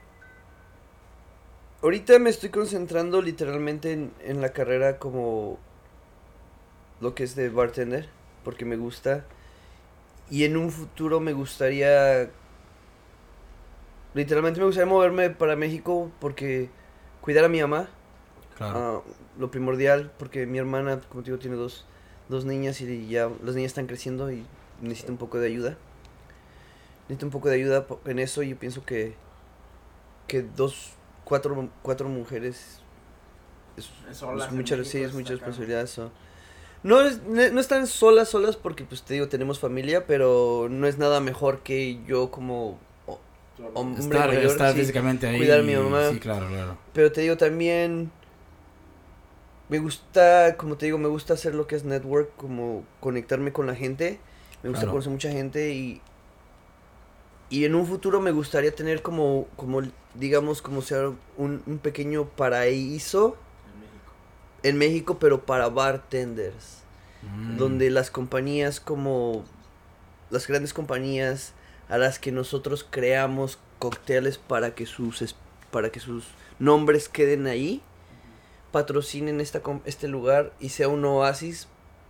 ahorita 1.81 2.19
me 2.19 2.29
estoy 2.29 2.49
concentrando 2.49 3.21
literalmente 3.21 3.91
en, 3.93 4.11
en 4.23 4.41
la 4.41 4.49
carrera 4.53 4.97
como 4.97 5.59
lo 7.01 7.15
que 7.15 7.23
es 7.23 7.35
de 7.35 7.49
bartender, 7.49 8.09
porque 8.43 8.65
me 8.65 8.77
gusta. 8.77 9.25
Y 10.29 10.43
en 10.45 10.57
un 10.57 10.71
futuro 10.71 11.19
me 11.19 11.33
gustaría, 11.33 12.29
literalmente 14.13 14.59
me 14.59 14.65
gustaría 14.65 14.89
moverme 14.91 15.29
para 15.29 15.55
México 15.55 16.11
porque 16.19 16.69
cuidar 17.21 17.45
a 17.45 17.49
mi 17.49 17.61
mamá, 17.61 17.89
claro. 18.57 18.75
ah, 18.75 19.01
lo 19.39 19.51
primordial, 19.51 20.11
porque 20.17 20.45
mi 20.45 20.57
hermana, 20.57 21.01
como 21.09 21.23
te 21.23 21.31
digo, 21.31 21.39
tiene 21.39 21.55
dos, 21.57 21.85
dos 22.29 22.45
niñas 22.45 22.81
y 22.81 23.07
ya 23.07 23.29
las 23.43 23.55
niñas 23.55 23.71
están 23.71 23.87
creciendo 23.87 24.31
y 24.31 24.45
necesito 24.81 25.11
un 25.11 25.17
poco 25.17 25.39
de 25.39 25.47
ayuda. 25.47 25.77
Necesito 27.07 27.25
un 27.25 27.31
poco 27.31 27.49
de 27.49 27.55
ayuda 27.55 27.87
po- 27.87 27.99
en 28.05 28.19
eso 28.19 28.43
y 28.43 28.49
yo 28.49 28.57
pienso 28.59 28.85
que, 28.85 29.15
que 30.27 30.41
dos, 30.43 30.91
cuatro, 31.23 31.69
cuatro 31.81 32.07
mujeres 32.09 32.81
es, 33.77 33.89
Solas 34.11 34.47
es 34.47 34.51
en 34.51 34.57
mucha, 34.57 34.75
México 34.75 34.85
sí, 34.85 35.01
es 35.03 35.13
muchas 35.13 35.31
responsabilidades. 35.31 35.89
so. 35.91 36.11
No, 36.83 37.01
es- 37.01 37.21
no, 37.23 37.59
están 37.59 37.87
solas, 37.87 38.29
solas 38.29 38.55
porque 38.55 38.83
pues 38.85 39.03
te 39.03 39.13
digo, 39.13 39.27
tenemos 39.27 39.59
familia, 39.59 40.05
pero 40.07 40.67
no 40.69 40.87
es 40.87 40.97
nada 40.97 41.19
mejor 41.19 41.59
que 41.59 41.99
yo 42.07 42.31
como 42.31 42.79
hombre 43.73 43.99
Estar, 44.03 44.27
mayor, 44.29 44.43
estar 44.51 44.73
sí, 44.73 44.79
físicamente 44.79 45.27
ahí. 45.27 45.37
cuidar 45.37 45.59
a 45.59 45.63
mi 45.63 45.75
mamá. 45.75 46.09
Sí, 46.09 46.19
claro, 46.19 46.47
claro. 46.47 46.77
Pero 46.93 47.11
te 47.11 47.21
digo 47.21 47.35
también, 47.37 48.11
me 49.69 49.79
gusta, 49.79 50.55
como 50.57 50.77
te 50.77 50.85
digo, 50.87 50.97
me 50.97 51.07
gusta 51.09 51.33
hacer 51.33 51.53
lo 51.53 51.67
que 51.67 51.75
es 51.75 51.83
network, 51.83 52.35
como 52.37 52.83
conectarme 52.99 53.51
con 53.53 53.67
la 53.67 53.75
gente. 53.75 54.19
Me 54.63 54.69
gusta 54.69 54.81
Claro. 54.85 54.91
conocer 54.91 55.11
mucha 55.11 55.31
gente 55.31 55.71
y, 55.73 56.01
y 57.49 57.65
en 57.65 57.75
un 57.75 57.85
futuro 57.85 58.19
me 58.21 58.31
gustaría 58.31 58.73
tener 58.73 59.01
como, 59.01 59.47
como 59.55 59.81
digamos, 60.15 60.61
como 60.61 60.81
sea 60.81 61.11
un, 61.37 61.61
un 61.65 61.77
pequeño 61.79 62.25
paraíso 62.25 63.37
En 64.63 64.77
México. 64.77 65.17
pero 65.19 65.45
para 65.45 65.69
bartenders. 65.69 66.79
Mm. 67.21 67.57
Donde 67.57 67.89
las 67.89 68.11
compañías 68.11 68.79
como 68.79 69.43
las 70.29 70.47
grandes 70.47 70.73
compañías 70.73 71.53
a 71.89 71.97
las 71.97 72.19
que 72.19 72.31
nosotros 72.31 72.85
creamos 72.89 73.59
cócteles 73.79 74.37
para 74.37 74.75
que 74.75 74.85
sus 74.85 75.21
es- 75.21 75.35
para 75.71 75.89
que 75.91 75.99
sus 75.99 76.25
nombres 76.59 77.09
queden 77.09 77.47
ahí 77.47 77.81
patrocinen 78.71 79.41
esta 79.41 79.61
com- 79.61 79.81
este 79.85 80.07
lugar 80.07 80.53
y 80.59 80.69
sea 80.69 80.87
un 80.87 81.03
oasis 81.05 81.67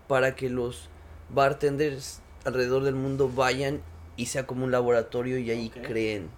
para 0.07 0.35
que 0.35 0.49
los 0.49 0.89
bartenders 1.29 2.21
alrededor 2.45 2.83
del 2.83 2.95
mundo 2.95 3.29
vayan 3.33 3.81
y 4.17 4.25
sea 4.27 4.45
como 4.45 4.65
un 4.65 4.71
laboratorio 4.71 5.37
y 5.37 5.49
ahí 5.51 5.69
creen 5.69 6.29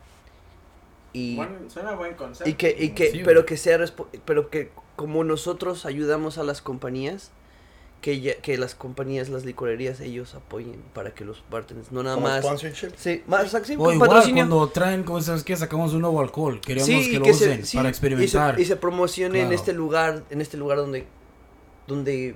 y 1.14 1.36
Buen- 1.36 1.70
suena 1.70 1.94
buen 1.96 2.14
concepto. 2.14 2.50
y 2.50 2.54
que, 2.54 2.76
y 2.78 2.90
que, 2.90 3.12
Sí, 3.12 3.22
pero 3.26 3.46
que 3.46 3.58
sea, 3.58 3.80
pero 4.26 4.50
que 4.50 4.72
como 4.96 5.24
nosotros 5.24 5.86
ayudamos 5.86 6.38
a 6.38 6.44
las 6.44 6.62
compañías, 6.62 7.32
que 8.02 8.20
ya, 8.20 8.36
que 8.38 8.58
las 8.58 8.74
compañías, 8.74 9.30
las 9.30 9.46
licorerías, 9.46 10.00
ellos 10.00 10.34
apoyen 10.34 10.82
para 10.94 11.14
que 11.14 11.24
los 11.24 11.44
bartenders, 11.52 11.92
no 11.92 12.02
nada 12.02 12.16
Como 12.16 12.28
más. 12.28 12.44
sponsorship. 12.44 12.90
Sí, 12.98 13.24
más, 13.28 13.52
sí, 13.52 13.76
O 13.78 13.92
igual 13.92 14.00
patrocinio. 14.00 14.48
cuando 14.48 14.70
traen, 14.70 15.04
como 15.04 15.22
sabes 15.22 15.44
que 15.44 15.56
sacamos 15.56 15.94
un 15.94 16.02
nuevo 16.02 16.20
alcohol, 16.20 16.60
queremos 16.62 16.88
Sí, 16.88 17.12
que 17.12 17.20
lo 17.20 17.26
que 17.26 17.34
se- 17.36 17.46
usen 17.50 17.66
sí, 17.66 17.78
para 17.78 17.90
y 17.90 17.92
se- 17.92 17.98
experimentar. 17.98 18.60
Y 18.60 18.66
se, 18.66 18.76
promocione 18.76 19.42
en 19.42 19.52
este 19.54 19.74
lugar, 19.74 20.24
en 20.32 20.42
este 20.42 20.58
lugar 20.58 20.78
donde, 20.78 21.06
donde 21.88 22.36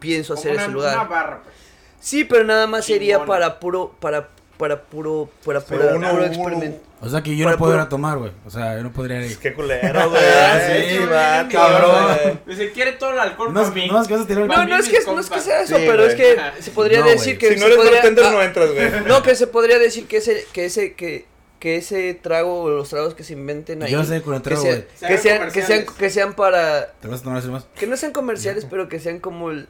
pienso 0.00 0.34
Como 0.34 0.40
hacer 0.40 0.52
una, 0.54 0.62
ese 0.62 0.72
lugar. 0.72 0.96
Una 0.96 1.04
barra, 1.08 1.42
pues. 1.42 1.54
Sí, 2.00 2.24
pero 2.24 2.44
nada 2.44 2.66
más 2.66 2.84
sería 2.86 3.24
para 3.26 3.60
puro, 3.60 3.94
para, 4.00 4.30
para 4.62 4.80
puro, 4.80 5.28
para 5.44 5.60
puro, 5.60 5.96
uno- 5.96 6.10
puro 6.10 6.24
experimento. 6.24 6.78
O 7.00 7.08
sea 7.08 7.20
que 7.20 7.36
yo 7.36 7.44
Para 7.46 7.56
no 7.56 7.58
puedo 7.58 7.74
ir 7.74 7.80
a 7.80 7.88
tomar, 7.88 8.16
güey. 8.18 8.30
O 8.46 8.50
sea, 8.50 8.76
yo 8.76 8.84
no 8.84 8.92
podría 8.92 9.26
ir. 9.26 9.36
Qué 9.38 9.52
culero, 9.54 10.08
güey. 10.10 10.22
Sí, 10.22 10.88
sí, 10.90 10.98
va, 11.04 11.48
cabrón. 11.50 12.38
güey. 12.46 12.56
Se 12.56 12.70
quiere 12.70 12.92
todo 12.92 13.10
el 13.10 13.18
alcohol 13.18 13.52
No 13.52 13.60
es, 13.62 13.68
para 13.70 13.80
mí. 13.82 13.88
no 13.90 14.00
es 14.00 14.06
que 14.06 14.14
vas 14.14 14.22
a 14.22 14.26
tirar 14.28 14.42
el 14.44 14.48
No, 14.48 14.64
no 14.64 14.76
es 14.76 14.88
que, 14.88 14.98
no 15.04 15.18
es 15.20 15.28
que 15.28 15.40
sea 15.40 15.62
eso, 15.62 15.76
Sí, 15.76 15.82
pero 15.84 16.04
es 16.04 16.14
que 16.14 16.36
se 16.60 16.70
podría 16.70 17.00
No, 17.00 17.06
decir 17.06 17.38
güey. 17.38 17.50
que 17.50 17.54
Si 17.54 17.60
no 17.60 17.66
eres 17.66 17.76
podría- 17.78 17.94
bartender, 17.94 18.24
ah, 18.24 18.30
no 18.30 18.42
entras, 18.42 18.70
güey. 18.72 18.90
No, 19.08 19.22
que 19.24 19.34
se 19.34 19.48
podría 19.48 19.80
decir 19.80 20.06
que 20.06 20.18
ese, 20.18 20.46
que 20.52 20.64
ese, 20.66 20.94
que, 20.94 21.26
que 21.58 21.76
ese 21.76 22.14
trago 22.14 22.62
o 22.62 22.70
los 22.70 22.88
tragos 22.88 23.14
que 23.16 23.24
se 23.24 23.32
inventen 23.32 23.82
ahí. 23.82 23.90
Yo 23.90 24.04
sé 24.04 24.22
con 24.22 24.34
el 24.34 24.42
que, 24.42 24.50
trago, 24.50 24.62
sea- 24.62 24.74
güey. 24.76 24.84
Se 24.94 25.06
que 25.08 25.18
sean, 25.18 25.50
que 25.50 25.62
sean, 25.62 25.84
que 25.98 26.08
sean 26.10 26.34
para, 26.34 26.92
¿Te 27.00 27.08
vas 27.08 27.20
a 27.20 27.24
tomar 27.24 27.38
así 27.40 27.48
más? 27.48 27.64
que 27.76 27.88
no 27.88 27.96
sean 27.96 28.12
comerciales, 28.12 28.64
pero 28.70 28.88
que 28.88 29.00
sean 29.00 29.18
como 29.18 29.50
el, 29.50 29.68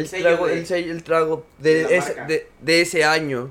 el, 0.00 0.08
sello 0.08 0.22
trago, 0.28 0.46
de- 0.46 0.58
el, 0.58 0.66
sello- 0.66 0.90
el 0.92 1.02
trago 1.02 1.46
de 1.58 1.96
ese, 1.96 2.14
de, 2.26 2.48
de 2.60 2.80
ese 2.80 3.04
año 3.04 3.50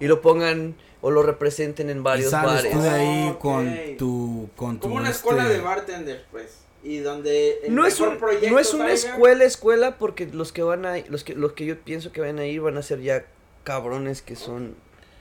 y 0.00 0.06
lo 0.06 0.20
pongan 0.20 0.74
o 1.00 1.10
lo 1.10 1.22
representen 1.22 1.90
en 1.90 1.98
Y 1.98 2.00
varios 2.00 2.30
sales 2.30 2.52
bares. 2.52 2.72
tú 2.72 2.80
de 2.80 2.90
ahí 2.90 3.28
Ok. 3.30 3.38
con 3.38 3.76
tu... 3.98 4.48
Con 4.56 4.76
tu 4.76 4.82
Como 4.82 4.94
una 4.96 5.04
este- 5.10 5.16
escuela 5.18 5.48
de 5.48 5.60
bartenders, 5.60 6.22
pues. 6.30 6.58
Y 6.82 6.98
donde 6.98 7.58
el 7.64 7.74
No 7.74 7.84
es, 7.86 7.98
un, 8.00 8.16
proyecto 8.16 8.48
no 8.50 8.58
es 8.60 8.72
una 8.72 8.84
salga- 8.86 8.92
escuela, 8.92 9.44
escuela, 9.44 9.98
porque 9.98 10.26
los 10.26 10.52
que 10.52 10.62
van 10.62 10.86
a 10.86 10.96
los 11.08 11.24
que, 11.24 11.34
los 11.34 11.52
que 11.52 11.66
yo 11.66 11.76
pienso 11.78 12.12
que 12.12 12.20
van 12.20 12.38
a 12.38 12.46
ir 12.46 12.60
van 12.60 12.76
a 12.78 12.82
ser 12.82 13.00
ya 13.00 13.24
cabrones 13.64 14.22
que 14.22 14.36
son, 14.36 14.74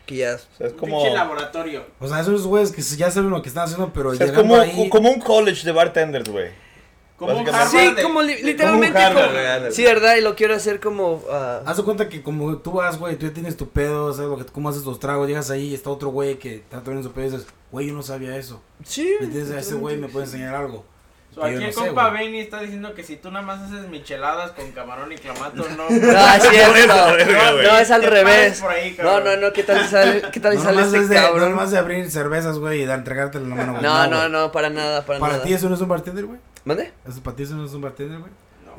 que 0.05 0.17
ya 0.17 0.35
O 0.35 0.57
sea, 0.57 0.67
es 0.67 0.73
como, 0.73 0.99
pinche 1.01 1.13
laboratorio. 1.15 1.83
O 1.99 2.07
sea, 2.07 2.19
esos 2.19 2.45
güeyes 2.45 2.71
que 2.71 2.81
ya 2.83 3.09
saben 3.09 3.31
lo 3.31 3.41
que 3.41 3.49
están 3.49 3.63
haciendo, 3.63 3.91
pero 3.93 4.09
o 4.09 4.15
sea, 4.15 4.27
es 4.27 4.31
como, 4.33 4.55
ahí... 4.57 4.89
como 4.89 5.09
un 5.09 5.19
college 5.19 5.65
de 5.65 5.71
bartenders, 5.71 6.29
güey. 6.29 6.49
Como 7.17 7.37
un. 7.39 7.47
Harvard 7.47 7.67
Sí, 7.69 7.93
de- 7.93 8.03
como 8.03 8.21
li- 8.21 8.43
literalmente 8.43 8.97
Harvard, 8.97 9.23
como- 9.23 9.33
güey, 9.35 9.45
ándale. 9.45 9.71
Sí, 9.71 9.83
verdad, 9.83 10.15
y 10.17 10.21
lo 10.21 10.35
quiero 10.35 10.53
hacer 10.55 10.79
como 10.81 11.23
ah, 11.31 11.61
Haz 11.65 11.77
de 11.77 11.83
cuenta 11.83 12.09
que 12.09 12.21
como 12.21 12.57
tú 12.57 12.73
vas, 12.73 12.97
güey, 12.99 13.15
tú 13.15 13.25
ya 13.27 13.33
tienes 13.33 13.55
tu 13.55 13.69
pedo, 13.69 14.11
sabes 14.13 14.29
lo 14.29 14.37
que, 14.37 14.45
cómo 14.51 14.67
haces 14.69 14.83
los 14.83 14.99
tragos, 14.99 15.27
llegas 15.27 15.49
ahí 15.49 15.67
y 15.69 15.73
está 15.73 15.89
otro 15.89 16.09
güey 16.09 16.37
que 16.39 16.55
está 16.55 16.81
tomando 16.81 17.07
su 17.07 17.13
pedo 17.13 17.27
y 17.27 17.29
dices, 17.31 17.47
güey, 17.71 17.87
yo 17.87 17.93
no 17.93 18.03
sabía 18.03 18.35
eso. 18.35 18.61
Sí. 18.83 19.15
¿Me 19.21 19.27
entiendes? 19.27 19.55
A 19.55 19.59
ese 19.59 19.75
güey 19.75 19.95
me 19.97 20.09
puede 20.09 20.25
enseñar 20.25 20.55
algo. 20.55 20.83
So, 21.33 21.43
aquí 21.43 21.55
no 21.55 21.65
el 21.65 21.73
sé, 21.73 21.79
compa. 21.79 22.09
Benny 22.11 22.39
está 22.39 22.59
diciendo 22.61 22.93
que 22.93 23.03
si 23.03 23.17
tú 23.17 23.29
nada 23.29 23.45
más 23.45 23.61
haces 23.61 23.89
micheladas 23.89 24.51
con 24.51 24.71
camarón 24.71 25.11
y 25.11 25.15
clamato, 25.17 25.65
no. 25.75 25.83
No, 25.89 26.33
es 26.33 26.43
eso, 26.45 26.71
verga, 26.73 27.51
güey. 27.51 27.65
No, 27.67 27.77
es 27.77 27.91
al 27.91 28.03
revés. 28.03 28.61
ahí, 28.63 28.95
No, 29.03 29.19
no, 29.19 29.35
no, 29.35 29.51
¿qué 29.51 29.63
tal 29.63 29.81
si 29.83 29.89
sale, 29.89 30.21
qué 30.31 30.39
tal 30.39 30.53
si 30.53 30.57
No 30.59 30.63
sale 30.63 30.81
este 30.83 30.97
es 30.99 31.09
de, 31.09 31.15
no 31.15 31.21
cabrón? 31.23 31.49
nomás 31.51 31.71
de 31.71 31.77
abrir 31.77 32.09
cervezas, 32.09 32.57
güey, 32.59 32.83
y 32.83 32.85
de 32.85 32.93
entregarte 32.93 33.39
la 33.41 33.47
mano, 33.53 33.71
güey. 33.73 33.83
No, 33.83 34.07
no, 34.07 34.29
no, 34.29 34.51
para 34.53 34.69
nada, 34.69 35.05
para, 35.05 35.19
Para 35.19 35.33
nada. 35.33 35.43
ti 35.45 35.53
eso 35.53 35.67
no 35.67 35.75
es 35.75 35.81
un 35.81 35.89
bartender, 35.89 36.25
güey. 36.25 36.39
¿Mande? 36.65 36.91
¿Eso 37.07 37.21
para 37.23 37.35
ti 37.35 37.43
eso 37.43 37.55
no 37.55 37.65
es 37.65 37.73
un 37.73 37.81
bartender, 37.81 38.19
güey? 38.19 38.31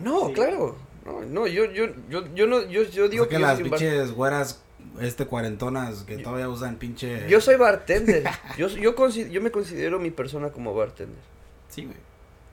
No, 0.03 0.27
sí. 0.29 0.33
claro. 0.35 0.77
No, 1.05 1.21
no, 1.23 1.47
yo, 1.47 1.65
yo, 1.67 1.87
yo, 2.11 2.27
yo 2.35 2.47
no, 2.47 2.63
yo, 2.69 2.83
yo 2.83 3.09
digo 3.09 3.25
o 3.25 3.27
sea 3.29 3.37
que 3.39 3.41
yo 3.43 3.47
las 3.47 3.61
pinches 3.61 4.11
güeras, 4.13 4.61
este, 5.01 5.25
cuarentonas, 5.27 6.03
que 6.03 6.19
todavía 6.19 6.49
usan 6.49 6.77
pinche... 6.77 7.29
Yo 7.29 7.41
soy 7.41 7.55
bartender. 7.57 8.25
Yo, 8.59 8.67
yo, 8.69 8.97
consi- 8.97 9.31
yo 9.31 9.41
me 9.41 9.51
considero 9.53 10.01
mi 10.01 10.11
persona 10.11 10.51
como 10.51 10.75
bartender. 10.75 11.23
Sí, 11.69 11.85
güey. 11.85 11.97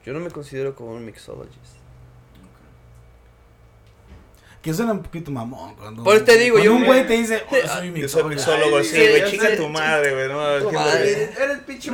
Yo 0.06 0.12
no 0.12 0.20
me 0.20 0.30
considero 0.30 0.74
como 0.76 0.92
un 0.92 1.04
mixologist. 1.04 1.76
Que 4.64 4.72
suena 4.72 4.92
un 4.92 5.02
poquito 5.02 5.30
mamón 5.30 5.74
cuando... 5.74 6.02
Por 6.02 6.16
eso 6.16 6.24
te 6.24 6.38
digo, 6.38 6.58
yo- 6.58 6.74
un 6.74 6.86
güey 6.86 7.06
te 7.06 7.12
dice, 7.12 7.42
oh, 7.46 7.50
soy 7.50 7.60
Yo 7.60 7.68
soy 7.68 7.90
mixólogo. 7.90 8.28
mixólogo, 8.30 8.82
sí, 8.82 8.96
güey. 8.96 9.30
Chinga 9.30 9.56
tu 9.56 9.68
madre, 9.68 10.14
güey. 10.14 10.28
No, 10.28 10.58
Tu 10.64 10.70
¿qué 10.70 10.74
madre. 10.76 11.04
le- 11.04 11.44
Eres 11.44 11.58
pinche 11.66 11.90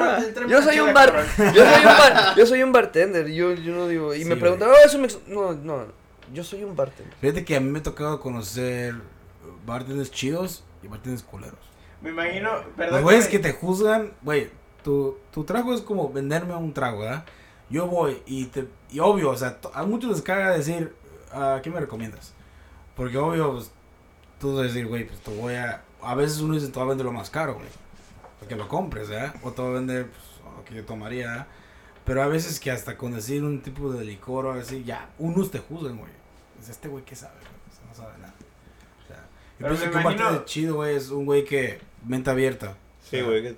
yo 0.48 0.62
soy 0.62 0.78
un 0.78 0.94
bar, 0.94 1.26
yo 1.36 1.64
soy 1.64 1.78
un 1.80 1.84
bar, 1.84 2.34
yo 2.36 2.46
soy 2.46 2.62
un 2.62 2.72
bartender. 2.72 3.26
Yo, 3.28 3.52
yo 3.54 3.74
no 3.74 3.88
digo 3.88 4.14
y 4.14 4.20
Sí, 4.22 4.24
me 4.24 4.36
preguntan, 4.36 4.68
oh, 4.70 4.86
es 4.86 4.94
un 4.94 5.08
no, 5.34 5.52
no, 5.54 5.86
yo 6.32 6.44
soy 6.44 6.62
un 6.62 6.76
bartender. 6.76 7.12
Fíjate 7.20 7.44
que 7.44 7.56
a 7.56 7.60
mí 7.60 7.68
me 7.68 7.80
ha 7.80 7.82
tocado 7.82 8.20
conocer 8.20 8.94
bartenders 9.66 10.12
chidos 10.12 10.62
y 10.84 10.86
bartenders 10.86 11.24
culeros. 11.24 11.58
Me 12.00 12.10
imagino, 12.10 12.50
perdón. 12.76 12.94
Los 12.94 13.02
güeyes 13.02 13.24
güey. 13.24 13.32
que 13.32 13.38
te 13.40 13.52
juzgan, 13.52 14.12
güey, 14.22 14.48
tu, 14.84 15.18
tu 15.32 15.42
trago 15.42 15.74
es 15.74 15.80
como 15.80 16.12
venderme 16.12 16.54
un 16.54 16.72
trago, 16.72 17.00
¿verdad? 17.00 17.24
Yo 17.68 17.88
voy 17.88 18.22
y 18.26 18.44
te, 18.46 18.66
y 18.92 19.00
obvio, 19.00 19.30
o 19.30 19.36
sea, 19.36 19.58
a 19.74 19.82
muchos 19.82 20.10
les 20.12 20.22
caga 20.22 20.52
decir, 20.56 20.94
¿a 21.32 21.58
qué 21.64 21.68
me 21.70 21.80
recomiendas? 21.80 22.32
Porque 22.96 23.16
obvio, 23.18 23.52
pues, 23.52 23.70
tú 24.38 24.52
vas 24.54 24.60
a 24.60 24.62
decir, 24.64 24.86
güey, 24.86 25.06
pues 25.06 25.20
te 25.20 25.34
voy 25.36 25.54
a, 25.54 25.82
a 26.02 26.14
veces 26.14 26.40
uno 26.40 26.54
dice, 26.54 26.68
te 26.68 26.74
voy 26.78 26.84
a 26.86 26.88
vender 26.90 27.06
lo 27.06 27.12
más 27.12 27.30
caro, 27.30 27.54
güey, 27.54 27.66
para 28.38 28.48
que 28.48 28.56
lo 28.56 28.68
compres, 28.68 29.08
¿verdad? 29.08 29.34
O 29.42 29.52
te 29.52 29.62
voy 29.62 29.70
a 29.70 29.74
vender, 29.74 30.10
pues, 30.10 30.54
lo 30.56 30.64
que 30.64 30.74
yo 30.74 30.84
tomaría. 30.84 31.46
Pero 32.04 32.22
a 32.22 32.26
veces 32.26 32.58
que 32.58 32.70
hasta 32.70 32.96
con 32.96 33.12
decir 33.12 33.44
un 33.44 33.60
tipo 33.62 33.92
de 33.92 34.04
licor 34.04 34.46
o 34.46 34.52
así, 34.52 34.82
ya, 34.84 35.10
unos 35.18 35.50
te 35.50 35.58
juzgan, 35.58 35.98
güey. 35.98 36.10
Dices, 36.58 36.70
este 36.76 36.88
güey, 36.88 37.04
¿qué 37.04 37.14
sabe? 37.14 37.34
güey? 37.40 37.52
O 37.70 37.74
sea, 37.74 37.86
no 37.86 37.94
sabe 37.94 38.18
nada. 38.18 38.34
O 39.04 39.06
sea, 39.06 39.24
Pero 39.58 39.70
me 39.74 39.78
que 39.78 39.84
imagino- 39.86 40.04
bartender 40.04 40.44
chido, 40.46 40.74
güey, 40.76 40.96
es 40.96 41.10
un 41.10 41.24
güey 41.26 41.44
que, 41.44 41.80
mente 42.04 42.30
abierta. 42.30 42.74
Sí, 43.02 43.20
güey. 43.20 43.42
que- 43.42 43.56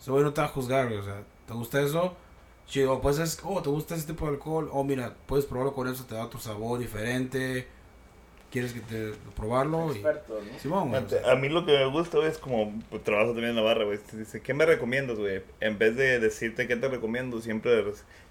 Ese 0.00 0.10
güey 0.10 0.24
no 0.24 0.32
te 0.32 0.40
va 0.40 0.46
a 0.48 0.50
juzgar, 0.50 0.86
güey. 0.88 0.98
O 0.98 1.04
sea, 1.04 1.22
¿te 1.46 1.52
gusta 1.54 1.80
eso? 1.80 2.16
Chido, 2.66 3.00
pues 3.00 3.18
es, 3.18 3.38
oh, 3.44 3.62
¿te 3.62 3.68
gusta 3.68 3.94
ese 3.94 4.06
tipo 4.06 4.24
de 4.26 4.32
alcohol? 4.32 4.68
Oh, 4.72 4.82
mira, 4.82 5.14
puedes 5.26 5.44
probarlo 5.46 5.74
con 5.74 5.86
eso, 5.88 6.04
te 6.04 6.14
da 6.14 6.24
otro 6.24 6.40
sabor 6.40 6.78
diferente. 6.80 7.68
¿Quieres 8.52 8.74
que 8.74 8.80
te 8.80 9.12
probarlo? 9.34 9.94
Y. 9.94 10.02
Simón, 10.60 10.90
güey. 10.90 11.02
A 11.24 11.34
mí 11.36 11.48
lo 11.48 11.64
que 11.64 11.72
me 11.72 11.86
gusta, 11.86 12.18
güey, 12.18 12.30
es 12.30 12.36
como 12.36 12.70
pues, 12.90 13.02
trabajo 13.02 13.28
también 13.28 13.50
en 13.50 13.56
la 13.56 13.62
barra, 13.62 13.84
güey. 13.84 13.96
Te 13.96 14.18
dice, 14.18 14.42
¿qué 14.42 14.52
me 14.52 14.66
recomiendas, 14.66 15.18
güey? 15.18 15.40
En 15.60 15.78
vez 15.78 15.96
de 15.96 16.20
decirte 16.20 16.68
qué 16.68 16.76
te 16.76 16.86
recomiendo, 16.86 17.40
siempre, 17.40 17.82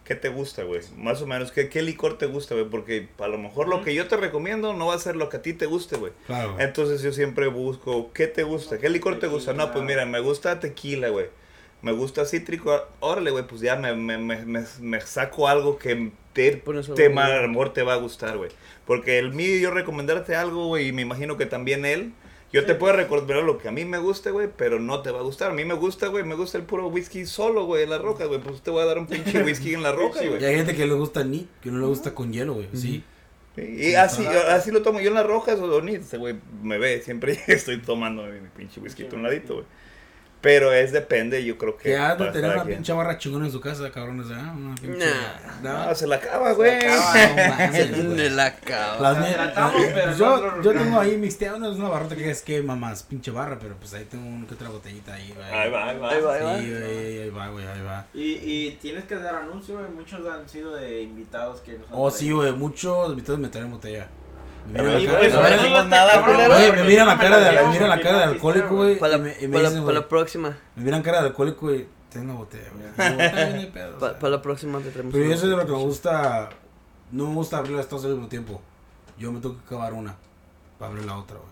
¿qué 0.03 0.13
te 0.13 0.29
gusta, 0.29 0.61
güey? 0.63 0.81
Más 0.95 1.23
o 1.23 1.25
menos, 1.25 1.51
¿qué, 1.51 1.69
qué 1.69 1.81
licor 1.81 2.19
te 2.19 2.27
gusta, 2.27 2.53
güey? 2.53 2.69
Porque 2.69 3.09
a 3.17 3.27
lo 3.27 3.39
mejor 3.39 3.67
lo 3.67 3.81
que 3.81 3.95
yo 3.95 4.07
te 4.07 4.15
recomiendo 4.15 4.73
no 4.73 4.85
va 4.85 4.93
a 4.93 4.99
ser 4.99 5.15
lo 5.15 5.27
que 5.27 5.37
a 5.37 5.41
ti 5.41 5.53
te 5.53 5.65
guste, 5.65 5.97
güey. 5.97 6.13
claro, 6.27 6.53
güey. 6.53 6.65
Entonces 6.65 7.01
yo 7.01 7.11
siempre 7.13 7.47
busco, 7.47 8.13
¿qué 8.13 8.27
te 8.27 8.43
gusta? 8.43 8.77
¿Qué 8.77 8.89
licor 8.89 9.17
te 9.17 9.25
gusta? 9.25 9.53
No, 9.53 9.71
pues 9.71 9.83
mira, 9.83 10.05
me 10.05 10.19
gusta 10.19 10.59
tequila, 10.59 11.09
güey. 11.09 11.29
Me 11.81 11.93
gusta 11.93 12.25
cítrico. 12.25 12.79
Órale, 12.99 13.31
güey, 13.31 13.47
pues 13.47 13.61
ya 13.61 13.75
me, 13.75 13.95
me, 13.95 14.19
me, 14.19 14.45
me, 14.45 14.63
me 14.81 15.01
saco 15.01 15.47
algo 15.47 15.79
que 15.79 16.11
te, 16.33 16.57
Pones 16.57 16.85
algo 16.85 16.95
te 16.95 17.09
bueno. 17.09 17.15
ma- 17.21 17.35
a 17.37 17.41
lo 17.41 17.47
mejor 17.49 17.73
te 17.73 17.83
va 17.83 17.93
a 17.93 17.97
gustar, 17.97 18.37
güey. 18.37 18.49
Porque 18.85 19.19
el 19.19 19.33
mío, 19.33 19.57
yo 19.59 19.71
recomendarte 19.71 20.35
algo, 20.35 20.67
güey, 20.67 20.87
y 20.89 20.91
me 20.91 21.01
imagino 21.01 21.37
que 21.37 21.45
también 21.45 21.85
él. 21.85 22.13
Yo 22.53 22.65
te 22.65 22.75
puedo 22.75 22.93
recomendar 22.93 23.43
lo 23.43 23.57
que 23.57 23.69
a 23.69 23.71
mí 23.71 23.85
me 23.85 23.97
gusta, 23.97 24.29
güey, 24.31 24.49
pero 24.57 24.77
no 24.79 25.01
te 25.01 25.09
va 25.11 25.19
a 25.19 25.23
gustar. 25.23 25.51
A 25.51 25.53
mí 25.53 25.63
me 25.63 25.73
gusta, 25.73 26.07
güey, 26.07 26.25
me 26.25 26.35
gusta 26.35 26.57
el 26.57 26.65
puro 26.65 26.87
whisky 26.87 27.25
solo, 27.25 27.65
güey, 27.65 27.83
en 27.83 27.89
la 27.91 27.97
roca, 27.97 28.25
güey. 28.25 28.41
Pues 28.41 28.61
te 28.61 28.71
voy 28.71 28.81
a 28.81 28.85
dar 28.85 28.97
un 28.97 29.07
pinche 29.07 29.41
whisky 29.43 29.73
en 29.73 29.83
la 29.83 29.93
roca, 29.93 30.21
Y 30.23 30.27
güey. 30.27 30.43
hay 30.43 30.55
gente 30.57 30.75
que 30.75 30.85
le 30.85 30.93
gusta 30.93 31.23
ni, 31.23 31.47
que 31.61 31.71
no 31.71 31.79
le 31.79 31.85
gusta 31.85 32.13
con 32.13 32.33
hielo, 32.33 32.55
güey. 32.55 32.67
Sí. 32.73 33.03
Y 33.57 33.95
así, 33.95 34.25
así 34.25 34.71
lo 34.71 34.81
tomo 34.81 34.99
yo 35.01 35.09
en 35.09 35.13
las 35.15 35.25
rojas 35.25 35.59
o 35.59 35.81
ni 35.81 35.95
ese 35.95 36.17
güey 36.17 36.35
me 36.63 36.77
ve, 36.77 37.01
siempre 37.01 37.37
estoy 37.47 37.77
tomando 37.81 38.23
mi 38.23 38.39
pinche 38.55 38.79
whisky 38.81 39.03
a 39.09 39.15
un 39.15 39.23
ladito, 39.23 39.55
güey. 39.55 39.65
Pero 40.41 40.73
es 40.73 40.91
depende, 40.91 41.45
yo 41.45 41.55
creo 41.57 41.77
que. 41.77 41.83
Que 41.83 41.97
has 41.97 42.17
de 42.17 42.31
tener 42.31 42.51
una 42.51 42.65
pinche 42.65 42.91
barra 42.93 43.17
chingona 43.19 43.45
en 43.45 43.51
su 43.51 43.61
casa, 43.61 43.91
cabrones, 43.91 44.27
¿eh? 44.31 44.33
Una 44.33 44.75
pinche. 44.75 45.05
Nah. 45.61 45.87
No, 45.87 45.95
se 45.95 46.07
la 46.07 46.15
acaba, 46.15 46.53
güey. 46.53 46.79
No 46.81 47.55
mames, 47.57 47.91
güey. 47.95 48.07
Me 48.07 48.29
la 48.31 48.45
acabo. 48.47 49.03
Las 49.03 49.19
La 49.19 49.33
tratamos, 49.33 49.81
eh, 49.81 49.91
pero 49.93 50.05
pues 50.07 50.17
yo, 50.17 50.61
yo 50.63 50.73
tengo 50.73 50.99
ahí 50.99 51.17
mixteado, 51.17 51.59
no 51.59 51.71
es 51.71 51.77
una 51.77 51.89
barrota 51.89 52.15
que 52.15 52.29
es 52.29 52.41
que 52.41 52.61
mamás, 52.63 53.03
pinche 53.03 53.29
barra, 53.29 53.59
pero 53.59 53.75
pues 53.75 53.93
ahí 53.93 54.05
tengo 54.05 54.27
una 54.27 54.47
que 54.47 54.55
otra 54.55 54.69
botellita 54.69 55.13
ahí, 55.13 55.31
güey. 55.35 55.47
Ahí 55.47 55.69
va, 55.69 55.89
ahí 55.89 55.97
va. 55.99 56.09
Ahí 56.09 56.21
va, 56.21 56.33
ahí 56.33 56.43
va. 56.43 56.59
Sí, 56.59 56.69
güey, 56.71 57.19
ahí 57.19 57.29
va, 57.29 57.47
güey, 57.49 57.67
ahí 57.67 57.81
va. 57.83 58.07
Y, 58.13 58.31
y 58.41 58.77
tienes 58.81 59.03
que 59.05 59.15
dar 59.15 59.35
anuncio, 59.35 59.77
güey. 59.77 59.89
Muchos 59.91 60.27
han 60.27 60.49
sido 60.49 60.75
de 60.75 61.03
invitados 61.03 61.61
que 61.61 61.73
nos 61.73 61.87
han 61.87 61.93
Oh, 61.93 62.09
sí, 62.09 62.31
güey, 62.31 62.51
muchos 62.53 63.09
invitados 63.11 63.39
me 63.39 63.49
traen 63.49 63.69
botella. 63.69 64.07
Me 64.67 64.73
Pero 64.73 64.83
miran 64.83 64.95
ahí, 64.97 65.07
la 65.07 65.13
güey, 65.15 65.31
cara, 67.17 67.39
de, 67.39 67.67
miran 67.67 67.89
la 67.89 67.99
cara 67.99 68.17
de 68.17 68.23
alcohólico, 68.23 68.75
güey. 68.75 68.99
Para 68.99 69.17
y 69.17 69.47
la, 69.47 69.69
güey, 69.69 70.07
próxima. 70.07 70.57
Me 70.75 70.83
miran 70.83 71.01
cara 71.01 71.21
de 71.21 71.27
alcohólico 71.27 71.73
y 71.73 71.87
tengo 72.09 72.25
una 72.25 72.33
botella, 72.35 72.69
güey. 72.73 73.71
Para 73.99 74.29
la 74.29 74.41
próxima 74.41 74.79
te 74.79 74.91
traemos. 74.91 75.13
Pero 75.13 75.37
soy 75.37 75.49
de 75.49 75.55
lo 75.57 75.65
que 75.65 75.71
me 75.71 75.77
gusta. 75.79 76.49
No 77.11 77.27
me 77.27 77.35
gusta 77.35 77.57
abrir 77.57 77.75
las 77.75 77.89
dos 77.89 78.05
al 78.05 78.11
mismo 78.11 78.27
tiempo. 78.27 78.61
Yo 79.17 79.31
me 79.31 79.39
tengo 79.39 79.57
que 79.57 79.65
acabar 79.65 79.93
una 79.93 80.15
para 80.79 80.91
abrir 80.91 81.05
la 81.05 81.17
otra, 81.17 81.37
güey. 81.37 81.51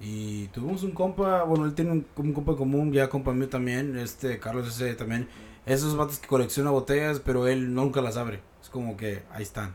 Y 0.00 0.46
tuvimos 0.48 0.84
un 0.84 0.92
compa, 0.92 1.42
bueno, 1.42 1.64
él 1.64 1.74
tiene 1.74 1.90
un, 1.90 2.06
un 2.16 2.32
compa 2.32 2.54
común, 2.54 2.92
ya 2.92 3.08
compa 3.08 3.32
mío 3.32 3.48
también, 3.48 3.98
este 3.98 4.38
Carlos 4.38 4.68
ese 4.68 4.94
también. 4.94 5.28
Esos 5.66 5.96
vatos 5.96 6.18
que 6.18 6.28
colecciona 6.28 6.70
botellas, 6.70 7.20
pero 7.20 7.46
él 7.46 7.74
nunca 7.74 8.00
las 8.00 8.16
abre. 8.16 8.40
Es 8.62 8.70
como 8.70 8.96
que 8.96 9.22
ahí 9.30 9.42
están. 9.42 9.74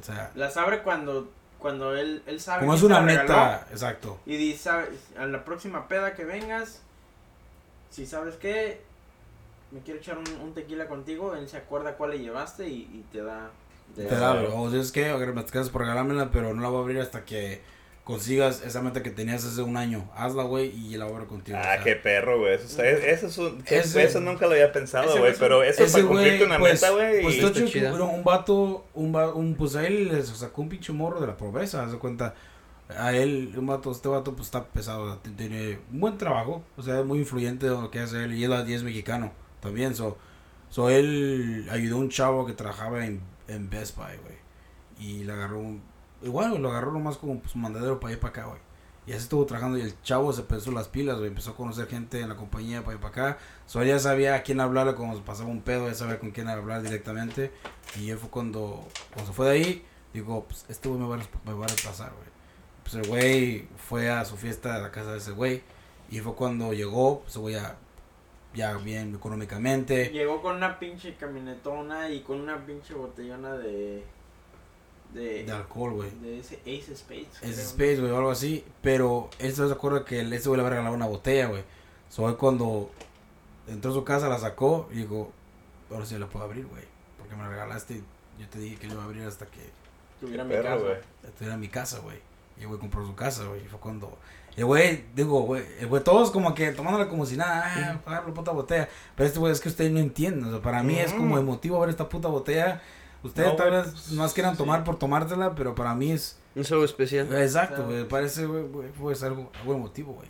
O 0.00 0.02
sea, 0.02 0.30
Las 0.34 0.56
abre 0.56 0.82
cuando, 0.82 1.30
cuando 1.66 1.96
él, 1.96 2.22
él 2.26 2.40
sabe 2.40 2.60
como 2.60 2.72
que 2.72 2.78
es 2.78 2.82
una 2.84 3.00
regaló. 3.00 3.22
neta, 3.28 3.66
exacto. 3.72 4.20
Y 4.24 4.36
dice, 4.36 4.58
"Sabe- 4.62 4.88
a 5.18 5.26
la 5.26 5.44
próxima 5.44 5.88
peda 5.88 6.14
que 6.14 6.24
vengas, 6.24 6.80
si 7.90 8.06
sabes 8.06 8.36
qué, 8.36 8.80
me 9.72 9.80
quiero 9.80 9.98
echar 9.98 10.16
un, 10.16 10.24
un 10.42 10.54
tequila 10.54 10.86
contigo, 10.86 11.34
él 11.34 11.48
se 11.48 11.56
acuerda 11.56 11.96
cuál 11.96 12.10
le 12.12 12.20
llevaste 12.20 12.68
y, 12.68 12.82
y 12.82 13.04
te 13.10 13.20
da. 13.22 13.50
Te 13.96 14.04
la 14.04 14.30
abro. 14.30 14.60
O 14.62 14.70
sea, 14.70 14.80
es 14.80 14.92
que 14.92 15.12
me 15.12 15.50
gracias 15.50 15.70
por 15.70 15.80
regalármela, 15.82 16.30
pero 16.30 16.54
no 16.54 16.62
la 16.62 16.68
voy 16.68 16.78
a 16.78 16.82
abrir 16.82 17.00
hasta 17.00 17.24
que 17.24 17.60
consigas 18.06 18.62
esa 18.64 18.82
meta 18.82 19.02
que 19.02 19.10
tenías 19.10 19.44
hace 19.44 19.62
un 19.62 19.76
año. 19.76 20.08
Hazla, 20.14 20.44
güey, 20.44 20.68
y 20.70 20.96
la 20.96 21.06
abro 21.06 21.26
contigo. 21.26 21.58
o 21.58 21.60
Ah, 21.60 21.74
sea. 21.74 21.82
qué 21.82 21.96
perro, 21.96 22.38
güey. 22.38 22.54
Eso, 22.54 22.66
está- 22.66 22.88
eso, 22.88 23.26
es 23.26 23.36
un- 23.38 23.62
Ese- 23.66 24.04
eso 24.04 24.20
nunca 24.20 24.46
lo 24.46 24.52
había 24.52 24.70
pensado, 24.70 25.18
güey. 25.18 25.34
Pero 25.36 25.64
eso 25.64 25.82
Ese 25.82 25.92
para 25.98 26.06
cumplirte 26.06 26.44
una 26.44 26.58
pues, 26.60 26.74
meta, 26.80 26.90
güey. 26.94 27.22
pues 27.22 27.36
chido, 27.72 27.90
pero 27.92 28.06
un 28.06 28.22
vato, 28.22 28.86
un, 28.94 29.12
va- 29.12 29.34
un 29.34 29.56
pues 29.56 29.74
a 29.74 29.84
él 29.84 30.06
le 30.08 30.22
sacó 30.22 30.62
un 30.62 30.68
pinche 30.68 30.92
morro 30.92 31.20
de 31.20 31.26
la 31.26 31.36
pobreza, 31.36 31.82
haz 31.82 31.90
de 31.90 31.98
cuenta. 31.98 32.34
A 32.96 33.12
él, 33.12 33.52
un 33.56 33.66
vato, 33.66 33.90
este 33.90 34.06
vato 34.06 34.36
pues 34.36 34.46
está 34.46 34.64
pesado, 34.64 35.02
o 35.02 35.08
sea, 35.12 35.20
t- 35.20 35.30
tiene 35.30 35.80
un 35.92 35.98
buen 35.98 36.16
trabajo, 36.16 36.62
o 36.76 36.82
sea, 36.84 37.00
es 37.00 37.04
muy 37.04 37.18
influyente 37.18 37.66
de 37.66 37.72
lo 37.72 37.90
que 37.90 37.98
hace 37.98 38.22
él, 38.22 38.34
y 38.34 38.44
él, 38.44 38.52
y 38.68 38.74
es 38.74 38.84
mexicano 38.84 39.32
también, 39.60 39.96
so, 39.96 40.16
so 40.70 40.88
él 40.88 41.66
ayudó 41.72 41.96
a 41.96 41.98
un 41.98 42.10
chavo 42.10 42.46
que 42.46 42.52
trabajaba 42.52 43.04
en, 43.04 43.20
en 43.48 43.68
Best 43.68 43.96
Buy, 43.96 44.16
güey, 44.22 44.36
y 45.00 45.24
le 45.24 45.32
agarró 45.32 45.58
un, 45.58 45.82
igual, 46.22 46.56
lo 46.60 46.70
agarró 46.70 46.92
nomás 46.92 47.16
como 47.16 47.40
pues, 47.40 47.56
mandadero 47.56 48.00
para 48.00 48.14
y 48.14 48.16
para 48.16 48.30
acá, 48.30 48.44
güey. 48.46 48.60
Y 49.06 49.12
así 49.12 49.22
estuvo 49.22 49.46
trabajando 49.46 49.78
y 49.78 49.82
el 49.82 50.00
chavo 50.02 50.32
se 50.32 50.42
pensó 50.42 50.72
las 50.72 50.88
pilas, 50.88 51.16
güey. 51.18 51.28
Empezó 51.28 51.52
a 51.52 51.56
conocer 51.56 51.86
gente 51.86 52.20
en 52.20 52.28
la 52.28 52.34
compañía 52.34 52.82
para 52.82 52.96
y 52.96 52.98
para 52.98 53.08
acá. 53.10 53.38
So, 53.66 53.82
ya 53.84 54.00
sabía 54.00 54.34
a 54.34 54.42
quién 54.42 54.60
hablarle 54.60 54.94
cuando 54.94 55.22
pasaba 55.24 55.48
un 55.48 55.62
pedo, 55.62 55.86
ya 55.86 55.94
sabía 55.94 56.18
con 56.18 56.32
quién 56.32 56.48
hablar 56.48 56.82
directamente. 56.82 57.52
Y 58.00 58.10
él 58.10 58.18
fue 58.18 58.30
cuando, 58.30 58.84
cuando 59.14 59.30
se 59.30 59.36
fue 59.36 59.46
de 59.46 59.52
ahí, 59.52 59.84
digo, 60.12 60.44
pues 60.48 60.66
este 60.68 60.88
güey 60.88 61.00
me 61.00 61.06
va 61.06 61.14
a, 61.14 61.18
me 61.18 61.52
güey. 61.54 61.68
Pues 62.82 62.94
el 62.94 63.06
güey 63.06 63.68
fue 63.76 64.10
a 64.10 64.24
su 64.24 64.36
fiesta 64.36 64.74
a 64.74 64.78
la 64.78 64.90
casa 64.90 65.12
de 65.12 65.18
ese 65.18 65.30
güey. 65.30 65.62
Y 66.10 66.18
fue 66.18 66.34
cuando 66.34 66.72
llegó, 66.72 67.22
pues, 67.22 67.54
ya, 67.54 67.76
ya 68.54 68.76
bien 68.76 69.14
económicamente. 69.14 70.10
Llegó 70.10 70.42
con 70.42 70.56
una 70.56 70.80
pinche 70.80 71.14
camionetona 71.14 72.10
y 72.10 72.22
con 72.22 72.40
una 72.40 72.66
pinche 72.66 72.94
botellona 72.94 73.54
de. 73.54 74.04
De, 75.16 75.44
De 75.44 75.52
alcohol, 75.52 75.92
güey. 75.94 76.10
de 76.20 76.38
ese 76.40 76.56
Ace 76.66 76.94
Spades. 76.94 77.26
Es 77.34 77.40
creo. 77.40 77.52
Space, 77.52 78.00
güey, 78.00 78.10
o 78.12 78.16
algo 78.18 78.30
así. 78.30 78.64
Pero 78.82 79.30
él 79.38 79.52
se 79.54 79.62
acuerda 79.64 80.04
que 80.04 80.20
el- 80.20 80.32
ese 80.32 80.48
güey 80.48 80.58
le 80.58 80.62
había 80.66 80.70
regalado 80.76 80.94
una 80.94 81.06
botella, 81.06 81.46
güey. 81.46 81.62
So, 82.10 82.28
él 82.28 82.36
cuando 82.36 82.90
entró 83.66 83.90
a 83.90 83.94
su 83.94 84.04
casa, 84.04 84.28
la 84.28 84.38
sacó 84.38 84.88
y 84.92 84.96
dijo, 84.96 85.32
ahora 85.90 86.04
sí 86.06 86.18
la 86.18 86.26
puedo 86.28 86.44
abrir, 86.44 86.66
güey. 86.66 86.84
Porque 87.18 87.34
me 87.34 87.42
la 87.42 87.48
regalaste. 87.48 88.02
Yo 88.38 88.46
te 88.48 88.58
dije 88.58 88.76
que 88.76 88.86
lo 88.88 88.92
iba 88.94 89.02
a 89.02 89.06
abrir 89.06 89.22
hasta 89.24 89.46
que 89.46 89.60
Tuviera 90.20 90.44
mi 90.44 90.50
Perro, 90.50 90.64
casa. 90.64 90.82
güey. 90.84 90.96
estuviera 91.24 91.54
en 91.54 91.60
mi 91.60 91.68
casa, 91.68 91.98
güey. 92.00 92.18
Y 92.58 92.62
el 92.62 92.68
güey 92.68 92.78
compró 92.80 93.04
su 93.06 93.14
casa, 93.14 93.44
güey. 93.44 93.62
Y 93.64 93.68
fue 93.68 93.78
cuando... 93.80 94.16
El 94.56 94.64
güey, 94.64 95.04
digo, 95.14 95.42
güey, 95.42 95.62
el 95.80 95.86
güey, 95.86 96.02
todos 96.02 96.30
como 96.30 96.54
que 96.54 96.72
tomándola 96.72 97.08
como 97.08 97.26
si 97.26 97.36
nada, 97.36 97.62
ah, 97.66 98.00
pagar 98.02 98.26
la 98.26 98.32
puta 98.32 98.52
botella. 98.52 98.88
Pero 99.14 99.26
este 99.26 99.38
güey 99.38 99.52
es 99.52 99.60
que 99.60 99.68
ustedes 99.68 99.90
no 99.92 99.98
entienden. 99.98 100.44
O 100.46 100.50
sea, 100.50 100.62
para 100.62 100.82
mí 100.82 100.98
es 100.98 101.12
como 101.12 101.32
Ujú. 101.34 101.38
emotivo 101.42 101.78
ver 101.80 101.90
esta 101.90 102.08
puta 102.08 102.28
botella. 102.28 102.80
Ustedes 103.26 103.48
No, 103.48 103.56
tal 103.56 103.70
vez 103.70 103.84
pues, 103.90 104.12
más 104.12 104.32
quieran 104.32 104.52
sí. 104.52 104.58
tomar 104.58 104.84
por 104.84 104.98
tomártela, 104.98 105.54
pero 105.54 105.74
para 105.74 105.94
mí 105.94 106.12
es... 106.12 106.38
Es 106.54 106.72
algo 106.72 106.84
especial. 106.84 107.26
Exacto, 107.36 107.76
Claro. 107.76 107.90
güey. 107.90 108.08
Parece, 108.08 108.46
güey, 108.46 108.88
fue 108.98 109.14
algo, 109.26 109.50
algo 109.60 109.74
emotivo, 109.74 110.14
güey. 110.14 110.28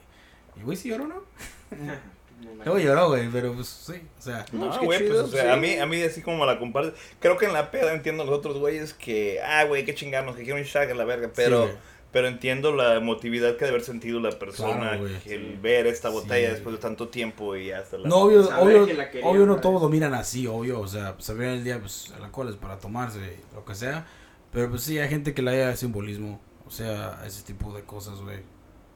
Y 0.57 0.62
güey 0.62 0.76
sí 0.76 0.88
lloró, 0.88 1.07
¿no? 1.07 1.22
Luego 2.64 2.78
lloró, 2.78 3.09
güey, 3.09 3.28
pero 3.28 3.53
pues 3.55 3.68
sí, 3.68 3.94
o 4.18 4.22
sea. 4.22 4.44
No, 4.53 4.68
pues, 4.68 4.78
güey, 4.80 4.99
pues, 4.99 5.11
chido, 5.11 5.24
o 5.24 5.28
sea, 5.28 5.42
sí. 5.42 5.49
a 5.49 5.57
mí, 5.57 5.78
a 5.78 5.86
mí 5.86 6.03
así 6.03 6.20
como 6.20 6.44
la 6.44 6.59
compartes, 6.59 6.94
creo 7.20 7.36
que 7.38 7.47
en 7.47 7.53
la 7.53 7.70
peda 7.70 7.92
entiendo 7.94 8.24
a 8.24 8.26
los 8.26 8.34
otros 8.38 8.59
güeyes 8.59 8.92
que, 8.92 9.40
ah, 9.42 9.64
güey, 9.64 9.84
qué 9.84 9.94
chingarnos, 9.94 10.36
que 10.36 10.42
quiero 10.42 10.59
un 10.59 10.64
shag 10.64 10.90
a 10.90 10.94
la 10.94 11.05
verga, 11.05 11.30
pero, 11.34 11.66
Sí. 11.68 11.72
Pero 12.16 12.28
entiendo 12.28 12.74
la 12.74 12.94
emotividad 12.94 13.50
que 13.58 13.66
debe 13.66 13.68
haber 13.72 13.82
sentido 13.82 14.20
la 14.20 14.30
persona 14.30 14.92
Claro, 14.92 15.04
que 15.22 15.34
el 15.34 15.52
Sí. 15.52 15.58
ver 15.60 15.86
esta 15.86 16.08
botella 16.08 16.48
Sí. 16.48 16.54
después 16.54 16.74
de 16.76 16.80
tanto 16.80 17.08
tiempo 17.10 17.54
y 17.56 17.72
hasta 17.72 17.98
la... 17.98 18.08
No, 18.08 18.20
obvio, 18.20 18.48
obvio, 18.58 18.86
que 18.86 18.94
la 18.94 19.10
querían, 19.10 19.28
obvio 19.30 19.44
no 19.44 19.56
todos 19.56 19.82
lo 19.82 19.90
miran 19.90 20.14
así, 20.14 20.46
obvio, 20.46 20.80
o 20.80 20.88
sea, 20.88 21.14
saber 21.18 21.48
el 21.48 21.62
día, 21.64 21.78
pues, 21.78 22.14
el 22.16 22.24
alcohol 22.24 22.48
es 22.48 22.56
para 22.56 22.78
tomarse, 22.78 23.36
lo 23.54 23.66
que 23.66 23.74
sea, 23.74 24.06
pero 24.50 24.70
pues 24.70 24.80
sí, 24.80 24.98
hay 24.98 25.10
gente 25.10 25.34
que 25.34 25.42
le 25.42 25.50
haya 25.50 25.76
simbolismo, 25.76 26.40
o 26.66 26.70
sea, 26.70 27.22
ese 27.26 27.42
tipo 27.42 27.70
de 27.74 27.82
cosas, 27.82 28.18
güey, 28.22 28.38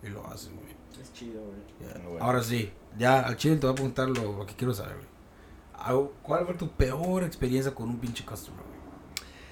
y 0.03 0.09
lo 0.09 0.27
hacen, 0.27 0.57
güey. 0.57 0.75
Es 1.03 1.13
chido, 1.13 1.43
güey. 1.43 1.93
Ya. 1.93 1.99
Bueno. 2.09 2.25
Ahora 2.25 2.43
sí, 2.43 2.71
ya, 2.97 3.21
al 3.21 3.37
chile 3.37 3.57
te 3.57 3.67
voy 3.67 3.73
a 3.73 3.75
preguntar 3.75 4.09
lo, 4.09 4.39
lo 4.39 4.47
que 4.47 4.55
quiero 4.55 4.73
saber, 4.73 4.95
güey. 4.97 6.09
¿Cuál 6.23 6.47
fue 6.47 6.55
tu 6.55 6.71
peor 6.71 7.23
experiencia 7.25 7.75
con 7.75 7.91
un 7.91 7.99
pinche 7.99 8.25
customer, 8.25 8.63
güey? 8.63 8.81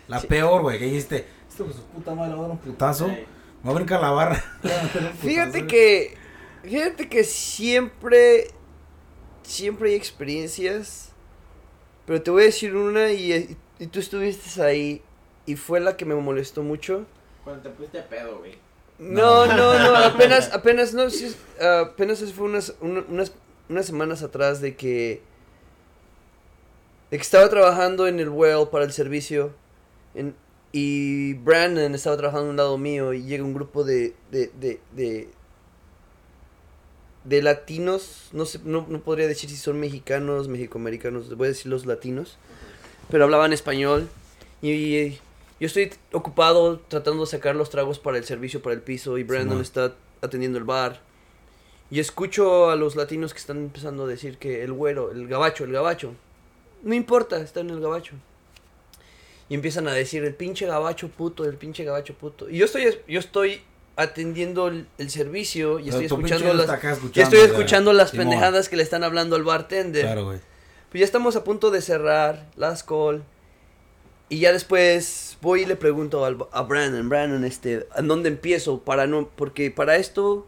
La 0.08 0.20
Sí. 0.20 0.26
peor, 0.26 0.62
güey, 0.62 0.78
que 0.78 0.86
dijiste, 0.86 1.26
esto 1.46 1.64
con 1.66 1.74
su 1.74 1.82
puta 1.82 2.14
madre 2.14 2.30
le 2.30 2.34
va 2.36 2.40
a 2.40 2.42
dar 2.44 2.50
un 2.52 2.58
putazo, 2.58 3.08
Sí. 3.08 3.14
Me 3.62 3.68
va 3.68 3.70
a 3.72 3.74
brincar 3.74 4.00
la 4.00 4.10
barra. 4.10 4.44
Fíjate 5.22 5.66
que. 5.66 6.16
Fíjate 6.62 7.08
que 7.08 7.24
siempre. 7.24 8.48
Siempre 9.42 9.90
hay 9.90 9.94
experiencias. 9.96 11.12
Pero 12.06 12.22
te 12.22 12.30
voy 12.30 12.42
a 12.42 12.46
decir 12.46 12.74
una 12.76 13.10
y, 13.12 13.56
y 13.78 13.86
tú 13.86 13.98
estuviste 14.00 14.62
ahí. 14.62 15.02
Y 15.46 15.56
fue 15.56 15.80
la 15.80 15.96
que 15.96 16.04
me 16.04 16.14
molestó 16.14 16.62
mucho. 16.62 17.06
Cuando 17.44 17.62
te 17.62 17.70
pusiste 17.70 18.02
pedo, 18.02 18.38
güey. 18.38 18.56
No, 18.98 19.46
No. 19.46 19.56
no, 19.56 19.78
no, 19.78 19.96
apenas, 20.04 20.52
apenas, 20.52 20.92
no, 20.92 21.08
sí, 21.08 21.34
apenas 21.60 22.20
fue 22.32 22.46
unas, 22.46 22.74
una- 22.80 23.04
unas, 23.08 23.32
unas 23.68 23.86
semanas 23.86 24.22
atrás 24.22 24.60
de 24.60 24.74
que, 24.76 25.22
de 27.10 27.16
que 27.16 27.22
estaba 27.22 27.48
trabajando 27.48 28.06
en 28.08 28.18
el 28.20 28.28
well 28.28 28.68
para 28.70 28.84
el 28.84 28.92
servicio 28.92 29.54
en- 30.14 30.34
y 30.80 31.34
Brandon 31.34 31.92
estaba 31.94 32.16
trabajando 32.16 32.46
a 32.46 32.50
un 32.50 32.56
lado 32.56 32.78
mío 32.78 33.12
y 33.12 33.24
llega 33.24 33.42
un 33.42 33.52
grupo 33.52 33.82
de, 33.82 34.14
de, 34.30 34.48
de, 34.60 34.80
de, 34.92 35.28
de 37.24 37.42
latinos, 37.42 38.28
no 38.32 38.44
sé, 38.44 38.60
no, 38.64 38.86
no 38.88 39.00
podría 39.00 39.26
decir 39.26 39.50
si 39.50 39.56
son 39.56 39.80
mexicanos, 39.80 40.46
mexicoamericanos, 40.46 41.36
voy 41.36 41.46
a 41.46 41.48
decir 41.48 41.66
los 41.66 41.84
latinos, 41.84 42.38
pero 43.10 43.24
hablaban 43.24 43.52
español 43.52 44.08
y 44.62 45.18
yo 45.60 45.66
estoy 45.66 45.92
ocupado 46.12 46.78
tratando 46.78 47.24
de 47.24 47.30
sacar 47.30 47.56
los 47.56 47.70
tragos 47.70 47.98
para 47.98 48.16
el 48.16 48.24
servicio, 48.24 48.62
para 48.62 48.74
el 48.74 48.82
piso, 48.82 49.18
y 49.18 49.24
Brandon 49.24 49.60
está 49.60 49.94
atendiendo 50.20 50.58
el 50.58 50.64
bar. 50.64 51.00
Y 51.90 51.98
escucho 51.98 52.70
a 52.70 52.76
los 52.76 52.94
latinos 52.94 53.32
que 53.32 53.40
están 53.40 53.56
empezando 53.56 54.04
a 54.04 54.06
decir 54.06 54.38
que 54.38 54.62
el 54.62 54.72
güero, 54.72 55.10
el 55.10 55.26
gabacho, 55.26 55.64
el 55.64 55.72
gabacho. 55.72 56.12
No 56.84 56.94
importa, 56.94 57.40
está 57.40 57.60
en 57.60 57.70
el 57.70 57.80
gabacho. 57.80 58.14
Y 59.48 59.54
empiezan 59.54 59.88
a 59.88 59.92
decir 59.92 60.24
el 60.24 60.34
pinche 60.34 60.66
gabacho 60.66 61.08
puto, 61.08 61.44
el 61.44 61.56
pinche 61.56 61.84
gabacho 61.84 62.14
puto. 62.14 62.50
Y 62.50 62.58
yo 62.58 62.64
estoy, 62.66 62.98
yo 63.08 63.18
estoy 63.18 63.62
atendiendo 63.96 64.68
el, 64.68 64.86
el 64.98 65.10
servicio 65.10 65.78
y 65.78 65.88
estoy 65.88 66.04
escuchando 66.04 66.52
las, 66.54 66.84
estoy 67.16 67.40
escuchando 67.40 67.92
las 67.92 68.10
Simón. 68.10 68.26
pendejadas 68.26 68.68
que 68.68 68.76
le 68.76 68.82
están 68.82 69.02
hablando 69.04 69.36
al 69.36 69.42
bartender. 69.44 70.02
Claro, 70.04 70.24
güey. 70.26 70.38
Pues 70.90 71.00
ya 71.00 71.04
estamos 71.04 71.34
a 71.36 71.44
punto 71.44 71.70
de 71.70 71.80
cerrar 71.82 72.50
las 72.56 72.82
call. 72.84 73.24
Y 74.30 74.40
ya 74.40 74.52
después 74.52 75.38
voy 75.40 75.62
y 75.62 75.66
le 75.66 75.74
pregunto 75.76 76.24
al- 76.26 76.36
a 76.52 76.62
Brandon, 76.62 77.08
Brandon, 77.08 77.44
este, 77.44 77.86
¿a 77.92 78.02
dónde 78.02 78.28
empiezo? 78.28 78.80
Para 78.84 79.06
no, 79.06 79.30
porque 79.34 79.70
para 79.70 79.96
esto, 79.96 80.46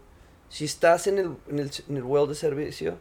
si 0.51 0.67
estás 0.67 1.07
en 1.07 1.19
el, 1.19 1.31
en 1.49 1.59
el, 1.61 1.71
en 1.89 1.97
el 1.97 2.03
well 2.03 2.29
de 2.29 2.35
servicio, 2.35 2.99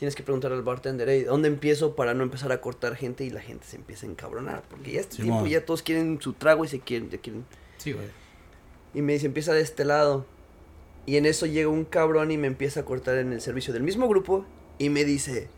tienes 0.00 0.16
que 0.16 0.22
preguntar 0.22 0.50
al 0.50 0.62
bartender, 0.62 1.10
hey, 1.10 1.24
¿dónde 1.24 1.48
empiezo 1.48 1.94
para 1.94 2.14
no 2.14 2.22
empezar 2.22 2.50
a 2.52 2.62
cortar 2.62 2.96
gente 2.96 3.22
y 3.22 3.28
la 3.28 3.42
gente 3.42 3.66
se 3.66 3.76
empieza 3.76 4.06
a 4.06 4.08
encabronar? 4.08 4.62
Porque 4.70 4.92
ya 4.92 5.00
es 5.00 5.08
Simón. 5.10 5.26
tiempo, 5.26 5.46
ya 5.46 5.66
todos 5.66 5.82
quieren 5.82 6.18
su 6.22 6.32
trago 6.32 6.64
y 6.64 6.68
se 6.68 6.80
quieren, 6.80 7.10
ya 7.10 7.18
quieren. 7.18 7.44
Sí, 7.76 7.92
güey. 7.92 8.06
Y 8.94 9.02
me 9.02 9.12
dice, 9.12 9.26
empieza 9.26 9.52
de 9.52 9.60
este 9.60 9.84
lado. 9.84 10.24
Y 11.04 11.18
en 11.18 11.26
eso 11.26 11.44
llega 11.44 11.68
un 11.68 11.84
cabrón 11.84 12.30
y 12.30 12.38
me 12.38 12.46
empieza 12.46 12.80
a 12.80 12.84
cortar 12.86 13.18
en 13.18 13.34
el 13.34 13.42
servicio 13.42 13.74
del 13.74 13.82
mismo 13.82 14.08
grupo. 14.08 14.46
Y 14.78 14.88
me 14.88 15.04
dice, 15.04 15.48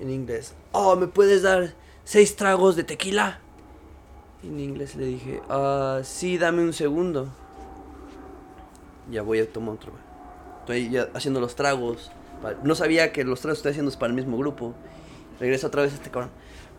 en 0.00 0.08
inglés, 0.08 0.54
oh, 0.70 0.94
¿me 0.94 1.08
puedes 1.08 1.42
dar 1.42 1.74
seis 2.04 2.36
tragos 2.36 2.76
de 2.76 2.84
tequila? 2.84 3.40
Y 4.44 4.50
en 4.50 4.60
inglés 4.60 4.94
le 4.94 5.06
dije, 5.06 5.40
ah, 5.48 6.02
sí, 6.04 6.38
dame 6.38 6.62
un 6.62 6.72
segundo. 6.72 7.28
Ya 9.10 9.22
voy 9.22 9.40
a 9.40 9.52
tomar 9.52 9.74
otro. 9.74 9.90
Estoy 10.60 10.90
ya 10.90 11.08
haciendo 11.12 11.40
los 11.40 11.56
tragos. 11.56 12.12
No 12.62 12.74
sabía 12.74 13.12
que 13.12 13.24
los 13.24 13.40
tragos 13.40 13.58
que 13.58 13.60
estoy 13.60 13.70
haciendo 13.70 13.90
es 13.90 13.96
para 13.96 14.10
el 14.10 14.16
mismo 14.16 14.36
grupo. 14.38 14.74
Regresa 15.40 15.66
otra 15.66 15.82
vez 15.82 15.92
este 15.94 16.10
cabrón. 16.10 16.30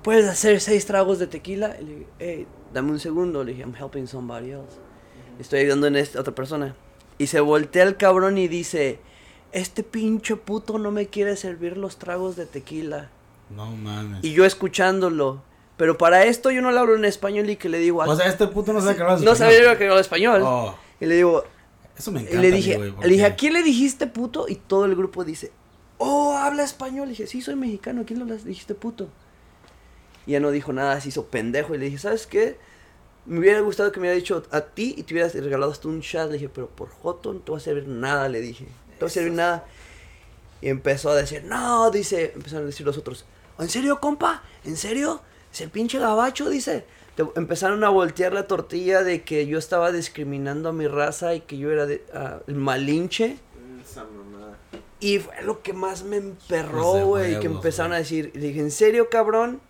¿Puedes 0.03 0.25
hacer 0.27 0.61
seis 0.61 0.85
tragos 0.85 1.19
de 1.19 1.27
tequila? 1.27 1.75
Y 1.79 1.83
le 1.83 1.91
dije, 1.95 2.07
hey, 2.19 2.47
dame 2.73 2.91
un 2.91 2.99
segundo. 2.99 3.43
Le 3.43 3.51
dije, 3.53 3.63
I'm 3.63 3.75
helping 3.75 4.07
somebody 4.07 4.51
else. 4.51 4.77
Estoy 5.39 5.61
ayudando 5.61 5.87
en 5.87 5.95
esta 5.95 6.19
otra 6.19 6.33
persona. 6.35 6.75
Y 7.17 7.27
se 7.27 7.39
voltea 7.39 7.83
el 7.83 7.97
cabrón 7.97 8.37
y 8.37 8.47
dice, 8.47 8.99
este 9.51 9.83
pinche 9.83 10.35
puto 10.35 10.77
no 10.77 10.91
me 10.91 11.07
quiere 11.07 11.35
servir 11.35 11.77
los 11.77 11.97
tragos 11.97 12.35
de 12.35 12.45
tequila. 12.45 13.09
No 13.49 13.67
mames. 13.71 14.23
Y 14.23 14.33
yo 14.33 14.45
escuchándolo. 14.45 15.41
Pero 15.77 15.97
para 15.97 16.23
esto 16.23 16.51
yo 16.51 16.61
no 16.61 16.71
le 16.71 16.79
hablo 16.79 16.95
en 16.95 17.03
español 17.03 17.49
y 17.49 17.57
que 17.57 17.67
le 17.67 17.79
digo, 17.79 17.99
O 18.01 18.15
sea, 18.15 18.27
este 18.27 18.47
puto 18.47 18.71
no 18.71 18.79
sabe 18.79 18.95
que 18.95 19.01
hablas 19.01 19.21
no 19.21 19.31
español. 19.33 19.53
sabía 19.55 19.77
que 19.77 19.83
hablaba 19.83 20.01
español. 20.01 20.41
Oh, 20.45 20.75
Y 21.01 21.05
le 21.05 21.15
digo, 21.15 21.43
eso 21.97 22.11
me 22.11 22.21
encanta. 22.21 22.41
le 22.41 22.51
dije, 22.51 22.77
le 22.77 23.07
dije, 23.07 23.25
¿a 23.25 23.35
quién 23.35 23.53
le 23.53 23.63
dijiste 23.63 24.07
puto? 24.07 24.47
Y 24.47 24.55
todo 24.55 24.85
el 24.85 24.95
grupo 24.95 25.23
dice, 25.23 25.51
oh, 25.97 26.33
habla 26.37 26.63
español. 26.63 27.07
Le 27.07 27.11
dije, 27.11 27.27
sí, 27.27 27.41
soy 27.41 27.55
mexicano, 27.55 28.01
¿a 28.01 28.05
quién 28.05 28.25
le 28.27 28.37
dijiste 28.37 28.75
puto? 28.75 29.09
Y 30.25 30.31
ya 30.31 30.39
no 30.39 30.51
dijo 30.51 30.73
nada, 30.73 30.99
se 30.99 31.09
hizo 31.09 31.27
pendejo. 31.27 31.73
Y 31.73 31.77
le 31.77 31.85
dije, 31.85 31.97
¿sabes 31.97 32.27
qué? 32.27 32.57
Me 33.25 33.39
hubiera 33.39 33.59
gustado 33.61 33.91
que 33.91 33.99
me 33.99 34.03
hubiera 34.03 34.15
dicho 34.15 34.43
a 34.51 34.61
ti 34.61 34.93
y 34.97 35.03
te 35.03 35.13
hubieras 35.13 35.33
regalado 35.33 35.71
hasta 35.71 35.87
un 35.87 36.01
chat. 36.01 36.27
Le 36.27 36.33
dije, 36.33 36.49
pero 36.49 36.67
por 36.67 36.89
Joto 36.89 37.33
no 37.33 37.39
te 37.39 37.51
va 37.51 37.57
a 37.57 37.61
servir 37.61 37.87
nada, 37.87 38.27
le 38.27 38.41
dije. 38.41 38.65
No 38.65 38.93
te 38.97 39.05
va 39.05 39.07
a 39.07 39.11
servir 39.11 39.33
nada. 39.33 39.65
Y 40.61 40.69
empezó 40.69 41.11
a 41.11 41.15
decir, 41.15 41.43
no, 41.43 41.91
dice, 41.91 42.33
empezaron 42.35 42.63
a 42.63 42.67
decir 42.67 42.85
los 42.85 42.97
otros, 42.97 43.25
¿en 43.59 43.69
serio, 43.69 43.99
compa? 43.99 44.43
¿En 44.63 44.77
serio? 44.77 45.21
¿Es 45.51 45.61
el 45.61 45.69
pinche 45.69 45.99
gabacho? 45.99 46.49
Dice. 46.49 46.85
Te- 47.15 47.25
empezaron 47.35 47.83
a 47.83 47.89
voltear 47.89 48.33
la 48.33 48.47
tortilla 48.47 49.03
de 49.03 49.23
que 49.23 49.47
yo 49.47 49.57
estaba 49.57 49.91
discriminando 49.91 50.69
a 50.69 50.73
mi 50.73 50.87
raza 50.87 51.33
y 51.35 51.41
que 51.41 51.57
yo 51.57 51.71
era 51.71 51.85
de, 51.85 52.03
ah, 52.13 52.39
el 52.47 52.55
malinche. 52.55 53.37
Esa 53.81 54.03
mamada. 54.03 54.57
Y 54.99 55.19
fue 55.19 55.41
lo 55.43 55.61
que 55.61 55.73
más 55.73 56.03
me 56.03 56.17
emperró, 56.17 57.05
güey. 57.05 57.39
Que 57.39 57.47
empezaron 57.47 57.93
a 57.93 57.97
decir, 57.97 58.31
y 58.33 58.39
le 58.39 58.47
dije, 58.47 58.59
¿en 58.59 58.71
serio, 58.71 59.09
cabrón? 59.09 59.61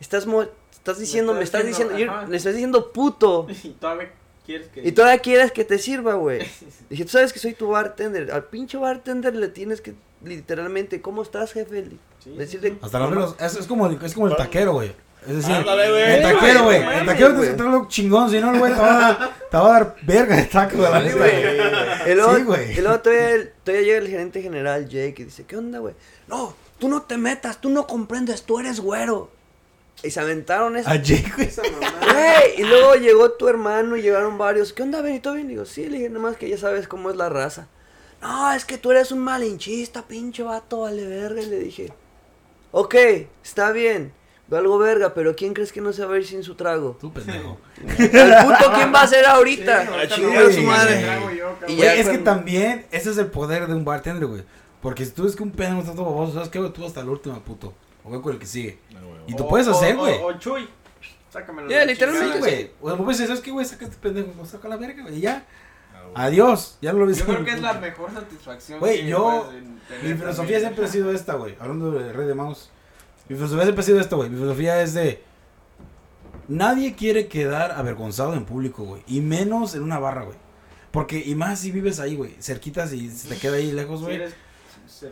Estás, 0.00 0.26
mo- 0.26 0.46
estás 0.72 0.98
diciendo, 0.98 1.32
me 1.34 1.42
estás 1.42 1.62
estás 1.62 1.68
diciendo, 1.68 1.94
diciendo, 1.94 2.12
yo- 2.14 2.18
ajá. 2.20 2.28
le 2.30 2.36
estás 2.36 2.52
diciendo 2.52 2.92
puto. 2.92 3.46
Y 3.64 3.70
todavía 3.70 4.12
quieres 4.46 4.68
que. 4.68 4.86
Y 4.86 4.92
todavía 4.92 5.18
quieres 5.20 5.50
que 5.52 5.64
te 5.64 5.78
sirva, 5.78 6.14
güey. 6.14 6.46
Dije, 6.90 7.04
tú 7.04 7.10
sabes 7.10 7.32
que 7.32 7.38
soy 7.38 7.54
tu 7.54 7.68
bartender. 7.68 8.30
Al 8.30 8.44
pinche 8.44 8.76
bartender 8.76 9.34
le 9.34 9.48
tienes 9.48 9.80
que, 9.80 9.94
literalmente, 10.22 11.00
¿cómo 11.00 11.22
estás, 11.22 11.52
jefe? 11.52 11.86
Sí, 12.22 12.30
Decirle, 12.36 12.76
Hasta 12.82 12.98
los 13.00 13.10
menos, 13.10 13.36
es, 13.40 13.56
es 13.56 13.66
como, 13.66 13.88
es 13.90 14.14
como 14.14 14.28
el 14.28 14.36
taquero, 14.36 14.74
güey. 14.74 14.92
Es 15.26 15.36
decir, 15.36 15.54
Ándale, 15.54 15.90
güey. 15.90 16.02
el 16.02 16.22
taquero, 16.22 16.64
güey. 16.64 16.82
El 16.82 17.06
taquero 17.06 17.34
güey. 17.34 17.56
te 17.56 17.62
algo 17.62 17.88
chingón, 17.88 18.30
si 18.30 18.40
no, 18.40 18.52
el 18.52 18.58
güey 18.58 18.74
te 18.74 18.80
va 18.80 18.94
a 18.94 19.00
dar, 19.00 19.34
te 19.50 19.56
va 19.56 19.66
a 19.66 19.72
dar 19.72 19.96
verga 20.02 20.36
de 20.36 20.44
taco 20.44 20.76
de 20.76 20.90
la 20.90 21.00
Sí, 21.00 21.06
neta, 21.06 21.18
güey. 21.18 22.36
Sí, 22.36 22.42
güey. 22.44 22.72
y 22.78 22.80
luego 22.82 23.00
todavía, 23.00 23.50
llega 23.64 23.98
el 23.98 24.08
gerente 24.08 24.42
general 24.42 24.88
Jake 24.88 25.14
y 25.18 25.24
dice, 25.24 25.44
¿qué 25.44 25.56
onda, 25.56 25.78
güey? 25.78 25.94
No, 26.28 26.54
tú 26.78 26.88
no 26.88 27.02
te 27.02 27.16
metas, 27.16 27.60
tú 27.60 27.70
no 27.70 27.86
comprendes, 27.86 28.42
tú 28.42 28.58
eres 28.60 28.80
güero. 28.80 29.30
Y 30.02 30.10
se 30.10 30.20
aventaron 30.20 30.76
eso. 30.76 30.90
A 30.90 30.96
Jake, 30.96 31.32
güey. 31.34 31.48
Esa. 31.48 31.62
Güey, 31.62 32.58
y 32.60 32.64
luego 32.64 32.94
llegó 32.96 33.30
tu 33.32 33.48
hermano 33.48 33.96
y 33.96 34.02
llegaron 34.02 34.36
varios. 34.36 34.74
¿Qué 34.74 34.82
onda, 34.82 35.00
Benito? 35.00 35.32
Bien, 35.32 35.48
digo, 35.48 35.64
sí, 35.64 35.88
le 35.88 35.96
dije, 35.96 36.08
nada 36.10 36.20
más 36.20 36.36
que 36.36 36.48
ya 36.48 36.58
sabes 36.58 36.86
cómo 36.86 37.08
es 37.10 37.16
la 37.16 37.30
raza. 37.30 37.68
No, 38.20 38.52
es 38.52 38.64
que 38.66 38.76
tú 38.76 38.90
eres 38.90 39.12
un 39.12 39.20
malinchista, 39.20 40.02
pinche 40.02 40.42
vato, 40.42 40.80
vale 40.80 41.06
verga. 41.06 41.40
Y 41.40 41.46
le 41.46 41.58
dije, 41.60 41.92
ok, 42.72 42.94
está 43.42 43.70
bien, 43.70 44.12
valgo 44.48 44.78
verga, 44.78 45.14
pero 45.14 45.34
¿quién 45.34 45.54
crees 45.54 45.72
que 45.72 45.80
no 45.80 45.92
se 45.92 46.04
va 46.04 46.14
a 46.14 46.18
ir 46.18 46.26
sin 46.26 46.42
su 46.42 46.54
trago? 46.54 46.96
Tú, 47.00 47.12
pendejo. 47.12 47.58
El 47.98 48.34
puto, 48.44 48.72
¿quién 48.74 48.92
va 48.94 49.02
a 49.02 49.06
ser 49.06 49.24
ahorita? 49.26 49.82
Sí, 49.82 49.88
ahorita 49.92 50.16
no, 50.18 50.48
a 50.48 50.52
su 50.52 50.62
madre. 50.62 51.02
trago 51.02 51.30
yo. 51.30 51.56
Y 51.68 51.76
ya 51.76 51.94
es 51.94 52.08
que 52.08 52.18
también, 52.18 52.86
ese 52.90 53.10
es 53.10 53.18
el 53.18 53.26
poder 53.26 53.66
de 53.66 53.74
un 53.74 53.84
bartender, 53.84 54.26
güey. 54.26 54.42
Porque 54.82 55.04
si 55.06 55.12
tú 55.12 55.24
ves 55.24 55.34
que 55.34 55.42
un 55.42 55.50
pendejo 55.50 55.80
está 55.80 55.92
todo 55.94 56.04
baboso, 56.04 56.34
¿sabes 56.34 56.48
qué, 56.50 56.58
güey? 56.58 56.72
Tú 56.72 56.84
hasta 56.84 57.00
el 57.00 57.08
último, 57.08 57.40
puto. 57.40 57.72
O 58.04 58.10
ve 58.10 58.20
con 58.20 58.32
el 58.34 58.38
que 58.38 58.46
sigue. 58.46 58.78
Y 59.26 59.34
tú 59.34 59.44
O- 59.44 59.48
puedes 59.48 59.66
o- 59.66 59.70
hacer, 59.70 59.94
o- 59.96 60.00
güey. 60.00 60.14
O, 60.22 60.32
Chuy. 60.38 60.68
Sácamelo. 61.32 61.68
Ya, 61.70 61.78
la 61.78 61.86
literalmente, 61.86 62.38
güey. 62.38 62.70
O 62.80 62.88
sea, 62.90 62.98
pues 62.98 63.16
¿sabes 63.16 63.40
qué, 63.40 63.50
güey? 63.50 63.64
Saca 63.66 63.86
este 63.86 63.96
pendejo, 63.96 64.28
lo 64.36 64.44
saca 64.44 64.68
la 64.68 64.76
verga, 64.76 65.02
güey. 65.04 65.16
Y 65.16 65.20
ya. 65.22 65.44
Adiós. 66.14 66.78
Ya 66.80 66.92
lo 66.92 67.06
viste. 67.06 67.24
Yo 67.26 67.32
creo 67.32 67.44
que 67.44 67.50
es 67.52 67.60
la 67.62 67.72
mejor 67.74 68.12
satisfacción. 68.12 68.78
Güey, 68.78 69.00
que 69.00 69.06
yo- 69.08 69.50
Mi 70.02 70.14
filosofía 70.14 70.60
siempre 70.60 70.84
ha 70.84 70.88
sido 70.88 71.10
esta, 71.10 71.34
güey. 71.34 71.56
Hablando 71.58 71.90
de 71.90 72.12
Rey 72.12 72.26
de 72.26 72.34
Mouse. 72.34 72.70
Mi 73.28 73.36
filosofía 73.36 73.62
siempre 73.64 73.82
ha 73.82 73.86
sido 73.86 74.00
esta, 74.00 74.16
güey. 74.16 74.28
Mi 74.30 74.36
filosofía 74.36 74.82
es 74.82 74.94
de. 74.94 75.22
Nadie 76.48 76.94
quiere 76.94 77.26
quedar 77.28 77.72
avergonzado 77.72 78.34
en 78.34 78.44
público, 78.44 78.84
güey. 78.84 79.02
Y 79.06 79.20
menos 79.20 79.74
en 79.74 79.82
una 79.82 79.98
barra, 79.98 80.24
güey. 80.24 80.36
Porque, 80.90 81.22
y 81.24 81.34
más 81.34 81.60
si 81.60 81.70
vives 81.70 82.00
ahí, 82.00 82.16
güey. 82.16 82.36
Cerquitas 82.40 82.92
y 82.92 83.10
se 83.10 83.28
te 83.28 83.36
queda 83.36 83.56
ahí 83.56 83.72
lejos, 83.72 84.02
güey. 84.02 84.20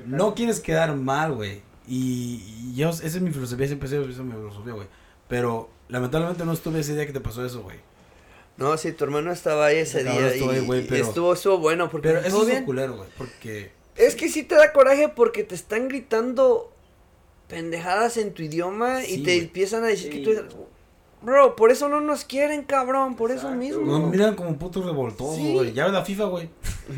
No 0.07 0.35
quieres 0.35 0.61
quedar 0.61 0.95
mal, 0.95 1.33
güey. 1.33 1.63
Y, 1.89 2.45
y 2.71 2.75
yo, 2.77 2.91
esa 2.91 3.05
es 3.07 3.21
mi 3.21 3.31
filosofía, 3.33 3.67
siempre 3.67 3.87
ha 3.87 3.91
sido 3.91 4.03
esa 4.03 4.13
es 4.13 4.19
mi 4.19 4.33
filosofía, 4.33 4.73
güey. 4.75 4.87
Pero 5.29 5.71
lamentablemente 5.89 6.45
no 6.45 6.53
estuve 6.53 6.81
ese 6.81 6.95
día 6.95 7.07
que 7.07 7.13
te 7.13 7.21
pasó 7.21 7.45
eso, 7.45 7.63
güey. 7.63 7.79
No, 8.59 8.77
sí, 8.77 8.93
tu 8.93 9.05
hermano 9.05 9.33
estaba 9.33 9.67
ahí 9.67 9.79
ese 9.79 10.05
día 10.05 10.29
estuvo 10.29 10.51
ahí, 10.51 10.59
y, 10.63 10.67
güey, 10.67 10.85
y 10.85 10.87
pero- 10.89 11.05
estuvo, 11.05 11.33
estuvo 11.33 11.59
bueno 11.59 11.89
porque 11.91 12.09
Pero 12.11 12.21
eso 12.21 12.43
es 12.43 12.47
bien. 12.49 12.61
lo 12.61 12.67
culero, 12.67 12.97
güey. 12.99 13.09
Porque. 13.17 13.73
Es 13.97 14.15
que 14.15 14.29
sí 14.29 14.43
te 14.43 14.55
da 14.55 14.73
coraje 14.73 15.09
porque 15.09 15.43
te 15.43 15.55
están 15.55 15.89
gritando 15.89 16.72
pendejadas 17.53 18.17
en 18.17 18.33
tu 18.33 18.43
idioma 18.43 19.01
Sí, 19.03 19.15
y 19.15 19.23
te 19.23 19.39
empiezan 19.39 19.85
a 19.85 19.87
decir 19.89 20.11
Sí. 20.13 20.19
que 20.19 20.25
tú 20.25 20.31
eres... 20.31 20.45
Bro, 21.23 21.55
por 21.55 21.71
eso 21.71 21.89
no 21.89 22.01
nos 22.01 22.25
quieren, 22.25 22.65
cabrón, 22.65 23.15
por 23.15 23.31
eso 23.31 23.49
mismo. 23.53 23.87
Nos 23.87 24.11
miran 24.11 24.35
como 24.35 24.57
putos 24.57 24.85
revoltosos, 24.85 25.37
Sí. 25.37 25.53
güey. 25.53 25.73
Ya 25.73 25.85
ves 25.85 25.93
la 25.93 26.05
FIFA, 26.05 26.25
güey. 26.25 26.51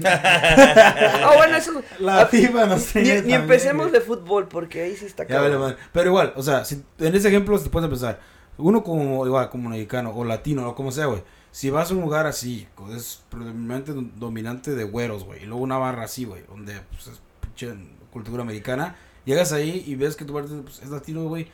Ah, 0.02 1.32
bueno, 1.36 1.56
eso... 1.56 1.82
La 1.98 2.24
FIFA 2.26 2.66
nos 2.66 2.86
Ni, 2.94 3.02
tiene 3.02 3.08
ni 3.16 3.16
también, 3.20 3.40
empecemos 3.42 3.92
de 3.92 4.00
fútbol 4.00 4.48
porque 4.48 4.82
ahí 4.82 4.96
sí 4.96 5.04
está 5.04 5.26
cabrón. 5.26 5.76
Pero 5.92 6.08
igual, 6.08 6.32
o 6.36 6.42
sea, 6.42 6.64
si, 6.64 6.82
en 6.98 7.14
ese 7.14 7.28
ejemplo 7.28 7.58
se 7.58 7.68
puede 7.68 7.84
empezar. 7.86 8.18
Uno 8.56 8.82
como, 8.82 9.26
igual, 9.26 9.50
como 9.50 9.68
mexicano 9.68 10.12
o 10.14 10.24
latino 10.24 10.68
o 10.70 10.74
como 10.74 10.90
sea, 10.90 11.06
güey. 11.06 11.22
Si 11.50 11.68
vas 11.70 11.90
a 11.90 11.94
un 11.94 12.00
lugar 12.00 12.26
así, 12.26 12.66
pues, 12.76 12.94
es 12.94 13.22
predominante 13.28 13.92
dominante 14.16 14.74
de 14.74 14.84
güeros, 14.84 15.24
güey. 15.24 15.42
Y 15.42 15.46
luego 15.46 15.62
una 15.62 15.76
barra 15.76 16.04
así, 16.04 16.24
güey, 16.24 16.42
donde 16.48 16.80
pues, 16.90 17.08
es 17.08 17.20
pinche 17.40 17.74
cultura 18.10 18.42
americana. 18.42 18.96
Llegas 19.24 19.52
ahí 19.52 19.82
y 19.86 19.94
ves 19.94 20.16
que 20.16 20.24
tu 20.24 20.32
bartender 20.32 20.64
pues, 20.64 20.82
es 20.82 20.90
latino, 20.90 21.24
güey. 21.28 21.48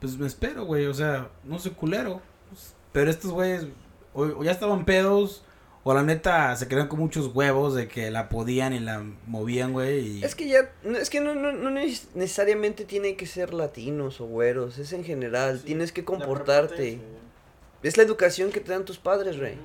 Pues 0.00 0.16
me 0.18 0.26
espero, 0.26 0.64
güey. 0.64 0.86
O 0.86 0.94
sea, 0.94 1.30
no 1.44 1.58
soy 1.58 1.72
culero. 1.72 2.20
Pues, 2.50 2.74
pero 2.92 3.10
estos 3.10 3.30
güeyes 3.30 3.66
o, 4.12 4.22
o 4.24 4.44
ya 4.44 4.52
estaban 4.52 4.84
pedos. 4.84 5.44
O 5.86 5.92
la 5.92 6.02
neta 6.02 6.56
se 6.56 6.66
crean 6.66 6.88
con 6.88 6.98
muchos 6.98 7.34
huevos 7.34 7.74
de 7.74 7.88
que 7.88 8.10
la 8.10 8.30
podían 8.30 8.72
y 8.72 8.80
la 8.80 9.04
movían, 9.26 9.74
güey. 9.74 10.18
Y... 10.18 10.24
Es 10.24 10.34
que 10.34 10.48
ya, 10.48 10.72
es 10.82 11.10
que 11.10 11.20
no, 11.20 11.34
no, 11.34 11.52
no 11.52 11.70
neces- 11.70 12.06
necesariamente 12.14 12.86
tienen 12.86 13.18
que 13.18 13.26
ser 13.26 13.52
latinos 13.52 14.18
o 14.22 14.24
güeros, 14.24 14.78
es 14.78 14.94
en 14.94 15.04
general, 15.04 15.58
Sí, 15.58 15.66
tienes 15.66 15.92
que 15.92 16.00
la 16.00 16.06
comportarte. 16.06 17.00
Es 17.82 17.98
la 17.98 18.02
educación 18.02 18.50
que 18.50 18.60
te 18.60 18.72
dan 18.72 18.86
tus 18.86 18.96
padres, 18.96 19.36
rey. 19.36 19.58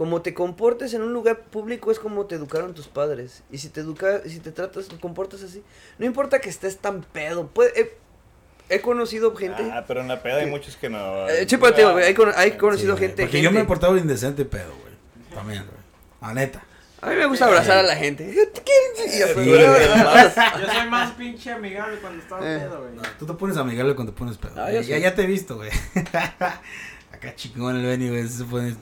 Como 0.00 0.22
te 0.22 0.32
comportes 0.32 0.94
en 0.94 1.02
un 1.02 1.12
lugar 1.12 1.40
público 1.40 1.90
es 1.90 1.98
como 1.98 2.24
te 2.24 2.34
educaron 2.34 2.72
tus 2.72 2.88
padres. 2.88 3.42
Y 3.50 3.58
si 3.58 3.68
te 3.68 3.82
educa, 3.82 4.22
si 4.26 4.38
te 4.40 4.50
tratas, 4.50 4.88
te 4.88 4.96
comportas 4.98 5.42
así, 5.42 5.62
no 5.98 6.06
importa 6.06 6.38
que 6.38 6.48
estés 6.48 6.78
tan 6.78 7.02
pedo. 7.02 7.48
Puede, 7.48 7.78
he, 7.78 8.74
he 8.74 8.80
conocido 8.80 9.36
gente. 9.36 9.62
Ah, 9.70 9.84
pero 9.86 10.00
en 10.00 10.08
la 10.08 10.22
peda 10.22 10.36
hay 10.36 10.46
muchos 10.46 10.76
que 10.78 10.88
no. 10.88 11.28
Eh, 11.28 11.44
sí, 11.46 11.58
pero 11.58 11.74
te 11.74 11.82
digo, 11.82 11.98
he, 12.00 12.14
cono- 12.14 12.32
he 12.40 12.56
conocido 12.56 12.94
Sí, 12.96 13.00
gente, 13.02 13.24
Porque 13.24 13.32
gente- 13.32 13.44
yo 13.44 13.50
me 13.52 13.60
he 13.60 13.64
portado 13.66 13.94
indecente 13.98 14.46
pedo, 14.46 14.72
güey. 14.80 14.94
También, 15.34 15.66
güey. 15.66 15.76
La 16.22 16.32
neta. 16.32 16.64
A 17.02 17.10
mí 17.10 17.16
me 17.16 17.26
gusta 17.26 17.44
abrazar 17.44 17.76
a 17.76 17.82
la 17.82 17.94
gente. 17.96 18.34
Yo 18.34 19.24
soy 19.34 20.88
más 20.88 21.12
pinche 21.12 21.52
amigable 21.52 21.98
cuando 21.98 22.22
estaba 22.22 22.40
Eh. 22.50 22.58
pedo, 22.60 22.78
güey. 22.78 22.92
Tú 23.18 23.26
te 23.26 23.34
pones 23.34 23.56
amigable 23.58 23.94
cuando 23.94 24.14
te 24.14 24.18
pones 24.18 24.38
pedo. 24.38 24.54
Ah, 24.56 24.70
ya, 24.72 24.80
ya 24.96 25.14
te 25.14 25.24
he 25.24 25.26
visto, 25.26 25.56
güey. 25.56 25.70
Acá 27.12 27.34
chingón 27.36 27.76
el 27.76 27.84
Benny, 27.84 28.08
güey. 28.08 28.26
Se 28.26 28.44
pone. 28.44 28.74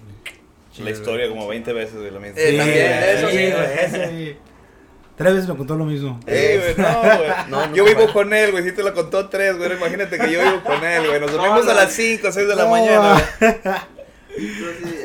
La 0.84 0.90
historia 0.90 1.28
como 1.28 1.46
20 1.48 1.72
veces 1.72 2.00
de 2.00 2.10
lo 2.10 2.20
mismo. 2.20 2.36
Eh, 2.38 2.56
también, 2.56 2.92
eso 3.16 3.28
sí, 3.28 3.36
güey. 3.36 3.52
güey. 3.52 4.10
sí. 4.32 4.36
Tres 5.16 5.32
veces 5.34 5.48
me 5.48 5.56
contó 5.56 5.74
lo 5.74 5.84
mismo. 5.84 6.20
Eh, 6.28 6.74
güey, 6.76 6.86
no, 6.86 7.00
güey. 7.00 7.28
No, 7.48 7.66
no 7.66 7.74
yo 7.74 7.84
vivo 7.84 8.12
con 8.12 8.32
él, 8.32 8.52
güey. 8.52 8.62
Si 8.62 8.70
te 8.72 8.82
lo 8.84 8.94
contó 8.94 9.28
tres, 9.28 9.56
güey. 9.56 9.72
Imagínate 9.72 10.16
que 10.18 10.30
yo 10.30 10.40
vivo 10.40 10.62
con 10.62 10.84
él, 10.84 11.08
güey. 11.08 11.20
Nos 11.20 11.32
No, 11.32 11.38
dormimos 11.38 11.64
no. 11.64 11.70
a 11.72 11.74
las 11.74 11.92
5, 11.92 12.30
6 12.30 12.46
de 12.48 12.54
la 12.54 12.66
mañana. 12.66 13.20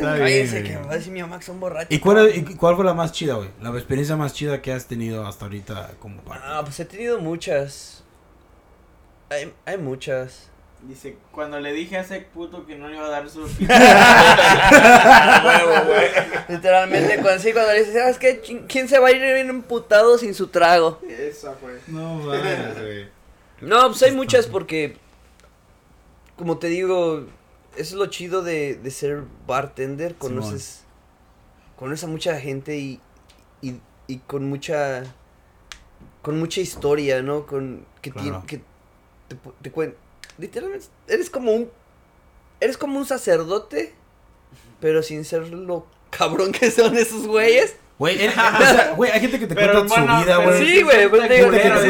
güey. 0.02 0.24
Bien, 0.24 0.52
que 0.52 0.62
güey. 0.76 0.86
va 0.88 0.92
a 0.92 0.96
decir 0.98 1.12
mi 1.12 1.22
mamá 1.22 1.40
que 1.40 1.46
son 1.46 1.60
borrachos. 1.60 1.92
¿Y 1.92 2.00
cuál, 2.00 2.32
y 2.36 2.44
cuál 2.56 2.76
fue 2.76 2.86
la 2.86 2.94
más 2.94 3.12
chida, 3.12 3.34
güey? 3.36 3.50
La 3.62 3.70
experiencia 3.72 4.16
más 4.16 4.34
chida 4.34 4.62
que 4.62 4.72
has 4.72 4.86
tenido 4.86 5.26
hasta 5.26 5.46
ahorita 5.46 5.92
como 6.00 6.22
parte. 6.22 6.44
Ah, 6.48 6.62
pues 6.64 6.80
he 6.80 6.86
tenido 6.86 7.20
muchas. 7.20 8.04
Hay, 9.30 9.52
hay 9.66 9.78
muchas. 9.80 10.52
Dice, 10.88 11.16
cuando 11.32 11.60
le 11.62 11.72
dije 11.72 11.96
a 11.98 12.02
ese 12.02 12.20
puto 12.22 12.66
que 12.66 12.76
no 12.76 12.90
le 12.90 12.98
iba 12.98 13.06
a 13.06 13.10
dar 13.10 13.30
su... 13.30 13.42
huevo, 15.46 15.86
güey. 15.86 16.10
Literalmente, 16.50 17.20
cuando, 17.22 17.40
sí, 17.42 17.54
cuando 17.54 17.72
le 17.74 17.80
dices, 17.80 17.94
¿sabes 17.94 18.18
qué? 18.18 18.42
¿Quién 18.68 18.88
se 18.90 19.00
va 19.00 19.08
a 19.08 19.12
ir 19.12 19.20
bien 19.22 19.50
emputado 19.50 20.18
sin 20.18 20.34
su 20.34 20.48
trago? 20.48 21.00
Esa 21.08 21.54
fue. 21.54 21.80
No 21.88 22.16
mames, 22.26 22.76
güey. 22.82 23.08
No, 23.62 23.88
pues 23.88 24.04
hay 24.04 24.12
muchas 24.12 24.48
porque, 24.48 24.98
como 26.36 26.58
te 26.58 26.68
digo, 26.68 27.28
eso 27.76 27.82
es 27.82 27.94
lo 27.94 28.08
chido 28.08 28.42
de, 28.44 28.76
de 28.76 28.92
ser 28.92 29.24
bartender. 29.48 30.16
Conoces, 30.16 30.84
conoces 31.78 32.04
a 32.04 32.08
mucha 32.08 32.38
gente 32.42 32.76
y, 32.78 33.00
y, 33.62 33.80
y 34.08 34.18
con 34.18 34.50
mucha, 34.50 35.04
con 36.22 36.38
mucha 36.40 36.60
historia, 36.60 37.22
¿no? 37.22 37.46
Con 37.46 37.86
que, 38.02 38.12
Claro. 38.12 38.42
tien- 38.42 38.46
que 38.48 38.58
te, 39.30 39.36
pu- 39.38 39.54
te 39.62 39.72
literalmente 40.38 40.86
eres 41.08 41.30
como 41.30 41.52
un, 41.52 41.70
eres 42.60 42.78
como 42.78 42.98
un 42.98 43.06
sacerdote, 43.06 43.94
pero 44.80 45.04
sin 45.04 45.26
ser 45.26 45.48
lo 45.50 45.86
cabrón 46.10 46.52
que 46.52 46.72
son 46.72 46.98
esos 46.98 47.28
güeyes. 47.28 47.76
Güey, 48.00 48.28
o 48.28 48.32
sea, 48.32 48.96
hay 49.14 49.20
gente 49.22 49.40
que 49.40 49.48
te 49.48 49.56
Pero, 49.56 49.86
cuenta 49.86 49.96
su 49.96 50.26
vida, 50.26 50.38
güey. 50.38 50.66
Sí, 50.66 50.82
güey, 50.82 51.10
pues 51.10 51.28
te 51.28 51.34
digo, 51.36 51.52
que 51.52 51.60
te 51.60 51.88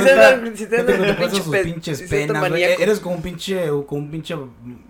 si 0.57 0.65
te 0.65 0.83
dan- 0.83 0.85
te 0.85 1.15
cuenta 1.15 1.29
sus 1.29 1.55
pinches 1.55 2.01
penas, 2.03 2.49
güey. 2.49 2.63
Eres 2.63 2.99
como 2.99 3.15
un 3.15 3.21
pinche, 3.21 3.67
como 3.87 4.01
un 4.01 4.11
pinche 4.11 4.35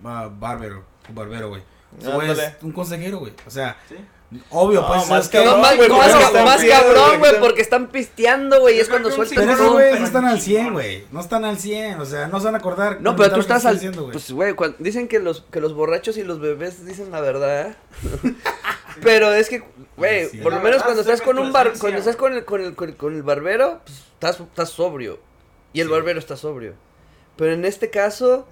bárbaro, 0.02 0.84
un 1.08 1.14
barbero, 1.14 1.48
güey. 1.50 1.62
Es 2.00 2.62
un 2.62 2.72
consejero, 2.72 3.18
güey. 3.18 3.32
O 3.46 3.50
sea, 3.50 3.76
¿Sí? 3.88 3.94
Obvio, 4.50 4.80
No, 4.82 4.86
pues, 4.88 5.08
más 5.08 5.28
cabrón, 5.28 5.54
No, 5.54 5.58
más, 5.58 5.76
güey, 5.76 5.88
más 5.88 6.64
cabrón, 6.64 7.18
güey, 7.18 7.40
porque 7.40 7.60
están 7.62 7.88
pisteando, 7.88 8.60
güey, 8.60 8.76
y 8.76 8.80
es 8.80 8.88
cuando 8.88 9.10
sueltan 9.10 9.38
Pero 9.38 9.52
esos 9.52 9.72
güeyes 9.72 10.00
no 10.00 10.06
están 10.06 10.24
al 10.24 10.40
chingón. 10.40 10.62
100, 10.64 10.72
güey. 10.72 11.04
No 11.12 11.20
están 11.20 11.44
al 11.44 11.58
100, 11.58 12.00
o 12.00 12.04
sea, 12.06 12.28
no 12.28 12.38
se 12.38 12.46
van 12.46 12.54
a 12.54 12.58
acordar. 12.58 13.00
No, 13.00 13.16
pero 13.16 13.32
tú 13.34 13.40
estás 13.40 13.64
al... 13.64 13.74
diciendo, 13.74 14.02
güey. 14.02 14.12
Pues, 14.12 14.30
güey, 14.30 14.54
dicen 14.78 15.08
que 15.08 15.18
los, 15.18 15.42
que 15.50 15.60
los 15.60 15.74
borrachos 15.74 16.16
y 16.16 16.22
los 16.22 16.40
bebés 16.40 16.84
dicen 16.86 17.10
la 17.10 17.20
verdad. 17.20 17.76
pero 19.02 19.32
es 19.32 19.48
que, 19.48 19.64
güey, 19.96 20.28
Sí. 20.28 20.38
por 20.38 20.52
lo 20.52 20.60
menos 20.60 20.82
cuando 20.82 21.00
estás 21.02 21.20
con 21.22 21.38
un 21.38 21.52
bar... 21.52 21.72
Cuando 21.78 21.98
estás 21.98 22.16
con 22.16 22.32
el, 22.34 22.44
con 22.44 22.60
el, 22.62 22.74
con 22.74 22.88
el, 22.88 22.96
con 22.96 23.14
el 23.14 23.22
barbero, 23.22 23.80
pues, 23.84 23.98
estás, 24.14 24.40
estás 24.40 24.70
sobrio. 24.70 25.18
Y 25.72 25.80
el 25.80 25.88
Sí. 25.88 25.92
barbero 25.92 26.18
está 26.18 26.36
sobrio. 26.36 26.74
Pero 27.36 27.52
en 27.52 27.64
este 27.64 27.90
caso, 27.90 28.46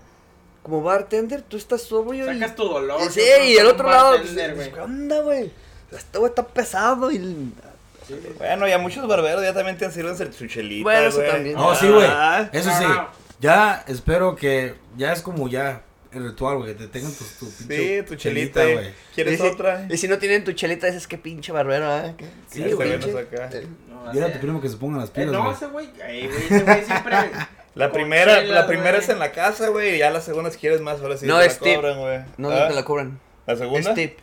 como 0.63 0.83
bartender, 0.83 1.43
tú 1.43 1.57
estás 1.57 1.83
sobrio 1.83 2.31
y... 2.31 2.35
Sacas 2.35 2.57
tu 2.57 2.65
dolor. 2.69 3.01
sí, 3.11 3.21
y 3.47 3.57
el 3.57 3.67
otro 3.67 3.89
lado, 3.89 4.11
pues, 4.11 4.21
bartender, 4.35 4.55
pues, 4.55 4.71
güey. 4.71 4.75
¿qué 4.75 4.81
onda, 4.81 5.21
güey? 5.21 5.53
Este 5.93 6.19
güey 6.19 6.31
está 6.31 6.47
pesado 6.47 7.11
y... 7.13 7.19
Sí, 7.19 8.15
sí. 8.21 8.29
Bueno, 8.39 8.67
ya 8.67 8.79
muchos 8.79 9.07
barberos 9.07 9.43
ya 9.43 9.55
también 9.55 9.79
te 9.79 9.91
sirven 9.91 10.17
su 10.33 10.47
chelita, 10.49 10.83
Bueno, 10.83 11.09
eso 11.09 11.21
también. 11.23 11.55
No, 11.55 11.75
sí, 11.75 11.89
güey. 11.89 12.07
Ah, 12.09 12.49
Eso 12.53 12.71
No, 12.71 12.79
sí. 12.79 12.85
no. 12.85 13.09
Ya 13.41 13.85
espero 13.89 14.35
que. 14.37 14.75
Ya 14.97 15.13
es 15.13 15.23
como 15.23 15.49
ya 15.49 15.83
el 16.13 16.25
ritual, 16.25 16.59
güey. 16.59 16.69
Que 16.75 16.75
te 16.81 16.89
tengan 16.89 17.13
tu, 17.13 17.25
tu 17.25 17.51
pinche 17.51 18.01
Sí, 18.01 18.07
tu 18.07 18.15
chelita, 18.17 18.65
güey. 18.65 18.91
¿Quieres 19.15 19.35
y 19.35 19.37
si- 19.43 19.49
otra? 19.49 19.87
Y 19.89 19.97
si 19.97 20.09
no 20.09 20.19
tienen 20.19 20.43
tu 20.45 20.53
chelita, 20.53 20.87
dices 20.89 21.07
que 21.07 21.17
pinche 21.19 21.53
barbero, 21.53 21.87
¿ah? 21.91 22.13
¿Qué? 22.17 22.27
Sí, 22.51 22.73
güey. 22.73 22.99
No, 22.99 24.13
Dile 24.13 24.25
a 24.27 24.33
tu 24.33 24.39
primo 24.41 24.61
que 24.61 24.69
se 24.69 24.77
pongan 24.77 25.01
las 25.01 25.09
Eh, 25.11 25.13
pilas, 25.15 25.33
no, 25.33 25.43
güey. 25.45 25.55
ese 25.55 25.67
güey, 25.67 25.89
ay, 26.05 26.27
güey, 26.29 26.45
ese 26.45 26.61
güey 26.65 26.85
siempre... 26.85 27.17
La 27.75 27.91
primera, 27.91 28.35
chelas, 28.41 28.51
la 28.55 28.67
primera 28.67 28.99
es 28.99 29.09
en 29.09 29.19
la 29.19 29.33
casa, 29.33 29.69
güey, 29.69 29.95
y 29.95 29.99
ya 29.99 30.11
la 30.11 30.21
segunda 30.21 30.51
si 30.51 30.59
quieres 30.59 30.83
más, 30.83 31.01
ahora 31.01 31.17
sí 31.17 31.25
No, 31.27 31.39
te 31.39 31.47
es 31.47 31.59
la 31.59 31.65
tip. 31.65 31.77
cobran, 31.77 31.99
güey. 32.01 32.19
No, 32.37 32.51
¿Ah? 32.51 32.59
no 32.65 32.69
te 32.69 32.75
la 32.75 32.85
cobran. 32.85 33.19
¿La 33.47 33.57
segunda? 33.57 33.91
Es 33.91 33.95
tip. 33.95 34.19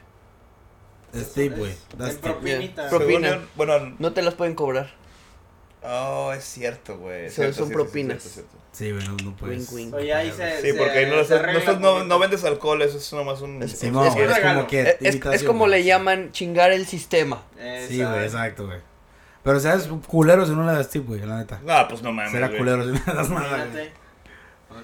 Es 1.14 1.34
tip, 1.34 1.58
güey. 1.58 1.74
En 2.00 2.18
propinita. 2.18 2.90
Propina. 2.90 3.30
Yo, 3.36 3.42
bueno, 3.56 3.96
No 4.00 4.14
te 4.14 4.22
las 4.22 4.34
pueden 4.36 4.56
cobrar. 4.56 4.92
oh, 5.84 6.32
es 6.34 6.44
cierto, 6.44 6.98
güey. 6.98 7.26
es 7.26 7.34
Son- 7.34 7.46
cierto, 7.46 7.58
son 7.60 7.68
sí, 7.68 7.74
sí, 7.74 7.78
sí, 7.80 7.84
propinas. 7.84 8.24
cierto, 8.24 8.50
cierto. 8.52 8.60
Sí, 8.72 8.92
güey, 8.92 9.04
no, 9.08 9.18
no 9.32 9.36
puedes. 9.36 9.72
Wink, 9.72 9.74
wink. 9.74 9.94
Oye, 9.96 10.14
ahí 10.14 10.32
se... 10.32 10.62
Sí, 10.62 10.78
porque 10.78 11.00
ahí 11.00 11.10
no, 11.10 11.24
se 11.24 11.80
no, 11.80 12.04
no, 12.04 12.20
vendes 12.20 12.44
alcohol, 12.44 12.82
eso 12.82 12.98
es 12.98 13.12
nomás 13.14 13.42
un... 13.42 13.64
Es- 13.64 13.72
Sí, 13.72 13.88
es- 13.88 13.92
como 13.94 14.68
que. 14.68 14.98
Es, 15.02 15.44
como 15.44 15.68
le 15.68 15.84
llaman 15.84 16.32
chingar 16.32 16.72
el 16.72 16.86
sistema. 16.86 17.44
Sí, 17.88 18.04
güey, 18.04 18.24
exacto, 18.26 18.68
güey. 18.68 18.80
Pero 19.42 19.60
seas 19.60 19.88
culero 20.08 20.46
si 20.46 20.52
no 20.52 20.66
le 20.66 20.74
das 20.74 20.90
tip, 20.90 21.08
güey, 21.08 21.22
la 21.22 21.38
neta. 21.38 21.60
No, 21.64 21.88
pues 21.88 22.02
no 22.04 22.12
mames, 22.12 22.32
Será 22.34 22.48
güey. 22.48 22.60
culero 22.60 22.84
si 22.84 22.90
no 22.92 23.00
le 23.08 23.14
das 23.14 23.30
nada, 23.30 23.48
güey. 23.48 23.62
Imagínate. 23.62 23.92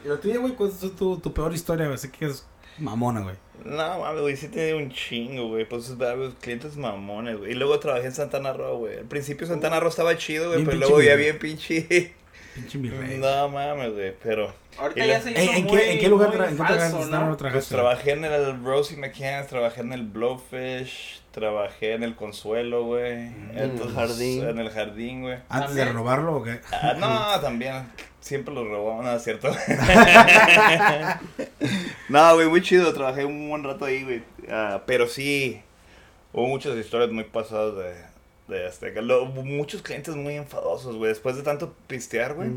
Y 0.03 0.07
lo 0.07 0.17
tuyo, 0.19 0.41
güey, 0.41 0.53
¿cuál 0.55 0.69
es 0.69 0.79
tu, 0.95 1.17
tu 1.19 1.33
peor 1.33 1.53
historia, 1.53 1.85
güey? 1.85 1.97
Sé 1.97 2.09
que 2.09 2.25
es 2.25 2.45
mamona, 2.79 3.19
güey. 3.21 3.35
No, 3.63 3.99
mames, 3.99 4.21
güey, 4.21 4.35
sí 4.35 4.47
tenía 4.49 4.75
un 4.75 4.91
chingo, 4.91 5.47
güey. 5.49 5.65
Pues 5.65 5.95
güey, 5.95 6.31
clientes 6.41 6.75
mamones, 6.77 7.37
güey. 7.37 7.51
Y 7.51 7.55
luego 7.55 7.79
trabajé 7.79 8.07
en 8.07 8.13
Santana 8.13 8.53
Roo, 8.53 8.77
güey. 8.79 8.97
Al 8.99 9.05
principio 9.05 9.47
Santana 9.47 9.79
Roo 9.79 9.89
estaba 9.89 10.17
chido, 10.17 10.49
güey, 10.51 10.63
pero 10.65 10.77
luego 10.77 11.01
ya 11.01 11.15
mi- 11.15 11.23
bien 11.23 11.39
pinche... 11.39 12.13
Pinche 12.55 12.77
mi 12.77 12.89
rey. 12.89 13.17
No 13.17 13.49
mames, 13.49 13.91
güey, 13.93 14.13
pero... 14.23 14.53
Ahorita 14.77 15.05
ya 15.05 15.21
se 15.21 15.31
hizo 15.31 15.39
¿En, 15.51 15.63
muy, 15.65 15.77
qué, 15.77 15.91
¿En 15.93 15.99
qué 15.99 16.07
lugar 16.09 16.31
tra- 16.31 16.45
en 16.49 16.57
qué 16.57 16.63
falso, 16.63 17.03
lugar 17.05 17.21
¿no? 17.29 17.37
Pues 17.37 17.67
trabajé 17.67 18.11
en 18.11 18.23
el 18.25 18.63
Rosie 18.63 18.95
McCann, 18.97 19.45
trabajé 19.47 19.81
en 19.81 19.91
el 19.93 20.03
Blowfish, 20.03 21.21
trabajé 21.35 21.93
en 21.95 22.03
el 22.03 22.15
Consuelo, 22.15 22.85
güey. 22.85 23.25
Mm. 23.27 23.57
En 23.57 23.71
el 23.77 23.93
jardín. 23.93 24.47
En 24.47 24.57
el 24.57 24.69
jardín, 24.69 25.21
güey. 25.23 25.37
¿Antes 25.49 25.75
de 25.75 25.83
robarlo 25.85 26.37
o 26.37 26.43
qué? 26.43 26.61
Ah, 26.71 26.93
no, 26.97 27.39
también. 27.41 27.87
Siempre 28.21 28.53
lo 28.55 28.63
robamos, 28.63 29.03
no, 29.05 29.11
es 29.11 29.23
cierto. 29.23 29.49
no, 32.09 32.35
güey, 32.35 32.47
muy 32.47 32.61
chido. 32.61 32.93
Trabajé 32.93 33.25
un 33.25 33.49
buen 33.49 33.63
rato 33.63 33.85
ahí, 33.85 34.03
güey. 34.03 34.23
Ah, 34.49 34.81
pero 34.87 35.07
sí, 35.07 35.61
hubo 36.33 36.47
muchas 36.47 36.75
historias 36.77 37.11
muy 37.11 37.25
pasadas 37.25 37.75
de, 37.75 38.55
de 38.55 38.67
Azteca. 38.67 39.01
Lo- 39.01 39.25
muchos 39.25 39.81
clientes 39.81 40.15
muy 40.15 40.35
enfadosos, 40.35 40.95
güey. 40.95 41.09
Después 41.09 41.35
de 41.35 41.43
tanto 41.43 41.75
pistear, 41.87 42.33
güey. 42.33 42.49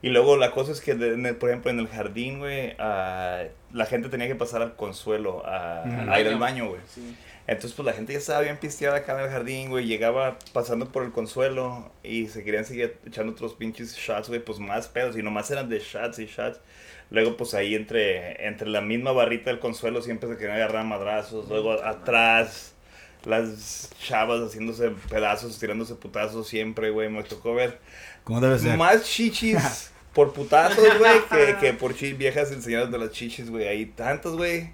Y 0.00 0.10
luego 0.10 0.36
la 0.36 0.52
cosa 0.52 0.72
es 0.72 0.80
que, 0.80 0.94
de- 0.94 1.34
por 1.34 1.50
ejemplo, 1.50 1.70
en 1.70 1.80
el 1.80 1.88
jardín, 1.88 2.38
güey, 2.38 2.74
ah, 2.78 3.42
la 3.72 3.86
gente 3.86 4.08
tenía 4.08 4.28
que 4.28 4.36
pasar 4.36 4.62
al 4.62 4.76
consuelo 4.76 5.42
a 5.44 5.84
ir 6.20 6.28
al 6.28 6.38
baño, 6.38 6.68
güey. 6.68 6.80
Sí. 6.88 7.16
Entonces, 7.46 7.74
pues 7.74 7.86
la 7.86 7.92
gente 7.92 8.12
ya 8.12 8.18
estaba 8.18 8.40
bien 8.40 8.56
pisteada 8.56 8.96
acá 8.96 9.16
en 9.18 9.24
el 9.24 9.30
jardín, 9.30 9.70
güey. 9.70 9.86
Llegaba 9.86 10.38
pasando 10.52 10.88
por 10.90 11.04
el 11.04 11.12
consuelo 11.12 11.92
y 12.02 12.26
se 12.26 12.42
querían 12.42 12.64
seguir 12.64 12.98
echando 13.06 13.32
otros 13.32 13.54
pinches 13.54 13.96
shots, 13.96 14.28
güey, 14.28 14.40
pues 14.40 14.58
más 14.58 14.88
pedos. 14.88 15.16
Y 15.16 15.22
nomás 15.22 15.50
eran 15.52 15.68
de 15.68 15.78
shots 15.78 16.18
y 16.18 16.26
shots. 16.26 16.60
Luego, 17.10 17.36
pues 17.36 17.54
ahí 17.54 17.76
entre, 17.76 18.44
entre 18.48 18.68
la 18.68 18.80
misma 18.80 19.12
barrita 19.12 19.50
del 19.50 19.60
consuelo 19.60 20.02
siempre 20.02 20.28
se 20.28 20.36
querían 20.36 20.56
agarrar 20.56 20.84
madrazos. 20.84 21.48
Luego 21.48 21.72
atrás, 21.72 22.74
las 23.24 23.90
chavas 24.02 24.40
haciéndose 24.40 24.90
pedazos, 25.08 25.56
tirándose 25.58 25.94
putazos 25.94 26.48
siempre, 26.48 26.90
güey. 26.90 27.08
Me 27.08 27.22
tocó 27.22 27.54
ver 27.54 27.78
¿Cómo 28.24 28.40
debe 28.40 28.58
ser? 28.58 28.76
más 28.76 29.04
chichis 29.04 29.92
por 30.12 30.32
putazos, 30.32 30.98
güey, 30.98 31.20
que, 31.30 31.56
que 31.60 31.72
por 31.78 31.94
viejas 31.94 32.50
enseñando 32.50 32.98
las 32.98 33.12
chichis, 33.12 33.48
güey. 33.50 33.68
Ahí 33.68 33.86
tantos, 33.86 34.36
güey. 34.36 34.70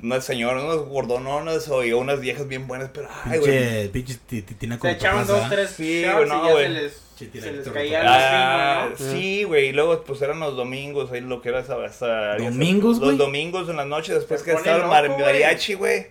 Unas 0.00 0.24
señoras, 0.24 0.62
unas 0.62 0.76
gordononas 0.76 1.68
o 1.68 1.80
unas 1.80 2.20
viejas 2.20 2.46
bien 2.46 2.66
buenas, 2.68 2.90
pero 2.94 3.08
ay, 3.24 3.38
güey. 3.40 3.88
Pinche, 3.88 3.88
pinche 3.88 4.14
ti- 4.26 4.42
ti- 4.42 4.54
tina 4.54 4.76
Se 4.76 4.80
con 4.80 4.90
echaban 4.90 5.26
dos, 5.26 5.48
tres 5.50 5.70
Sí, 5.70 6.04
güey, 6.04 6.28
no, 6.28 6.44
y 6.44 6.46
ya 6.46 6.52
güey. 6.52 6.64
se 6.66 6.70
les, 6.70 7.02
se 7.42 7.52
les 7.52 7.68
caía 7.68 8.02
Ah, 8.04 8.88
sí, 8.96 9.42
güey, 9.42 9.68
y 9.68 9.72
luego 9.72 10.00
pues 10.04 10.22
eran 10.22 10.38
los 10.38 10.56
domingos, 10.56 11.10
ahí 11.10 11.20
lo 11.20 11.42
que 11.42 11.48
era 11.48 11.60
esa... 11.60 11.84
esa 11.84 12.36
¿Domingos, 12.36 12.98
güey? 13.00 13.10
Los 13.10 13.18
domingos 13.18 13.68
en 13.68 13.76
la 13.76 13.84
noche, 13.86 14.14
después 14.14 14.42
que 14.44 14.52
estaba 14.52 15.00
el 15.00 15.10
mariachi, 15.10 15.74
güey. 15.74 16.06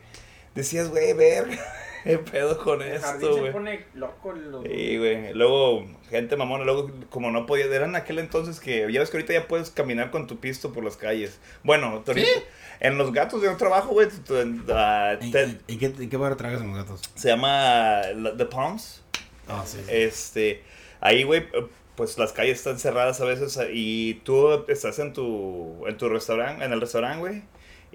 Decías, 0.54 0.90
güey, 0.90 1.14
verga, 1.14 1.58
qué 2.08 2.18
pedo 2.20 2.58
con 2.64 2.82
El 2.82 2.94
esto, 2.94 3.20
se 3.36 3.40
güey. 3.40 3.52
pone 3.52 3.86
loco. 3.94 4.32
Los... 4.34 4.64
Sí, 4.64 4.98
güey. 4.98 5.34
Luego, 5.34 5.86
gente 6.10 6.36
mamona, 6.36 6.64
luego, 6.64 6.90
como 7.10 7.30
no 7.32 7.46
podía, 7.46 7.66
eran 7.66 7.96
aquel 7.96 8.20
entonces 8.20 8.60
que, 8.60 8.92
ya 8.92 9.00
ves 9.00 9.10
que 9.10 9.18
ahorita 9.18 9.34
ya 9.34 9.48
puedes 9.48 9.70
caminar 9.70 10.10
con 10.12 10.26
tu 10.28 10.40
pisto 10.40 10.74
por 10.74 10.84
las 10.84 10.98
calles. 10.98 11.40
Bueno, 11.64 12.04
ahorita- 12.08 12.28
en 12.80 12.98
los 12.98 13.12
gatos 13.12 13.42
de 13.42 13.50
un 13.50 13.58
trabajo, 13.58 13.90
güey, 13.90 14.08
ah, 14.72 15.16
¿En, 15.20 15.32
te- 15.32 15.44
en- 15.44 15.62
en 15.68 15.80
qué, 15.80 15.86
¿En 15.88 16.10
qué 16.10 16.18
bar 16.18 16.36
tragas 16.36 16.62
en 16.62 16.68
los 16.70 16.78
gatos? 16.78 17.02
se 17.16 17.28
llama 17.30 18.02
la- 18.16 18.36
The 18.38 18.46
Palms. 18.46 19.02
Ah, 19.48 19.64
sí. 19.66 19.80
Este, 19.88 20.62
ahí, 21.00 21.24
güey, 21.24 21.48
pues 21.96 22.18
las 22.20 22.34
calles 22.34 22.58
están 22.60 22.78
cerradas 22.80 23.20
a 23.22 23.26
veces 23.26 23.60
y 23.74 24.16
tú 24.24 24.66
estás 24.68 25.00
en 25.00 25.14
tu, 25.14 25.84
en 25.88 25.98
tu 25.98 26.08
restaurante, 26.10 26.64
en 26.64 26.72
el 26.72 26.80
restaurante, 26.80 27.18
güey, 27.20 27.42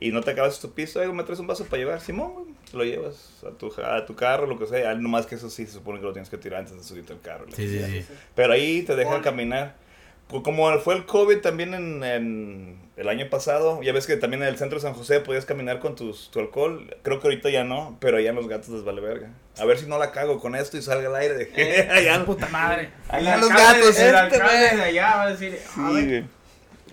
y 0.07 0.13
no 0.13 0.21
te 0.23 0.31
acabas 0.33 0.59
tu 0.61 0.69
güey, 1.07 1.17
me 1.17 1.25
traes 1.25 1.41
un 1.41 1.47
vaso 1.47 1.65
para 1.65 1.79
llevar, 1.83 2.01
Simón, 2.01 2.33
güey, 2.35 2.47
te 2.71 2.77
lo 2.77 2.85
llevas 2.85 3.43
a 3.47 3.51
tu, 3.57 3.73
a 3.83 4.05
tu 4.07 4.15
carro, 4.15 4.47
lo 4.47 4.59
que 4.59 4.67
sea, 4.67 4.95
nomás 4.95 5.27
que 5.27 5.35
eso 5.37 5.49
sí 5.51 5.67
se 5.67 5.73
supone 5.73 5.99
que 6.01 6.07
lo 6.07 6.13
tienes 6.13 6.31
que 6.31 6.39
tirar 6.39 6.61
antes 6.61 6.77
de 6.77 6.83
subirte 6.83 7.13
al 7.13 7.21
carro. 7.21 7.47
Sí, 7.55 7.69
sí, 7.69 7.79
sí. 8.03 8.07
Pero 8.35 8.53
ahí 8.53 8.83
te 8.83 8.97
dejan 8.97 9.23
caminar. 9.23 9.81
Como 10.29 10.79
fue 10.79 10.95
el 10.95 11.05
COVID 11.05 11.41
también 11.41 11.75
en, 11.75 12.03
en 12.03 12.79
el 12.97 13.09
año 13.11 13.29
pasado, 13.29 13.83
ya 13.83 13.93
ves 13.93 14.07
que 14.07 14.17
también 14.17 14.43
en 14.43 14.49
el 14.49 14.57
centro 14.57 14.79
de 14.79 14.83
San 14.83 14.95
José 14.95 15.21
podías 15.21 15.45
caminar 15.45 15.79
con 15.79 15.95
tus, 15.95 16.31
tu 16.31 16.41
alcohol. 16.41 16.97
Creo 17.03 17.21
que 17.21 17.27
ahorita 17.27 17.51
ya 17.51 17.65
no, 17.65 17.99
pero 18.01 18.17
allá 18.17 18.31
en 18.31 18.37
los 18.37 18.49
gatos 18.49 18.71
les 18.71 18.83
vale 18.83 19.03
verga. 19.03 19.29
A 19.59 19.67
ver 19.67 19.77
si 19.77 19.85
no 19.87 19.99
la 19.99 20.11
cago 20.11 20.41
con 20.41 20.55
esto 20.57 20.79
y 20.79 20.83
salga 20.83 21.09
al 21.11 21.17
aire. 21.17 21.35
De... 21.35 21.51
Eh, 21.57 21.87
allá 21.91 22.25
puta 22.25 22.49
madre. 22.49 22.91
allá 23.11 23.29
en 23.29 23.35
El 23.35 23.41
los 23.43 23.51
alcalde- 23.51 23.81
gatos. 23.81 23.99
El 23.99 24.07
este, 24.07 24.17
alcalde 24.17 24.67
güey. 24.69 24.77
de 24.77 24.83
allá 24.85 25.17
va 25.17 25.23
a 25.25 25.31
decir, 25.33 25.59
a 25.67 25.75
Sí, 25.75 25.81
ver, 25.95 26.07
güey. 26.07 26.25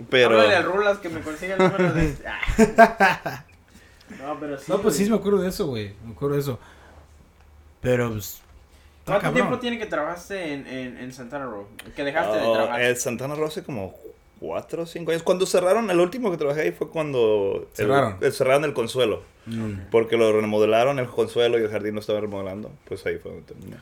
Pero... 0.09 0.31
háblale 0.39 0.55
al 0.55 0.63
Rulas 0.65 0.97
que 0.99 1.09
me 1.09 1.21
consiga 1.21 1.55
el 1.55 1.63
número 1.63 1.93
de... 1.93 2.05
este". 2.05 2.23
No, 4.25 4.39
pero 4.39 4.57
sí. 4.57 4.65
No, 4.67 4.81
pues 4.81 4.95
sí, 4.95 5.07
me 5.09 5.15
acuerdo 5.17 5.39
de 5.39 5.49
eso, 5.49 5.67
güey. 5.67 5.93
Me 6.03 6.13
acuerdo 6.13 6.35
de 6.35 6.41
eso. 6.41 6.59
Pero, 7.81 8.09
pues. 8.11 8.41
¿Cuánto 9.05 9.21
cabrón. 9.23 9.33
tiempo 9.35 9.59
tiene 9.59 9.77
que 9.79 9.85
trabajaste 9.85 10.53
en, 10.53 10.67
en, 10.67 10.97
en 10.97 11.13
Santana 11.13 11.45
Row? 11.45 11.67
Que 11.95 12.03
dejaste 12.03 12.37
de 12.37 12.43
Oh, 12.45 12.53
trabajar. 12.53 12.81
el 12.81 12.97
Santana 12.97 13.35
Rosa 13.35 13.63
como 13.63 13.95
cuatro 14.39 14.83
o 14.83 14.85
cinco 14.87 15.11
años. 15.11 15.23
Cuando 15.23 15.45
cerraron, 15.45 15.89
el 15.91 15.99
último 15.99 16.31
que 16.31 16.37
trabajé 16.37 16.61
ahí 16.61 16.71
fue 16.71 16.89
cuando 16.89 17.67
Cerraron. 17.73 18.17
el- 18.21 18.33
cerraron 18.33 18.65
el 18.65 18.73
consuelo. 18.73 19.23
Mm. 19.45 19.89
Porque 19.91 20.17
lo 20.17 20.31
remodelaron, 20.39 20.97
el 20.99 21.07
consuelo 21.07 21.59
y 21.59 21.63
el 21.63 21.69
jardín 21.69 21.93
lo 21.95 22.01
estaban 22.01 22.21
remodelando. 22.23 22.71
Pues 22.85 23.05
ahí 23.05 23.17
fue 23.19 23.31
donde 23.31 23.45
terminé. 23.47 23.77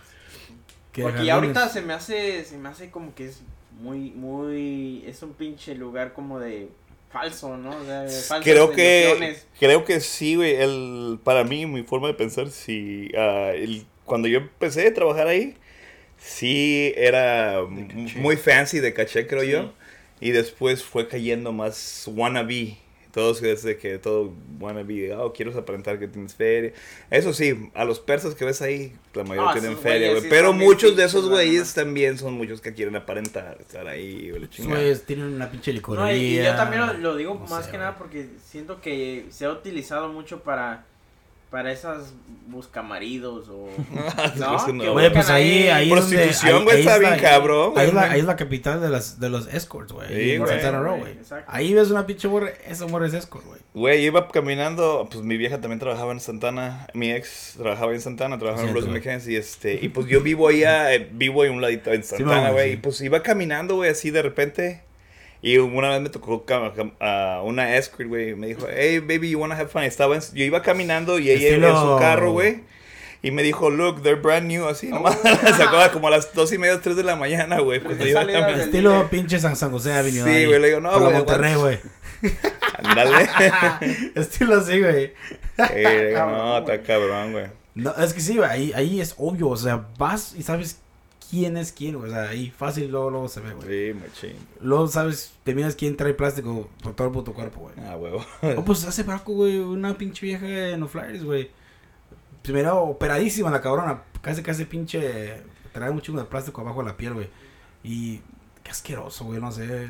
¿Qué 0.92 1.04
Porque 1.04 1.26
ya 1.26 1.36
ahorita 1.36 1.70
se 1.70 1.82
me 1.82 1.94
hace, 1.94 2.44
se 2.44 2.58
me 2.58 2.70
hace 2.70 2.90
como 2.92 3.14
que 3.16 3.28
es 3.28 3.42
muy, 3.82 4.12
muy, 4.12 5.04
es 5.08 5.22
un 5.24 5.34
pinche 5.34 5.76
lugar 5.76 6.14
como 6.14 6.40
de 6.40 6.70
falso, 7.12 7.58
¿no? 7.58 7.70
O 7.76 7.86
sea, 7.86 8.02
de 8.02 8.10
falsas 8.10 8.44
Creo 8.44 8.72
que, 8.72 9.02
ilusiones. 9.10 9.48
creo 9.60 9.86
que 9.86 10.00
sí, 10.02 10.36
güey. 10.36 10.56
El, 10.56 11.20
para 11.24 11.44
mí, 11.44 11.66
mi 11.66 11.84
forma 11.84 12.08
de 12.08 12.14
pensar, 12.16 12.50
sí. 12.50 13.10
ah, 13.18 13.52
el- 13.54 13.86
cuando 14.06 14.28
yo 14.28 14.38
empecé 14.40 14.88
a 14.88 14.94
trabajar 14.94 15.28
ahí, 15.28 15.56
sí 16.18 16.94
era 16.96 17.62
muy 18.18 18.38
fancy 18.38 18.80
de 18.80 18.94
caché, 18.94 19.28
creo 19.28 19.42
Sí. 19.44 19.52
yo. 19.52 19.74
Y 20.20 20.32
después 20.32 20.84
fue 20.84 21.08
cayendo 21.08 21.52
más 21.54 22.10
wannabe. 22.14 22.78
Todos 23.12 23.42
desde 23.42 23.78
que 23.78 23.98
todo 23.98 24.34
wannabe, 24.60 25.16
oh, 25.16 25.34
quiero 25.34 25.58
aparentar 25.58 25.98
que 25.98 26.08
tienes 26.08 26.36
feria. 26.36 26.74
Eso 27.10 27.34
sí, 27.34 27.70
a 27.74 27.84
los 27.86 28.00
persas 28.00 28.36
que 28.36 28.46
ves 28.46 28.62
ahí, 28.62 28.94
la 29.14 29.24
mayoría 29.24 29.50
Ah, 29.50 29.54
tienen 29.54 29.78
feria, 29.78 30.10
güey. 30.12 30.22
sí 30.22 30.28
Pero 30.30 30.54
muchos 30.54 30.96
de 30.96 31.04
esos 31.06 31.28
güeyes 31.30 31.74
también 31.74 32.18
son 32.18 32.34
muchos 32.34 32.62
que 32.62 32.74
quieren 32.74 32.96
aparentar 32.96 33.58
estar 33.60 33.88
ahí, 33.88 34.30
güey, 34.30 34.48
güeyes 34.68 35.06
tienen 35.06 35.26
una 35.34 35.50
pinche 35.50 35.72
No, 35.72 35.76
licorería. 35.78 36.16
y, 36.18 36.40
y 36.40 36.44
yo 36.44 36.56
también 36.56 36.86
lo, 36.86 36.94
lo 36.94 37.16
digo 37.16 37.34
no 37.36 37.46
más 37.48 37.66
sé, 37.66 37.72
que 37.72 37.78
nada 37.78 37.98
porque 37.98 38.28
siento 38.44 38.82
que 38.82 39.26
se 39.30 39.46
ha 39.46 39.52
utilizado 39.52 40.10
mucho 40.10 40.42
para 40.44 40.86
para 41.50 41.72
esas 41.72 42.14
buscamaridos 42.48 43.48
o 43.50 43.70
No, 44.38 44.66
que 44.66 44.74
no. 44.74 44.94
Güey, 44.94 45.08
pues 45.08 45.18
buscan 45.26 45.36
ahí, 45.36 45.68
ahí 45.68 45.90
Prostitución, 45.90 46.64
güey, 46.64 46.80
está 46.80 46.96
es 46.96 47.00
bien 47.00 47.12
la- 47.12 47.18
cabrón, 47.22 47.74
Ahí 47.76 47.88
es, 47.88 47.94
la, 47.94 48.02
güey. 48.02 48.14
ahí 48.14 48.20
es 48.20 48.26
la 48.26 48.36
capital 48.36 48.82
de, 48.82 48.90
las, 48.90 49.20
de 49.20 49.30
los 49.30 49.48
escorts, 49.54 49.92
güey. 49.94 50.08
Sí. 50.08 50.38
Ahí 51.48 51.74
ves 51.74 51.90
una 51.92 52.06
pinche 52.06 52.28
morra, 52.28 52.50
esa 52.68 52.88
morra 52.88 53.08
es 53.08 53.14
escort, 53.14 53.46
güey. 53.46 53.60
Güey, 53.74 54.06
iba 54.06 54.28
caminando, 54.30 55.08
pues 55.12 55.24
mi 55.24 55.38
vieja 55.38 55.62
también 55.62 55.80
trabajaba 55.80 56.12
en 56.12 56.20
Santana, 56.20 56.88
mi 56.94 57.12
ex 57.12 57.56
trabajaba 57.58 57.94
en 57.94 58.02
Santana, 58.02 58.40
trabajaba 58.40 58.68
en 58.68 58.74
Rose. 58.74 58.88
McKenzie, 58.88 59.34
y 59.34 59.36
este, 59.36 59.80
y 59.82 59.90
pues 59.90 60.08
yo 60.08 60.22
vivo 60.22 60.48
allá, 60.48 60.94
eh, 60.94 61.08
vivo 61.12 61.46
en 61.46 61.54
un 61.54 61.62
ladito 61.62 61.92
en 61.94 62.04
Santana, 62.04 62.52
güey, 62.52 62.70
sí. 62.72 62.74
y 62.74 62.78
pues 62.78 63.02
iba 63.02 63.22
caminando, 63.22 63.76
güey, 63.76 63.92
así 63.92 64.10
de 64.10 64.22
repente, 64.22 64.82
y 65.42 65.58
una 65.58 65.90
vez 65.90 66.02
me 66.02 66.10
tocó 66.10 66.44
a 67.00 67.42
una 67.44 67.76
escort, 67.78 68.08
güey, 68.10 68.36
me 68.36 68.48
dijo, 68.48 68.66
hey, 68.70 69.00
baby, 69.00 69.30
you 69.32 69.40
wanna 69.40 69.56
have 69.56 69.68
fun, 69.70 69.84
estaba 69.84 70.16
en- 70.16 70.22
yo 70.34 70.44
iba 70.44 70.62
caminando 70.62 71.20
y 71.20 71.30
ella 71.32 71.50
Estilo- 71.50 71.70
en 71.70 71.76
su 71.76 71.98
carro, 72.00 72.32
güey, 72.32 72.62
y 73.22 73.32
me 73.32 73.44
dijo, 73.44 73.70
look, 73.70 74.02
they're 74.04 74.20
brand 74.22 74.48
new, 74.48 74.68
así, 74.68 74.88
nomás, 74.88 75.18
sacó 75.58 75.78
como 75.94 76.08
a 76.08 76.12
las 76.12 76.34
dos 76.34 76.52
y 76.54 76.58
media, 76.58 76.80
tres 76.82 76.96
de 76.96 77.04
la 77.04 77.16
mañana, 77.16 77.60
güey, 77.60 77.82
iba 78.08 78.26
del- 78.26 78.60
Estilo 78.62 79.08
pinche 79.10 79.40
San, 79.40 79.56
San 79.56 79.72
José 79.72 79.94
Avenue. 79.94 80.24
Sí, 80.24 80.46
güey, 80.46 80.60
le 80.60 80.68
digo, 80.70 80.80
no, 80.80 81.00
güey, 81.00 81.14
Monterrey, 81.14 81.56
güey. 81.56 81.80
Ándale. 82.84 83.30
Estilo 84.16 84.58
así, 84.58 84.80
güey. 84.82 85.14
No, 85.58 85.66
Cabrón, 86.14 86.64
está 86.64 86.82
cabrón, 86.84 87.32
güey. 87.32 87.46
No, 87.76 87.94
es 87.96 88.14
que 88.14 88.22
sí, 88.22 88.38
güey, 88.38 88.50
ahí, 88.50 88.72
ahí 88.76 89.02
es 89.02 89.14
obvio, 89.18 89.50
o 89.50 89.58
sea, 89.58 89.86
vas 90.00 90.34
y 90.36 90.42
sabes 90.44 90.80
quién 91.30 91.58
es 91.58 91.72
quién, 91.72 91.98
güey. 91.98 92.10
O 92.10 92.14
sea, 92.14 92.30
ahí 92.30 92.50
fácil 92.50 92.90
luego, 92.90 93.10
luego 93.10 93.28
se 93.28 93.42
ve, 93.42 93.54
güey. 93.54 93.68
Sí, 93.68 94.00
machín. 94.00 94.36
Luego 94.62 94.88
sabes, 94.88 95.34
te 95.44 95.54
miras 95.54 95.76
quién 95.76 95.98
trae 95.98 96.14
plástico 96.14 96.70
por 96.82 96.94
todo 96.94 97.08
el 97.08 97.14
puto 97.14 97.34
cuerpo, 97.34 97.62
güey. 97.62 97.76
Ah, 97.88 97.96
huevo. 97.98 98.26
Oh, 98.58 98.64
pues 98.64 98.86
hace 98.86 99.04
braco, 99.04 99.34
güey, 99.34 99.58
una 99.60 99.98
pinche 99.98 100.26
vieja 100.26 100.70
en 100.70 100.80
los 100.80 100.92
flyers, 100.92 101.24
güey. 101.24 101.50
Primero 102.42 102.84
operadísima 102.84 103.52
la 103.52 103.62
cabrona, 103.62 104.04
casi 104.22 104.42
casi 104.42 104.66
pinche, 104.66 105.44
trae 105.74 105.90
un 105.90 106.02
chingo 106.02 106.20
de 106.20 106.26
plástico 106.26 106.62
abajo 106.62 106.80
de 106.80 106.90
la 106.90 106.98
piel, 106.98 107.14
güey. 107.14 107.30
Y 107.84 108.22
qué 108.64 108.72
asqueroso, 108.72 109.26
güey, 109.26 109.40
no 109.40 109.52
sé. 109.52 109.90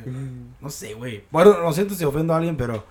No 0.59 0.69
sé, 0.69 0.93
güey. 0.93 1.23
Bueno, 1.31 1.59
lo 1.59 1.71
siento 1.73 1.93
si 1.93 2.03
ofendo 2.03 2.33
a 2.33 2.37
alguien, 2.37 2.57
pero 2.57 2.85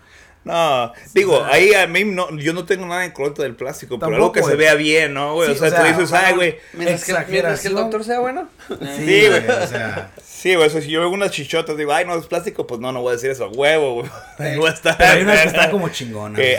No, 0.47 0.93
digo, 1.13 1.45
ahí 1.45 1.75
a 1.75 1.89
mí 1.89 2.05
no, 2.05 2.31
yo 2.39 2.53
no 2.53 2.65
tengo 2.65 2.87
nada 2.87 3.05
en 3.05 3.11
contra 3.11 3.43
del 3.43 3.57
plástico, 3.57 3.99
pero 3.99 4.15
algo 4.15 4.31
que 4.31 4.45
se 4.45 4.55
vea 4.55 4.75
bien, 4.75 5.13
¿no, 5.13 5.35
güey? 5.35 5.49
Sí, 5.49 5.55
o 5.57 5.59
sea, 5.59 5.67
o 5.67 5.71
sea, 5.73 5.81
tú 5.81 5.89
dices, 5.89 6.13
ay, 6.13 6.35
güey. 6.35 6.59
Mientras 6.73 7.61
que, 7.61 7.69
el 7.69 7.75
doctor 7.75 8.05
sea 8.05 8.21
bueno. 8.21 8.49
sí, 8.69 9.27
güey. 9.27 9.29
güey, 9.29 9.51
o 9.51 9.67
sea, 9.67 10.13
Sí, 10.23 10.55
güey, 10.55 10.71
si 10.71 10.89
yo 10.89 11.01
veo 11.01 11.11
unas 11.11 11.33
chichotas, 11.33 11.77
digo, 11.77 11.93
ay, 11.93 12.05
no, 12.05 12.17
es 12.17 12.27
plástico, 12.27 12.65
pues 12.65 12.81
no, 12.81 12.93
no 12.93 13.01
voy 13.01 13.11
a 13.11 13.13
decir 13.15 13.31
eso, 13.31 13.49
huevo, 13.49 13.95
güey. 13.95 14.07
No 14.39 14.95
pero 14.97 15.11
hay 15.13 15.23
unas 15.23 15.41
que 15.41 15.49
están 15.49 15.71
como 15.73 15.89
chingonas. 15.89 16.41
Sí, 16.41 16.53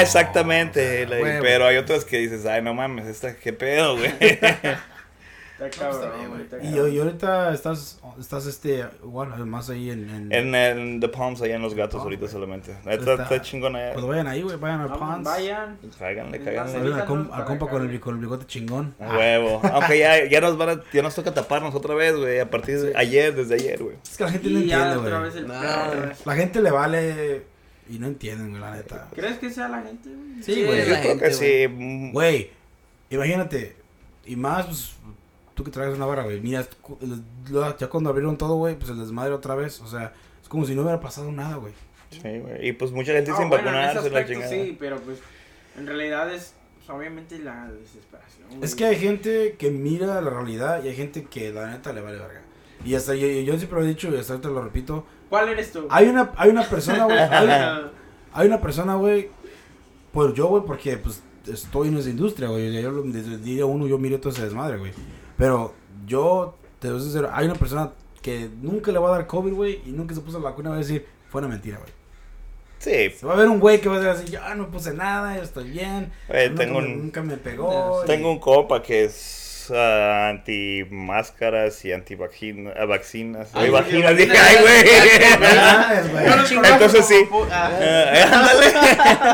exactamente. 0.00 1.08
pero 1.40 1.66
hay 1.66 1.78
otras 1.78 2.04
que 2.04 2.18
dices, 2.18 2.46
ay, 2.46 2.62
no 2.62 2.74
mames, 2.74 3.06
esta, 3.06 3.34
qué 3.34 3.52
pedo, 3.52 3.96
güey. 3.96 4.12
Está 5.66 5.84
No, 5.84 5.90
pues, 5.90 6.02
está 6.04 6.56
bien, 6.58 6.72
güey, 6.72 6.94
Y, 6.94 6.98
ahorita 6.98 7.52
estás, 7.54 8.00
estás 8.18 8.46
este, 8.46 8.84
igual, 9.02 9.46
más 9.46 9.70
ahí 9.70 9.90
en... 9.90 10.08
en, 10.10 10.32
en, 10.32 10.54
en 10.54 11.00
The 11.00 11.08
Palms, 11.08 11.40
allá 11.42 11.56
en 11.56 11.62
Los 11.62 11.74
Gatos, 11.74 11.92
Palms, 11.94 12.04
ahorita 12.04 12.20
güey. 12.20 12.32
solamente. 12.32 12.76
Pues 12.82 12.98
Está, 12.98 13.12
está- 13.12 13.22
está 13.24 13.42
chingona 13.42 13.78
allá. 13.78 13.92
Pues 13.94 14.06
vayan 14.06 14.26
ahí, 14.26 14.42
güey, 14.42 14.56
vayan 14.56 14.80
al 14.80 14.88
Vamos, 14.88 15.08
Pons. 15.14 15.24
Vayan. 15.24 15.78
Cáiganle, 15.98 16.38
Va 16.38 16.42
a 16.42 16.44
cáiganle. 16.44 16.72
ser- 16.72 16.82
Vayan 16.82 17.00
al, 17.00 17.06
com- 17.06 17.28
al 17.32 17.44
compa 17.44 17.68
con 17.68 17.88
el, 17.90 18.00
con 18.00 18.14
el 18.14 18.20
bigote 18.20 18.46
chingón. 18.46 18.94
A 19.00 19.16
Huevo. 19.16 19.60
Aunque 19.72 19.98
ya, 19.98 20.24
ya 20.28 20.40
nos 20.40 20.56
van 20.58 20.68
a, 20.70 20.80
ya 20.92 21.02
nos 21.02 21.14
toca 21.14 21.32
taparnos 21.34 21.74
otra 21.74 21.94
vez, 21.94 22.16
güey. 22.16 22.40
A 22.40 22.50
partir 22.50 22.80
de 22.80 22.92
ayer, 22.96 23.34
desde 23.34 23.54
ayer, 23.54 23.82
güey. 23.82 23.96
Es 24.02 24.16
que 24.16 24.24
la 24.24 24.30
gente 24.30 24.48
no 24.50 24.58
Y 24.60 24.66
ya 24.66 24.76
entiende, 24.76 24.96
otra 25.06 25.18
güey. 25.18 25.30
vez 25.30 25.36
el 25.38 25.46
No. 25.48 25.54
La 26.24 26.34
gente 26.34 26.60
le 26.60 26.70
vale 26.70 27.42
y 27.90 27.98
no 27.98 28.06
entienden, 28.06 28.50
güey, 28.50 28.60
la 28.60 28.76
neta. 28.76 29.08
¿Crees 29.14 29.38
que 29.38 29.50
sea 29.50 29.68
la 29.68 29.82
gente, 29.82 30.08
güey? 30.08 30.42
Sí, 30.42 30.64
güey. 30.64 30.78
Yo 30.78 30.84
creo 30.84 31.02
gente, 31.02 31.24
que 31.24 31.32
sí. 31.32 32.10
Güey, 32.12 32.50
imagínate, 33.10 33.76
y 34.24 34.36
más, 34.36 34.66
pues, 34.66 34.92
tú 35.54 35.64
que 35.64 35.70
traes 35.70 35.94
una 35.94 36.06
barra, 36.06 36.24
güey, 36.24 36.40
mira, 36.40 36.64
cu- 36.80 36.98
el- 37.00 37.22
lo- 37.52 37.76
ya 37.76 37.88
cuando 37.88 38.10
abrieron 38.10 38.36
todo, 38.38 38.54
güey, 38.56 38.76
pues 38.78 38.90
el 38.90 38.98
desmadre 38.98 39.32
otra 39.34 39.54
vez, 39.54 39.80
o 39.80 39.86
sea, 39.86 40.12
es 40.42 40.48
como 40.48 40.64
si 40.66 40.74
no 40.74 40.82
hubiera 40.82 41.00
pasado 41.00 41.30
nada, 41.32 41.56
güey. 41.56 41.72
Sí, 42.10 42.18
güey. 42.40 42.68
Y 42.68 42.72
pues 42.72 42.90
mucha 42.92 43.12
gente 43.12 43.30
Ah, 43.32 43.36
sin 43.36 43.48
bueno, 43.48 43.64
vacunarse, 43.64 43.94
la 43.94 44.00
aspecto 44.20 44.32
chingada. 44.32 44.50
sí, 44.50 44.76
pero 44.78 44.96
pues 45.00 45.18
en 45.78 45.86
realidad 45.86 46.32
es 46.32 46.54
pues, 46.76 46.90
obviamente 46.90 47.38
la 47.38 47.68
desesperación. 47.70 48.62
Es 48.62 48.74
que 48.74 48.84
hay 48.84 48.96
gente 48.96 49.56
que 49.58 49.70
mira 49.70 50.20
la 50.20 50.30
realidad 50.30 50.82
y 50.84 50.88
hay 50.88 50.94
gente 50.96 51.24
que 51.24 51.50
la 51.52 51.70
neta 51.70 51.92
le 51.92 52.00
vale 52.02 52.18
verga. 52.18 52.42
Y 52.84 52.94
hasta 52.96 53.14
yo, 53.14 53.26
yo 53.28 53.56
siempre 53.56 53.78
lo 53.78 53.84
he 53.84 53.88
dicho 53.88 54.08
y 54.12 54.16
hasta 54.18 54.32
ahorita 54.34 54.48
lo 54.50 54.60
repito, 54.62 55.06
¿Cuál 55.30 55.48
eres 55.48 55.72
tú? 55.72 55.86
hay 55.88 56.08
una, 56.08 56.32
hay 56.36 56.50
una 56.50 56.64
persona, 56.64 57.04
güey, 57.04 57.18
hay, 57.18 57.48
hay 58.34 58.46
una 58.48 58.60
persona, 58.60 58.96
güey, 58.96 59.30
pues 60.12 60.34
yo, 60.34 60.48
güey, 60.48 60.64
porque 60.66 60.96
pues 60.98 61.22
estoy 61.46 61.88
en 61.88 61.96
esa 61.96 62.10
industria, 62.10 62.48
güey. 62.48 62.82
Yo 62.82 62.90
lo- 62.90 63.02
desde 63.04 63.34
el 63.34 63.42
día 63.44 63.64
uno 63.64 63.86
yo 63.86 63.96
miro 63.98 64.20
todo 64.20 64.32
ese 64.32 64.42
desmadre, 64.44 64.76
güey. 64.78 64.92
Pero 65.36 65.74
yo, 66.06 66.56
te 66.78 66.90
voy 66.90 67.00
a 67.00 67.04
decir, 67.04 67.28
hay 67.32 67.46
una 67.46 67.54
persona 67.54 67.90
que 68.20 68.48
nunca 68.60 68.92
le 68.92 68.98
va 68.98 69.08
a 69.08 69.18
dar 69.18 69.26
COVID, 69.26 69.52
güey, 69.52 69.80
y 69.86 69.90
nunca 69.90 70.14
se 70.14 70.20
puso 70.20 70.38
la 70.38 70.50
vacuna, 70.50 70.70
va 70.70 70.76
a 70.76 70.78
decir, 70.78 71.06
fue 71.28 71.40
una 71.40 71.48
mentira, 71.48 71.78
güey. 71.78 71.90
Sí. 72.78 73.16
Se 73.16 73.26
va 73.26 73.34
a 73.34 73.36
ver 73.36 73.48
un 73.48 73.60
güey 73.60 73.80
que 73.80 73.88
va 73.88 73.96
a 73.96 74.00
decir 74.00 74.10
así, 74.24 74.32
yo 74.32 74.54
no 74.56 74.68
puse 74.70 74.92
nada, 74.92 75.36
yo 75.36 75.42
estoy 75.42 75.70
bien. 75.70 76.12
Tengo 76.56 76.78
un- 76.78 76.98
nunca 77.02 77.22
me 77.22 77.36
pegó. 77.36 78.02
y- 78.02 78.06
Tengo 78.06 78.30
un 78.30 78.38
compa 78.40 78.82
que 78.82 79.04
es 79.04 79.14
ah, 79.70 80.28
anti 80.30 80.84
máscaras 80.90 81.84
y 81.84 81.92
anti 81.92 82.14
vacinas. 82.14 82.68
Ay, 83.52 83.64
Ay, 83.66 83.70
vaginas, 83.70 84.16
dije, 84.16 84.28
vaginas. 84.32 84.48
ay, 84.48 86.08
güey. 86.12 86.26
Los 86.36 86.50
Entonces 86.70 87.06
sí. 87.06 87.14
ah, 87.50 87.70
Ah, 87.72 88.40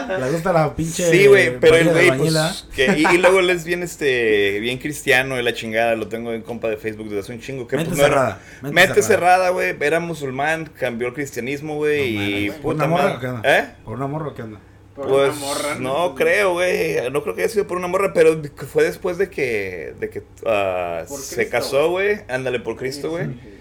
ándale. 0.07 0.25
Le 0.25 0.31
gusta 0.33 0.53
la 0.53 0.75
pinche. 0.75 1.11
Sí, 1.11 1.27
güey, 1.27 1.59
pero 1.59 1.77
el 1.77 1.87
de 1.87 1.93
güey, 1.93 2.19
pues, 2.19 2.67
que, 2.75 2.87
y, 2.99 3.15
y 3.15 3.19
luego 3.19 3.41
él 3.41 3.51
es 3.51 3.65
bien, 3.65 3.83
este, 3.83 4.59
bien 4.61 4.79
cristiano 4.79 5.39
y 5.39 5.43
la 5.43 5.53
chingada, 5.55 5.95
lo 5.95 6.09
tengo 6.09 6.33
en 6.33 6.43
compa 6.43 6.69
de 6.69 6.77
Facebook 6.77 7.07
desde 7.09 7.21
hace 7.21 7.33
un 7.33 7.41
chingo. 7.41 7.67
Que, 7.67 7.77
Mente 7.77 7.91
pues, 7.91 8.01
no 8.01 8.07
era- 8.07 8.15
cerrada. 8.15 8.41
Mente 8.73 9.03
cerrada, 9.03 9.49
güey, 9.51 9.77
era 9.81 10.01
musulmán, 10.01 10.67
cambió 10.79 11.09
al 11.09 11.15
cristianismo, 11.15 11.77
güey, 11.77 11.99
No 12.01 12.07
y 12.09 12.15
mames, 12.17 12.31
güey. 12.33 12.49
¿Por 12.51 12.61
puta 12.73 12.85
una 12.85 12.87
morra 12.97 13.21
qué 13.21 13.27
onda? 13.29 13.59
¿Eh? 13.59 13.65
Por 13.85 13.95
una 13.95 14.07
morra, 14.07 14.33
¿qué 14.37 14.43
onda? 14.43 14.61
Por 14.99 15.09
Pues 15.09 15.31
una 15.31 15.41
morra, 15.41 15.75
no 15.77 16.15
creo, 16.15 16.53
güey. 16.53 17.11
No 17.11 17.23
creo 17.23 17.35
que 17.35 17.43
haya 17.43 17.49
sido 17.53 17.67
por 17.67 17.79
una 17.79 17.89
morra, 17.89 18.13
pero 18.13 18.41
fue 18.71 18.85
después 18.85 19.17
de 19.19 19.31
que, 19.31 19.95
de 19.99 20.11
que 20.11 20.21
Por 20.21 21.07
se 21.19 21.37
Cristo, 21.37 21.51
casó, 21.51 21.91
güey. 21.91 22.19
Ándale 22.29 22.61
por 22.61 22.77
Cristo, 22.77 23.11
güey. 23.11 23.27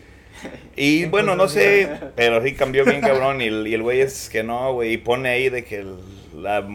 Y 0.76 1.05
bueno, 1.05 1.35
no 1.35 1.47
sé, 1.47 1.89
pero 2.15 2.43
sí 2.43 2.53
cambió 2.53 2.85
bien 2.85 3.01
cabrón. 3.01 3.41
Y, 3.41 3.45
el- 3.45 3.65
y 3.68 3.73
el 3.73 3.81
güey 3.81 4.01
es 4.01 4.30
que 4.30 4.43
no, 4.43 4.73
güey. 4.73 4.93
Y 4.93 4.97
pone 4.97 5.30
ahí 5.30 5.49
de 5.49 5.64
que 5.64 5.77
el- 5.77 5.95
la 6.35 6.68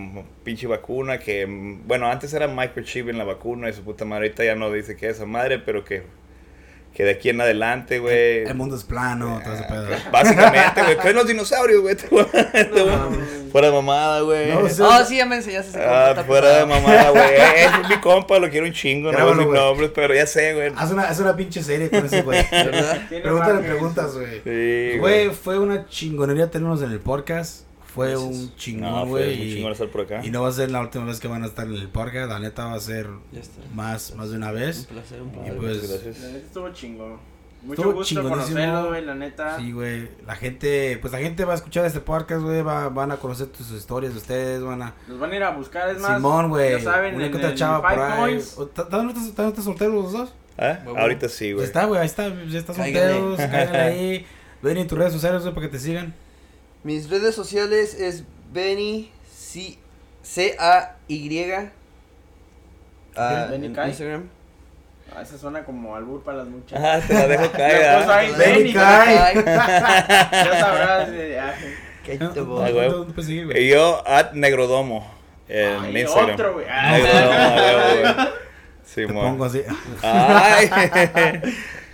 pinche 0.43 0.67
vacuna, 0.67 1.19
que 1.19 1.47
bueno, 1.87 2.09
antes 2.09 2.35
era 2.35 2.49
microchip 2.49 3.09
en 3.09 3.19
la 3.19 3.23
vacuna 3.25 3.69
y 3.69 3.73
su 3.73 3.83
puta 3.85 4.05
madre. 4.05 4.27
Ahorita 4.27 4.45
ya 4.45 4.57
no 4.57 4.73
dice 4.73 4.97
que 4.97 5.09
es 5.09 5.17
esa 5.17 5.27
madre, 5.27 5.61
pero 5.61 5.85
que, 5.85 6.03
que 6.95 7.05
de 7.05 7.13
aquí 7.13 7.31
en 7.31 7.41
adelante, 7.41 7.99
güey. 7.99 8.45
El 8.45 8.55
mundo 8.55 8.77
es 8.77 8.85
plano, 8.85 9.41
todo 9.43 9.55
ese 9.55 9.65
pedo. 9.65 9.87
Básicamente, 10.11 10.83
güey. 10.83 10.97
Creen 10.99 11.17
los 11.17 11.27
dinosaurios, 11.27 11.81
güey. 11.81 11.97
Fuera 13.53 13.69
de 13.69 13.73
mamada, 13.75 14.21
güey. 14.21 14.51
No, 14.51 14.69
sí. 14.69 14.83
Oh, 14.83 15.05
sí, 15.05 15.17
ya 15.17 15.27
me 15.27 15.37
enseñaste 15.37 15.71
ese 15.79 15.85
Ah, 15.85 16.23
fuera 16.27 16.59
de 16.59 16.67
mamada, 16.67 17.11
güey. 17.11 17.23
Es 17.57 17.89
mi 17.89 17.97
compa, 18.01 18.39
lo 18.39 18.49
quiero 18.49 18.67
un 18.67 18.73
chingo, 18.73 19.13
no 19.13 19.35
güey. 19.35 19.47
nombres, 19.47 19.91
pero 19.95 20.15
ya 20.15 20.27
sé, 20.27 20.55
güey. 20.55 20.73
Haz 20.77 20.91
una, 20.91 21.03
haz 21.03 21.19
una 21.21 21.37
pinche 21.37 21.63
serie 21.63 21.91
con 21.91 22.07
ese 22.07 22.23
güey. 22.23 22.43
Pregúntale 23.23 23.61
preguntas, 23.61 24.15
güey. 24.15 24.41
Sí, 24.43 24.99
Güey, 24.99 25.31
fue 25.31 25.59
una 25.59 25.87
chingonería 25.87 26.51
tenernos 26.51 26.83
en 26.83 26.93
el 26.93 27.01
podcast. 27.01 27.63
Fue 27.95 28.17
un 28.17 28.47
No, 28.47 28.57
chingón, 28.57 29.09
güey. 29.09 29.37
muy 29.37 29.47
y- 29.47 29.55
chingón 29.57 29.73
estar 29.73 29.89
por 29.89 30.01
acá. 30.03 30.21
y 30.25 30.31
no 30.31 30.43
va 30.43 30.49
a 30.49 30.53
ser 30.53 30.71
la 30.71 30.81
última 30.81 31.05
vez 31.05 31.21
que 31.21 31.29
van 31.29 31.43
a 31.43 31.47
estar 31.47 31.67
en 31.67 31.75
el 31.75 31.89
podcast. 31.89 32.31
La 32.31 32.39
neta 32.39 32.65
va 32.67 32.75
a 32.75 32.81
ser 32.81 33.07
más, 33.75 34.15
más 34.15 34.31
de 34.31 34.37
una 34.37 34.49
Un 34.49 34.55
vez. 34.55 34.87
placer, 34.87 35.21
un 35.21 35.29
Y 35.29 35.33
placer. 35.33 35.57
pues, 35.59 35.89
Gracias. 35.91 36.21
La 36.21 36.29
neta 36.29 36.47
estuvo 36.47 36.69
chingón. 36.73 37.33
Mucho 37.65 37.93
gusto 37.93 38.23
conocerlo, 38.23 38.89
güey, 38.89 39.05
la 39.05 39.15
neta. 39.15 39.57
Sí, 39.57 39.71
güey. 39.71 40.09
La 40.27 40.35
gente, 40.35 40.99
pues 41.01 41.13
la 41.13 41.21
gente 41.21 41.45
va 41.45 41.53
a 41.53 41.57
escuchar 41.57 41.85
este 41.87 42.01
podcast, 42.01 42.43
güey. 42.43 42.61
Va, 42.63 42.89
van 42.89 43.13
a 43.13 43.19
conocer 43.19 43.47
tus 43.49 43.71
historias 43.71 44.15
de 44.15 44.19
ustedes, 44.19 44.63
van 44.63 44.83
a... 44.83 44.95
Nos 45.07 45.21
van 45.21 45.31
a 45.31 45.37
ir 45.37 45.43
a 45.45 45.51
buscar, 45.51 45.89
es 45.91 46.01
más. 46.01 46.17
Simón, 46.17 46.49
güey. 46.49 46.73
Ya 46.73 46.81
saben, 46.81 47.15
Una 47.15 47.27
en 47.27 47.37
otra 47.37 47.55
chava 47.55 47.81
por 47.81 48.01
ahí. 48.01 48.19
Points. 48.21 48.59
¿O 48.59 48.67
ta- 48.67 48.87
¿Todavía 48.87 49.05
no 49.05 49.11
estás- 49.11 49.31
todavía 49.31 49.45
no 49.45 49.49
estás 49.51 49.65
soltero 49.65 49.93
los 49.93 50.13
dos? 50.13 50.35
¿Eh? 50.59 50.79
Ahorita 50.97 51.29
sí, 51.29 51.49
Ya 51.51 51.55
güey. 51.55 51.65
está, 51.67 51.85
güey. 51.85 52.01
Ahí 52.01 52.07
está. 52.07 52.29
Ya 52.29 52.35
Cáiganle. 52.65 52.65
solteros. 52.65 53.37
Cáiganle 53.37 53.79
ahí. 53.79 54.27
Ven 54.61 54.79
en 54.79 54.87
tus 54.89 54.99
redes 54.99 55.13
sociales, 55.13 55.43
güey, 55.43 55.55
para 55.55 55.67
que 55.67 55.73
te 55.73 55.79
sigan. 55.79 56.15
Mis 56.85 57.09
redes 57.11 57.35
sociales 57.35 57.95
es 57.95 58.25
Benny 58.53 59.11
C 59.33 59.79
C 60.23 60.57
A 60.59 60.97
Y 61.09 61.29
Benny 63.51 63.67
en 63.67 63.75
Kai. 63.75 63.89
Instagram. 63.91 64.29
Ah, 65.15 65.23
esa 65.23 65.37
suena 65.37 65.63
como 65.65 65.95
albur 65.95 66.23
para 66.23 66.39
las 66.39 66.47
muchachas. 66.49 67.05
Ah, 67.05 67.07
te 67.07 67.13
la 67.15 67.29
dejo 67.29 67.53
caer. 67.53 67.85
ahí, 68.09 68.31
¿ah? 68.33 68.37
Benny 68.39 68.59
Benny 68.59 68.73
Kai. 68.73 69.35
Ya 69.45 70.61
sabrás. 70.61 71.09
eh, 71.13 71.41
güey. 73.45 73.65
Y 73.65 73.69
yo, 73.71 74.03
at 74.07 74.33
Negrodomo. 74.33 75.09
En 75.49 75.81
ay, 75.81 76.01
Instagram. 76.01 76.35
otro, 76.35 76.53
güey. 76.55 76.67
Negrodomo, 76.69 76.95
güey, 78.03 78.29
güey. 78.95 79.07
Te 79.07 79.13
Simón. 79.13 79.31
pongo 79.33 79.45
así. 79.47 79.63
Ay. 80.03 80.71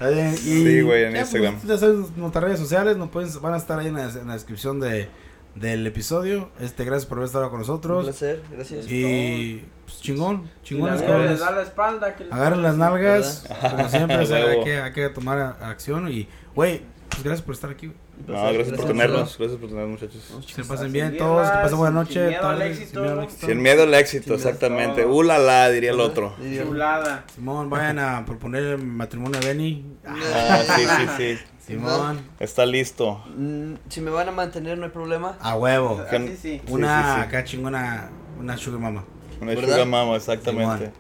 Y 0.01 0.37
Sí, 0.37 0.81
güey, 0.83 1.05
en 1.05 1.13
ya, 1.15 1.21
Instagram. 1.21 1.55
Pues, 1.57 1.67
ya 1.69 1.77
sabes, 1.79 2.17
nuestras 2.17 2.45
redes 2.45 2.61
sociales 2.61 2.97
nos 2.97 3.09
pueden, 3.11 3.31
van 3.41 3.55
a 3.55 3.57
estar 3.57 3.79
ahí 3.79 3.89
en 3.89 3.95
la, 3.95 4.05
en 4.05 4.27
la 4.29 4.35
descripción 4.35 4.79
de, 4.81 5.09
del 5.55 5.87
episodio. 5.87 6.51
Este, 6.61 6.85
gracias 6.85 7.07
por 7.07 7.19
haber 7.19 7.27
estado 7.27 7.47
con 7.51 7.55
Un 7.55 7.61
nosotros. 7.67 8.05
placer, 8.05 8.43
gracias. 8.53 8.87
Y 8.91 9.65
pues, 9.85 10.01
chingón, 10.01 10.49
Si 10.63 10.69
chingones 10.75 11.01
la 11.01 11.07
vida 11.07 11.09
cabrones. 11.09 11.31
les 11.33 11.41
da 11.41 11.51
la 11.51 11.63
espalda. 11.63 12.15
que 12.17 12.25
les- 12.25 12.33
Agarren 12.33 12.63
las 12.63 12.77
nalgas, 12.77 13.45
como 13.71 13.89
siempre, 13.89 14.19
o 14.23 14.27
sea, 14.27 14.37
hay, 14.45 14.65
que, 14.65 14.81
hay 14.81 14.93
que 14.93 15.09
tomar 15.09 15.57
acción. 15.63 16.09
Y, 16.13 16.29
güey, 16.55 16.83
pues 17.09 17.23
gracias 17.23 17.43
por 17.45 17.55
estar 17.55 17.71
aquí. 17.71 17.87
güey. 17.87 17.99
No, 18.27 18.53
gracias 18.53 18.77
por 18.77 18.87
tenernos. 18.87 19.37
Gracias 19.39 19.59
por 19.61 19.69
tenernos, 19.69 20.01
muchachos. 20.01 20.45
Que 20.47 20.53
se 20.53 20.65
pasen 20.65 20.87
Sin 20.87 20.93
bien 20.93 21.17
todos, 21.17 21.49
que 21.49 21.57
pasen 21.57 21.79
buena 21.79 22.05
sin 22.05 22.15
noche. 22.15 22.27
miedo 22.29 22.47
al 22.49 22.59
tarde, 22.59 22.71
éxito. 22.71 22.91
sin 22.93 23.03
miedo 23.03 23.13
al 23.19 23.25
éxito. 23.25 23.47
Sin 23.47 23.63
miedo 23.63 23.83
al 23.83 23.95
éxito, 23.95 24.23
Sin 24.25 24.33
miedo. 24.35 24.49
exactamente. 24.49 25.05
Ulala, 25.07 25.71
diría 25.71 25.91
el 25.91 26.01
otro. 26.01 26.35
Chulada. 26.39 27.25
Simón, 27.35 27.71
vayan 27.71 27.99
a 27.99 28.25
proponer 28.25 28.63
el 28.65 28.79
matrimonio 28.79 29.41
a 29.41 29.45
Benny. 29.45 29.85
Ah, 30.07 30.63
sí, 30.77 30.83
sí, 30.87 31.07
sí. 31.37 31.45
Simón, 31.67 32.21
Está 32.41 32.65
listo. 32.65 33.23
Mm, 33.37 33.75
si 33.89 34.01
me 34.01 34.11
van 34.11 34.29
a 34.29 34.33
mantener, 34.33 34.79
no 34.79 34.85
hay 34.85 34.91
problema. 34.91 35.37
a 35.41 35.55
huevo. 35.57 36.01
Así 36.11 36.37
sí. 36.41 36.63
Una 36.69 37.03
sí, 37.03 37.21
sí. 37.21 37.27
acá 37.27 37.45
chingona, 37.45 38.11
una 38.41 38.57
sugar 38.57 38.81
mama. 38.81 39.05
Una 39.41 39.51
¿Verdad? 39.55 39.65
sugar 39.75 39.87
mama, 39.87 40.17
exactamente. 40.17 40.91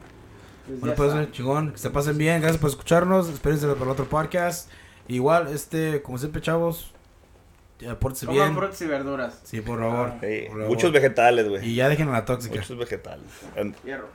Pues 0.67 0.81
Bueno, 0.81 0.95
pues 0.97 1.15
eh, 1.15 1.29
chingón, 1.33 1.73
que 1.73 1.79
se 1.79 1.89
pasen 1.89 2.19
bien, 2.19 2.43
gracias 2.43 2.61
por 2.61 2.69
escucharnos, 2.69 3.29
espérense 3.31 3.67
para 3.69 3.85
el 3.85 3.89
otro 3.89 4.05
podcast. 4.05 4.69
Igual, 5.09 5.49
este, 5.49 6.03
como 6.03 6.19
siempre, 6.19 6.41
chavos, 6.43 6.93
ya, 7.81 7.99
pórtense 7.99 8.27
Coman 8.27 8.43
bien. 8.49 8.57
frutas 8.57 8.81
y 8.83 8.87
verduras. 8.87 9.41
Sí, 9.45 9.61
por 9.61 9.79
favor. 9.81 10.13
Sí, 10.21 10.45
por 10.49 10.57
favor. 10.57 10.69
muchos 10.69 10.93
vegetales, 10.93 11.49
güey. 11.49 11.67
Y 11.69 11.75
ya 11.77 11.89
dejen 11.89 12.09
a 12.09 12.13
la 12.13 12.25
tóxica. 12.25 12.57
Muchos 12.57 12.77
vegetales. 12.79 13.25
Hierro. 13.85 14.09